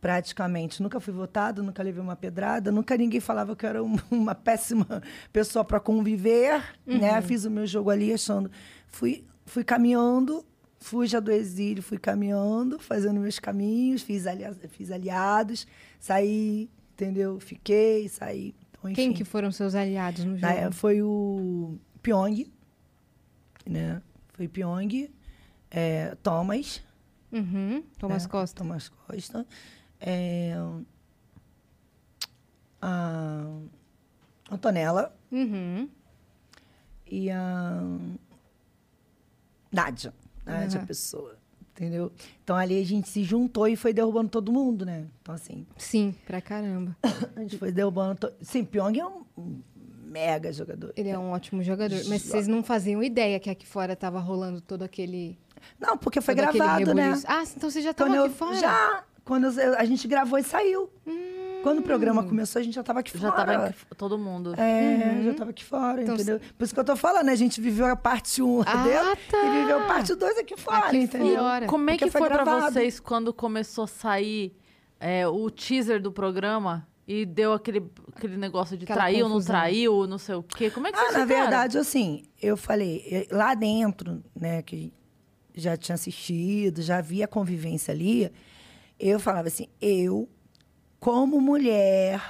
praticamente, 0.00 0.82
nunca 0.82 0.98
fui 1.00 1.12
votado, 1.12 1.62
nunca 1.62 1.82
levei 1.82 2.02
uma 2.02 2.16
pedrada, 2.16 2.72
nunca 2.72 2.96
ninguém 2.96 3.20
falava 3.20 3.54
que 3.54 3.64
eu 3.64 3.70
era 3.70 3.84
um- 3.84 3.96
uma 4.10 4.34
péssima 4.34 5.02
pessoa 5.32 5.64
para 5.64 5.78
conviver, 5.80 6.62
né? 6.86 7.20
Fiz 7.22 7.44
o 7.44 7.50
meu 7.50 7.66
jogo 7.66 7.90
ali 7.90 8.12
achando... 8.12 8.50
Fui, 8.88 9.24
fui 9.46 9.64
caminhando, 9.64 10.44
fuja 10.78 11.20
do 11.20 11.30
exílio, 11.30 11.82
fui 11.82 11.96
caminhando, 11.98 12.78
fazendo 12.78 13.20
meus 13.20 13.38
caminhos, 13.38 14.02
fiz, 14.02 14.26
alia- 14.26 14.52
fiz 14.68 14.90
aliados, 14.90 15.66
saí, 15.98 16.68
entendeu? 16.92 17.38
Fiquei, 17.40 18.08
saí. 18.08 18.54
Então, 18.80 18.92
Quem 18.92 19.12
que 19.12 19.24
foram 19.24 19.50
seus 19.52 19.74
aliados 19.76 20.24
no 20.24 20.36
jogo? 20.36 20.72
foi 20.72 21.00
o 21.00 21.78
Pyong, 22.02 22.52
né? 23.66 24.02
Foi 24.28 24.48
Pyong, 24.48 25.10
é, 25.70 26.14
Thomas. 26.22 26.82
Uhum. 27.30 27.82
Thomas 27.98 28.24
né? 28.24 28.30
Costa. 28.30 28.58
Thomas 28.58 28.88
Costa. 28.88 29.46
é, 30.00 30.54
a 32.80 33.46
Antonella 34.50 35.14
Uhum. 35.30 35.88
e 37.06 37.30
a 37.30 37.80
Nádia. 39.70 40.12
Nádia 40.44 40.80
Uhum. 40.80 40.86
Pessoa. 40.86 41.38
Entendeu? 41.74 42.12
Então 42.44 42.54
ali 42.54 42.78
a 42.80 42.84
gente 42.84 43.08
se 43.08 43.24
juntou 43.24 43.66
e 43.66 43.76
foi 43.76 43.94
derrubando 43.94 44.28
todo 44.28 44.52
mundo, 44.52 44.84
né? 44.84 45.06
Então, 45.22 45.34
assim, 45.34 45.66
Sim, 45.78 46.14
pra 46.26 46.40
caramba. 46.40 46.94
a 47.34 47.40
gente 47.40 47.56
foi 47.56 47.72
derrubando. 47.72 48.20
To... 48.20 48.32
Sim, 48.42 48.62
Pyong 48.64 48.98
é 49.00 49.06
um 49.06 49.24
mega 50.12 50.52
jogador. 50.52 50.92
Ele 50.96 51.08
é 51.08 51.18
um 51.18 51.30
ótimo 51.32 51.62
jogador. 51.62 51.98
Mas 52.08 52.22
vocês 52.22 52.46
não 52.46 52.62
faziam 52.62 53.02
ideia 53.02 53.40
que 53.40 53.48
aqui 53.50 53.66
fora 53.66 53.96
tava 53.96 54.20
rolando 54.20 54.60
todo 54.60 54.82
aquele. 54.82 55.38
Não, 55.80 55.96
porque 55.96 56.20
foi 56.20 56.34
todo 56.34 56.52
gravado, 56.52 56.94
né? 56.94 57.12
Ah, 57.26 57.42
então 57.56 57.70
vocês 57.70 57.84
já 57.84 57.94
eu, 58.16 58.24
aqui 58.24 58.34
fora? 58.34 58.54
Já, 58.56 59.04
quando 59.24 59.46
eu- 59.58 59.78
a 59.78 59.84
gente 59.84 60.06
gravou 60.06 60.38
e 60.38 60.42
saiu. 60.42 60.90
Quando 61.62 61.78
o 61.78 61.82
programa 61.82 62.24
começou, 62.24 62.58
a 62.58 62.62
gente 62.64 62.74
já 62.74 62.82
tava 62.82 62.98
aqui 62.98 63.16
Já 63.16 63.30
fora. 63.30 63.52
tava 63.52 63.68
em- 63.70 63.94
todo 63.96 64.18
mundo. 64.18 64.52
É, 64.58 65.22
já 65.22 65.34
tava 65.34 65.50
aqui 65.50 65.64
fora, 65.64 66.02
Então, 66.02 66.16
entendeu? 66.16 66.40
Por 66.58 66.64
isso 66.64 66.74
que 66.74 66.80
eu 66.80 66.84
tô 66.84 66.96
falando, 66.96 67.26
né? 67.26 67.32
A 67.32 67.36
gente 67.36 67.60
viveu 67.60 67.86
a 67.86 67.94
parte 67.94 68.42
1 68.42 68.58
lá 68.58 68.64
Ah, 68.66 69.16
tá. 69.30 69.38
e 69.44 69.60
viveu 69.60 69.78
a 69.78 69.86
parte 69.86 70.12
2 70.16 70.36
aqui 70.38 70.56
fora, 70.56 70.86
Aqui 70.88 70.96
entendeu? 70.98 71.36
fora. 71.38 71.66
Como 71.66 71.88
é 71.88 71.92
Porque 71.92 72.06
que 72.06 72.10
foi 72.10 72.20
foi, 72.20 72.30
pra 72.30 72.68
vocês 72.68 72.98
quando 72.98 73.32
começou 73.32 73.84
a 73.84 73.86
sair 73.86 74.56
é, 74.98 75.24
o 75.28 75.48
teaser 75.50 76.02
do 76.02 76.10
programa 76.10 76.84
e 77.20 77.26
deu 77.26 77.52
aquele, 77.52 77.82
aquele 78.16 78.36
negócio 78.36 78.76
de 78.76 78.84
Aquela 78.84 79.00
traiu, 79.00 79.26
não 79.28 79.34
confusão. 79.34 79.54
traiu, 79.54 80.06
não 80.06 80.18
sei 80.18 80.34
o 80.34 80.42
quê? 80.42 80.70
Como 80.70 80.86
é 80.86 80.92
que 80.92 80.98
Ah, 80.98 81.02
vocês 81.02 81.14
na 81.18 81.24
verdade, 81.24 81.76
assim, 81.78 82.22
eu 82.40 82.56
falei, 82.56 83.26
lá 83.30 83.54
dentro, 83.54 84.22
né, 84.34 84.62
que 84.62 84.92
já 85.54 85.76
tinha 85.76 85.94
assistido, 85.94 86.80
já 86.80 86.98
havia 86.98 87.28
convivência 87.28 87.92
ali, 87.92 88.32
eu 88.98 89.20
falava 89.20 89.48
assim, 89.48 89.68
eu, 89.80 90.28
como 90.98 91.40
mulher, 91.40 92.20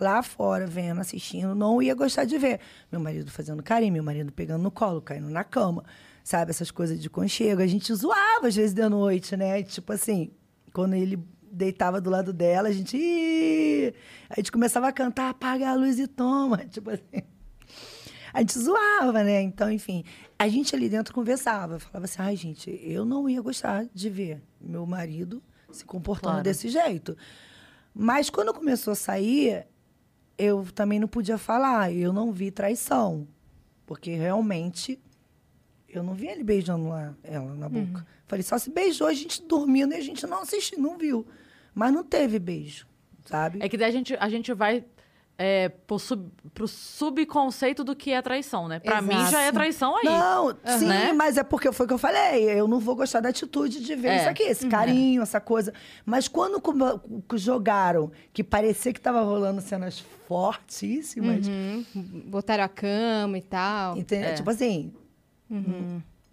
lá 0.00 0.22
fora, 0.22 0.66
vendo, 0.66 1.00
assistindo, 1.00 1.54
não 1.54 1.82
ia 1.82 1.94
gostar 1.94 2.24
de 2.24 2.38
ver. 2.38 2.60
Meu 2.90 3.00
marido 3.00 3.30
fazendo 3.30 3.62
carinho, 3.62 3.92
meu 3.92 4.02
marido 4.02 4.32
pegando 4.32 4.62
no 4.62 4.70
colo, 4.70 5.02
caindo 5.02 5.28
na 5.28 5.44
cama, 5.44 5.84
sabe? 6.24 6.50
Essas 6.50 6.70
coisas 6.70 6.98
de 7.00 7.10
conchego. 7.10 7.60
A 7.60 7.66
gente 7.66 7.92
zoava 7.94 8.46
às 8.48 8.56
vezes 8.56 8.72
de 8.72 8.88
noite, 8.88 9.36
né? 9.36 9.62
Tipo 9.62 9.92
assim, 9.92 10.30
quando 10.72 10.94
ele 10.94 11.18
deitava 11.50 12.00
do 12.00 12.08
lado 12.10 12.32
dela, 12.32 12.68
a 12.68 12.72
gente. 12.72 12.96
"Ih!" 12.96 13.92
A 14.28 14.34
gente 14.36 14.52
começava 14.52 14.88
a 14.88 14.92
cantar, 14.92 15.30
apaga 15.30 15.68
a 15.70 15.74
luz 15.74 15.98
e 15.98 16.06
toma. 16.06 16.58
Tipo 16.70 16.90
assim. 16.90 17.22
A 18.32 18.40
gente 18.40 18.56
zoava, 18.58 19.24
né? 19.24 19.42
Então, 19.42 19.70
enfim, 19.70 20.04
a 20.38 20.46
gente 20.48 20.74
ali 20.76 20.88
dentro 20.88 21.12
conversava. 21.12 21.80
Falava 21.80 22.04
assim, 22.04 22.16
ai, 22.22 22.36
gente, 22.36 22.70
eu 22.84 23.04
não 23.04 23.28
ia 23.28 23.42
gostar 23.42 23.86
de 23.92 24.08
ver 24.08 24.40
meu 24.60 24.86
marido 24.86 25.42
se 25.72 25.84
comportando 25.84 26.34
Claro. 26.34 26.44
desse 26.44 26.68
jeito. 26.68 27.16
Mas 27.92 28.30
quando 28.30 28.54
começou 28.54 28.92
a 28.92 28.94
sair, 28.94 29.66
eu 30.38 30.64
também 30.72 31.00
não 31.00 31.08
podia 31.08 31.36
falar. 31.38 31.92
Eu 31.92 32.12
não 32.12 32.30
vi 32.30 32.52
traição. 32.52 33.26
Porque 33.84 34.14
realmente 34.14 34.96
eu 35.88 36.04
não 36.04 36.14
vi 36.14 36.28
ele 36.28 36.44
beijando 36.44 36.88
lá, 36.88 37.12
ela 37.24 37.52
na 37.56 37.68
boca. 37.68 38.06
Falei, 38.28 38.44
só 38.44 38.56
se 38.58 38.70
beijou, 38.70 39.08
a 39.08 39.12
gente 39.12 39.42
dormindo 39.42 39.92
e 39.92 39.96
a 39.96 40.00
gente 40.00 40.24
não 40.24 40.42
assistiu, 40.42 40.78
não 40.78 40.96
viu. 40.96 41.26
Mas 41.74 41.92
não 41.92 42.02
teve 42.04 42.38
beijo, 42.38 42.86
sabe? 43.24 43.58
É 43.62 43.68
que 43.68 43.76
daí 43.76 43.88
a 43.88 43.92
gente, 43.92 44.14
a 44.18 44.28
gente 44.28 44.52
vai 44.52 44.84
é, 45.42 45.70
pro, 45.70 45.98
sub, 45.98 46.30
pro 46.52 46.68
subconceito 46.68 47.82
do 47.82 47.96
que 47.96 48.12
é 48.12 48.20
traição, 48.20 48.68
né? 48.68 48.78
Pra 48.78 49.00
mim 49.00 49.14
Exato. 49.14 49.30
já 49.30 49.40
é 49.42 49.50
traição 49.50 49.96
aí. 49.96 50.04
Não, 50.04 50.50
sim, 50.78 50.86
Né? 50.86 51.12
mas 51.14 51.38
é 51.38 51.42
porque 51.42 51.72
foi 51.72 51.86
o 51.86 51.88
que 51.88 51.94
eu 51.94 51.98
falei. 51.98 52.44
Eu 52.50 52.68
não 52.68 52.78
vou 52.78 52.94
gostar 52.94 53.20
da 53.20 53.30
atitude 53.30 53.80
de 53.82 53.94
ver 53.94 54.08
É. 54.08 54.16
isso 54.20 54.28
aqui, 54.28 54.42
esse 54.42 54.68
carinho, 54.68 55.22
essa 55.22 55.40
coisa. 55.40 55.72
Mas 56.04 56.28
quando 56.28 56.60
jogaram 57.36 58.12
que 58.34 58.44
parecia 58.44 58.92
que 58.92 59.00
tava 59.00 59.22
rolando 59.22 59.62
cenas 59.62 59.98
fortíssimas, 60.28 61.46
Uhum. 61.48 61.84
Botaram 62.26 62.64
a 62.64 62.68
cama 62.68 63.38
e 63.38 63.42
tal. 63.42 63.96
entendeu? 63.96 64.28
É. 64.30 64.34
Tipo 64.34 64.50
assim, 64.50 64.92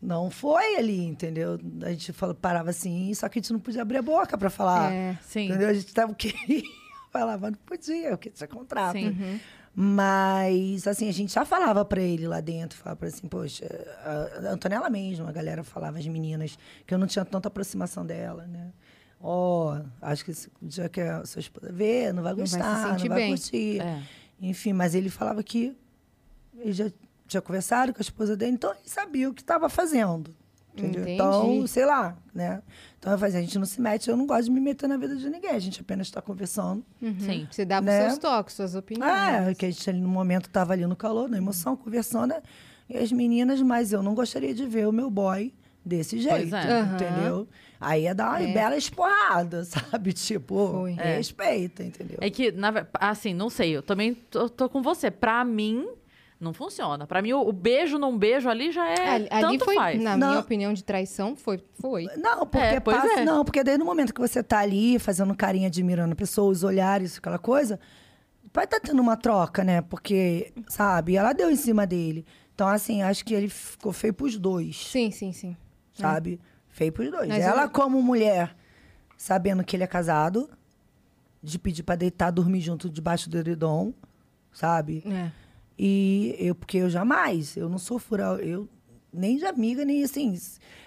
não 0.01 0.29
foi 0.29 0.75
ali, 0.75 1.05
entendeu? 1.05 1.59
A 1.83 1.89
gente 1.89 2.13
fala, 2.13 2.33
parava 2.33 2.69
assim, 2.69 3.13
só 3.13 3.27
que 3.27 3.39
a 3.39 3.41
gente 3.41 3.51
não 3.51 3.59
podia 3.59 3.81
abrir 3.81 3.97
a 3.97 4.01
boca 4.01 4.37
pra 4.37 4.49
falar. 4.49 4.91
É. 4.93 5.17
Sim. 5.23 5.45
Entendeu? 5.49 5.69
A 5.69 5.73
gente 5.73 5.93
tava 5.93 6.13
queria 6.13 6.63
falar, 7.11 7.37
mas 7.37 7.51
não 7.51 7.59
podia, 7.65 8.11
porque 8.11 8.29
tinha 8.29 8.47
contrato. 8.47 8.97
Sim. 8.97 9.07
Uhum. 9.09 9.39
Mas, 9.79 10.87
assim, 10.87 11.07
a 11.07 11.13
gente 11.13 11.31
já 11.33 11.45
falava 11.45 11.85
pra 11.85 12.01
ele 12.01 12.27
lá 12.27 12.41
dentro, 12.41 12.79
falava 12.79 12.97
pra 12.97 13.07
assim, 13.09 13.27
poxa, 13.27 13.65
a 14.43 14.49
Antonella 14.49 14.89
mesmo, 14.89 15.27
a 15.27 15.31
galera 15.31 15.63
falava, 15.63 15.99
as 15.99 16.07
meninas, 16.07 16.57
que 16.85 16.93
eu 16.93 16.97
não 16.97 17.05
tinha 17.05 17.23
tanta 17.23 17.47
aproximação 17.47 18.03
dela, 18.03 18.47
né? 18.47 18.71
Ó, 19.21 19.79
acho 20.01 20.25
que 20.25 20.31
esse 20.31 20.49
dia 20.61 20.89
que 20.89 21.01
a 21.01 21.23
sua 21.25 21.39
esposa 21.39 21.71
vê, 21.71 22.11
não 22.11 22.23
vai 22.23 22.33
vai 22.33 22.47
se 22.47 22.55
gostar, 22.55 22.73
não 22.73 22.81
vai, 22.81 22.91
sentir 22.97 23.09
bem. 23.09 23.29
curtir. 23.29 23.81
É. 23.81 24.03
Enfim, 24.41 24.73
mas 24.73 24.95
ele 24.95 25.09
falava 25.09 25.43
que 25.43 25.75
ele 26.55 26.73
já 26.73 26.91
tinha 27.27 27.41
conversado 27.41 27.93
com 27.93 27.99
a 27.99 28.01
esposa 28.01 28.35
dele, 28.37 28.53
então 28.53 28.71
ele 28.71 28.79
sabia 28.85 29.29
o 29.29 29.33
que 29.33 29.41
estava 29.41 29.69
fazendo. 29.69 30.33
Entendeu? 30.73 31.07
Então, 31.07 31.65
sei 31.65 31.85
lá, 31.87 32.15
né? 32.35 32.61
Então 32.99 33.11
eu 33.11 33.17
falei, 33.17 33.35
a 33.35 33.41
gente 33.41 33.57
não 33.57 33.65
se 33.65 33.81
mete, 33.81 34.07
eu 34.09 34.15
não 34.15 34.27
gosto 34.27 34.43
de 34.45 34.51
me 34.51 34.59
meter 34.59 34.87
na 34.87 34.95
vida 34.95 35.15
de 35.15 35.27
ninguém, 35.27 35.49
a 35.49 35.57
gente 35.59 35.81
apenas 35.81 36.05
está 36.05 36.21
conversando. 36.21 36.85
Sim. 37.19 37.47
Você 37.49 37.65
dava 37.65 37.83
Né? 37.87 37.99
os 38.01 38.05
seus 38.13 38.19
toques, 38.19 38.53
suas 38.55 38.75
opiniões. 38.75 39.11
É, 39.11 39.55
que 39.55 39.65
a 39.65 39.71
gente 39.71 39.89
ali 39.89 39.99
no 39.99 40.07
momento 40.07 40.45
estava 40.45 40.73
ali 40.73 40.85
no 40.85 40.95
calor, 40.95 41.27
na 41.27 41.37
emoção, 41.37 41.75
conversando, 41.75 42.27
né? 42.29 42.43
e 42.87 42.95
as 42.95 43.11
meninas, 43.11 43.59
mas 43.61 43.91
eu 43.91 44.01
não 44.03 44.13
gostaria 44.13 44.53
de 44.53 44.65
ver 44.67 44.87
o 44.87 44.91
meu 44.91 45.09
boy 45.09 45.51
desse 45.83 46.19
jeito, 46.19 46.55
é. 46.55 46.81
Entendeu? 46.81 47.47
Aí 47.81 48.03
ia 48.03 48.13
dar 48.13 48.29
uma 48.29 48.41
É. 48.41 48.53
bela 48.53 48.77
esporrada, 48.77 49.63
sabe? 49.65 50.13
Tipo, 50.13 50.69
Foi. 50.73 50.93
É. 50.99 51.15
respeita, 51.17 51.83
entendeu? 51.83 52.17
É 52.21 52.29
que, 52.29 52.51
na 52.51 52.85
assim, 52.93 53.33
não 53.33 53.49
sei, 53.49 53.71
eu 53.75 53.81
também 53.81 54.13
tô, 54.13 54.47
tô 54.47 54.69
com 54.69 54.81
você. 54.83 55.09
Pra 55.09 55.43
mim, 55.43 55.87
não 56.39 56.53
funciona. 56.53 57.07
Pra 57.07 57.21
mim, 57.21 57.33
o, 57.33 57.41
o 57.41 57.51
beijo 57.51 57.97
não 57.97 58.17
beijo 58.17 58.47
ali 58.49 58.71
já 58.71 58.87
é. 58.87 59.09
ali, 59.09 59.27
ali 59.29 59.41
tanto 59.41 59.65
foi, 59.65 59.75
faz. 59.75 60.01
na 60.01 60.15
Não. 60.15 60.27
minha 60.29 60.39
opinião, 60.39 60.73
de 60.73 60.83
traição, 60.83 61.35
foi. 61.35 61.63
Foi. 61.79 62.05
Não, 62.17 62.45
porque 62.45 62.57
É, 62.75 62.79
pois 62.79 62.97
passa, 62.97 63.19
é. 63.21 63.25
não, 63.25 63.43
porque 63.43 63.63
daí 63.63 63.77
no 63.77 63.85
momento 63.85 64.13
que 64.13 64.21
você 64.21 64.43
tá 64.43 64.59
ali 64.59 64.99
fazendo 64.99 65.35
carinho, 65.35 65.67
admirando 65.67 66.13
a 66.13 66.15
pessoa, 66.15 66.51
os 66.51 66.63
olhares, 66.63 67.17
aquela 67.17 67.39
coisa, 67.39 67.79
vai 68.53 68.65
estar 68.65 68.79
tendo 68.79 69.01
uma 69.01 69.17
troca, 69.17 69.63
né? 69.63 69.81
Porque, 69.81 70.53
sabe, 70.67 71.15
ela 71.15 71.33
deu 71.33 71.49
em 71.49 71.55
cima 71.55 71.87
dele. 71.87 72.25
Então, 72.53 72.67
assim, 72.67 73.01
acho 73.01 73.23
que 73.25 73.33
ele 73.33 73.49
ficou 73.49 73.91
feio 73.93 74.13
pros 74.13 74.37
dois, 74.37 74.75
Sim, 74.89 75.11
sim, 75.11 75.31
sim. 75.31 75.55
sabe? 75.93 76.39
Feio 76.69 76.91
pros 76.91 77.09
dois. 77.11 77.27
Mas 77.27 77.43
ela, 77.43 77.63
eu- 77.63 77.69
como 77.69 78.01
mulher, 78.01 78.55
sabendo 79.17 79.63
que 79.63 79.75
ele 79.75 79.83
é 79.83 79.87
casado, 79.87 80.49
de 81.41 81.57
pedir 81.59 81.83
pra 81.83 81.95
deitar, 81.95 82.31
dormir 82.31 82.61
junto 82.61 82.89
debaixo 82.89 83.29
do 83.29 83.37
edredom, 83.37 83.93
sabe? 84.51 85.03
É. 85.05 85.31
E 85.77 86.35
eu, 86.39 86.55
porque 86.55 86.77
eu 86.77 86.89
jamais, 86.89 87.55
eu 87.55 87.69
não 87.69 87.77
sou 87.77 87.99
fura, 87.99 88.23
eu 88.41 88.67
nem 89.13 89.37
de 89.37 89.45
amiga, 89.45 89.85
nem 89.85 90.03
assim. 90.03 90.37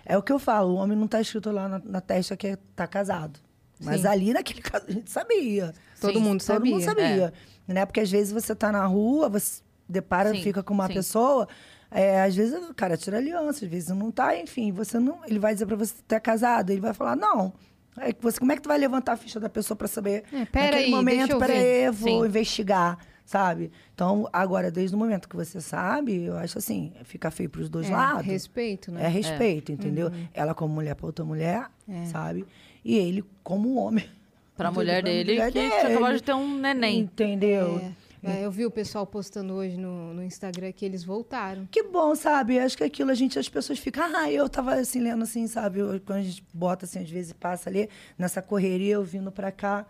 É 0.05 0.17
o 0.19 0.23
que 0.23 0.33
eu 0.33 0.39
falo, 0.39 0.73
o 0.73 0.75
homem 0.77 0.97
não 0.97 1.07
tá 1.07 1.21
escrito 1.21 1.51
lá 1.51 1.69
na, 1.69 1.79
na 1.79 2.01
testa 2.01 2.37
que 2.37 2.49
é, 2.49 2.59
tá 2.75 2.87
casado. 2.87 3.39
Mas 3.81 4.03
Sim. 4.03 4.07
ali 4.09 4.33
naquele 4.33 4.61
caso 4.63 4.87
a 4.89 4.93
gente 4.93 5.11
sabia. 5.11 5.73
Todo 6.01 6.19
Sim, 6.19 6.25
mundo 6.25 6.41
Todo 6.41 6.47
sabia. 6.47 6.73
mundo 6.73 6.83
sabia. 6.85 7.33
Né? 7.67 7.87
Porque 7.87 8.01
às 8.01 8.11
vezes 8.11 8.33
você 8.33 8.55
tá 8.55 8.73
na 8.73 8.85
rua, 8.87 9.29
você 9.29 9.63
depara, 9.89 10.35
Sim, 10.35 10.43
fica 10.43 10.63
com 10.63 10.75
uma 10.75 10.89
pessoa, 10.89 11.49
é, 11.91 12.23
às 12.23 12.35
vezes 12.35 12.55
o 12.69 12.75
cara 12.75 12.97
tira 12.97 13.17
aliança, 13.19 13.65
às 13.65 13.71
vezes 13.71 13.89
não 13.89 14.11
tá, 14.11 14.37
enfim, 14.37 14.71
você 14.73 14.99
não. 14.99 15.25
Ele 15.27 15.39
vai 15.39 15.53
dizer 15.55 15.67
pra 15.67 15.77
você 15.77 15.95
que 15.95 16.03
tá 16.05 16.21
casado, 16.21 16.71
ele 16.71 16.81
vai 16.81 16.95
falar, 16.95 17.17
não. 17.17 17.53
É 17.97 18.13
que 18.13 18.23
você, 18.23 18.39
como 18.39 18.53
é 18.53 18.57
que 18.57 18.63
tu 18.63 18.69
vai 18.69 18.79
levantar 18.79 19.13
a 19.13 19.17
ficha 19.17 19.41
da 19.41 19.49
pessoa 19.49 19.77
pra 19.77 19.89
saber? 19.89 20.25
É, 20.33 20.45
pera 20.45 20.67
naquele 20.67 20.85
aí, 20.85 20.91
momento, 20.91 21.17
deixa 21.19 21.33
eu 21.33 21.39
pera 21.39 21.53
aí, 21.53 21.91
vou 21.91 22.23
Sim. 22.23 22.29
investigar, 22.29 22.99
sabe? 23.31 23.71
Então, 23.95 24.29
agora, 24.33 24.73
desde 24.73 24.97
o 24.97 24.99
momento 24.99 25.29
que 25.29 25.37
você 25.37 25.61
sabe, 25.61 26.25
eu 26.25 26.37
acho 26.37 26.59
assim, 26.59 26.93
fica 27.05 27.31
feio 27.31 27.49
pros 27.49 27.69
dois 27.69 27.89
É, 27.89 27.93
lados. 27.93 28.27
respeito, 28.27 28.91
né? 28.91 29.05
É 29.05 29.09
respeito, 29.09 29.71
entendeu? 29.71 30.09
Uhum. 30.09 30.27
Ela 30.35 30.53
como 30.53 30.75
mulher 30.75 30.97
pra 30.97 31.07
outra 31.07 31.25
mulher, 31.25 31.67
É. 31.89 32.07
sabe? 32.07 32.45
E 32.85 32.97
ele 32.97 33.25
como 33.45 33.77
homem. 33.77 34.05
Pra 34.57 34.69
Entendeu? 34.69 34.73
mulher 34.85 35.03
dele, 35.05 35.33
mulher 35.35 35.53
que 35.53 35.59
dele. 35.61 35.73
acabado 35.95 36.17
de 36.17 36.23
ter 36.25 36.35
um 36.35 36.59
neném. 36.59 36.99
Entendeu? 36.99 37.81
É, 38.23 38.41
é, 38.41 38.45
eu 38.45 38.51
vi 38.51 38.67
o 38.67 38.71
pessoal 38.71 39.07
postando 39.07 39.55
hoje 39.55 39.77
no, 39.79 40.13
no 40.13 40.23
Instagram 40.25 40.73
que 40.73 40.85
eles 40.85 41.03
voltaram. 41.05 41.67
Que 41.71 41.85
bom, 41.85 42.15
sabe? 42.17 42.59
Acho 42.59 42.77
que 42.77 42.85
aquilo 42.85 43.11
a 43.11 43.15
gente, 43.15 43.39
as 43.39 43.49
pessoas 43.49 43.79
ficam, 43.79 44.05
ah, 44.15 44.31
eu 44.31 44.49
tava 44.51 44.75
assim, 44.75 45.01
lendo 45.01 45.23
assim, 45.23 45.47
sabe? 45.47 45.79
Eu- 45.79 45.99
quando 46.05 46.19
a 46.19 46.23
gente 46.23 46.45
bota 46.53 46.85
assim, 46.85 46.99
às 46.99 47.09
vezes 47.09 47.33
passa 47.33 47.71
ali, 47.71 47.89
nessa 48.19 48.43
correria, 48.43 48.95
eu 48.97 49.05
vindo 49.05 49.31
pra 49.33 49.51
cá. 49.53 49.87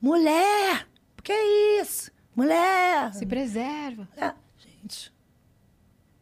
Mulher! 0.00 0.86
Que 1.22 1.32
isso? 1.80 2.10
Mulher! 2.38 3.12
Se 3.14 3.26
preserva. 3.26 4.08
É, 4.16 4.32
gente. 4.58 5.12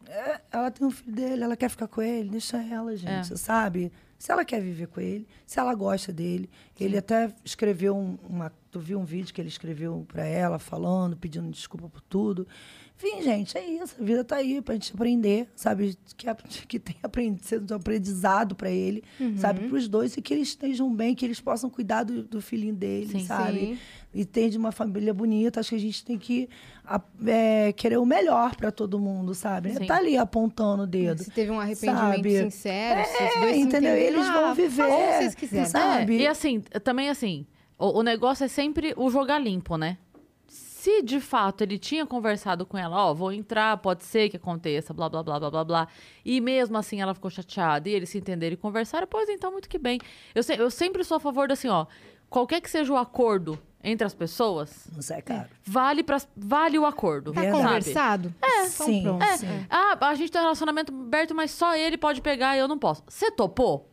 é, 0.07 0.41
ela 0.51 0.71
tem 0.71 0.87
um 0.87 0.91
filho 0.91 1.11
dele, 1.15 1.43
ela 1.43 1.55
quer 1.57 1.69
ficar 1.69 1.87
com 1.87 2.01
ele, 2.01 2.29
deixa 2.29 2.57
ela, 2.57 2.95
gente, 2.95 3.33
É. 3.33 3.37
sabe? 3.37 3.91
Se 4.17 4.31
ela 4.31 4.43
quer 4.43 4.59
viver 4.59 4.87
com 4.87 4.99
ele, 4.99 5.27
se 5.45 5.59
ela 5.59 5.75
gosta 5.75 6.11
dele. 6.11 6.49
Ele 6.79 6.97
até 6.97 7.31
escreveu 7.45 7.95
um- 7.95 8.17
uma. 8.27 8.51
Tu 8.71 8.79
viu 8.79 8.99
um 8.99 9.05
vídeo 9.05 9.31
que 9.31 9.39
ele 9.39 9.47
escreveu 9.49 10.05
pra 10.07 10.25
ela, 10.25 10.57
falando, 10.57 11.15
pedindo 11.15 11.51
desculpa 11.51 11.87
por 11.87 12.01
tudo. 12.01 12.47
Enfim, 12.95 13.21
gente, 13.21 13.55
é 13.55 13.63
isso. 13.63 13.95
A 13.99 14.03
vida 14.03 14.23
tá 14.23 14.37
aí 14.37 14.59
pra 14.59 14.73
gente 14.73 14.91
aprender, 14.91 15.47
sabe? 15.55 15.95
Que, 16.17 16.27
ap- 16.27 16.41
que 16.67 16.79
tem 16.79 16.95
aprendido, 17.03 17.75
aprendizado 17.75 18.55
pra 18.55 18.71
ele, 18.71 19.03
Uhum. 19.19 19.37
sabe? 19.37 19.67
Pros 19.67 19.87
dois, 19.87 20.17
e 20.17 20.21
que 20.21 20.33
eles 20.33 20.47
estejam 20.49 20.91
bem, 20.95 21.13
que 21.13 21.23
eles 21.23 21.39
possam 21.39 21.69
cuidar 21.69 22.03
do, 22.03 22.23
do 22.23 22.41
filhinho 22.41 22.73
dele, 22.73 23.19
Sim. 23.19 23.25
sabe? 23.27 23.59
Sim. 23.59 23.77
E 24.19 24.25
ter 24.25 24.49
de 24.49 24.57
uma 24.57 24.71
família 24.71 25.13
bonita, 25.13 25.59
acho 25.59 25.69
que 25.69 25.75
a 25.75 25.79
gente 25.79 26.03
tem 26.03 26.17
que 26.17 26.49
a- 26.83 27.01
é, 27.27 27.71
querer 27.73 27.97
o 27.97 28.05
melhor 28.05 28.55
para 28.55 28.71
todo 28.71 28.97
mundo, 28.99 29.33
sabe? 29.35 29.73
Sim. 29.75 29.85
Tá 29.85 29.97
ali 29.97 30.17
apontando 30.17 30.83
o 30.83 30.87
dedo. 30.87 31.23
Se 31.23 31.29
teve 31.31 31.51
um 31.51 31.59
arrependimento 31.59 32.15
Sabe? 32.15 32.51
sincero, 32.51 32.99
É, 32.99 33.55
entendeu? 33.55 33.95
Eles 33.95 34.25
vão 34.27 34.45
ah, 34.45 34.53
viver, 34.53 34.87
como 34.87 34.97
vocês 35.13 35.35
quiserem. 35.35 35.65
sabe? 35.65 36.17
É, 36.17 36.21
e 36.21 36.27
assim, 36.27 36.61
também 36.83 37.09
assim, 37.09 37.45
o, 37.77 37.99
o 37.99 38.03
negócio 38.03 38.43
é 38.43 38.47
sempre 38.47 38.93
o 38.97 39.09
jogar 39.11 39.37
limpo, 39.39 39.77
né? 39.77 39.97
Se 40.47 41.01
de 41.01 41.19
fato 41.19 41.61
ele 41.63 41.77
tinha 41.77 42.05
conversado 42.05 42.65
com 42.65 42.77
ela, 42.77 42.95
ó, 43.07 43.13
vou 43.13 43.31
entrar, 43.33 43.75
pode 43.77 44.03
ser 44.05 44.29
que 44.29 44.37
aconteça, 44.37 44.93
blá, 44.93 45.09
blá, 45.09 45.21
blá, 45.21 45.39
blá, 45.39 45.49
blá, 45.51 45.63
blá. 45.63 45.87
E 46.23 46.39
mesmo 46.39 46.77
assim 46.77 47.01
ela 47.01 47.13
ficou 47.13 47.29
chateada 47.29 47.89
e 47.89 47.93
eles 47.93 48.09
se 48.09 48.17
entenderam 48.17 48.53
e 48.53 48.57
conversaram, 48.57 49.05
pois 49.05 49.27
então, 49.27 49.51
muito 49.51 49.67
que 49.67 49.77
bem. 49.77 49.99
Eu, 50.33 50.41
se- 50.43 50.55
eu 50.57 50.71
sempre 50.71 51.03
sou 51.03 51.17
a 51.17 51.19
favor 51.19 51.47
da 51.47 51.53
assim, 51.53 51.67
ó, 51.67 51.85
qualquer 52.29 52.61
que 52.61 52.69
seja 52.69 52.93
o 52.93 52.97
acordo 52.97 53.59
entre 53.89 54.05
as 54.05 54.13
pessoas, 54.13 54.87
Não 54.93 55.01
sai 55.01 55.21
caro. 55.21 55.47
vale, 55.65 56.03
pra, 56.03 56.17
vale 56.35 56.77
o 56.77 56.85
acordo. 56.85 57.31
Tá 57.33 57.41
Verdade. 57.41 57.63
conversado? 57.63 58.33
É, 58.41 58.65
Sim, 58.67 59.03
pronto. 59.03 59.23
É, 59.23 59.37
sim. 59.37 59.65
ah, 59.69 59.97
a 60.01 60.15
gente 60.15 60.31
tem 60.31 60.39
um 60.41 60.43
relacionamento 60.43 60.93
aberto, 60.93 61.33
mas 61.33 61.51
só 61.51 61.75
ele 61.75 61.97
pode 61.97 62.21
pegar 62.21 62.55
e 62.55 62.59
eu 62.59 62.67
não 62.67 62.77
posso. 62.77 63.03
Você 63.07 63.31
topou? 63.31 63.89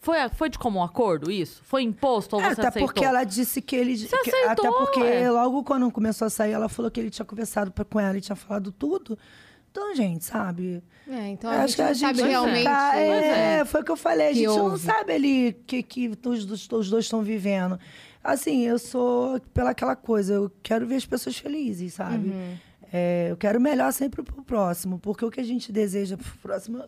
Foi, 0.00 0.16
foi 0.34 0.50
de 0.50 0.58
comum 0.58 0.82
acordo 0.82 1.30
isso? 1.30 1.62
Foi 1.64 1.82
imposto 1.82 2.36
ou 2.36 2.42
É, 2.42 2.46
você 2.54 2.60
até 2.60 2.68
aceitou? 2.68 2.88
porque 2.88 3.04
ela 3.04 3.24
disse 3.24 3.62
que 3.62 3.74
ele. 3.74 3.96
Você 3.96 4.06
que- 4.18 4.30
aceitou, 4.30 4.50
até 4.68 4.70
porque 4.84 5.00
ué. 5.00 5.30
logo 5.30 5.64
quando 5.64 5.90
começou 5.90 6.26
a 6.26 6.30
sair, 6.30 6.52
ela 6.52 6.68
falou 6.68 6.90
que 6.90 7.00
ele 7.00 7.08
tinha 7.08 7.24
conversado 7.24 7.70
pra- 7.72 7.86
com 7.86 7.98
ela 7.98 8.16
e 8.18 8.20
tinha 8.20 8.36
falado 8.36 8.70
tudo. 8.70 9.18
Então, 9.70 9.94
gente, 9.96 10.24
sabe? 10.24 10.82
É, 11.08 11.28
então 11.30 11.50
a 11.50 11.54
acho 11.64 11.68
gente 11.68 11.76
que 11.76 11.82
a 11.82 11.92
gente 11.94 12.00
sabe 12.00 12.20
é. 12.22 12.26
realmente. 12.26 12.64
tá- 12.64 12.96
é, 12.96 13.58
é. 13.60 13.64
foi 13.64 13.80
o 13.80 13.84
que 13.84 13.90
eu 13.90 13.96
falei. 13.96 14.28
A 14.28 14.32
gente 14.34 14.46
não 14.46 14.76
sabe 14.76 15.12
ali 15.14 15.48
o 15.48 15.54
que, 15.66 15.82
que 15.82 16.12
os- 16.26 16.70
os 16.70 16.90
dois 16.90 17.04
estão 17.06 17.22
vivendo. 17.22 17.78
Assim, 18.24 18.62
eu 18.62 18.78
sou 18.78 19.38
pela 19.52 19.70
aquela 19.70 19.94
coisa, 19.94 20.32
eu 20.32 20.50
quero 20.62 20.86
ver 20.86 20.96
as 20.96 21.04
pessoas 21.04 21.36
felizes, 21.36 21.92
sabe? 21.92 22.30
Uhum. 22.30 22.56
É, 22.90 23.28
eu 23.30 23.36
quero 23.36 23.60
melhor 23.60 23.92
sempre 23.92 24.22
pro 24.22 24.42
próximo, 24.42 24.98
porque 24.98 25.24
o 25.24 25.30
que 25.30 25.40
a 25.40 25.44
gente 25.44 25.70
deseja 25.70 26.16
pro 26.16 26.38
próximo 26.38 26.82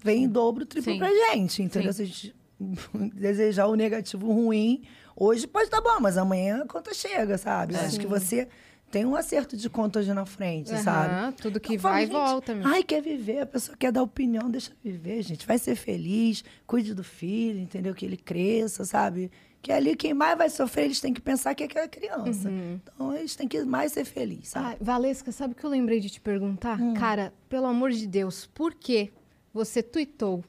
vem 0.00 0.24
em 0.24 0.28
dobro, 0.28 0.64
triplo 0.64 0.92
Sim. 0.92 0.98
pra 0.98 1.08
gente, 1.08 1.60
entendeu? 1.60 1.92
Sim. 1.92 1.96
Se 1.96 2.02
a 2.02 2.06
gente 2.06 2.36
desejar 3.18 3.66
o 3.66 3.74
negativo 3.74 4.32
ruim, 4.32 4.84
hoje 5.16 5.46
pode 5.48 5.64
estar 5.64 5.80
bom, 5.80 5.98
mas 6.00 6.16
amanhã 6.16 6.62
a 6.62 6.66
conta 6.66 6.94
chega, 6.94 7.36
sabe? 7.36 7.74
Eu 7.74 7.80
acho 7.80 7.98
que 7.98 8.06
você 8.06 8.46
tem 8.90 9.04
um 9.04 9.16
acerto 9.16 9.56
de 9.56 9.68
conta 9.68 9.98
hoje 9.98 10.12
na 10.14 10.24
frente, 10.24 10.72
Aham, 10.72 10.82
sabe? 10.82 11.36
tudo 11.38 11.58
que 11.58 11.78
falo, 11.78 11.94
vai 11.94 12.04
e 12.04 12.06
volta. 12.06 12.56
Ai, 12.64 12.82
quer 12.84 13.02
viver, 13.02 13.40
a 13.40 13.46
pessoa 13.46 13.76
quer 13.76 13.90
dar 13.90 14.02
opinião, 14.02 14.48
deixa 14.48 14.70
viver, 14.84 15.22
gente. 15.22 15.46
Vai 15.46 15.58
ser 15.58 15.74
feliz, 15.74 16.44
cuide 16.66 16.94
do 16.94 17.02
filho, 17.02 17.58
entendeu? 17.58 17.94
Que 17.94 18.06
ele 18.06 18.16
cresça, 18.16 18.84
sabe? 18.84 19.30
Que 19.66 19.72
ali 19.72 19.96
quem 19.96 20.14
mais 20.14 20.38
vai 20.38 20.48
sofrer, 20.48 20.84
eles 20.84 21.00
têm 21.00 21.12
que 21.12 21.20
pensar 21.20 21.52
que 21.52 21.64
é 21.64 21.66
aquela 21.66 21.88
criança. 21.88 22.48
Então 22.48 23.12
eles 23.12 23.34
têm 23.34 23.48
que 23.48 23.64
mais 23.64 23.90
ser 23.90 24.04
felizes, 24.04 24.50
sabe? 24.50 24.64
Ai, 24.64 24.76
Valesca, 24.80 25.32
sabe 25.32 25.54
o 25.54 25.56
que 25.56 25.64
eu 25.64 25.70
lembrei 25.70 25.98
de 25.98 26.08
te 26.08 26.20
perguntar? 26.20 26.80
Hum. 26.80 26.94
Cara, 26.94 27.34
pelo 27.48 27.66
amor 27.66 27.90
de 27.90 28.06
Deus, 28.06 28.46
por 28.46 28.72
que 28.72 29.10
você 29.52 29.82
tweetou 29.82 30.44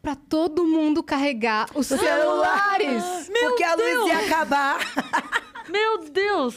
pra 0.00 0.16
todo 0.16 0.64
mundo 0.64 1.02
carregar 1.02 1.68
os 1.74 1.88
celulares? 1.88 3.04
Porque 3.38 3.64
a 3.64 3.74
luz 3.74 4.08
ia 4.08 4.18
acabar. 4.20 4.78
Meu 5.68 6.08
Deus! 6.08 6.56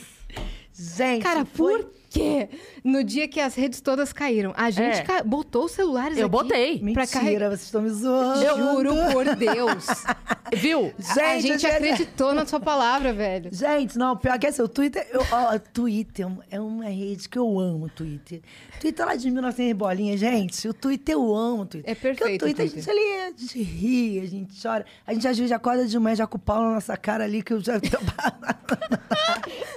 Gente, 0.71 1.23
Cara, 1.23 1.43
foi... 1.43 1.83
por 1.83 1.91
quê? 2.09 2.47
No 2.85 3.03
dia 3.03 3.27
que 3.27 3.39
as 3.39 3.55
redes 3.55 3.81
todas 3.81 4.13
caíram, 4.13 4.53
a 4.55 4.69
gente 4.69 4.99
É. 4.99 5.01
ca- 5.01 5.23
botou 5.23 5.65
os 5.65 5.71
celulares 5.71 6.17
Eu 6.19 6.27
aqui 6.27 6.31
botei. 6.31 6.77
pra 6.77 6.85
Mentira, 6.85 7.07
carregar. 7.07 7.49
vocês 7.49 7.63
estão 7.63 7.81
me 7.81 7.89
zoando. 7.89 8.41
Juro 8.45 8.93
por 9.11 9.35
Deus. 9.35 9.85
Viu? 10.53 10.93
Gente, 10.99 11.19
a 11.19 11.39
gente 11.39 11.65
eu- 11.65 11.71
acreditou 11.73 12.31
na 12.35 12.45
sua 12.45 12.59
palavra, 12.59 13.11
velho. 13.11 13.49
Gente, 13.51 13.97
não, 13.97 14.15
pior 14.15 14.37
que 14.37 14.45
assim, 14.45 14.61
o 14.61 14.67
Twitter, 14.67 15.05
eu, 15.11 15.21
ó, 15.31 15.57
Twitter 15.57 16.27
é 16.51 16.59
uma 16.59 16.85
rede 16.85 17.27
que 17.27 17.39
eu 17.39 17.59
amo, 17.59 17.85
o 17.85 17.89
Twitter. 17.89 18.41
Twitter 18.79 19.03
é 19.03 19.09
lá 19.09 19.15
de 19.15 19.31
1900 19.31 19.73
bolinhas, 19.75 20.19
gente, 20.19 20.67
o 20.67 20.73
Twitter 20.73 21.13
eu 21.15 21.33
amo, 21.35 21.63
o 21.63 21.65
Twitter. 21.65 21.91
É 21.91 21.95
perfeito 21.95 22.19
Porque 22.19 22.35
o 22.35 22.39
Twitter, 22.55 22.65
o 22.65 22.67
a 22.67 22.71
gente 22.71 22.89
ali, 22.89 23.21
a 23.23 23.31
gente 23.35 23.63
ri, 23.63 24.19
a 24.19 24.25
gente 24.27 24.61
chora. 24.61 24.85
A 25.07 25.13
gente 25.13 25.27
às 25.27 25.35
vezes 25.35 25.51
acorda 25.51 25.87
de 25.87 25.97
manhã 25.97 26.15
já 26.15 26.27
com 26.27 26.37
o 26.37 26.39
pau 26.39 26.61
na 26.61 26.75
nossa 26.75 26.95
cara 26.95 27.23
ali, 27.23 27.41
que 27.41 27.51
eu 27.53 27.59
já... 27.59 27.73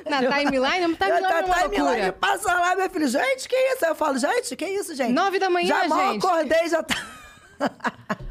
Na 0.09 0.19
timeline, 0.21 0.85
a 0.85 0.89
timeline 0.89 1.25
é 1.25 1.45
uma 1.45 1.55
timeline 1.55 1.79
loucura. 1.83 2.13
passa 2.15 2.53
lá, 2.55 2.75
meu 2.77 2.89
filho, 2.99 3.09
gente, 3.09 3.49
que 3.49 3.57
isso? 3.57 3.85
Aí 3.85 3.91
eu 3.91 3.95
falo, 3.95 4.19
gente, 4.19 4.57
que 4.57 4.67
isso, 4.67 4.95
gente? 4.95 5.13
Nove 5.13 5.39
da 5.39 5.49
manhã, 5.49 5.69
já 5.69 5.89
mal 5.89 6.13
gente. 6.13 6.25
acordei, 6.25 6.69
já 6.69 6.83
tá... 6.83 6.97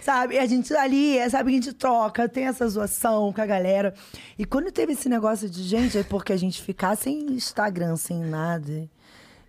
sabe? 0.00 0.34
E 0.34 0.38
a 0.38 0.46
gente 0.46 0.74
ali, 0.74 1.18
é, 1.18 1.28
sabe, 1.28 1.50
a 1.50 1.54
gente 1.54 1.72
troca, 1.72 2.28
tem 2.28 2.46
essa 2.46 2.66
zoação 2.68 3.32
com 3.32 3.40
a 3.40 3.46
galera. 3.46 3.94
E 4.38 4.44
quando 4.44 4.70
teve 4.70 4.92
esse 4.92 5.08
negócio 5.08 5.48
de, 5.48 5.62
gente, 5.62 5.98
é 5.98 6.02
porque 6.02 6.32
a 6.32 6.36
gente 6.36 6.62
ficar 6.62 6.96
sem 6.96 7.32
Instagram, 7.32 7.96
sem 7.96 8.18
nada. 8.20 8.88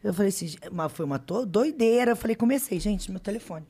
Eu 0.03 0.14
falei 0.14 0.30
assim, 0.30 0.55
mas 0.72 0.91
foi 0.91 1.05
uma 1.05 1.18
doideira. 1.18 2.11
Eu 2.11 2.15
falei, 2.15 2.35
comecei, 2.35 2.80
gente, 2.80 3.10
meu 3.10 3.19
telefone. 3.19 3.65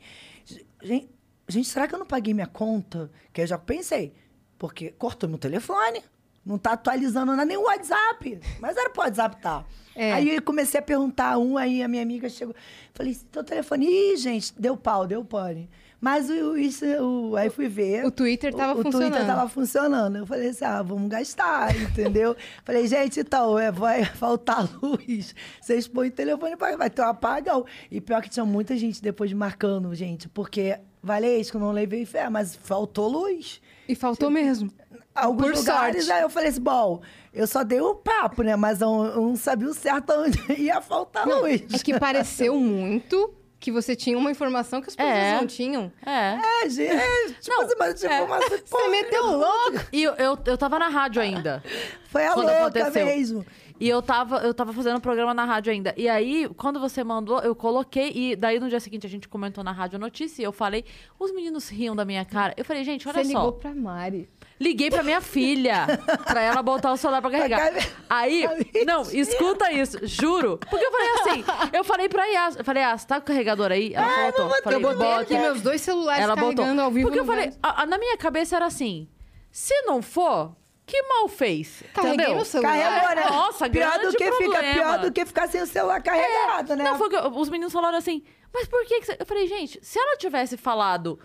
Gente, 0.81 1.09
gente, 1.47 1.69
será 1.69 1.87
que 1.87 1.93
eu 1.93 1.99
não 1.99 2.07
paguei 2.07 2.33
minha 2.33 2.47
conta? 2.47 3.09
Que 3.31 3.41
eu 3.41 3.47
já 3.47 3.57
pensei. 3.57 4.13
Porque 4.57 4.91
cortou 4.91 5.29
meu 5.29 5.37
telefone. 5.37 6.01
Não 6.45 6.57
tá 6.57 6.73
atualizando 6.73 7.31
nada, 7.31 7.45
nem 7.45 7.55
o 7.55 7.63
WhatsApp. 7.63 8.39
Mas 8.59 8.75
era 8.75 8.89
pro 8.89 9.03
WhatsApp 9.03 9.41
tá. 9.41 9.63
É. 9.95 10.13
Aí 10.13 10.35
eu 10.35 10.41
comecei 10.41 10.79
a 10.79 10.83
perguntar 10.83 11.37
um, 11.37 11.57
aí 11.57 11.83
a 11.83 11.87
minha 11.87 12.01
amiga 12.01 12.29
chegou. 12.29 12.55
Falei, 12.93 13.17
teu 13.31 13.43
telefone. 13.43 13.85
Ih, 13.85 14.17
gente, 14.17 14.53
deu 14.57 14.75
pau, 14.75 15.05
deu 15.07 15.23
pane. 15.23 15.69
Mas 16.03 16.29
o, 16.29 16.57
isso, 16.57 16.85
o, 16.85 17.37
aí 17.37 17.49
fui 17.49 17.69
ver. 17.69 18.05
O 18.05 18.11
Twitter 18.11 18.53
tava 18.53 18.73
o, 18.73 18.79
O 18.79 18.83
funcionando. 18.83 19.11
Twitter 19.11 19.25
tava 19.25 19.49
funcionando. 19.49 20.17
Eu 20.17 20.25
falei 20.25 20.49
assim, 20.49 20.65
ah, 20.65 20.81
vamos 20.81 21.09
gastar, 21.09 21.73
entendeu? 21.79 22.35
falei, 22.65 22.85
gente, 22.87 23.21
então, 23.21 23.57
é, 23.57 23.71
vai 23.71 24.03
faltar 24.03 24.67
luz. 24.83 25.33
Vocês 25.61 25.87
põem 25.87 26.09
o 26.09 26.11
telefone, 26.11 26.57
pra, 26.57 26.75
vai 26.75 26.89
ter 26.89 27.01
um 27.01 27.05
apagão. 27.05 27.65
E 27.89 28.01
pior 28.01 28.21
que 28.21 28.29
tinha 28.29 28.45
muita 28.45 28.75
gente 28.75 29.01
depois 29.01 29.31
marcando, 29.31 29.95
gente, 29.95 30.27
porque 30.27 30.77
Valesco, 31.01 31.57
não 31.57 31.71
levei 31.71 32.05
fé, 32.05 32.29
mas 32.29 32.55
faltou 32.55 33.09
luz. 33.09 33.61
E 33.87 33.95
faltou 33.95 34.29
mesmo. 34.29 34.71
Alguns 35.15 35.51
Por 35.51 35.55
lugares, 35.57 36.05
sorte. 36.05 36.11
aí 36.17 36.21
eu 36.23 36.29
falei 36.29 36.49
assim, 36.49 36.61
bom, 36.61 37.01
eu 37.33 37.45
só 37.45 37.63
dei 37.63 37.79
o 37.79 37.93
papo, 37.95 38.41
né? 38.41 38.55
Mas 38.55 38.81
eu, 38.81 38.89
eu 38.89 39.21
não 39.21 39.35
sabia 39.35 39.67
o 39.69 39.73
certo 39.73 40.11
onde 40.13 40.39
ia 40.59 40.81
faltar 40.81 41.27
luz. 41.27 41.61
É 41.73 41.77
que 41.79 41.99
pareceu 41.99 42.59
muito 42.59 43.33
que 43.59 43.71
você 43.71 43.95
tinha 43.95 44.17
uma 44.17 44.29
informação 44.29 44.81
que 44.81 44.89
as 44.89 44.95
pessoas 44.95 45.15
É. 45.15 45.35
não 45.35 45.47
tinham. 45.47 45.89
É. 46.05 46.37
É, 46.65 46.69
gente, 46.69 46.91
é, 46.91 47.27
tipo 47.39 47.49
Não, 47.55 47.61
assim, 47.61 47.75
mas 47.79 47.99
tipo, 48.01 48.11
é. 48.13 48.27
mas, 48.27 48.45
pô, 48.69 48.77
Você 48.77 48.87
meteu 48.89 49.25
louco. 49.25 49.79
E 49.93 50.03
eu, 50.03 50.13
eu, 50.15 50.37
eu 50.45 50.57
tava 50.57 50.77
na 50.79 50.89
rádio 50.89 51.21
ainda. 51.21 51.63
Foi 52.09 52.25
a 52.25 52.33
louca 52.35 52.59
aconteceu. 52.67 53.05
mesmo. 53.05 53.45
E 53.79 53.87
eu 53.89 54.01
tava, 54.01 54.37
eu 54.39 54.53
tava 54.53 54.71
fazendo 54.73 54.97
um 54.97 55.01
programa 55.01 55.33
na 55.33 55.45
rádio 55.45 55.71
ainda. 55.71 55.93
E 55.97 56.07
aí, 56.09 56.49
quando 56.57 56.79
você 56.79 57.03
mandou, 57.03 57.39
eu 57.39 57.55
coloquei. 57.55 58.11
E 58.13 58.35
daí, 58.35 58.59
no 58.59 58.67
dia 58.69 58.79
seguinte, 58.79 59.05
a 59.05 59.09
gente 59.09 59.27
comentou 59.27 59.63
na 59.63 59.71
rádio 59.71 59.95
a 59.95 59.99
notícia. 59.99 60.41
E 60.41 60.45
eu 60.45 60.51
falei, 60.51 60.85
os 61.19 61.31
meninos 61.33 61.69
riam 61.69 61.95
da 61.95 62.03
minha 62.05 62.23
cara. 62.25 62.53
Eu 62.57 62.63
falei, 62.65 62.83
gente, 62.83 63.07
olha 63.07 63.23
Você 63.23 63.31
só. 63.31 63.37
ligou 63.39 63.53
pra 63.53 63.73
Mari. 63.73 64.29
Liguei 64.59 64.89
pra 64.89 65.03
minha 65.03 65.19
filha, 65.19 65.85
pra 66.25 66.41
ela 66.41 66.61
botar 66.61 66.91
o 66.93 66.97
celular 66.97 67.21
pra 67.21 67.31
carregar. 67.31 67.71
Aí, 68.09 68.45
não, 68.85 69.01
escuta 69.01 69.71
isso, 69.71 69.97
juro. 70.03 70.57
Porque 70.69 70.85
eu 70.85 70.91
falei 70.91 71.09
assim, 71.09 71.43
eu 71.73 71.83
falei 71.83 72.07
pra 72.07 72.25
Yas, 72.25 72.55
eu 72.57 72.63
falei, 72.63 72.83
Yas, 72.83 73.03
tá 73.03 73.15
com 73.15 73.23
o 73.23 73.27
carregador 73.27 73.71
aí? 73.71 73.93
Ela 73.93 74.31
tô. 74.31 74.49
Falei, 74.63 74.77
Eu 74.77 74.81
botei 74.81 74.97
bota. 74.97 75.21
aqui 75.21 75.37
meus 75.37 75.61
dois 75.61 75.81
celulares 75.81 76.23
Ela 76.23 76.35
botou. 76.35 76.55
carregando 76.57 76.81
ao 76.81 76.91
vivo 76.91 77.07
Porque 77.07 77.19
eu 77.19 77.25
falei, 77.25 77.51
a- 77.61 77.81
a- 77.81 77.85
na 77.85 77.97
minha 77.97 78.15
cabeça 78.17 78.55
era 78.55 78.65
assim, 78.67 79.07
se 79.51 79.73
não 79.83 80.01
for, 80.01 80.55
que 80.85 81.01
mal 81.03 81.27
fez? 81.27 81.83
Carreguei 81.93 82.15
entendeu? 82.15 82.35
no 82.39 82.45
celular. 82.45 82.77
Carregou, 82.77 83.15
né? 83.15 83.25
Nossa, 83.29 83.69
pior 83.69 83.89
grande 83.99 84.05
do 84.11 84.17
que 84.17 84.31
fica 84.33 84.49
problema. 84.51 84.73
Pior 84.73 84.99
do 84.99 85.11
que 85.11 85.25
ficar 85.25 85.47
sem 85.47 85.61
o 85.61 85.67
celular 85.67 86.01
carregado, 86.01 86.75
né? 86.75 86.83
Não, 86.83 86.97
foi 86.97 87.09
os 87.33 87.49
meninos 87.49 87.73
falaram 87.73 87.97
assim, 87.97 88.23
mas 88.53 88.67
por 88.67 88.85
que, 88.85 88.99
que 88.99 89.05
você... 89.07 89.17
Eu 89.19 89.25
falei, 89.25 89.47
gente, 89.47 89.79
se 89.81 89.97
ela 89.99 90.15
tivesse 90.17 90.57
falado, 90.57 91.19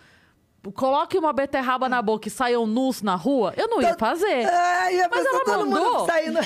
coloque 0.74 1.16
uma 1.18 1.32
beterraba 1.32 1.89
na 1.89 2.01
boca 2.02 2.28
e 2.28 2.30
saiam 2.30 2.66
nus 2.66 3.02
na 3.02 3.14
rua, 3.14 3.55
eu 3.56 3.68
não 3.68 3.80
ia 3.80 3.94
fazer. 3.97 4.47
Ai, 4.47 5.01
a 5.01 5.09
Mas 5.09 5.24
ela 5.26 5.44
todo 5.44 5.66
mandou. 5.66 5.93
mundo 5.94 6.06
saindo. 6.06 6.39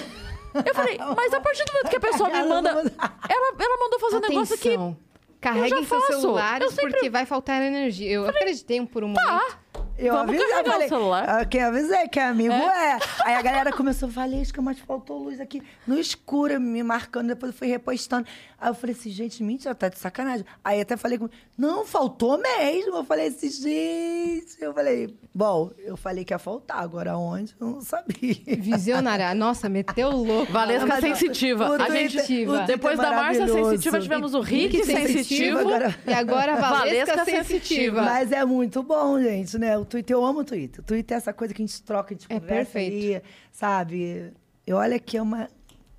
Eu 0.67 0.75
falei, 0.75 0.99
mas 1.17 1.33
a 1.35 1.41
partir 1.41 1.65
do 1.65 1.73
momento 1.73 1.89
que 1.91 1.97
a 1.97 2.01
pessoa 2.01 2.29
me 2.31 2.43
manda. 2.45 2.71
Ela, 2.71 3.55
ela 3.59 3.77
mandou 3.79 3.99
fazer 4.01 4.17
um 4.17 4.21
negócio 4.21 4.59
que. 4.59 4.69
Atenção. 4.69 4.97
Carreguem 5.41 5.79
eu 5.79 5.83
já 5.85 5.89
seus 5.89 6.21
celulares 6.21 6.65
Eu 6.67 6.71
sempre- 6.71 6.93
porque 6.93 7.11
vai 7.11 7.27
faltar 7.27 7.61
energia. 7.61 8.09
Eu 8.13 8.29
acreditei 8.29 8.81
por 8.87 9.03
um 9.03 9.09
momento. 9.09 9.27
Tá. 9.27 9.59
Eu 9.99 10.15
Vamos 10.15 10.29
avisei, 10.31 10.49
carregar 10.49 10.69
o 10.69 10.73
falei, 10.73 10.89
celular. 10.89 11.29
ah, 11.29 11.45
Quem 11.45 11.63
avisei, 11.65 12.09
que 12.09 12.19
é 12.21 12.25
amigo 12.25 12.55
é. 12.55 12.99
Aí 13.25 13.35
a 13.35 13.43
galera 13.43 13.73
começou, 13.73 14.09
Valesca, 14.09 14.63
mas 14.63 14.79
faltou 14.79 15.19
luz 15.19 15.41
aqui 15.41 15.61
no 15.87 15.99
escuro, 15.99 16.61
me 16.61 16.83
marcando, 16.85 17.27
depois 17.29 17.53
eu 17.53 17.59
fui 17.59 17.67
repostando. 17.69 18.27
Aí 18.63 18.69
eu 18.71 18.75
falei 18.75 18.95
assim, 18.95 19.11
gente, 19.11 19.43
mentira, 19.43 19.75
tá 19.75 19.89
de 19.89 19.99
sacanagem. 19.99 20.47
Aí 20.63 20.81
até 20.81 20.97
falei 20.97 21.19
com 21.19 21.29
não, 21.59 21.85
faltou 21.85 22.39
mesmo. 22.39 22.95
Eu 22.99 23.05
falei 23.05 23.27
assim, 23.27 23.51
gente. 23.51 24.57
Eu 24.61 24.73
falei, 24.73 25.13
bom, 25.35 25.73
eu 25.79 25.97
falei 25.97 26.25
que 26.25 26.33
ia 26.33 26.39
faltar, 26.39 26.79
agora 26.79 27.17
onde? 27.19 27.57
Eu 27.61 27.67
não 27.67 27.81
sabia. 27.81 28.37
Visionária. 28.59 29.35
Nossa, 29.35 29.69
meteu 29.69 30.11
louco. 30.11 30.53
Valesca 30.53 31.01
sensitiva. 31.01 31.71
o 31.71 31.83
A 31.83 31.91
gente, 31.91 32.19
Twitter 32.25 32.67
depois 32.67 32.97
é 32.99 33.03
da 33.03 33.11
Márcia 33.11 33.49
sensitiva, 33.49 33.99
tivemos 34.01 34.33
o 34.33 34.41
Rick 34.41 34.77
Rick 34.77 34.87
sensitivo. 34.87 35.59
Agora- 35.59 35.99
E 36.07 36.13
agora 36.13 36.53
a 36.55 36.61
Valesca, 36.61 36.77
Valesca 37.17 37.25
sensitiva. 37.25 37.45
sensitiva. 37.45 38.03
Mas 38.03 38.31
é 38.31 38.45
muito 38.45 38.81
bom, 38.85 39.21
gente, 39.21 39.59
né? 39.59 39.77
O 39.77 39.85
Twitter, 39.85 40.15
eu 40.17 40.25
amo 40.25 40.39
o 40.41 40.45
Twitter. 40.45 40.81
O 40.81 40.87
Twitter 40.87 41.17
é 41.17 41.19
essa 41.19 41.33
coisa 41.33 41.53
que 41.53 41.61
a 41.61 41.67
gente 41.67 41.83
troca, 41.83 42.15
a 42.15 42.17
gente 42.17 42.27
É 42.29 42.39
conversa 42.39 42.71
perfeito. 42.73 43.17
ali, 43.17 43.23
sabe? 43.51 44.33
E 44.65 44.73
olha 44.73 44.99
que 45.01 45.17
é 45.17 45.23
uma, 45.23 45.49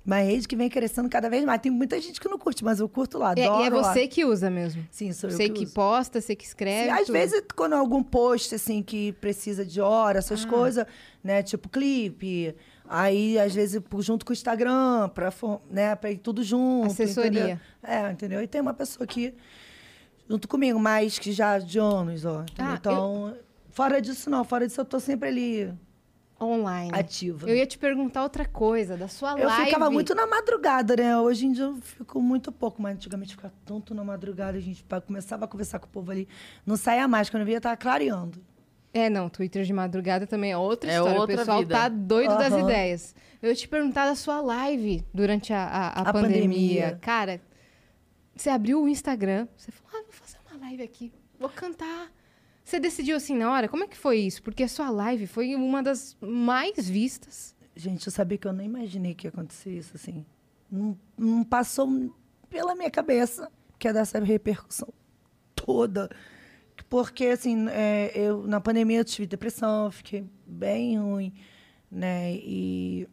uma 0.04 0.18
rede 0.18 0.46
que 0.46 0.54
vem 0.54 0.68
crescendo 0.68 1.08
cada 1.08 1.30
vez 1.30 1.44
mais. 1.44 1.60
Tem 1.60 1.72
muita 1.72 2.00
gente 2.00 2.20
que 2.20 2.28
não 2.28 2.38
curte, 2.38 2.62
mas 2.64 2.78
eu 2.80 2.88
curto 2.88 3.16
lá, 3.18 3.32
É, 3.36 3.44
adoro 3.46 3.62
e 3.62 3.66
é 3.66 3.70
lá. 3.80 3.92
você 3.94 4.06
que 4.06 4.24
usa 4.24 4.50
mesmo. 4.50 4.86
Sim, 4.90 5.12
sou 5.12 5.30
eu 5.30 5.36
Você 5.36 5.48
que, 5.48 5.54
que, 5.60 5.64
uso. 5.64 5.74
posta, 5.74 6.20
você 6.20 6.36
que 6.36 6.44
escreve. 6.44 6.84
Sim, 6.94 7.02
às 7.02 7.08
vezes, 7.08 7.42
quando 7.56 7.74
é 7.74 7.78
algum 7.78 8.02
post, 8.02 8.54
assim, 8.54 8.82
que 8.82 9.12
precisa 9.14 9.64
de 9.64 9.80
hora, 9.80 10.18
essas 10.18 10.44
coisas, 10.44 10.84
né? 11.22 11.42
Tipo 11.42 11.68
clipe. 11.68 12.54
Aí, 12.86 13.38
às 13.38 13.54
vezes, 13.54 13.80
junto 14.00 14.26
com 14.26 14.30
o 14.30 14.34
Instagram, 14.34 15.08
pra, 15.14 15.32
né, 15.70 15.94
pra 15.96 16.10
ir 16.10 16.18
tudo 16.18 16.42
junto. 16.42 16.88
Assessoria. 16.88 17.30
entendeu? 17.30 17.58
É, 17.82 18.10
entendeu? 18.12 18.42
E 18.42 18.46
tem 18.46 18.60
uma 18.60 18.74
pessoa 18.74 19.04
aqui 19.04 19.32
junto 20.28 20.46
comigo, 20.46 20.78
mais 20.78 21.18
que 21.18 21.32
já 21.32 21.58
de 21.58 21.78
anos, 21.78 22.24
ó. 22.26 22.44
Ah, 22.58 22.76
então, 22.78 23.34
fora 23.70 24.02
disso, 24.02 24.28
não. 24.28 24.44
Fora 24.44 24.66
disso, 24.66 24.80
eu 24.80 24.84
tô 24.84 25.00
sempre 25.00 25.28
ali 25.30 25.72
Online. 26.40 26.90
ativa. 26.92 27.48
Eu 27.48 27.56
ia 27.56 27.66
te 27.66 27.78
perguntar 27.78 28.22
outra 28.22 28.44
coisa, 28.44 28.96
da 28.96 29.08
sua 29.08 29.38
Eu 29.38 29.46
live. 29.46 29.64
ficava 29.66 29.90
muito 29.90 30.14
na 30.14 30.26
madrugada, 30.26 30.96
né? 30.96 31.16
Hoje 31.18 31.46
em 31.46 31.52
dia 31.52 31.64
eu 31.64 31.76
fico 31.76 32.20
muito 32.20 32.50
pouco, 32.52 32.82
mas 32.82 32.94
antigamente 32.96 33.32
eu 33.32 33.36
ficava 33.36 33.54
tanto 33.64 33.94
na 33.94 34.02
madrugada, 34.04 34.58
a 34.58 34.60
gente 34.60 34.84
começava 35.06 35.44
a 35.44 35.48
conversar 35.48 35.78
com 35.78 35.86
o 35.86 35.90
povo 35.90 36.10
ali. 36.10 36.28
Não 36.66 36.76
saía 36.76 37.06
mais, 37.08 37.30
quando 37.30 37.42
eu 37.42 37.46
via, 37.46 37.60
tava 37.60 37.76
clareando. 37.76 38.42
É, 38.92 39.10
não, 39.10 39.28
Twitter 39.28 39.64
de 39.64 39.72
madrugada 39.72 40.24
também 40.26 40.52
é 40.52 40.56
outra 40.56 40.90
É 40.90 40.94
história. 40.96 41.18
outra 41.20 41.34
o 41.34 41.38
pessoal 41.38 41.58
vida. 41.60 41.74
tá 41.74 41.88
doido 41.88 42.36
das 42.38 42.52
Aham. 42.52 42.62
ideias. 42.62 43.14
Eu 43.42 43.48
ia 43.50 43.54
te 43.56 43.66
perguntar 43.66 44.06
da 44.06 44.14
sua 44.14 44.40
live 44.40 45.04
durante 45.12 45.52
a, 45.52 45.64
a, 45.64 45.88
a 45.88 46.00
A 46.10 46.12
pandemia. 46.12 46.40
pandemia. 46.42 46.98
Cara, 47.00 47.40
você 48.36 48.50
abriu 48.50 48.82
o 48.82 48.88
Instagram, 48.88 49.48
você 49.56 49.72
falou, 49.72 49.90
ah, 50.00 50.02
vou 50.04 50.12
fazer 50.12 50.38
uma 50.50 50.60
live 50.66 50.82
aqui, 50.82 51.12
vou 51.40 51.48
cantar. 51.48 52.08
Você 52.64 52.80
decidiu 52.80 53.16
assim 53.16 53.36
na 53.36 53.52
hora? 53.52 53.68
Como 53.68 53.84
é 53.84 53.86
que 53.86 53.96
foi 53.96 54.18
isso? 54.18 54.42
Porque 54.42 54.62
a 54.62 54.68
sua 54.68 54.88
live 54.88 55.26
foi 55.26 55.54
uma 55.54 55.82
das 55.82 56.16
mais 56.18 56.88
vistas. 56.88 57.54
Gente, 57.76 58.06
eu 58.06 58.12
sabia 58.12 58.38
que 58.38 58.48
eu 58.48 58.52
nem 58.54 58.66
imaginei 58.66 59.14
que 59.14 59.26
ia 59.26 59.28
acontecer 59.28 59.76
isso, 59.76 59.92
assim. 59.94 60.24
Não, 60.70 60.98
não 61.16 61.44
passou 61.44 62.10
pela 62.48 62.74
minha 62.74 62.90
cabeça 62.90 63.52
que 63.78 63.86
ia 63.86 63.92
dar 63.92 64.00
essa 64.00 64.18
repercussão 64.18 64.88
toda. 65.54 66.08
Porque, 66.88 67.26
assim, 67.26 67.68
é, 67.68 68.12
eu, 68.14 68.46
na 68.46 68.60
pandemia 68.60 69.00
eu 69.00 69.04
tive 69.04 69.26
depressão, 69.26 69.90
fiquei 69.90 70.24
bem 70.46 70.98
ruim, 70.98 71.34
né? 71.90 72.34
E 72.34 73.06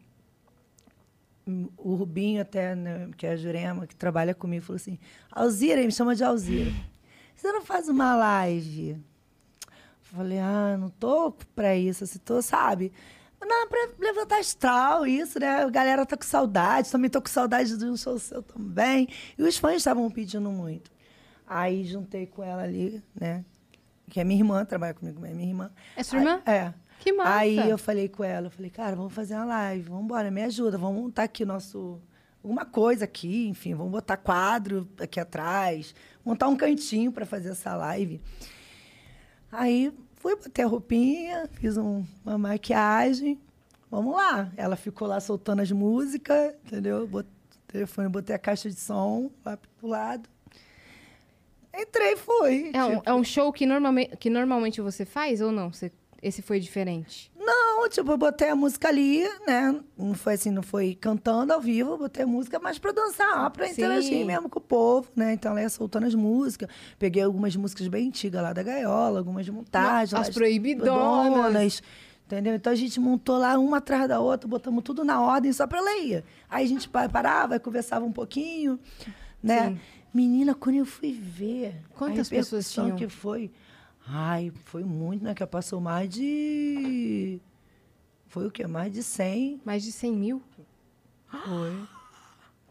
o 1.76 1.94
Rubinho 1.94 2.40
até, 2.40 2.74
né, 2.74 3.10
que 3.16 3.26
é 3.26 3.32
a 3.32 3.36
Jurema, 3.36 3.86
que 3.86 3.96
trabalha 3.96 4.34
comigo, 4.34 4.64
falou 4.64 4.76
assim, 4.76 4.98
Alzira, 5.30 5.74
ele 5.74 5.86
me 5.86 5.92
chama 5.92 6.14
de 6.14 6.24
Alzira. 6.24 6.70
Você 7.34 7.50
não 7.52 7.62
faz 7.62 7.88
uma 7.88 8.14
live? 8.14 8.96
Falei, 10.14 10.38
ah, 10.38 10.76
não 10.78 10.88
tô 10.90 11.32
pra 11.54 11.74
isso, 11.76 12.04
assim, 12.04 12.18
tô, 12.18 12.42
sabe? 12.42 12.92
Não, 13.40 13.66
pra 13.68 13.88
levantar 13.98 14.38
astral, 14.38 15.06
isso, 15.06 15.40
né? 15.40 15.62
A 15.64 15.70
galera 15.70 16.06
tá 16.06 16.16
com 16.16 16.22
saudade, 16.22 16.90
também 16.90 17.10
tô 17.10 17.20
com 17.20 17.28
saudade 17.28 17.76
de 17.76 17.84
um 17.86 17.96
show 17.96 18.18
seu 18.18 18.42
também. 18.42 19.08
E 19.36 19.42
os 19.42 19.56
fãs 19.58 19.76
estavam 19.76 20.08
pedindo 20.10 20.48
muito. 20.50 20.90
Aí 21.46 21.84
juntei 21.84 22.26
com 22.26 22.42
ela 22.44 22.62
ali, 22.62 23.02
né? 23.18 23.44
Que 24.08 24.20
é 24.20 24.24
minha 24.24 24.38
irmã, 24.38 24.64
trabalha 24.64 24.94
comigo, 24.94 25.24
é 25.26 25.30
minha 25.32 25.48
irmã. 25.48 25.70
É 25.96 26.02
sua 26.02 26.18
irmã? 26.18 26.40
Aí- 26.46 26.54
é. 26.56 26.74
Que 27.00 27.12
massa. 27.12 27.30
Aí 27.62 27.68
eu 27.70 27.76
falei 27.78 28.08
com 28.08 28.22
ela, 28.22 28.46
eu 28.46 28.50
falei, 28.50 28.70
cara, 28.70 28.94
vamos 28.94 29.12
fazer 29.12 29.34
uma 29.34 29.44
live, 29.44 29.88
vamos 29.88 30.04
embora, 30.04 30.30
me 30.30 30.42
ajuda, 30.44 30.78
vamos 30.78 31.02
montar 31.02 31.24
aqui 31.24 31.44
nosso 31.44 32.00
alguma 32.44 32.64
coisa 32.64 33.04
aqui, 33.06 33.48
enfim, 33.48 33.74
vamos 33.74 33.90
botar 33.90 34.16
quadro 34.16 34.88
aqui 35.00 35.18
atrás, 35.18 35.94
montar 36.24 36.46
um 36.48 36.56
cantinho 36.56 37.10
para 37.10 37.26
fazer 37.26 37.50
essa 37.50 37.74
live. 37.74 38.20
Aí 39.52 39.92
fui, 40.16 40.34
botei 40.36 40.64
a 40.64 40.68
roupinha, 40.68 41.48
fiz 41.52 41.76
um- 41.76 42.04
uma 42.24 42.38
maquiagem, 42.38 43.38
vamos 43.90 44.14
lá. 44.14 44.50
Ela 44.56 44.76
ficou 44.76 45.06
lá 45.06 45.20
soltando 45.20 45.60
as 45.60 45.70
músicas, 45.70 46.54
entendeu? 46.66 47.06
Botei 47.06 47.30
o 47.30 47.72
telefone, 47.72 48.08
botei 48.08 48.34
a 48.34 48.38
caixa 48.38 48.68
de 48.70 48.76
som 48.76 49.30
lá 49.44 49.56
pro 49.78 49.86
lado. 49.88 50.28
Entrei 51.74 52.12
e 52.12 52.16
fui. 52.16 52.70
É 52.74 52.84
um, 52.84 52.90
tipo, 52.96 53.02
é 53.10 53.14
um 53.14 53.24
show 53.24 53.52
que 53.52 53.64
normalmente, 53.66 54.16
que 54.16 54.28
normalmente 54.28 54.80
você 54.80 55.04
faz 55.06 55.40
ou 55.40 55.50
não? 55.50 55.72
Você- 55.72 55.90
esse 56.22 56.42
foi 56.42 56.60
diferente? 56.60 57.31
Não, 57.44 57.88
tipo, 57.88 58.10
eu 58.12 58.16
botei 58.16 58.50
a 58.50 58.54
música 58.54 58.88
ali, 58.88 59.28
né? 59.46 59.80
Não 59.98 60.14
foi 60.14 60.34
assim, 60.34 60.50
não 60.50 60.62
foi 60.62 60.94
cantando 60.94 61.52
ao 61.52 61.60
vivo, 61.60 61.96
botei 61.98 62.22
a 62.22 62.26
música 62.26 62.58
mais 62.60 62.78
pra 62.78 62.92
dançar, 62.92 63.50
pra 63.50 63.66
Sim. 63.66 63.72
interagir 63.72 64.24
mesmo 64.24 64.48
com 64.48 64.58
o 64.58 64.62
povo, 64.62 65.08
né? 65.16 65.32
Então 65.32 65.50
ela 65.52 65.62
ia 65.62 65.68
soltando 65.68 66.06
as 66.06 66.14
músicas. 66.14 66.68
Peguei 66.98 67.22
algumas 67.22 67.56
músicas 67.56 67.88
bem 67.88 68.08
antigas 68.08 68.40
lá 68.42 68.52
da 68.52 68.62
Gaiola, 68.62 69.18
algumas 69.18 69.48
montagens. 69.48 70.14
As 70.14 70.28
lá, 70.28 70.32
proibidonas. 70.34 70.90
proibidonas, 70.94 71.82
Entendeu? 72.26 72.54
Então 72.54 72.72
a 72.72 72.76
gente 72.76 72.98
montou 72.98 73.36
lá 73.36 73.58
uma 73.58 73.76
atrás 73.78 74.08
da 74.08 74.18
outra, 74.20 74.48
botamos 74.48 74.82
tudo 74.84 75.04
na 75.04 75.20
ordem 75.20 75.52
só 75.52 75.66
pra 75.66 75.78
ela 75.78 75.98
ir. 75.98 76.24
Aí 76.48 76.64
a 76.64 76.68
gente 76.68 76.88
pa- 76.88 77.08
parava, 77.08 77.58
conversava 77.60 78.06
um 78.06 78.12
pouquinho, 78.12 78.78
né? 79.42 79.68
Sim. 79.70 79.80
Menina, 80.14 80.54
quando 80.54 80.76
eu 80.76 80.86
fui 80.86 81.12
ver. 81.12 81.74
Quantas 81.94 82.28
pessoas 82.28 82.70
tinham? 82.72 82.96
que 82.96 83.08
foi. 83.08 83.50
Ai, 84.06 84.52
foi 84.64 84.82
muito, 84.84 85.24
né? 85.24 85.34
Que 85.34 85.46
passou 85.46 85.80
mais 85.80 86.08
de. 86.08 87.40
Foi 88.28 88.46
o 88.46 88.50
quê? 88.50 88.66
Mais 88.66 88.92
de 88.92 89.02
100. 89.02 89.60
Mais 89.64 89.82
de 89.82 89.92
100 89.92 90.12
mil? 90.12 90.42
Foi. 91.28 91.72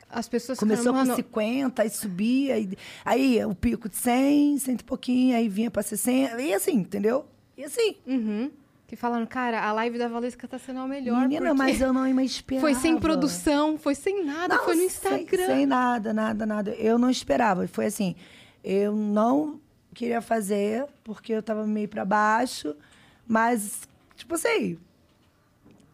As 0.10 0.28
pessoas 0.28 0.60
Começou 0.60 0.88
ficaram, 0.94 0.99
com 0.99 1.06
mano, 1.06 1.16
50, 1.16 1.82
aí 1.84 1.90
subia. 1.90 2.56
Aí, 2.56 2.78
aí 3.06 3.45
o 3.45 3.56
pico 3.56 3.88
de 3.88 3.95
100, 3.95 4.58
100 4.60 4.76
e 4.76 4.84
pouquinho, 4.84 5.38
aí 5.38 5.48
vinha 5.48 5.72
pra 5.72 5.82
60. 5.82 6.41
E 6.41 6.53
assim, 6.53 6.74
entendeu? 6.74 7.26
E 7.58 7.64
assim. 7.64 7.95
Uhum. 8.06 8.52
Que 8.88 8.98
falaram, 8.98 9.26
cara, 9.26 9.64
a 9.66 9.72
live 9.72 9.98
da 9.98 10.10
Valesca 10.10 10.45
tá 10.49 10.60
sendo 10.60 10.82
a 10.82 10.88
melhor. 10.88 11.22
Menina, 11.22 11.53
mas 11.53 11.80
eu 11.80 11.94
não 11.94 12.06
esperava. 12.20 12.60
Foi 12.60 12.76
sem 12.76 12.99
produção, 12.99 13.78
foi 13.78 13.95
sem 13.95 14.26
nada, 14.26 14.56
Não, 14.56 14.66
foi 14.66 14.74
no 14.76 14.80
sem- 14.82 14.88
Instagram. 14.88 15.45
Sem, 15.45 15.66
nada, 15.66 16.14
nada, 16.14 16.45
nada. 16.45 16.72
Eu 16.72 16.98
não 16.98 17.10
esperava. 17.10 17.66
Foi 17.70 17.86
assim, 17.86 18.18
eu 18.62 18.94
não 18.94 19.62
queria 19.94 20.22
fazer, 20.22 20.86
porque 21.04 21.34
eu 21.34 21.44
tava 21.44 21.66
meio 21.68 21.88
pra 21.88 22.04
baixo, 22.06 22.76
mas, 23.28 23.82
tipo 24.16 24.36
assim... 24.36 24.78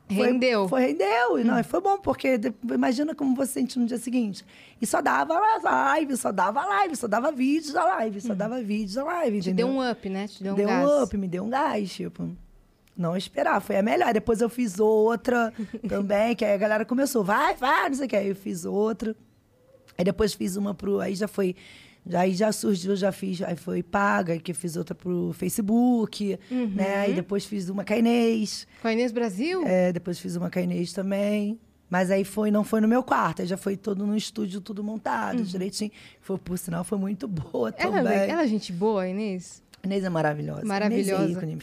foi- 0.08 0.28
Rendeu. 0.28 0.68
Foi, 0.70 0.82
rendeu. 0.88 1.40
E 1.40 1.44
não, 1.44 1.60
e 1.60 1.64
foi 1.64 1.82
bom, 1.82 1.98
porque 1.98 2.40
imagina 2.74 3.14
como 3.14 3.36
você 3.36 3.54
sente 3.54 3.78
no 3.78 3.86
dia 3.86 3.98
seguinte. 3.98 4.46
E 4.82 4.86
só 4.86 5.02
dava 5.02 5.38
live, 5.64 6.16
só 6.16 6.32
dava 6.32 6.64
live, 6.66 6.96
só 6.96 7.08
dava 7.08 7.32
vídeos 7.32 7.74
da 7.74 7.84
live, 7.84 8.22
só 8.22 8.34
dava 8.34 8.62
vídeos 8.62 8.94
da 8.94 9.04
live, 9.04 9.42
Te 9.42 9.50
entendeu? 9.50 9.68
deu 9.68 9.76
um 9.76 9.92
up, 9.92 10.10
né? 10.10 10.28
Te 10.28 10.44
deu 10.44 10.54
um 10.54 10.56
deu 10.56 10.68
gás. 10.68 10.88
um 10.90 11.04
up, 11.04 11.18
me 11.18 11.28
deu 11.28 11.44
um 11.44 11.50
gás, 11.50 11.92
tipo. 11.92 12.30
Não 12.96 13.16
esperar, 13.16 13.60
foi 13.62 13.78
a 13.78 13.84
melhor. 13.84 14.12
Depois 14.14 14.42
eu 14.42 14.50
fiz 14.50 14.80
outra 14.80 15.54
também, 15.88 16.36
que 16.36 16.44
aí 16.46 16.54
a 16.54 16.58
galera 16.58 16.86
começou, 16.86 17.24
vai, 17.24 17.56
vai, 17.56 17.90
não 17.90 17.96
sei 17.96 18.06
o 18.06 18.10
que. 18.10 18.16
Aí 18.16 18.30
eu 18.30 18.36
fiz 18.36 18.66
outra. 18.66 19.16
Aí 19.98 20.06
depois 20.06 20.34
fiz 20.34 20.56
uma 20.56 20.74
pro. 20.74 21.00
Aí 21.00 21.14
já 21.16 21.28
foi. 21.28 21.56
Aí 22.16 22.34
já 22.34 22.52
surgiu, 22.52 22.96
já 22.96 23.12
fiz, 23.12 23.42
aí 23.42 23.56
foi 23.56 23.82
paga, 23.84 24.38
que 24.40 24.54
fiz 24.54 24.76
outra 24.76 24.94
pro 24.96 25.34
Facebook, 25.34 26.38
né? 26.52 26.96
Aí 27.00 27.14
depois 27.14 27.46
fiz 27.46 27.70
uma 27.70 27.84
com 27.84 27.94
a 27.94 27.98
Inês. 27.98 28.68
Com 28.82 28.88
a 28.88 28.94
Inês 28.94 29.12
Brasil? 29.12 29.64
É, 29.66 29.92
depois 29.92 30.20
fiz 30.20 30.36
uma 30.36 30.50
com 30.50 30.60
a 30.60 30.62
Inês 30.62 30.94
também. 30.94 31.60
Mas 31.90 32.12
aí 32.12 32.26
foi, 32.26 32.52
não 32.52 32.66
foi 32.66 32.82
no 32.82 32.88
meu 32.88 33.02
quarto, 33.02 33.42
aí 33.42 33.48
já 33.48 33.56
foi 33.56 33.78
todo 33.78 34.06
no 34.06 34.16
estúdio, 34.16 34.60
tudo 34.60 34.84
montado, 34.84 35.42
direitinho. 35.44 35.90
Foi, 36.20 36.38
por 36.38 36.58
sinal, 36.58 36.84
foi 36.84 36.98
muito 36.98 37.28
boa 37.30 37.74
Ela, 37.78 37.98
também. 38.04 38.14
é- 38.18 38.30
ela 38.30 38.44
é 38.44 38.48
gente 38.48 38.74
boa, 38.74 39.08
Inês? 39.08 39.64
A 39.82 39.88
Inês 39.88 40.04
é 40.04 40.10
maravilhosa. 40.10 40.66
Maravilhosa. 40.66 41.24
Inês 41.24 41.30
é 41.30 41.32
ícone. 41.32 41.58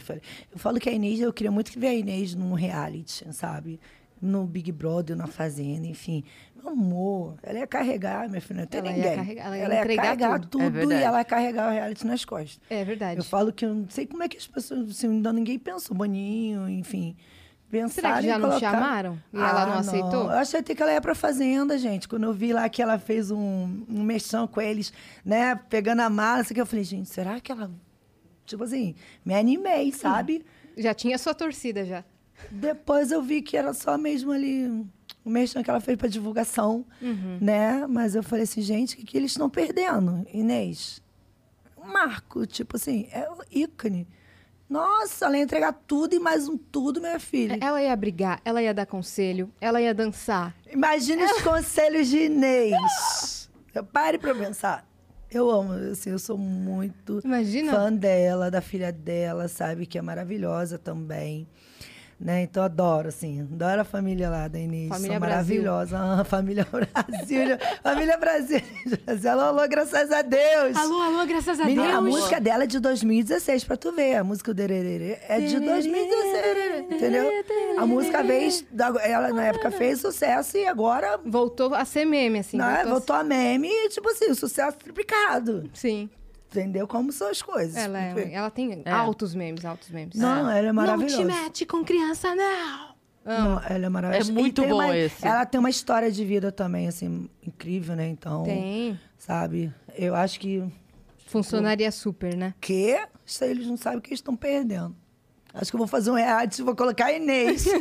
Eu 0.51 0.57
falo 0.57 0.79
que 0.79 0.89
a 0.89 0.91
Inês, 0.91 1.19
eu 1.19 1.31
queria 1.31 1.51
muito 1.51 1.71
que 1.71 1.77
ver 1.77 1.87
a 1.87 1.93
Inês 1.93 2.33
num 2.33 2.53
reality, 2.53 3.23
sabe? 3.33 3.79
No 4.19 4.45
Big 4.45 4.71
Brother, 4.71 5.15
na 5.15 5.27
Fazenda, 5.27 5.85
enfim. 5.85 6.23
Amor, 6.69 7.35
ela 7.43 7.59
ia 7.59 7.67
carregar, 7.67 8.27
minha 8.29 8.41
filha, 8.41 8.61
não 8.61 8.67
tem 8.67 8.79
Ela 8.79 8.89
ia 8.89 8.95
ninguém. 8.95 9.15
carregar- 9.15 9.45
ela 9.45 9.57
ia 9.73 9.79
entregar 9.79 10.03
carregar 10.03 10.39
tudo. 10.39 10.49
tudo, 10.71 10.91
É 10.93 10.99
e 10.99 11.03
ela 11.03 11.17
ia 11.19 11.25
carregar 11.25 11.69
o 11.69 11.73
reality 11.73 12.05
nas 12.07 12.25
costas. 12.25 12.59
É 12.69 12.83
verdade. 12.83 13.17
Eu 13.19 13.23
falo 13.23 13.51
que 13.53 13.65
eu 13.65 13.73
não 13.73 13.89
sei 13.89 14.05
como 14.05 14.23
é 14.23 14.27
que 14.27 14.37
as 14.37 14.47
pessoas, 14.47 14.89
assim, 14.89 15.07
ainda 15.07 15.31
ninguém 15.33 15.57
pensou, 15.59 15.95
Boninho, 15.95 16.69
enfim. 16.69 17.15
Pensaram 17.69 17.89
Será 17.89 18.21
que 18.21 18.27
já 18.27 18.37
não 18.39 18.49
colocar- 18.49 18.71
chamaram? 18.71 19.19
E 19.33 19.37
ela 19.37 19.65
não 19.65 19.73
aceitou? 19.79 20.23
Eu 20.25 20.29
achei 20.37 20.59
até 20.59 20.75
que 20.75 20.81
ela 20.81 20.93
ia 20.93 21.01
pra 21.01 21.15
fazenda, 21.15 21.77
gente. 21.77 22.07
Quando 22.07 22.23
eu 22.23 22.33
vi 22.33 22.53
lá 22.53 22.69
que 22.69 22.81
ela 22.81 22.97
fez 22.99 23.31
um, 23.31 23.83
um 23.89 24.03
mexão 24.03 24.47
com 24.47 24.61
eles, 24.61 24.93
né? 25.25 25.55
Pegando 25.69 26.01
a 26.01 26.09
mala, 26.09 26.41
assim, 26.41 26.53
que 26.53 26.61
eu 26.61 26.65
falei, 26.65 26.83
gente, 26.85 27.09
será 27.09 27.39
que 27.39 27.51
ela. 27.51 27.69
Tipo 28.45 28.63
assim, 28.63 28.93
me 29.25 29.33
animei, 29.33 29.91
sabe? 29.91 30.45
Já 30.77 30.93
tinha 30.93 31.17
sua 31.17 31.33
torcida 31.33 31.83
já. 31.83 32.03
Depois 32.51 33.11
eu 33.11 33.21
vi 33.21 33.41
que 33.41 33.57
era 33.57 33.73
só 33.73 33.97
mesmo 33.97 34.31
ali 34.31 34.85
o 35.25 35.29
mexão 35.29 35.61
que 35.63 35.69
ela 35.69 35.81
fez 35.81 35.97
pra 35.97 36.07
divulgação, 36.07 36.85
Uhum. 37.01 37.39
né? 37.41 37.85
Mas 37.87 38.13
eu 38.15 38.21
falei 38.23 38.43
assim, 38.43 38.61
gente, 38.61 38.93
o 38.93 38.97
que, 38.97 39.03
que 39.03 39.17
eles 39.17 39.31
estão 39.31 39.49
perdendo? 39.49 40.25
Inês, 40.31 41.01
marco, 41.83 42.45
tipo 42.45 42.77
assim, 42.77 43.07
é 43.11 43.29
o 43.29 43.37
ícone. 43.51 44.07
Nossa, 44.69 45.25
ela 45.25 45.37
ia 45.37 45.43
entregar 45.43 45.73
tudo 45.85 46.15
e 46.15 46.19
mais 46.19 46.47
um 46.49 46.57
tudo, 46.57 46.99
minha 46.99 47.19
filha. 47.19 47.57
Ela 47.61 47.81
ia 47.83 47.95
brigar, 47.95 48.41
ela 48.43 48.61
ia 48.61 48.73
dar 48.73 48.85
conselho, 48.87 49.51
ela 49.61 49.79
ia 49.81 49.93
dançar. 49.93 50.55
Imagine 50.71 51.23
os 51.23 51.41
conselhos 51.43 52.07
de 52.07 52.25
Inês. 52.25 53.49
Pare 53.91 54.17
pra 54.17 54.33
pensar. 54.33 54.87
Eu 55.29 55.49
amo, 55.51 55.73
assim, 55.91 56.11
eu 56.11 56.19
sou 56.19 56.37
muito 56.37 57.19
Imagina. 57.23 57.71
fã 57.73 57.91
dela, 57.91 58.49
da 58.49 58.61
filha 58.61 58.91
dela, 58.91 59.47
sabe? 59.47 59.85
Que 59.85 59.97
é 59.97 60.01
maravilhosa 60.01 60.77
também. 60.79 61.45
Né? 62.17 62.43
Então, 62.43 62.63
adoro, 62.63 63.09
assim. 63.09 63.41
Adoro 63.41 63.81
a 63.81 63.83
família 63.83 64.29
lá 64.29 64.47
da 64.47 64.57
Inês. 64.57 64.87
Família 64.87 65.19
maravilhosa. 65.19 65.97
Ah, 65.99 66.23
família 66.23 66.65
Brasil. 66.71 67.57
família 67.83 68.15
Brasil. 68.17 68.61
Alô, 69.29 69.41
alô, 69.41 69.67
graças 69.67 70.09
a 70.11 70.21
Deus. 70.21 70.77
Alô, 70.77 71.01
alô, 71.01 71.25
graças 71.25 71.59
a 71.59 71.65
Menina, 71.65 71.83
Deus. 71.87 71.97
a 71.97 72.01
música 72.01 72.39
dela 72.39 72.63
é 72.63 72.67
de 72.67 72.79
2016, 72.79 73.65
pra 73.65 73.75
tu 73.75 73.91
ver. 73.91 74.15
A 74.15 74.23
música 74.23 74.53
do 74.53 74.55
Dererê 74.55 75.17
é 75.27 75.41
de 75.41 75.59
2016, 75.59 76.91
entendeu? 76.91 77.29
A 77.77 77.85
música 77.85 78.23
fez, 78.23 78.65
ela 79.03 79.33
na 79.33 79.43
época 79.47 79.69
fez 79.71 79.99
sucesso 79.99 80.57
e 80.57 80.65
agora 80.65 81.19
Voltou 81.25 81.73
a 81.75 81.83
ser 81.83 82.05
meme, 82.05 82.39
assim. 82.39 82.55
não, 82.57 82.65
é, 82.65 82.83
voltou 82.85 82.89
a 82.91 82.93
voltou 82.95 83.15
a 83.17 83.23
meme 83.23 83.67
e, 83.69 83.89
tipo 83.89 84.07
assim, 84.09 84.33
sucesso 84.33 84.77
triplicado. 84.77 85.69
ser- 85.73 85.87
Sim. 85.89 86.09
Entendeu? 86.61 86.87
Como 86.87 87.11
são 87.11 87.29
as 87.29 87.41
coisas. 87.41 87.75
Ela, 87.75 87.99
é- 88.01 88.33
ela 88.33 88.49
tem 88.49 88.81
É. 88.85 88.91
altos 88.91 89.33
memes, 89.35 89.63
altos 89.65 89.89
memes. 89.89 90.15
Não, 90.15 90.49
ela 90.49 90.67
é 90.67 90.71
maravilhosa. 90.71 91.23
Não 91.23 91.33
te 91.35 91.41
mete 91.43 91.65
com 91.65 91.83
criança, 91.83 92.33
não! 92.35 92.95
Não, 93.25 93.59
ela 93.67 93.85
é 93.85 93.89
maravilhosa. 93.89 94.31
É 94.31 94.33
muito 94.33 94.61
bom 94.63 94.75
uma- 94.75 94.95
esse. 94.97 95.25
Ela 95.25 95.45
tem 95.45 95.59
uma 95.59 95.69
história 95.69 96.11
de 96.11 96.23
vida 96.23 96.51
também, 96.51 96.87
assim, 96.87 97.27
incrível, 97.45 97.95
né? 97.95 98.07
Então, 98.07 98.43
Tem. 98.43 98.99
sabe? 99.17 99.73
Eu 99.95 100.13
acho 100.15 100.39
que... 100.39 100.63
Funcionaria 101.27 101.91
super, 101.91 102.35
né? 102.37 102.53
Que? 102.61 102.99
Isso 103.25 103.43
aí 103.43 103.49
eles 103.49 103.65
não 103.65 103.77
sabem 103.77 103.97
o 103.97 104.01
que 104.01 104.09
eles 104.09 104.19
estão 104.19 104.35
perdendo. 104.35 104.95
Acho 105.53 105.71
que 105.71 105.75
eu 105.75 105.79
vou 105.79 105.87
fazer 105.87 106.11
um 106.11 106.15
reality 106.15 106.61
e 106.61 106.63
vou 106.63 106.75
colocar 106.75 107.05
a 107.05 107.13
Inês. 107.13 107.65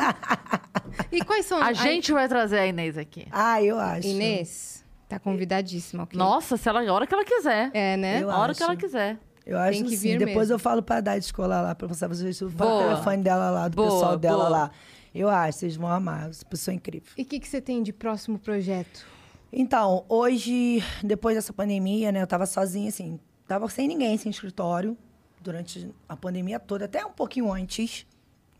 E 1.11 1.25
quais 1.25 1.45
são... 1.47 1.61
A 1.61 1.73
gente 1.73 2.13
vai 2.13 2.29
trazer 2.29 2.59
a 2.59 2.67
Inês 2.67 2.97
aqui. 2.97 3.27
ah, 3.33 3.61
eu 3.63 3.79
acho. 3.79 4.07
Inês, 4.07 4.74
tá 5.15 5.21
convidadíssima, 5.21 6.05
ok? 6.05 6.19
Nossa, 6.19 6.57
se 6.57 6.69
ela, 6.69 6.81
a 6.81 6.93
hora 6.93 7.07
que 7.07 7.15
ela 7.15 7.25
quiser. 7.25 7.71
É, 7.75 7.97
né? 7.97 8.23
Eu 8.23 8.31
a 8.31 8.39
hora 8.39 8.53
acho. 8.53 8.59
que 8.59 8.65
ela 8.65 8.77
quiser. 8.77 9.19
Eu 9.47 9.59
acho 9.59 9.73
Tem 9.73 9.85
que 9.85 9.97
sim. 9.97 10.09
vir 10.13 10.19
Depois 10.19 10.37
mesmo. 10.49 10.55
eu 10.55 10.59
falo 10.59 10.83
pra 10.83 11.01
dar 11.01 11.19
de 11.19 11.25
escolar 11.27 11.61
lá, 11.61 11.75
pra 11.75 11.87
você 11.87 12.09
fazer 12.09 12.31
isso. 12.31 12.49
Fala 12.51 12.71
Boa. 12.71 12.83
o 12.83 12.89
telefone 12.89 13.23
dela 13.23 13.51
lá, 13.51 13.69
do 13.69 13.77
Boa, 13.77 13.91
pessoal 13.91 14.17
dela 14.17 14.37
boa. 14.37 14.49
lá. 14.49 14.71
Eu 15.15 15.29
acho, 15.29 15.59
vocês 15.59 15.77
vão 15.77 15.89
amar. 15.89 16.31
Essa 16.31 16.45
pessoa 16.45 16.73
é 16.73 16.77
incrível. 16.77 17.13
E 17.17 17.23
o 17.23 17.25
que, 17.25 17.39
que 17.39 17.47
você 17.47 17.61
tem 17.61 17.83
de 17.83 17.93
próximo 17.93 18.39
projeto? 18.39 19.07
Então, 19.53 20.05
hoje, 20.09 20.83
depois 21.03 21.37
dessa 21.37 21.53
pandemia, 21.53 22.11
né, 22.11 22.23
eu 22.23 22.27
tava 22.27 22.47
sozinha, 22.47 22.89
assim, 22.89 23.21
tava 23.47 23.69
sem 23.69 23.87
ninguém, 23.87 24.17
sem 24.17 24.31
escritório, 24.31 24.97
durante 25.41 25.89
a 26.09 26.17
pandemia 26.17 26.59
toda, 26.59 26.87
até 26.87 27.05
um 27.07 27.13
pouquinho 27.13 27.53
antes, 27.53 28.05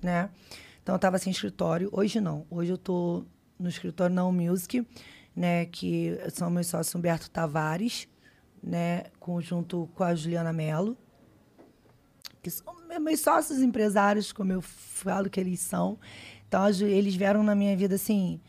né? 0.01 0.29
Então, 0.83 0.95
eu 0.95 0.99
tava 0.99 1.19
sem 1.19 1.33
escritório. 1.33 1.89
Hoje, 1.91 2.21
não. 2.21 2.47
Hoje 2.51 2.71
eu 2.71 2.79
tô 2.79 3.25
no 3.59 3.69
escritório 3.69 4.15
Não 4.15 4.31
Music, 4.31 4.87
né, 5.35 5.67
que 5.67 6.19
são 6.33 6.51
meus 6.51 6.67
sócios 6.67 6.95
Humberto 6.95 7.31
Tavares, 7.31 8.09
né, 8.63 9.05
conjunto 9.19 9.89
com 9.95 10.05
a 10.05 10.15
Juliana 10.15 10.53
Mello, 10.53 10.97
que 12.43 12.51
são 12.51 12.75
meus 13.01 13.21
sócios 13.21 13.61
empresários, 13.61 14.33
como 14.33 14.53
eu 14.53 14.61
falo 14.61 15.31
que 15.31 15.41
eles 15.41 15.61
são. 15.61 15.99
Então, 16.47 16.69
eles 16.69 17.15
vieram 17.15 17.43
na 17.43 17.55
minha 17.55 17.77
vida, 17.77 17.95
assim, 17.95 18.41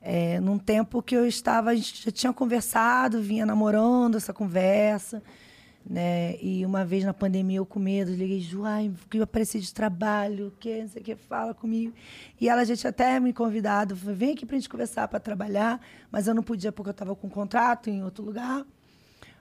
é, 0.00 0.40
num 0.40 0.58
tempo 0.58 1.02
que 1.02 1.14
eu 1.14 1.26
estava, 1.26 1.70
a 1.70 1.74
gente 1.74 2.04
já 2.04 2.10
tinha 2.10 2.32
conversado, 2.32 3.22
vinha 3.22 3.46
namorando 3.46 4.16
essa 4.16 4.32
conversa, 4.32 5.22
né? 5.84 6.36
E 6.40 6.64
uma 6.64 6.84
vez 6.84 7.04
na 7.04 7.12
pandemia 7.12 7.58
eu 7.58 7.66
com 7.66 7.78
medo, 7.78 8.12
liguei, 8.12 8.40
Ju, 8.40 8.64
ai, 8.64 8.92
que 9.10 9.18
eu 9.18 9.22
apareci 9.22 9.60
de 9.60 9.72
trabalho, 9.72 10.52
que 10.58 10.82
não 10.82 10.88
sei 10.88 11.02
o 11.02 11.04
que, 11.04 11.14
fala 11.16 11.54
comigo. 11.54 11.92
E 12.40 12.48
ela 12.48 12.64
já 12.64 12.76
tinha 12.76 12.90
até 12.90 13.18
me 13.20 13.32
convidado, 13.32 13.96
falou, 13.96 14.14
vem 14.14 14.32
aqui 14.32 14.46
pra 14.46 14.56
gente 14.56 14.68
conversar, 14.68 15.08
para 15.08 15.20
trabalhar, 15.20 15.80
mas 16.10 16.26
eu 16.26 16.34
não 16.34 16.42
podia 16.42 16.72
porque 16.72 16.90
eu 16.90 16.92
estava 16.92 17.14
com 17.14 17.26
um 17.26 17.30
contrato 17.30 17.90
em 17.90 18.02
outro 18.02 18.24
lugar. 18.24 18.64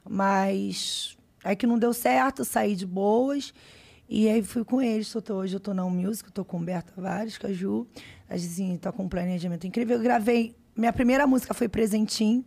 Mas 0.08 1.18
aí 1.44 1.56
que 1.56 1.68
não 1.68 1.78
deu 1.78 1.94
certo, 1.94 2.44
saí 2.44 2.76
de 2.76 2.86
boas. 2.86 3.54
E 4.14 4.28
aí 4.28 4.44
fui 4.44 4.66
com 4.66 4.82
eles. 4.82 5.10
Tô, 5.24 5.36
hoje 5.36 5.56
eu 5.56 5.60
tô 5.60 5.74
na 5.74 5.86
Music, 5.86 6.32
tô 6.34 6.44
com 6.44 6.58
o 6.58 6.60
Humberto 6.60 6.92
Tavares, 6.94 7.38
com 7.38 7.48
a 7.48 7.54
Ju. 7.54 7.88
A 8.28 8.36
gente 8.36 8.52
assim, 8.52 8.78
tá 8.78 8.92
com 8.92 9.04
um 9.04 9.10
planejamento 9.10 9.66
incrível. 9.66 9.96
Eu 9.96 10.04
gravei. 10.04 10.54
Minha 10.76 10.92
primeira 10.92 11.26
música 11.26 11.54
foi 11.54 11.70
Presentinho, 11.70 12.44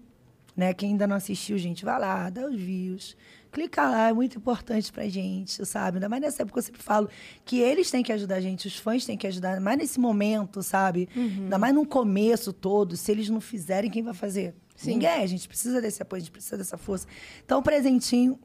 né? 0.55 0.75
Quem 0.75 0.91
ainda 0.91 1.07
não 1.07 1.17
assistiu, 1.17 1.57
gente, 1.57 1.83
vai 1.83 1.99
lá, 1.99 2.29
dá 2.29 2.47
os 2.47 2.55
views. 2.55 3.17
Clica 3.55 3.89
lá, 3.89 4.09
é 4.09 4.13
muito 4.13 4.37
importante 4.37 4.93
pra 4.93 5.07
gente, 5.09 5.65
sabe? 5.65 5.99
Ainda 5.99 6.09
mais 6.09 6.21
nessa 6.21 6.43
época 6.43 6.59
eu 6.59 6.63
sempre 6.65 6.83
falo 6.83 7.09
que 7.45 7.61
eles 7.61 7.89
têm 7.89 8.03
que 8.03 8.13
ajudar 8.13 8.35
a 8.35 8.41
gente, 8.41 8.67
os 8.67 8.77
fãs 8.77 9.07
têm 9.07 9.17
que 9.17 9.29
ajudar, 9.29 9.61
mais 9.61 9.79
nesse 9.79 10.01
momento, 10.01 10.61
sabe? 10.61 11.09
Ainda 11.45 11.57
mais 11.57 11.73
no 11.73 11.87
começo 11.87 12.53
todo. 12.53 12.97
Se 12.97 13.13
eles 13.13 13.29
não 13.29 13.41
fizerem, 13.41 13.89
quem 13.89 14.03
vai 14.03 14.13
fazer? 14.13 14.57
Ninguém. 14.91 15.23
A 15.23 15.27
gente 15.27 15.47
precisa 15.47 15.81
desse 15.81 16.03
apoio, 16.03 16.19
a 16.19 16.25
gente 16.25 16.33
precisa 16.33 16.57
dessa 16.59 16.77
força. 16.77 17.07
Então, 17.45 17.63
presentinho 17.63 18.37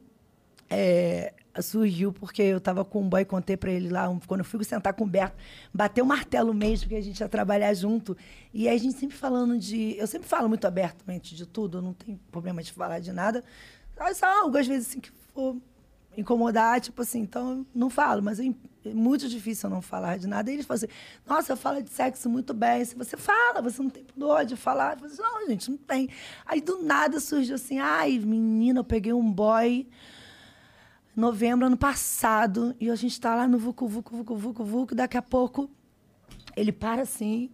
é, 0.70 1.32
surgiu 1.60 2.12
porque 2.12 2.40
eu 2.42 2.60
tava 2.60 2.84
com 2.84 3.02
um 3.02 3.08
boy, 3.08 3.24
contei 3.24 3.56
pra 3.56 3.72
ele 3.72 3.88
lá, 3.88 4.08
um- 4.08 4.20
quando 4.20 4.40
eu 4.40 4.44
fui 4.44 4.62
sentar 4.64 4.94
com 4.94 5.02
o 5.02 5.06
Berto, 5.08 5.36
bateu 5.74 6.04
o 6.04 6.06
martelo 6.06 6.54
mesmo, 6.54 6.84
porque 6.84 6.94
a 6.94 7.00
gente 7.02 7.18
ia 7.18 7.28
trabalhar 7.28 7.74
junto. 7.74 8.16
E 8.54 8.68
aí 8.68 8.76
a 8.76 8.78
gente 8.78 8.96
sempre 8.96 9.16
falando 9.16 9.58
de. 9.58 9.96
Eu 9.98 10.06
sempre 10.06 10.28
falo 10.28 10.48
muito 10.48 10.64
abertamente 10.66 11.34
de 11.34 11.44
tudo, 11.46 11.78
eu 11.78 11.82
não 11.82 11.92
tenho 11.92 12.16
problema 12.30 12.62
de 12.62 12.72
falar 12.72 13.00
de 13.00 13.12
nada. 13.12 13.42
Mas 14.00 14.16
só 14.16 14.26
algumas 14.42 14.66
vezes 14.66 14.88
assim 14.88 15.00
que 15.00 15.12
for 15.32 15.56
incomodar, 16.16 16.80
tipo 16.80 17.02
assim, 17.02 17.20
então 17.20 17.50
eu 17.50 17.66
não 17.72 17.88
falo, 17.88 18.20
mas 18.22 18.40
é 18.40 18.44
é 18.84 18.94
muito 18.94 19.28
difícil 19.28 19.68
eu 19.68 19.74
não 19.74 19.82
falar 19.82 20.18
de 20.18 20.26
nada. 20.26 20.50
E 20.50 20.54
eles 20.54 20.66
falam 20.66 20.76
assim: 20.78 20.92
nossa, 21.26 21.54
fala 21.54 21.82
de 21.82 21.90
sexo 21.90 22.30
muito 22.30 22.54
bem. 22.54 22.84
Se 22.84 22.94
você 22.94 23.16
fala, 23.16 23.60
você 23.60 23.82
não 23.82 23.90
tem 23.90 24.02
pudor 24.04 24.44
de 24.44 24.56
falar. 24.56 24.98
Eu 24.98 25.06
assim, 25.06 25.20
não, 25.20 25.46
gente, 25.46 25.70
não 25.70 25.76
tem. 25.76 26.08
Aí 26.46 26.60
do 26.60 26.82
nada 26.82 27.20
surgiu 27.20 27.56
assim: 27.56 27.78
ai, 27.78 28.18
menina, 28.18 28.80
eu 28.80 28.84
peguei 28.84 29.12
um 29.12 29.30
boy 29.30 29.86
novembro 31.14 31.66
ano 31.66 31.76
passado 31.76 32.74
e 32.80 32.90
a 32.90 32.94
gente 32.94 33.20
tá 33.20 33.34
lá 33.34 33.46
no 33.46 33.58
Vucu, 33.58 33.86
Vucu, 33.86 34.16
Vucu, 34.16 34.36
Vucu, 34.36 34.64
Vucu. 34.64 34.94
Daqui 34.94 35.18
a 35.18 35.22
pouco 35.22 35.70
ele 36.56 36.72
para 36.72 37.02
assim. 37.02 37.50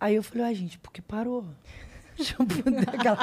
Aí 0.00 0.16
eu 0.16 0.22
falei, 0.22 0.46
ai, 0.46 0.54
gente, 0.54 0.78
por 0.78 0.90
que 0.90 1.02
parou? 1.02 1.44
Tipo, 2.16 2.44
daquela, 2.44 3.18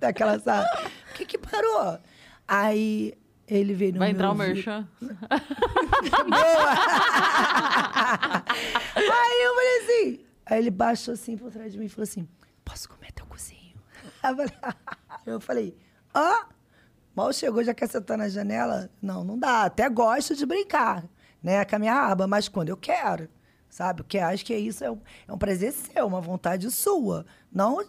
daquela 0.00 0.38
sabe? 0.40 0.68
Que 1.14 1.24
que 1.24 1.38
parou? 1.38 1.98
Aí 2.46 3.14
ele 3.46 3.74
veio 3.74 3.92
no 3.94 3.98
Vai 3.98 4.08
meu 4.08 4.16
entrar 4.16 4.30
o 4.30 4.34
merchan. 4.34 4.88
Aí 8.94 9.44
eu 9.44 9.54
falei 9.54 9.78
assim. 9.78 10.24
Aí 10.46 10.58
ele 10.58 10.70
baixou 10.70 11.14
assim 11.14 11.36
por 11.36 11.50
trás 11.50 11.72
de 11.72 11.78
mim 11.78 11.86
e 11.86 11.88
falou 11.88 12.04
assim: 12.04 12.28
Posso 12.64 12.88
comer 12.88 13.12
teu 13.12 13.26
cozinho? 13.26 13.74
Eu 14.22 14.34
falei, 14.36 15.40
falei, 15.40 15.76
ó, 16.14 16.44
mal 17.14 17.32
chegou, 17.32 17.62
já 17.62 17.74
quer 17.74 17.88
sentar 17.88 18.16
na 18.16 18.28
janela? 18.28 18.90
Não, 19.00 19.22
não 19.22 19.38
dá. 19.38 19.64
Até 19.64 19.88
gosto 19.88 20.34
de 20.34 20.46
brincar, 20.46 21.04
né, 21.42 21.64
com 21.64 21.76
a 21.76 21.78
minha 21.78 21.94
aba, 21.94 22.26
mas 22.26 22.48
quando 22.48 22.70
eu 22.70 22.76
quero, 22.76 23.28
sabe? 23.68 24.02
Porque 24.02 24.18
acho 24.18 24.44
que 24.44 24.56
isso 24.56 24.82
é 24.82 24.90
um, 24.90 25.00
é 25.28 25.32
um 25.32 25.38
prazer 25.38 25.72
seu, 25.72 26.06
uma 26.06 26.20
vontade 26.20 26.70
sua. 26.70 27.26
Não 27.52 27.84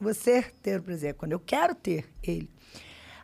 você 0.00 0.42
ter 0.62 0.80
o 0.80 0.82
prazer, 0.82 1.14
quando 1.14 1.32
eu 1.32 1.40
quero 1.40 1.74
ter 1.74 2.06
ele. 2.22 2.50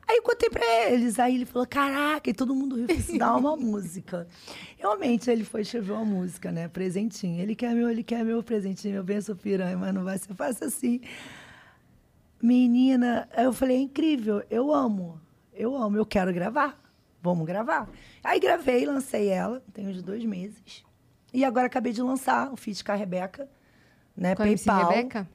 Aí 0.09 0.17
eu 0.17 0.23
contei 0.23 0.51
pra 0.51 0.65
eles, 0.91 1.21
aí 1.21 1.37
ele 1.37 1.47
falou, 1.47 1.65
caraca, 1.69 2.29
e 2.29 2.35
todo 2.35 2.53
mundo 2.53 2.75
riu, 2.75 2.87
falou 2.87 3.01
assim, 3.01 3.19
dá 3.19 3.37
uma 3.37 3.55
música. 3.57 4.27
Realmente, 4.77 5.31
ele 5.31 5.45
foi 5.45 5.61
escrever 5.61 5.93
uma 5.93 6.05
música, 6.05 6.51
né, 6.51 6.67
presentinho. 6.67 7.41
Ele 7.41 7.55
quer 7.55 7.73
meu, 7.75 7.89
ele 7.89 8.03
quer 8.03 8.25
meu 8.25 8.43
presentinho, 8.43 8.95
meu 8.95 9.05
benção 9.05 9.37
piranha, 9.37 9.77
mas 9.77 9.95
não 9.95 10.03
vai 10.03 10.19
ser 10.19 10.35
fácil 10.35 10.67
assim. 10.67 11.01
Menina, 12.43 13.29
aí 13.37 13.45
eu 13.45 13.53
falei, 13.53 13.77
é 13.77 13.81
incrível, 13.81 14.43
eu 14.51 14.75
amo, 14.75 15.21
eu 15.53 15.77
amo, 15.77 15.97
eu 15.97 16.07
quero 16.07 16.33
gravar, 16.33 16.77
vamos 17.23 17.47
gravar. 17.47 17.89
Aí 18.25 18.41
gravei, 18.41 18.85
lancei 18.87 19.29
ela, 19.29 19.63
tem 19.73 19.87
uns 19.87 20.03
dois 20.03 20.25
meses. 20.25 20.85
E 21.33 21.45
agora 21.45 21.67
acabei 21.67 21.93
de 21.93 22.03
lançar 22.03 22.53
o 22.53 22.57
feat 22.57 22.83
com 22.83 22.91
a 22.91 22.97
Rebeca, 22.97 23.49
né, 24.17 24.35
Com 24.35 24.43
a 24.43 24.49
MC 24.49 24.65
PayPal. 24.65 24.91
Rebeca? 24.91 25.29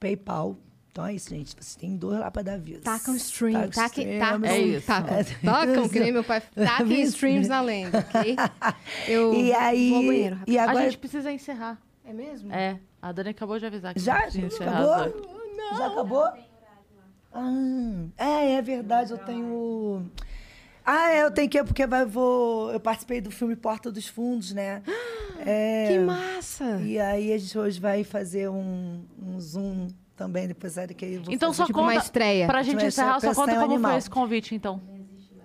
PayPal. 0.00 0.58
Então 0.94 1.04
é 1.06 1.12
isso, 1.14 1.28
gente. 1.30 1.56
Você 1.58 1.76
tem 1.76 1.96
dor 1.96 2.20
lá 2.20 2.30
pra 2.30 2.40
dar 2.42 2.56
views. 2.56 2.80
Tacam 2.84 3.16
stream, 3.16 3.62
Taca 3.62 3.68
taquem, 3.72 4.04
stream, 4.04 4.20
tacam, 4.20 4.44
É 4.48 4.58
isso. 4.60 4.86
tacam, 4.86 5.16
É. 5.16 5.24
tacam, 5.24 5.88
que 5.88 5.98
nem 5.98 6.12
meu 6.12 6.22
pai, 6.22 6.40
Isso. 6.88 7.16
streams 7.16 7.48
na 7.48 7.60
lenda, 7.62 7.98
ok? 7.98 8.36
Eu 9.08 9.34
E 9.34 9.52
aí. 9.52 9.88
vou 9.90 9.98
ao 9.98 10.04
banheiro, 10.06 10.36
rapidinho. 10.36 10.54
e 10.54 10.58
agora. 10.60 10.78
A 10.78 10.82
gente 10.84 10.98
precisa 10.98 11.32
encerrar. 11.32 11.82
É 12.04 12.12
mesmo? 12.12 12.52
É, 12.52 12.78
a 13.02 13.10
Dani 13.10 13.30
acabou 13.30 13.58
de 13.58 13.66
avisar 13.66 13.92
que 13.92 13.98
Já? 13.98 14.22
precisa 14.22 14.46
encerrar 14.46 14.82
Acabou? 14.84 15.04
oito. 15.04 15.28
Já 15.76 15.86
acabou? 15.88 16.28
Ah, 17.32 18.04
é, 18.16 18.52
é 18.52 18.62
verdade, 18.62 19.10
eu 19.10 19.18
tenho. 19.18 20.08
Ah, 20.86 21.10
é, 21.10 21.24
eu 21.24 21.30
tenho 21.32 21.48
que 21.50 21.58
ir 21.58 21.64
porque 21.64 21.88
vai, 21.88 22.04
vou. 22.04 22.70
Eu 22.70 22.78
participei 22.78 23.20
do 23.20 23.32
filme 23.32 23.56
Porta 23.56 23.90
dos 23.90 24.06
Fundos, 24.06 24.52
né? 24.52 24.80
É, 25.46 25.88
Que 25.88 25.98
massa! 25.98 26.80
E 26.80 26.98
aí 26.98 27.32
a 27.32 27.36
gente 27.36 27.58
hoje 27.58 27.78
vai 27.80 28.02
fazer 28.04 28.48
um, 28.48 29.02
um 29.20 29.38
zoom 29.40 29.88
também, 30.16 30.46
depois 30.48 30.74
daqui. 30.74 31.04
eu 31.14 31.22
vou 31.22 31.32
Então 31.34 31.48
fazer. 31.50 31.56
só 31.62 31.66
Tipo 31.66 31.78
conta, 31.80 31.92
uma 31.92 32.00
estreia. 32.00 32.46
pra 32.46 32.62
gente 32.62 32.74
Vai 32.74 32.80
ser 32.82 32.88
encerrar, 32.88 33.20
só 33.20 33.34
conta 33.34 33.52
como 33.54 33.64
animal. 33.74 33.90
foi 33.92 33.98
esse 33.98 34.10
convite, 34.10 34.54
então. 34.54 34.80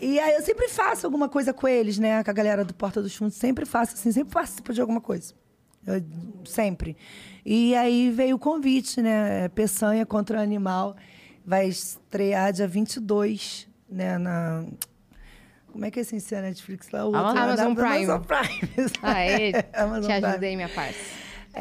E 0.02 0.18
aí 0.20 0.34
eu 0.36 0.42
sempre 0.42 0.70
faço 0.70 1.06
alguma 1.06 1.28
coisa 1.28 1.54
com 1.54 1.68
eles, 1.68 2.00
né? 2.00 2.24
Com 2.24 2.30
a 2.32 2.34
galera 2.34 2.64
do 2.64 2.74
Porta 2.74 3.02
dos 3.02 3.14
Fundos. 3.16 3.36
Sempre 3.36 3.66
faço, 3.66 3.96
assim, 3.96 4.12
sempre 4.12 4.34
participo 4.34 4.72
de 4.74 4.80
alguma 4.80 5.02
coisa. 5.02 5.34
Eu- 5.86 6.04
sempre. 6.46 6.96
E 7.46 7.76
aí 7.76 8.10
veio 8.10 8.36
o 8.36 8.40
convite, 8.40 9.02
né? 9.02 9.50
Peçanha 9.50 10.06
contra 10.06 10.42
Animal. 10.42 10.96
Vai 11.46 11.68
estrear 11.68 12.54
dia 12.54 12.68
22, 12.68 13.68
né? 13.90 14.18
Na... 14.18 14.64
Como 15.72 15.84
é 15.86 15.92
que 15.92 16.00
é 16.00 16.02
esse 16.02 16.16
ensino 16.16 16.42
Netflix 16.42 16.90
lá? 16.92 17.04
O 17.06 17.08
outro, 17.08 17.20
Amazon- 17.22 17.74
Prime. 17.76 18.06
Amazon 18.06 18.22
Prime. 18.22 18.92
Aê, 19.04 19.52
Amazon 19.74 20.02
te 20.02 20.08
Prime. 20.14 20.26
ajudei, 20.28 20.56
minha 20.56 20.70
parça. 20.70 21.00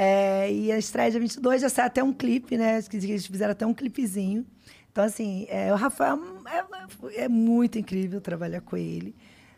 É, 0.01 0.49
e 0.53 0.71
a 0.71 0.79
estreia 0.79 1.11
dia 1.11 1.19
22 1.19 1.61
já 1.61 1.69
sai 1.69 1.87
até 1.87 2.05
um 2.05 2.13
clipe, 2.13 2.57
né? 2.57 2.81
Que 2.83 2.99
Eles 2.99 3.27
fizeram 3.27 3.51
até 3.51 3.67
um 3.67 3.75
clipezinho. 3.75 4.47
Então, 4.93 5.03
assim, 5.03 5.45
é, 5.49 5.73
o 5.73 5.77
Rafael 5.77 6.17
é, 6.47 7.25
é 7.25 7.29
muito 7.29 7.81
incrível 7.81 8.21
trabalhar 8.21 8.61
com 8.61 8.77
ele, 8.77 9.17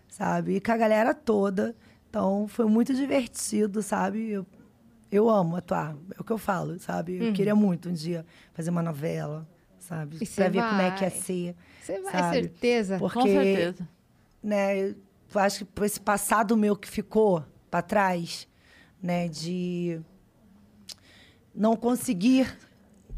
sabe? 0.09 0.57
E 0.57 0.61
com 0.61 0.73
a 0.73 0.79
galera 0.79 1.13
toda. 1.13 1.77
Então, 2.09 2.49
foi 2.49 2.65
muito 2.65 2.95
divertido, 2.95 3.83
sabe? 3.83 4.31
Eu, 4.31 4.47
eu 5.13 5.29
amo 5.29 5.57
atuar, 5.57 5.95
é 6.17 6.19
o 6.19 6.25
que 6.25 6.33
eu 6.33 6.39
falo, 6.39 6.79
sabe? 6.79 7.23
Eu 7.23 7.35
queria 7.35 7.55
muito 7.55 7.91
um 7.91 7.93
dia 7.93 8.25
fazer 8.55 8.71
uma 8.71 8.83
novela, 8.83 9.47
sabe? 9.79 10.17
E 10.23 10.27
pra 10.27 10.49
ver 10.49 10.63
como 10.63 10.81
é 10.81 10.91
que 10.93 11.05
ia 11.05 11.11
vai. 11.11 11.21
ser. 11.21 11.57
Você 11.83 12.01
vai, 12.01 12.13
sabe? 12.13 12.35
certeza. 12.37 12.99
Porque 12.99 13.19
Com 13.19 13.27
certeza. 13.27 13.89
né, 14.43 14.89
eu 14.89 14.95
acho 15.35 15.59
que 15.59 15.65
por 15.67 15.85
esse 15.85 16.01
passado 16.01 16.57
meu 16.57 16.75
que 16.75 16.89
ficou 16.89 17.45
para 17.71 17.83
trás, 17.83 18.49
né, 19.03 19.29
de 19.29 20.01
não 21.61 21.77
conseguir 21.77 22.57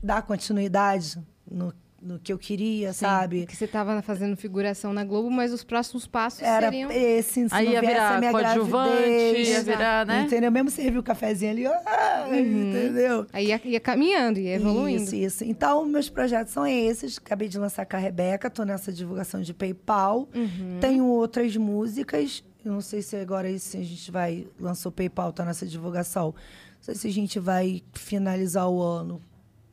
dar 0.02 0.20
continuidade 0.22 1.16
no, 1.48 1.72
no 2.02 2.18
que 2.18 2.32
eu 2.32 2.38
queria, 2.38 2.92
sabe? 2.92 3.46
Que 3.46 3.54
você 3.54 3.68
tava 3.68 4.02
fazendo 4.02 4.36
figuração 4.36 4.92
na 4.92 5.04
Globo, 5.04 5.30
mas 5.30 5.52
os 5.52 5.62
próximos 5.62 6.08
passos 6.08 6.42
Era 6.42 6.68
seriam... 6.68 6.90
esse, 6.90 7.48
se 7.48 7.54
Aí 7.54 7.66
não 7.66 7.72
ia 7.72 7.80
viesse 7.80 7.94
a 7.94 8.00
virar 8.00 8.18
minha 8.18 8.32
coadjuvante, 8.32 8.96
gravidez, 8.96 9.48
ia 9.48 9.62
virar, 9.62 10.06
né? 10.06 10.22
Entendeu? 10.22 10.50
Mesmo 10.50 10.70
servir 10.70 10.98
o 10.98 11.04
cafezinho 11.04 11.52
ali, 11.52 11.66
ah, 11.68 12.26
entendeu? 12.30 13.24
Aí 13.32 13.46
ia, 13.46 13.60
ia 13.64 13.78
caminhando, 13.78 14.40
ia 14.40 14.56
evoluindo. 14.56 15.04
Isso, 15.04 15.14
isso. 15.14 15.44
Então, 15.44 15.84
meus 15.84 16.08
projetos 16.08 16.52
são 16.52 16.66
esses. 16.66 17.18
Acabei 17.18 17.46
de 17.46 17.60
lançar 17.60 17.86
com 17.86 17.94
a 17.94 18.00
Rebeca, 18.00 18.50
tô 18.50 18.64
nessa 18.64 18.92
divulgação 18.92 19.40
de 19.40 19.54
PayPal. 19.54 20.28
Uhum. 20.34 20.78
Tenho 20.80 21.06
outras 21.06 21.56
músicas. 21.56 22.42
Eu 22.64 22.72
não 22.72 22.80
sei 22.80 23.02
se 23.02 23.14
agora 23.14 23.56
se 23.56 23.76
a 23.76 23.84
gente 23.84 24.10
vai. 24.10 24.48
Lançou 24.58 24.90
o 24.90 24.92
PayPal, 24.92 25.32
tá 25.32 25.44
nessa 25.44 25.64
divulgação. 25.64 26.34
Não 26.82 26.86
sei 26.86 26.94
se 26.96 27.06
a 27.06 27.12
gente 27.12 27.38
vai 27.38 27.80
finalizar 27.92 28.68
o 28.68 28.82
ano 28.82 29.22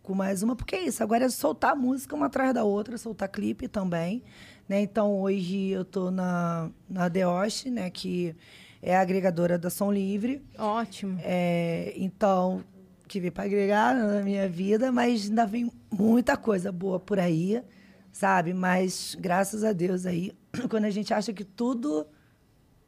com 0.03 0.13
mais 0.13 0.43
uma, 0.43 0.55
porque 0.55 0.75
é 0.75 0.83
isso. 0.83 1.01
Agora 1.01 1.25
é 1.25 1.29
soltar 1.29 1.75
música 1.75 2.15
uma 2.15 2.27
atrás 2.27 2.53
da 2.53 2.63
outra, 2.63 2.99
soltar 2.99 3.27
clipe 3.29 3.67
também. 3.67 4.21
Né? 4.67 4.81
Então, 4.81 5.19
hoje 5.19 5.69
eu 5.69 5.83
tô 5.83 6.11
na, 6.11 6.69
na 6.87 7.09
Deosh, 7.09 7.65
né? 7.65 7.89
Que 7.89 8.35
é 8.79 8.95
a 8.95 9.01
agregadora 9.01 9.57
da 9.57 9.71
Som 9.71 9.91
Livre. 9.91 10.39
Ótimo. 10.55 11.17
É, 11.23 11.93
então, 11.95 12.63
que 13.07 13.19
veio 13.19 13.31
para 13.31 13.45
agregar 13.45 13.95
na 13.95 14.21
minha 14.21 14.47
vida, 14.47 14.91
mas 14.91 15.27
ainda 15.27 15.47
vem 15.47 15.71
muita 15.91 16.37
coisa 16.37 16.71
boa 16.71 16.99
por 16.99 17.19
aí, 17.19 17.59
sabe? 18.11 18.53
Mas 18.53 19.17
graças 19.19 19.63
a 19.63 19.73
Deus 19.73 20.05
aí, 20.05 20.31
quando 20.69 20.85
a 20.85 20.91
gente 20.91 21.11
acha 21.11 21.33
que 21.33 21.43
tudo 21.43 22.05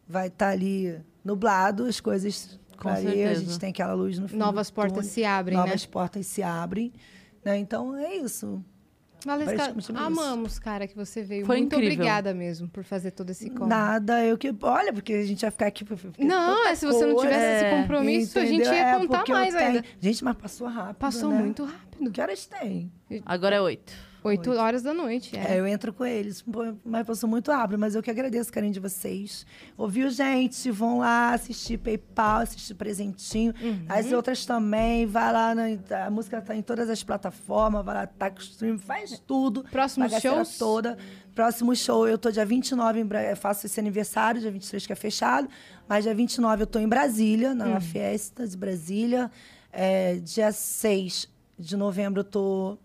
vai 0.07 0.27
estar 0.27 0.49
ali 0.49 1.01
nublado, 1.25 1.85
as 1.85 1.99
coisas 1.99 2.59
A 2.89 3.33
gente 3.33 3.59
tem 3.59 3.69
aquela 3.69 3.93
luz 3.93 4.17
no 4.19 4.27
fim 4.27 4.37
Novas 4.37 4.69
do 4.69 4.73
portas 4.73 4.93
túnel, 4.97 5.09
se 5.11 5.23
abrem, 5.25 5.57
novas 5.57 5.81
né? 5.83 5.87
portas 5.91 6.25
se 6.25 6.41
abrem, 6.43 6.91
né? 7.43 7.57
Então 7.57 7.95
é 7.95 8.15
isso. 8.15 8.63
Valesca, 9.23 9.53
praticamente 9.53 9.91
isso. 9.91 9.97
amamos, 9.97 10.57
cara, 10.57 10.87
que 10.87 10.95
você 10.95 11.21
veio. 11.21 11.45
Foi 11.45 11.57
Muito 11.57 11.75
incrível. 11.75 11.93
obrigada 11.93 12.33
mesmo 12.33 12.67
por 12.67 12.83
fazer 12.83 13.11
todo 13.11 13.29
esse 13.29 13.51
corre. 13.51 13.69
Nada, 13.69 14.25
eu 14.25 14.35
que 14.35 14.51
olha, 14.63 14.91
porque 14.91 15.13
a 15.13 15.23
gente 15.23 15.41
vai 15.41 15.51
ficar 15.51 15.67
aqui 15.67 15.85
Não, 16.17 16.67
é, 16.67 16.73
se 16.73 16.87
você 16.87 17.05
não 17.05 17.15
tivesse 17.17 17.37
esse 17.55 17.65
É, 17.65 17.81
compromisso, 17.81 18.39
a 18.39 18.45
gente 18.45 18.55
entendeu? 18.61 18.73
ia 18.73 18.79
É, 18.87 18.97
contar 18.99 19.23
eu 19.27 19.33
mais 19.35 19.53
tenho- 19.53 19.65
ainda. 19.67 19.83
Gente, 19.99 20.23
mas 20.23 20.35
passou 20.37 20.67
rápido, 20.67 20.95
Passou 20.95 21.29
né? 21.29 21.37
muito 21.37 21.63
rápido. 21.65 22.09
Que 22.11 22.19
horas 22.19 22.47
tem? 22.47 22.91
Agora 23.23 23.57
é 23.57 23.61
oito. 23.61 23.93
Oito 24.23 24.51
horas 24.51 24.83
da 24.83 24.93
noite. 24.93 25.35
É, 25.35 25.55
É. 25.55 25.59
eu 25.59 25.65
entro 25.65 25.91
com 25.91 26.05
eles, 26.05 26.43
mas 26.85 27.07
passou 27.07 27.27
muito 27.27 27.51
rápido, 27.51 27.79
mas 27.79 27.95
eu 27.95 28.03
que 28.03 28.11
agradeço 28.11 28.49
o 28.49 28.53
carinho 28.53 28.73
de 28.73 28.79
vocês. 28.79 29.45
Ouviu, 29.77 30.09
gente? 30.11 30.69
Vão 30.69 30.99
lá 30.99 31.33
assistir 31.33 31.77
PayPal, 31.79 32.41
assistir 32.41 32.75
Presentinho. 32.75 33.53
Uhum. 33.61 33.85
As 33.89 34.11
outras 34.11 34.45
também, 34.45 35.05
vai 35.07 35.33
lá, 35.33 35.55
na, 35.55 35.63
a 36.05 36.09
música 36.11 36.39
tá 36.41 36.55
em 36.55 36.61
todas 36.61 36.89
as 36.89 37.03
plataformas, 37.03 37.83
vai 37.83 37.95
lá, 37.95 38.05
tá 38.07 38.29
com 38.29 38.39
stream, 38.41 38.77
faz 38.77 39.19
tudo. 39.25 39.63
Próximos 39.71 40.09
bagaceira 40.09 40.35
shows? 40.37 40.57
toda. 40.57 40.97
Próximo 41.33 41.75
show, 41.75 42.07
eu 42.07 42.17
tô 42.17 42.29
dia 42.29 42.45
29, 42.45 42.99
em 42.99 43.07
eu 43.29 43.37
faço 43.37 43.65
esse 43.65 43.79
aniversário, 43.79 44.39
dia 44.41 44.51
23 44.51 44.85
que 44.85 44.93
é 44.93 44.95
fechado, 44.95 45.47
mas 45.87 46.03
dia 46.03 46.13
29 46.13 46.63
eu 46.63 46.67
tô 46.67 46.77
em 46.77 46.87
Brasília, 46.87 47.55
na 47.55 47.65
Uhum. 47.67 47.81
Fiesta 47.81 48.45
de 48.47 48.55
Brasília. 48.57 49.31
É, 49.71 50.15
dia 50.17 50.51
6 50.51 51.27
de 51.57 51.77
novembro 51.77 52.19
eu 52.19 52.23
tô 52.25 52.77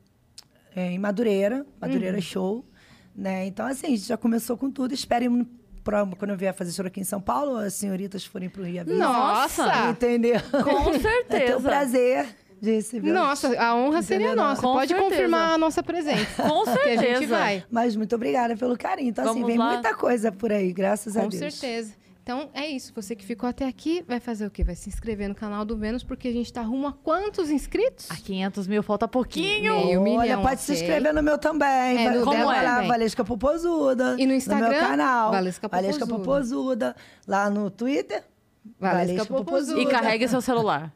é, 0.76 0.92
em 0.92 0.98
Madureira, 0.98 1.56
Uhum. 1.56 1.64
Madureira 1.80 2.20
Show, 2.20 2.64
né? 3.16 3.46
Então, 3.46 3.66
assim, 3.66 3.86
a 3.86 3.90
gente 3.90 4.02
já 4.06 4.16
começou 4.16 4.56
com 4.56 4.70
tudo. 4.70 4.92
Esperem 4.94 5.44
pro- 5.82 6.06
quando 6.18 6.32
eu 6.32 6.36
vier 6.36 6.54
fazer 6.54 6.70
show 6.72 6.86
aqui 6.86 7.00
em 7.00 7.04
São 7.04 7.20
Paulo, 7.20 7.56
as 7.56 7.74
senhoritas 7.74 8.24
forem 8.24 8.48
pro 8.50 8.62
Rio 8.62 8.82
avisar. 8.82 8.98
Nossa! 9.08 9.88
Entendeu? 9.90 10.38
Com 10.50 10.90
É 10.94 10.98
ter 10.98 10.98
o 10.98 11.00
certeza. 11.00 11.60
prazer 11.60 12.26
de 12.60 12.72
receber. 12.72 13.12
Nossa, 13.12 13.58
a 13.60 13.74
honra 13.76 14.02
seria 14.02 14.26
Entendeu? 14.28 14.44
nossa. 14.44 14.60
Com 14.62 14.72
Pode 14.74 14.88
certeza. 14.88 15.08
confirmar 15.10 15.52
a 15.54 15.58
nossa 15.58 15.82
presença. 15.82 16.42
Com 16.42 16.64
Que 16.64 16.70
a 16.70 16.96
gente 16.96 17.00
certeza. 17.00 17.38
vai. 17.38 17.64
Mas 17.70 17.94
muito 17.96 18.14
obrigada 18.14 18.56
pelo 18.56 18.76
carinho. 18.76 19.08
Então, 19.10 19.24
assim, 19.24 19.34
Vamos 19.34 19.46
vem 19.48 19.58
lá. 19.58 19.72
muita 19.74 19.94
coisa 19.94 20.30
por 20.32 20.50
aí, 20.52 20.72
graças 20.72 21.16
a 21.16 21.22
Com 21.22 21.28
Deus. 21.28 21.54
certeza. 21.54 21.92
Então 22.26 22.50
é 22.52 22.66
isso. 22.66 22.92
Você 22.92 23.14
que 23.14 23.24
ficou 23.24 23.48
até 23.48 23.68
aqui 23.68 24.02
vai 24.04 24.18
fazer 24.18 24.44
o 24.46 24.50
quê? 24.50 24.64
Vai 24.64 24.74
se 24.74 24.88
inscrever 24.88 25.28
no 25.28 25.34
canal 25.36 25.64
do 25.64 25.76
Vênus, 25.76 26.02
porque 26.02 26.26
a 26.26 26.32
gente 26.32 26.52
tá 26.52 26.60
rumo 26.60 26.88
a 26.88 26.92
quantos 26.92 27.50
inscritos? 27.50 28.10
A 28.10 28.16
500 28.16 28.66
mil 28.66 28.82
falta 28.82 29.06
pouquinho. 29.06 29.76
Meio 29.76 30.00
milhão, 30.02 30.18
Olha, 30.18 30.38
pode 30.38 30.60
se 30.60 30.72
ok. 30.72 30.82
inscrever 30.82 31.14
no 31.14 31.22
meu 31.22 31.38
também. 31.38 32.04
É, 32.04 32.10
no 32.10 32.24
Como 32.24 32.50
é? 32.50 32.62
lá. 32.62 32.82
Valesca 32.82 33.24
Popozuda. 33.24 34.16
E 34.18 34.26
no 34.26 34.34
Instagram, 34.34 34.70
meu 34.70 34.80
canal. 34.80 35.30
Valesca 35.30 35.68
Popozuda. 35.68 36.06
Popozuda. 36.08 36.96
Lá 37.28 37.48
no 37.48 37.70
Twitter. 37.70 38.24
Valesca 38.78 39.24
Popozuda. 39.24 39.80
E 39.80 39.86
carregue 39.86 40.28
seu 40.28 40.40
celular. 40.40 40.92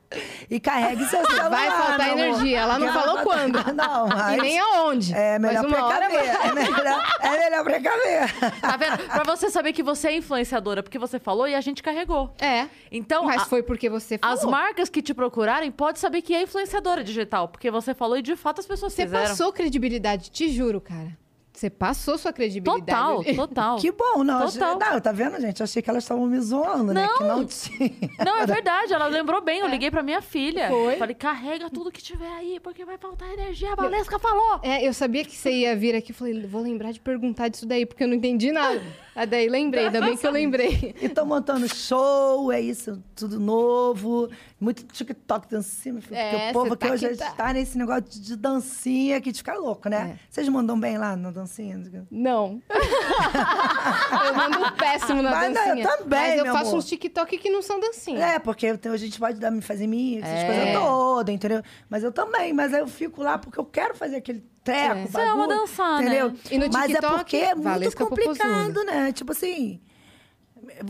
E 0.51 0.59
carregue 0.61 1.05
seu 1.07 1.25
celular. 1.27 1.49
Vai 1.51 1.71
faltar 1.71 2.01
amor. 2.11 2.19
energia. 2.19 2.59
Ela 2.61 2.79
não 2.79 2.93
falou 2.93 3.17
faltar- 3.19 3.25
quando. 3.25 3.73
Não, 3.75 4.09
mas... 4.09 4.37
E 4.39 4.41
nem 4.41 4.59
aonde. 4.59 5.15
É 5.15 5.39
melhor 5.39 5.65
uma 5.67 5.85
hora 5.87 6.07
precaver. 6.09 6.47
É 6.47 6.53
melhor, 6.55 7.05
é 7.21 7.31
melhor 7.39 7.65
precaver. 7.65 8.61
Tá 8.61 8.77
vendo? 8.77 8.99
Pra 9.09 9.23
você 9.25 9.51
saber 9.51 9.73
que 9.73 9.83
você 9.83 10.09
é 10.09 10.17
influenciadora, 10.17 10.83
porque 10.83 10.99
você 10.99 11.19
falou 11.19 11.49
e 11.49 11.55
a 11.55 11.61
gente 11.61 11.83
carregou. 11.83 12.35
É. 12.41 12.67
Então, 12.93 13.25
Mas 13.25 13.43
a- 13.43 13.47
foi 13.47 13.63
porque 13.63 13.89
você 13.89 14.19
falou. 14.19 14.37
as 14.37 14.45
marcas 14.45 14.89
que 14.89 15.01
te 15.03 15.15
procurarem 15.15 15.71
pode 15.71 15.99
saber 15.99 16.23
que 16.23 16.35
é 16.35 16.43
influenciadora 16.43 17.03
digital, 17.05 17.49
porque 17.49 17.71
você 17.71 17.95
falou 17.95 18.19
e 18.19 18.23
de 18.23 18.37
fato 18.37 18.61
as 18.61 18.67
pessoas 18.67 18.93
Você 18.93 19.03
fizeram. 19.05 19.29
passou 19.29 19.53
credibilidade, 19.53 20.31
te 20.31 20.49
juro, 20.51 20.81
cara. 20.81 21.17
Você 21.61 21.69
passou 21.69 22.17
sua 22.17 22.33
credibilidade. 22.33 22.87
Total, 22.87 23.21
ali. 23.21 23.37
total. 23.37 23.77
Que 23.77 23.93
bom, 23.93 24.25
não. 24.25 24.47
Total. 24.51 24.79
Não, 24.79 24.99
tá 24.99 25.13
vendo, 25.13 25.39
gente? 25.39 25.63
Achei 25.63 25.83
que 25.83 25.91
elas 25.91 26.05
estavam 26.05 26.25
me 26.25 26.41
zoando, 26.41 26.95
né? 26.95 27.07
Que 27.19 27.23
não 27.23 27.45
tinha. 27.45 27.93
Não, 28.25 28.39
é 28.39 28.47
verdade, 28.47 28.95
ela 28.95 29.07
lembrou 29.09 29.43
bem. 29.43 29.61
Eu 29.61 29.69
liguei 29.69 29.91
pra 29.91 30.03
minha 30.03 30.23
filha. 30.23 30.69
Foi? 30.69 30.97
Falei, 30.97 31.15
carrega 31.15 31.69
tudo 31.69 31.93
que 31.93 32.03
tiver 32.03 32.33
aí, 32.33 32.59
porque 32.61 32.83
vai 32.83 32.97
faltar 32.97 33.31
energia. 33.35 33.75
A 33.75 33.75
Valesca 33.75 34.19
falou. 34.19 34.61
É, 34.63 34.89
eu 34.89 34.95
sabia 34.95 35.23
que 35.23 35.37
você 35.37 35.53
ia 35.53 35.77
vir 35.77 35.95
aqui. 35.95 36.15
Falei, 36.15 36.47
vou 36.47 36.63
lembrar 36.63 36.93
de 36.93 37.01
perguntar 37.01 37.49
disso 37.49 37.67
daí, 37.67 37.85
porque 37.85 38.05
eu 38.05 38.09
não 38.09 38.15
entendi 38.15 38.51
nada. 38.51 38.81
Aí 39.15 39.27
daí 39.27 39.49
lembrei, 39.49 39.87
ainda 39.87 40.01
bem 40.01 40.17
que 40.17 40.27
eu 40.27 40.31
lembrei. 40.31 40.95
E 41.01 41.09
tô 41.09 41.25
montando 41.25 41.69
show, 41.69 42.51
é 42.53 42.61
isso, 42.61 43.03
tudo 43.15 43.41
novo. 43.41 44.29
Muito 44.61 44.85
TikTok 44.85 45.49
dancinha, 45.49 46.01
filho, 46.01 46.15
É, 46.17 46.31
porque 46.31 46.51
o 46.51 46.53
povo 46.53 46.77
tá 46.77 46.89
hoje 46.93 47.09
que 47.09 47.17
tá. 47.17 47.29
está 47.29 47.53
nesse 47.53 47.77
negócio 47.77 48.03
de, 48.03 48.37
dancinha 48.37 49.21
que 49.21 49.33
de 49.33 49.39
ficar 49.39 49.55
louco, 49.57 49.89
né? 49.89 50.19
Vocês 50.31 50.49
mandam 50.49 50.79
bem 50.79 50.97
lá 50.99 51.17
na 51.17 51.31
dancinha? 51.31 51.81
Não. 52.11 52.63
eu 52.71 54.35
mando 54.35 54.73
péssimo 54.73 55.23
na 55.23 55.31
Mas 55.31 55.55
não, 55.55 55.63
eu 55.63 55.69
dancinha. 55.77 55.89
também, 55.99 56.21
Mas 56.21 56.39
eu 56.39 56.47
faço 56.47 56.69
amor. 56.71 56.79
uns 56.79 56.85
TikTok 56.87 57.39
que 57.39 57.51
não 57.51 57.63
são 57.63 57.81
dancinha. 57.81 58.25
É, 58.25 58.39
porque 58.39 58.67
a 58.67 58.97
gente 58.97 59.19
pode 59.19 59.39
dar, 59.41 59.53
fazer 59.63 59.87
mix, 59.87 60.23
essas 60.23 60.39
É. 60.39 60.47
coisas 60.47 60.73
todas, 60.83 61.35
entendeu? 61.35 61.63
Mas 61.89 62.03
eu 62.05 62.13
também, 62.13 62.53
mas 62.53 62.73
aí 62.75 62.81
eu 62.81 62.89
fico 62.89 63.23
lá 63.23 63.39
porque 63.39 63.59
eu 63.59 63.65
quero 63.65 63.95
fazer 63.95 64.17
aquele 64.17 64.45
treco, 64.73 64.99
É. 65.01 65.07
Você 65.07 65.21
ama 65.21 65.37
bagulho, 65.47 65.59
dançar, 65.61 66.01
né? 66.01 66.07
entendeu? 66.07 66.35
E 66.51 66.59
no 66.59 66.69
mas 66.73 66.91
é 66.91 66.95
TikTok, 66.95 67.15
porque 67.17 67.37
é 67.37 67.55
muito 67.55 67.65
Valesca 67.65 68.05
complicado, 68.07 68.85
né? 68.85 69.13
Tipo 69.13 69.33
assim, 69.33 69.81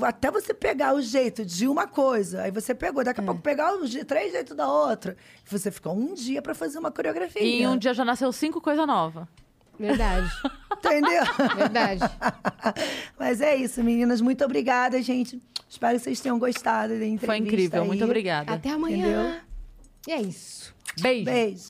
até 0.02 0.31
você 0.31 0.52
pegar 0.52 0.94
o 0.94 1.01
jeito 1.01 1.44
de 1.44 1.66
uma 1.69 1.86
coisa, 1.86 2.43
aí 2.43 2.51
você 2.51 2.74
pegou, 2.74 3.02
É. 3.02 3.05
daqui 3.05 3.20
a 3.20 3.23
pouco 3.24 3.40
pegar 3.40 3.74
os 3.74 3.93
três 4.07 4.32
jeitos 4.32 4.57
da 4.57 4.69
outra, 4.70 5.16
você 5.47 5.70
ficou 5.70 5.94
um 5.94 6.15
dia 6.15 6.43
pra 6.43 6.55
fazer 6.55 6.78
uma 6.78 6.90
coreografia. 6.90 7.43
E 7.43 7.62
em 7.62 7.66
um 7.66 7.77
dia 7.77 7.94
já 7.94 8.05
nasceu 8.05 8.32
cinco 8.32 8.61
coisa 8.61 8.85
nova. 8.86 9.28
Verdade. 9.78 10.31
Entendeu? 10.77 11.23
Verdade. 11.57 12.01
Mas 13.19 13.40
é 13.40 13.57
isso, 13.57 13.82
meninas. 13.82 14.20
Muito 14.20 14.44
obrigada, 14.44 15.01
gente. 15.02 15.40
Espero 15.69 15.97
que 15.97 16.05
vocês 16.05 16.20
tenham 16.20 16.39
gostado 16.39 16.89
da 16.90 16.97
entrevista. 16.97 17.27
Foi 17.27 17.36
incrível. 17.39 17.81
aí. 17.82 17.86
Muito 17.89 18.05
obrigada. 18.05 18.52
Até 18.52 18.70
amanhã. 18.70 18.97
Entendeu? 19.07 19.40
E 20.09 20.12
é 20.12 20.20
isso. 20.23 20.74
Beijo. 21.01 21.24
Beijo. 21.24 21.65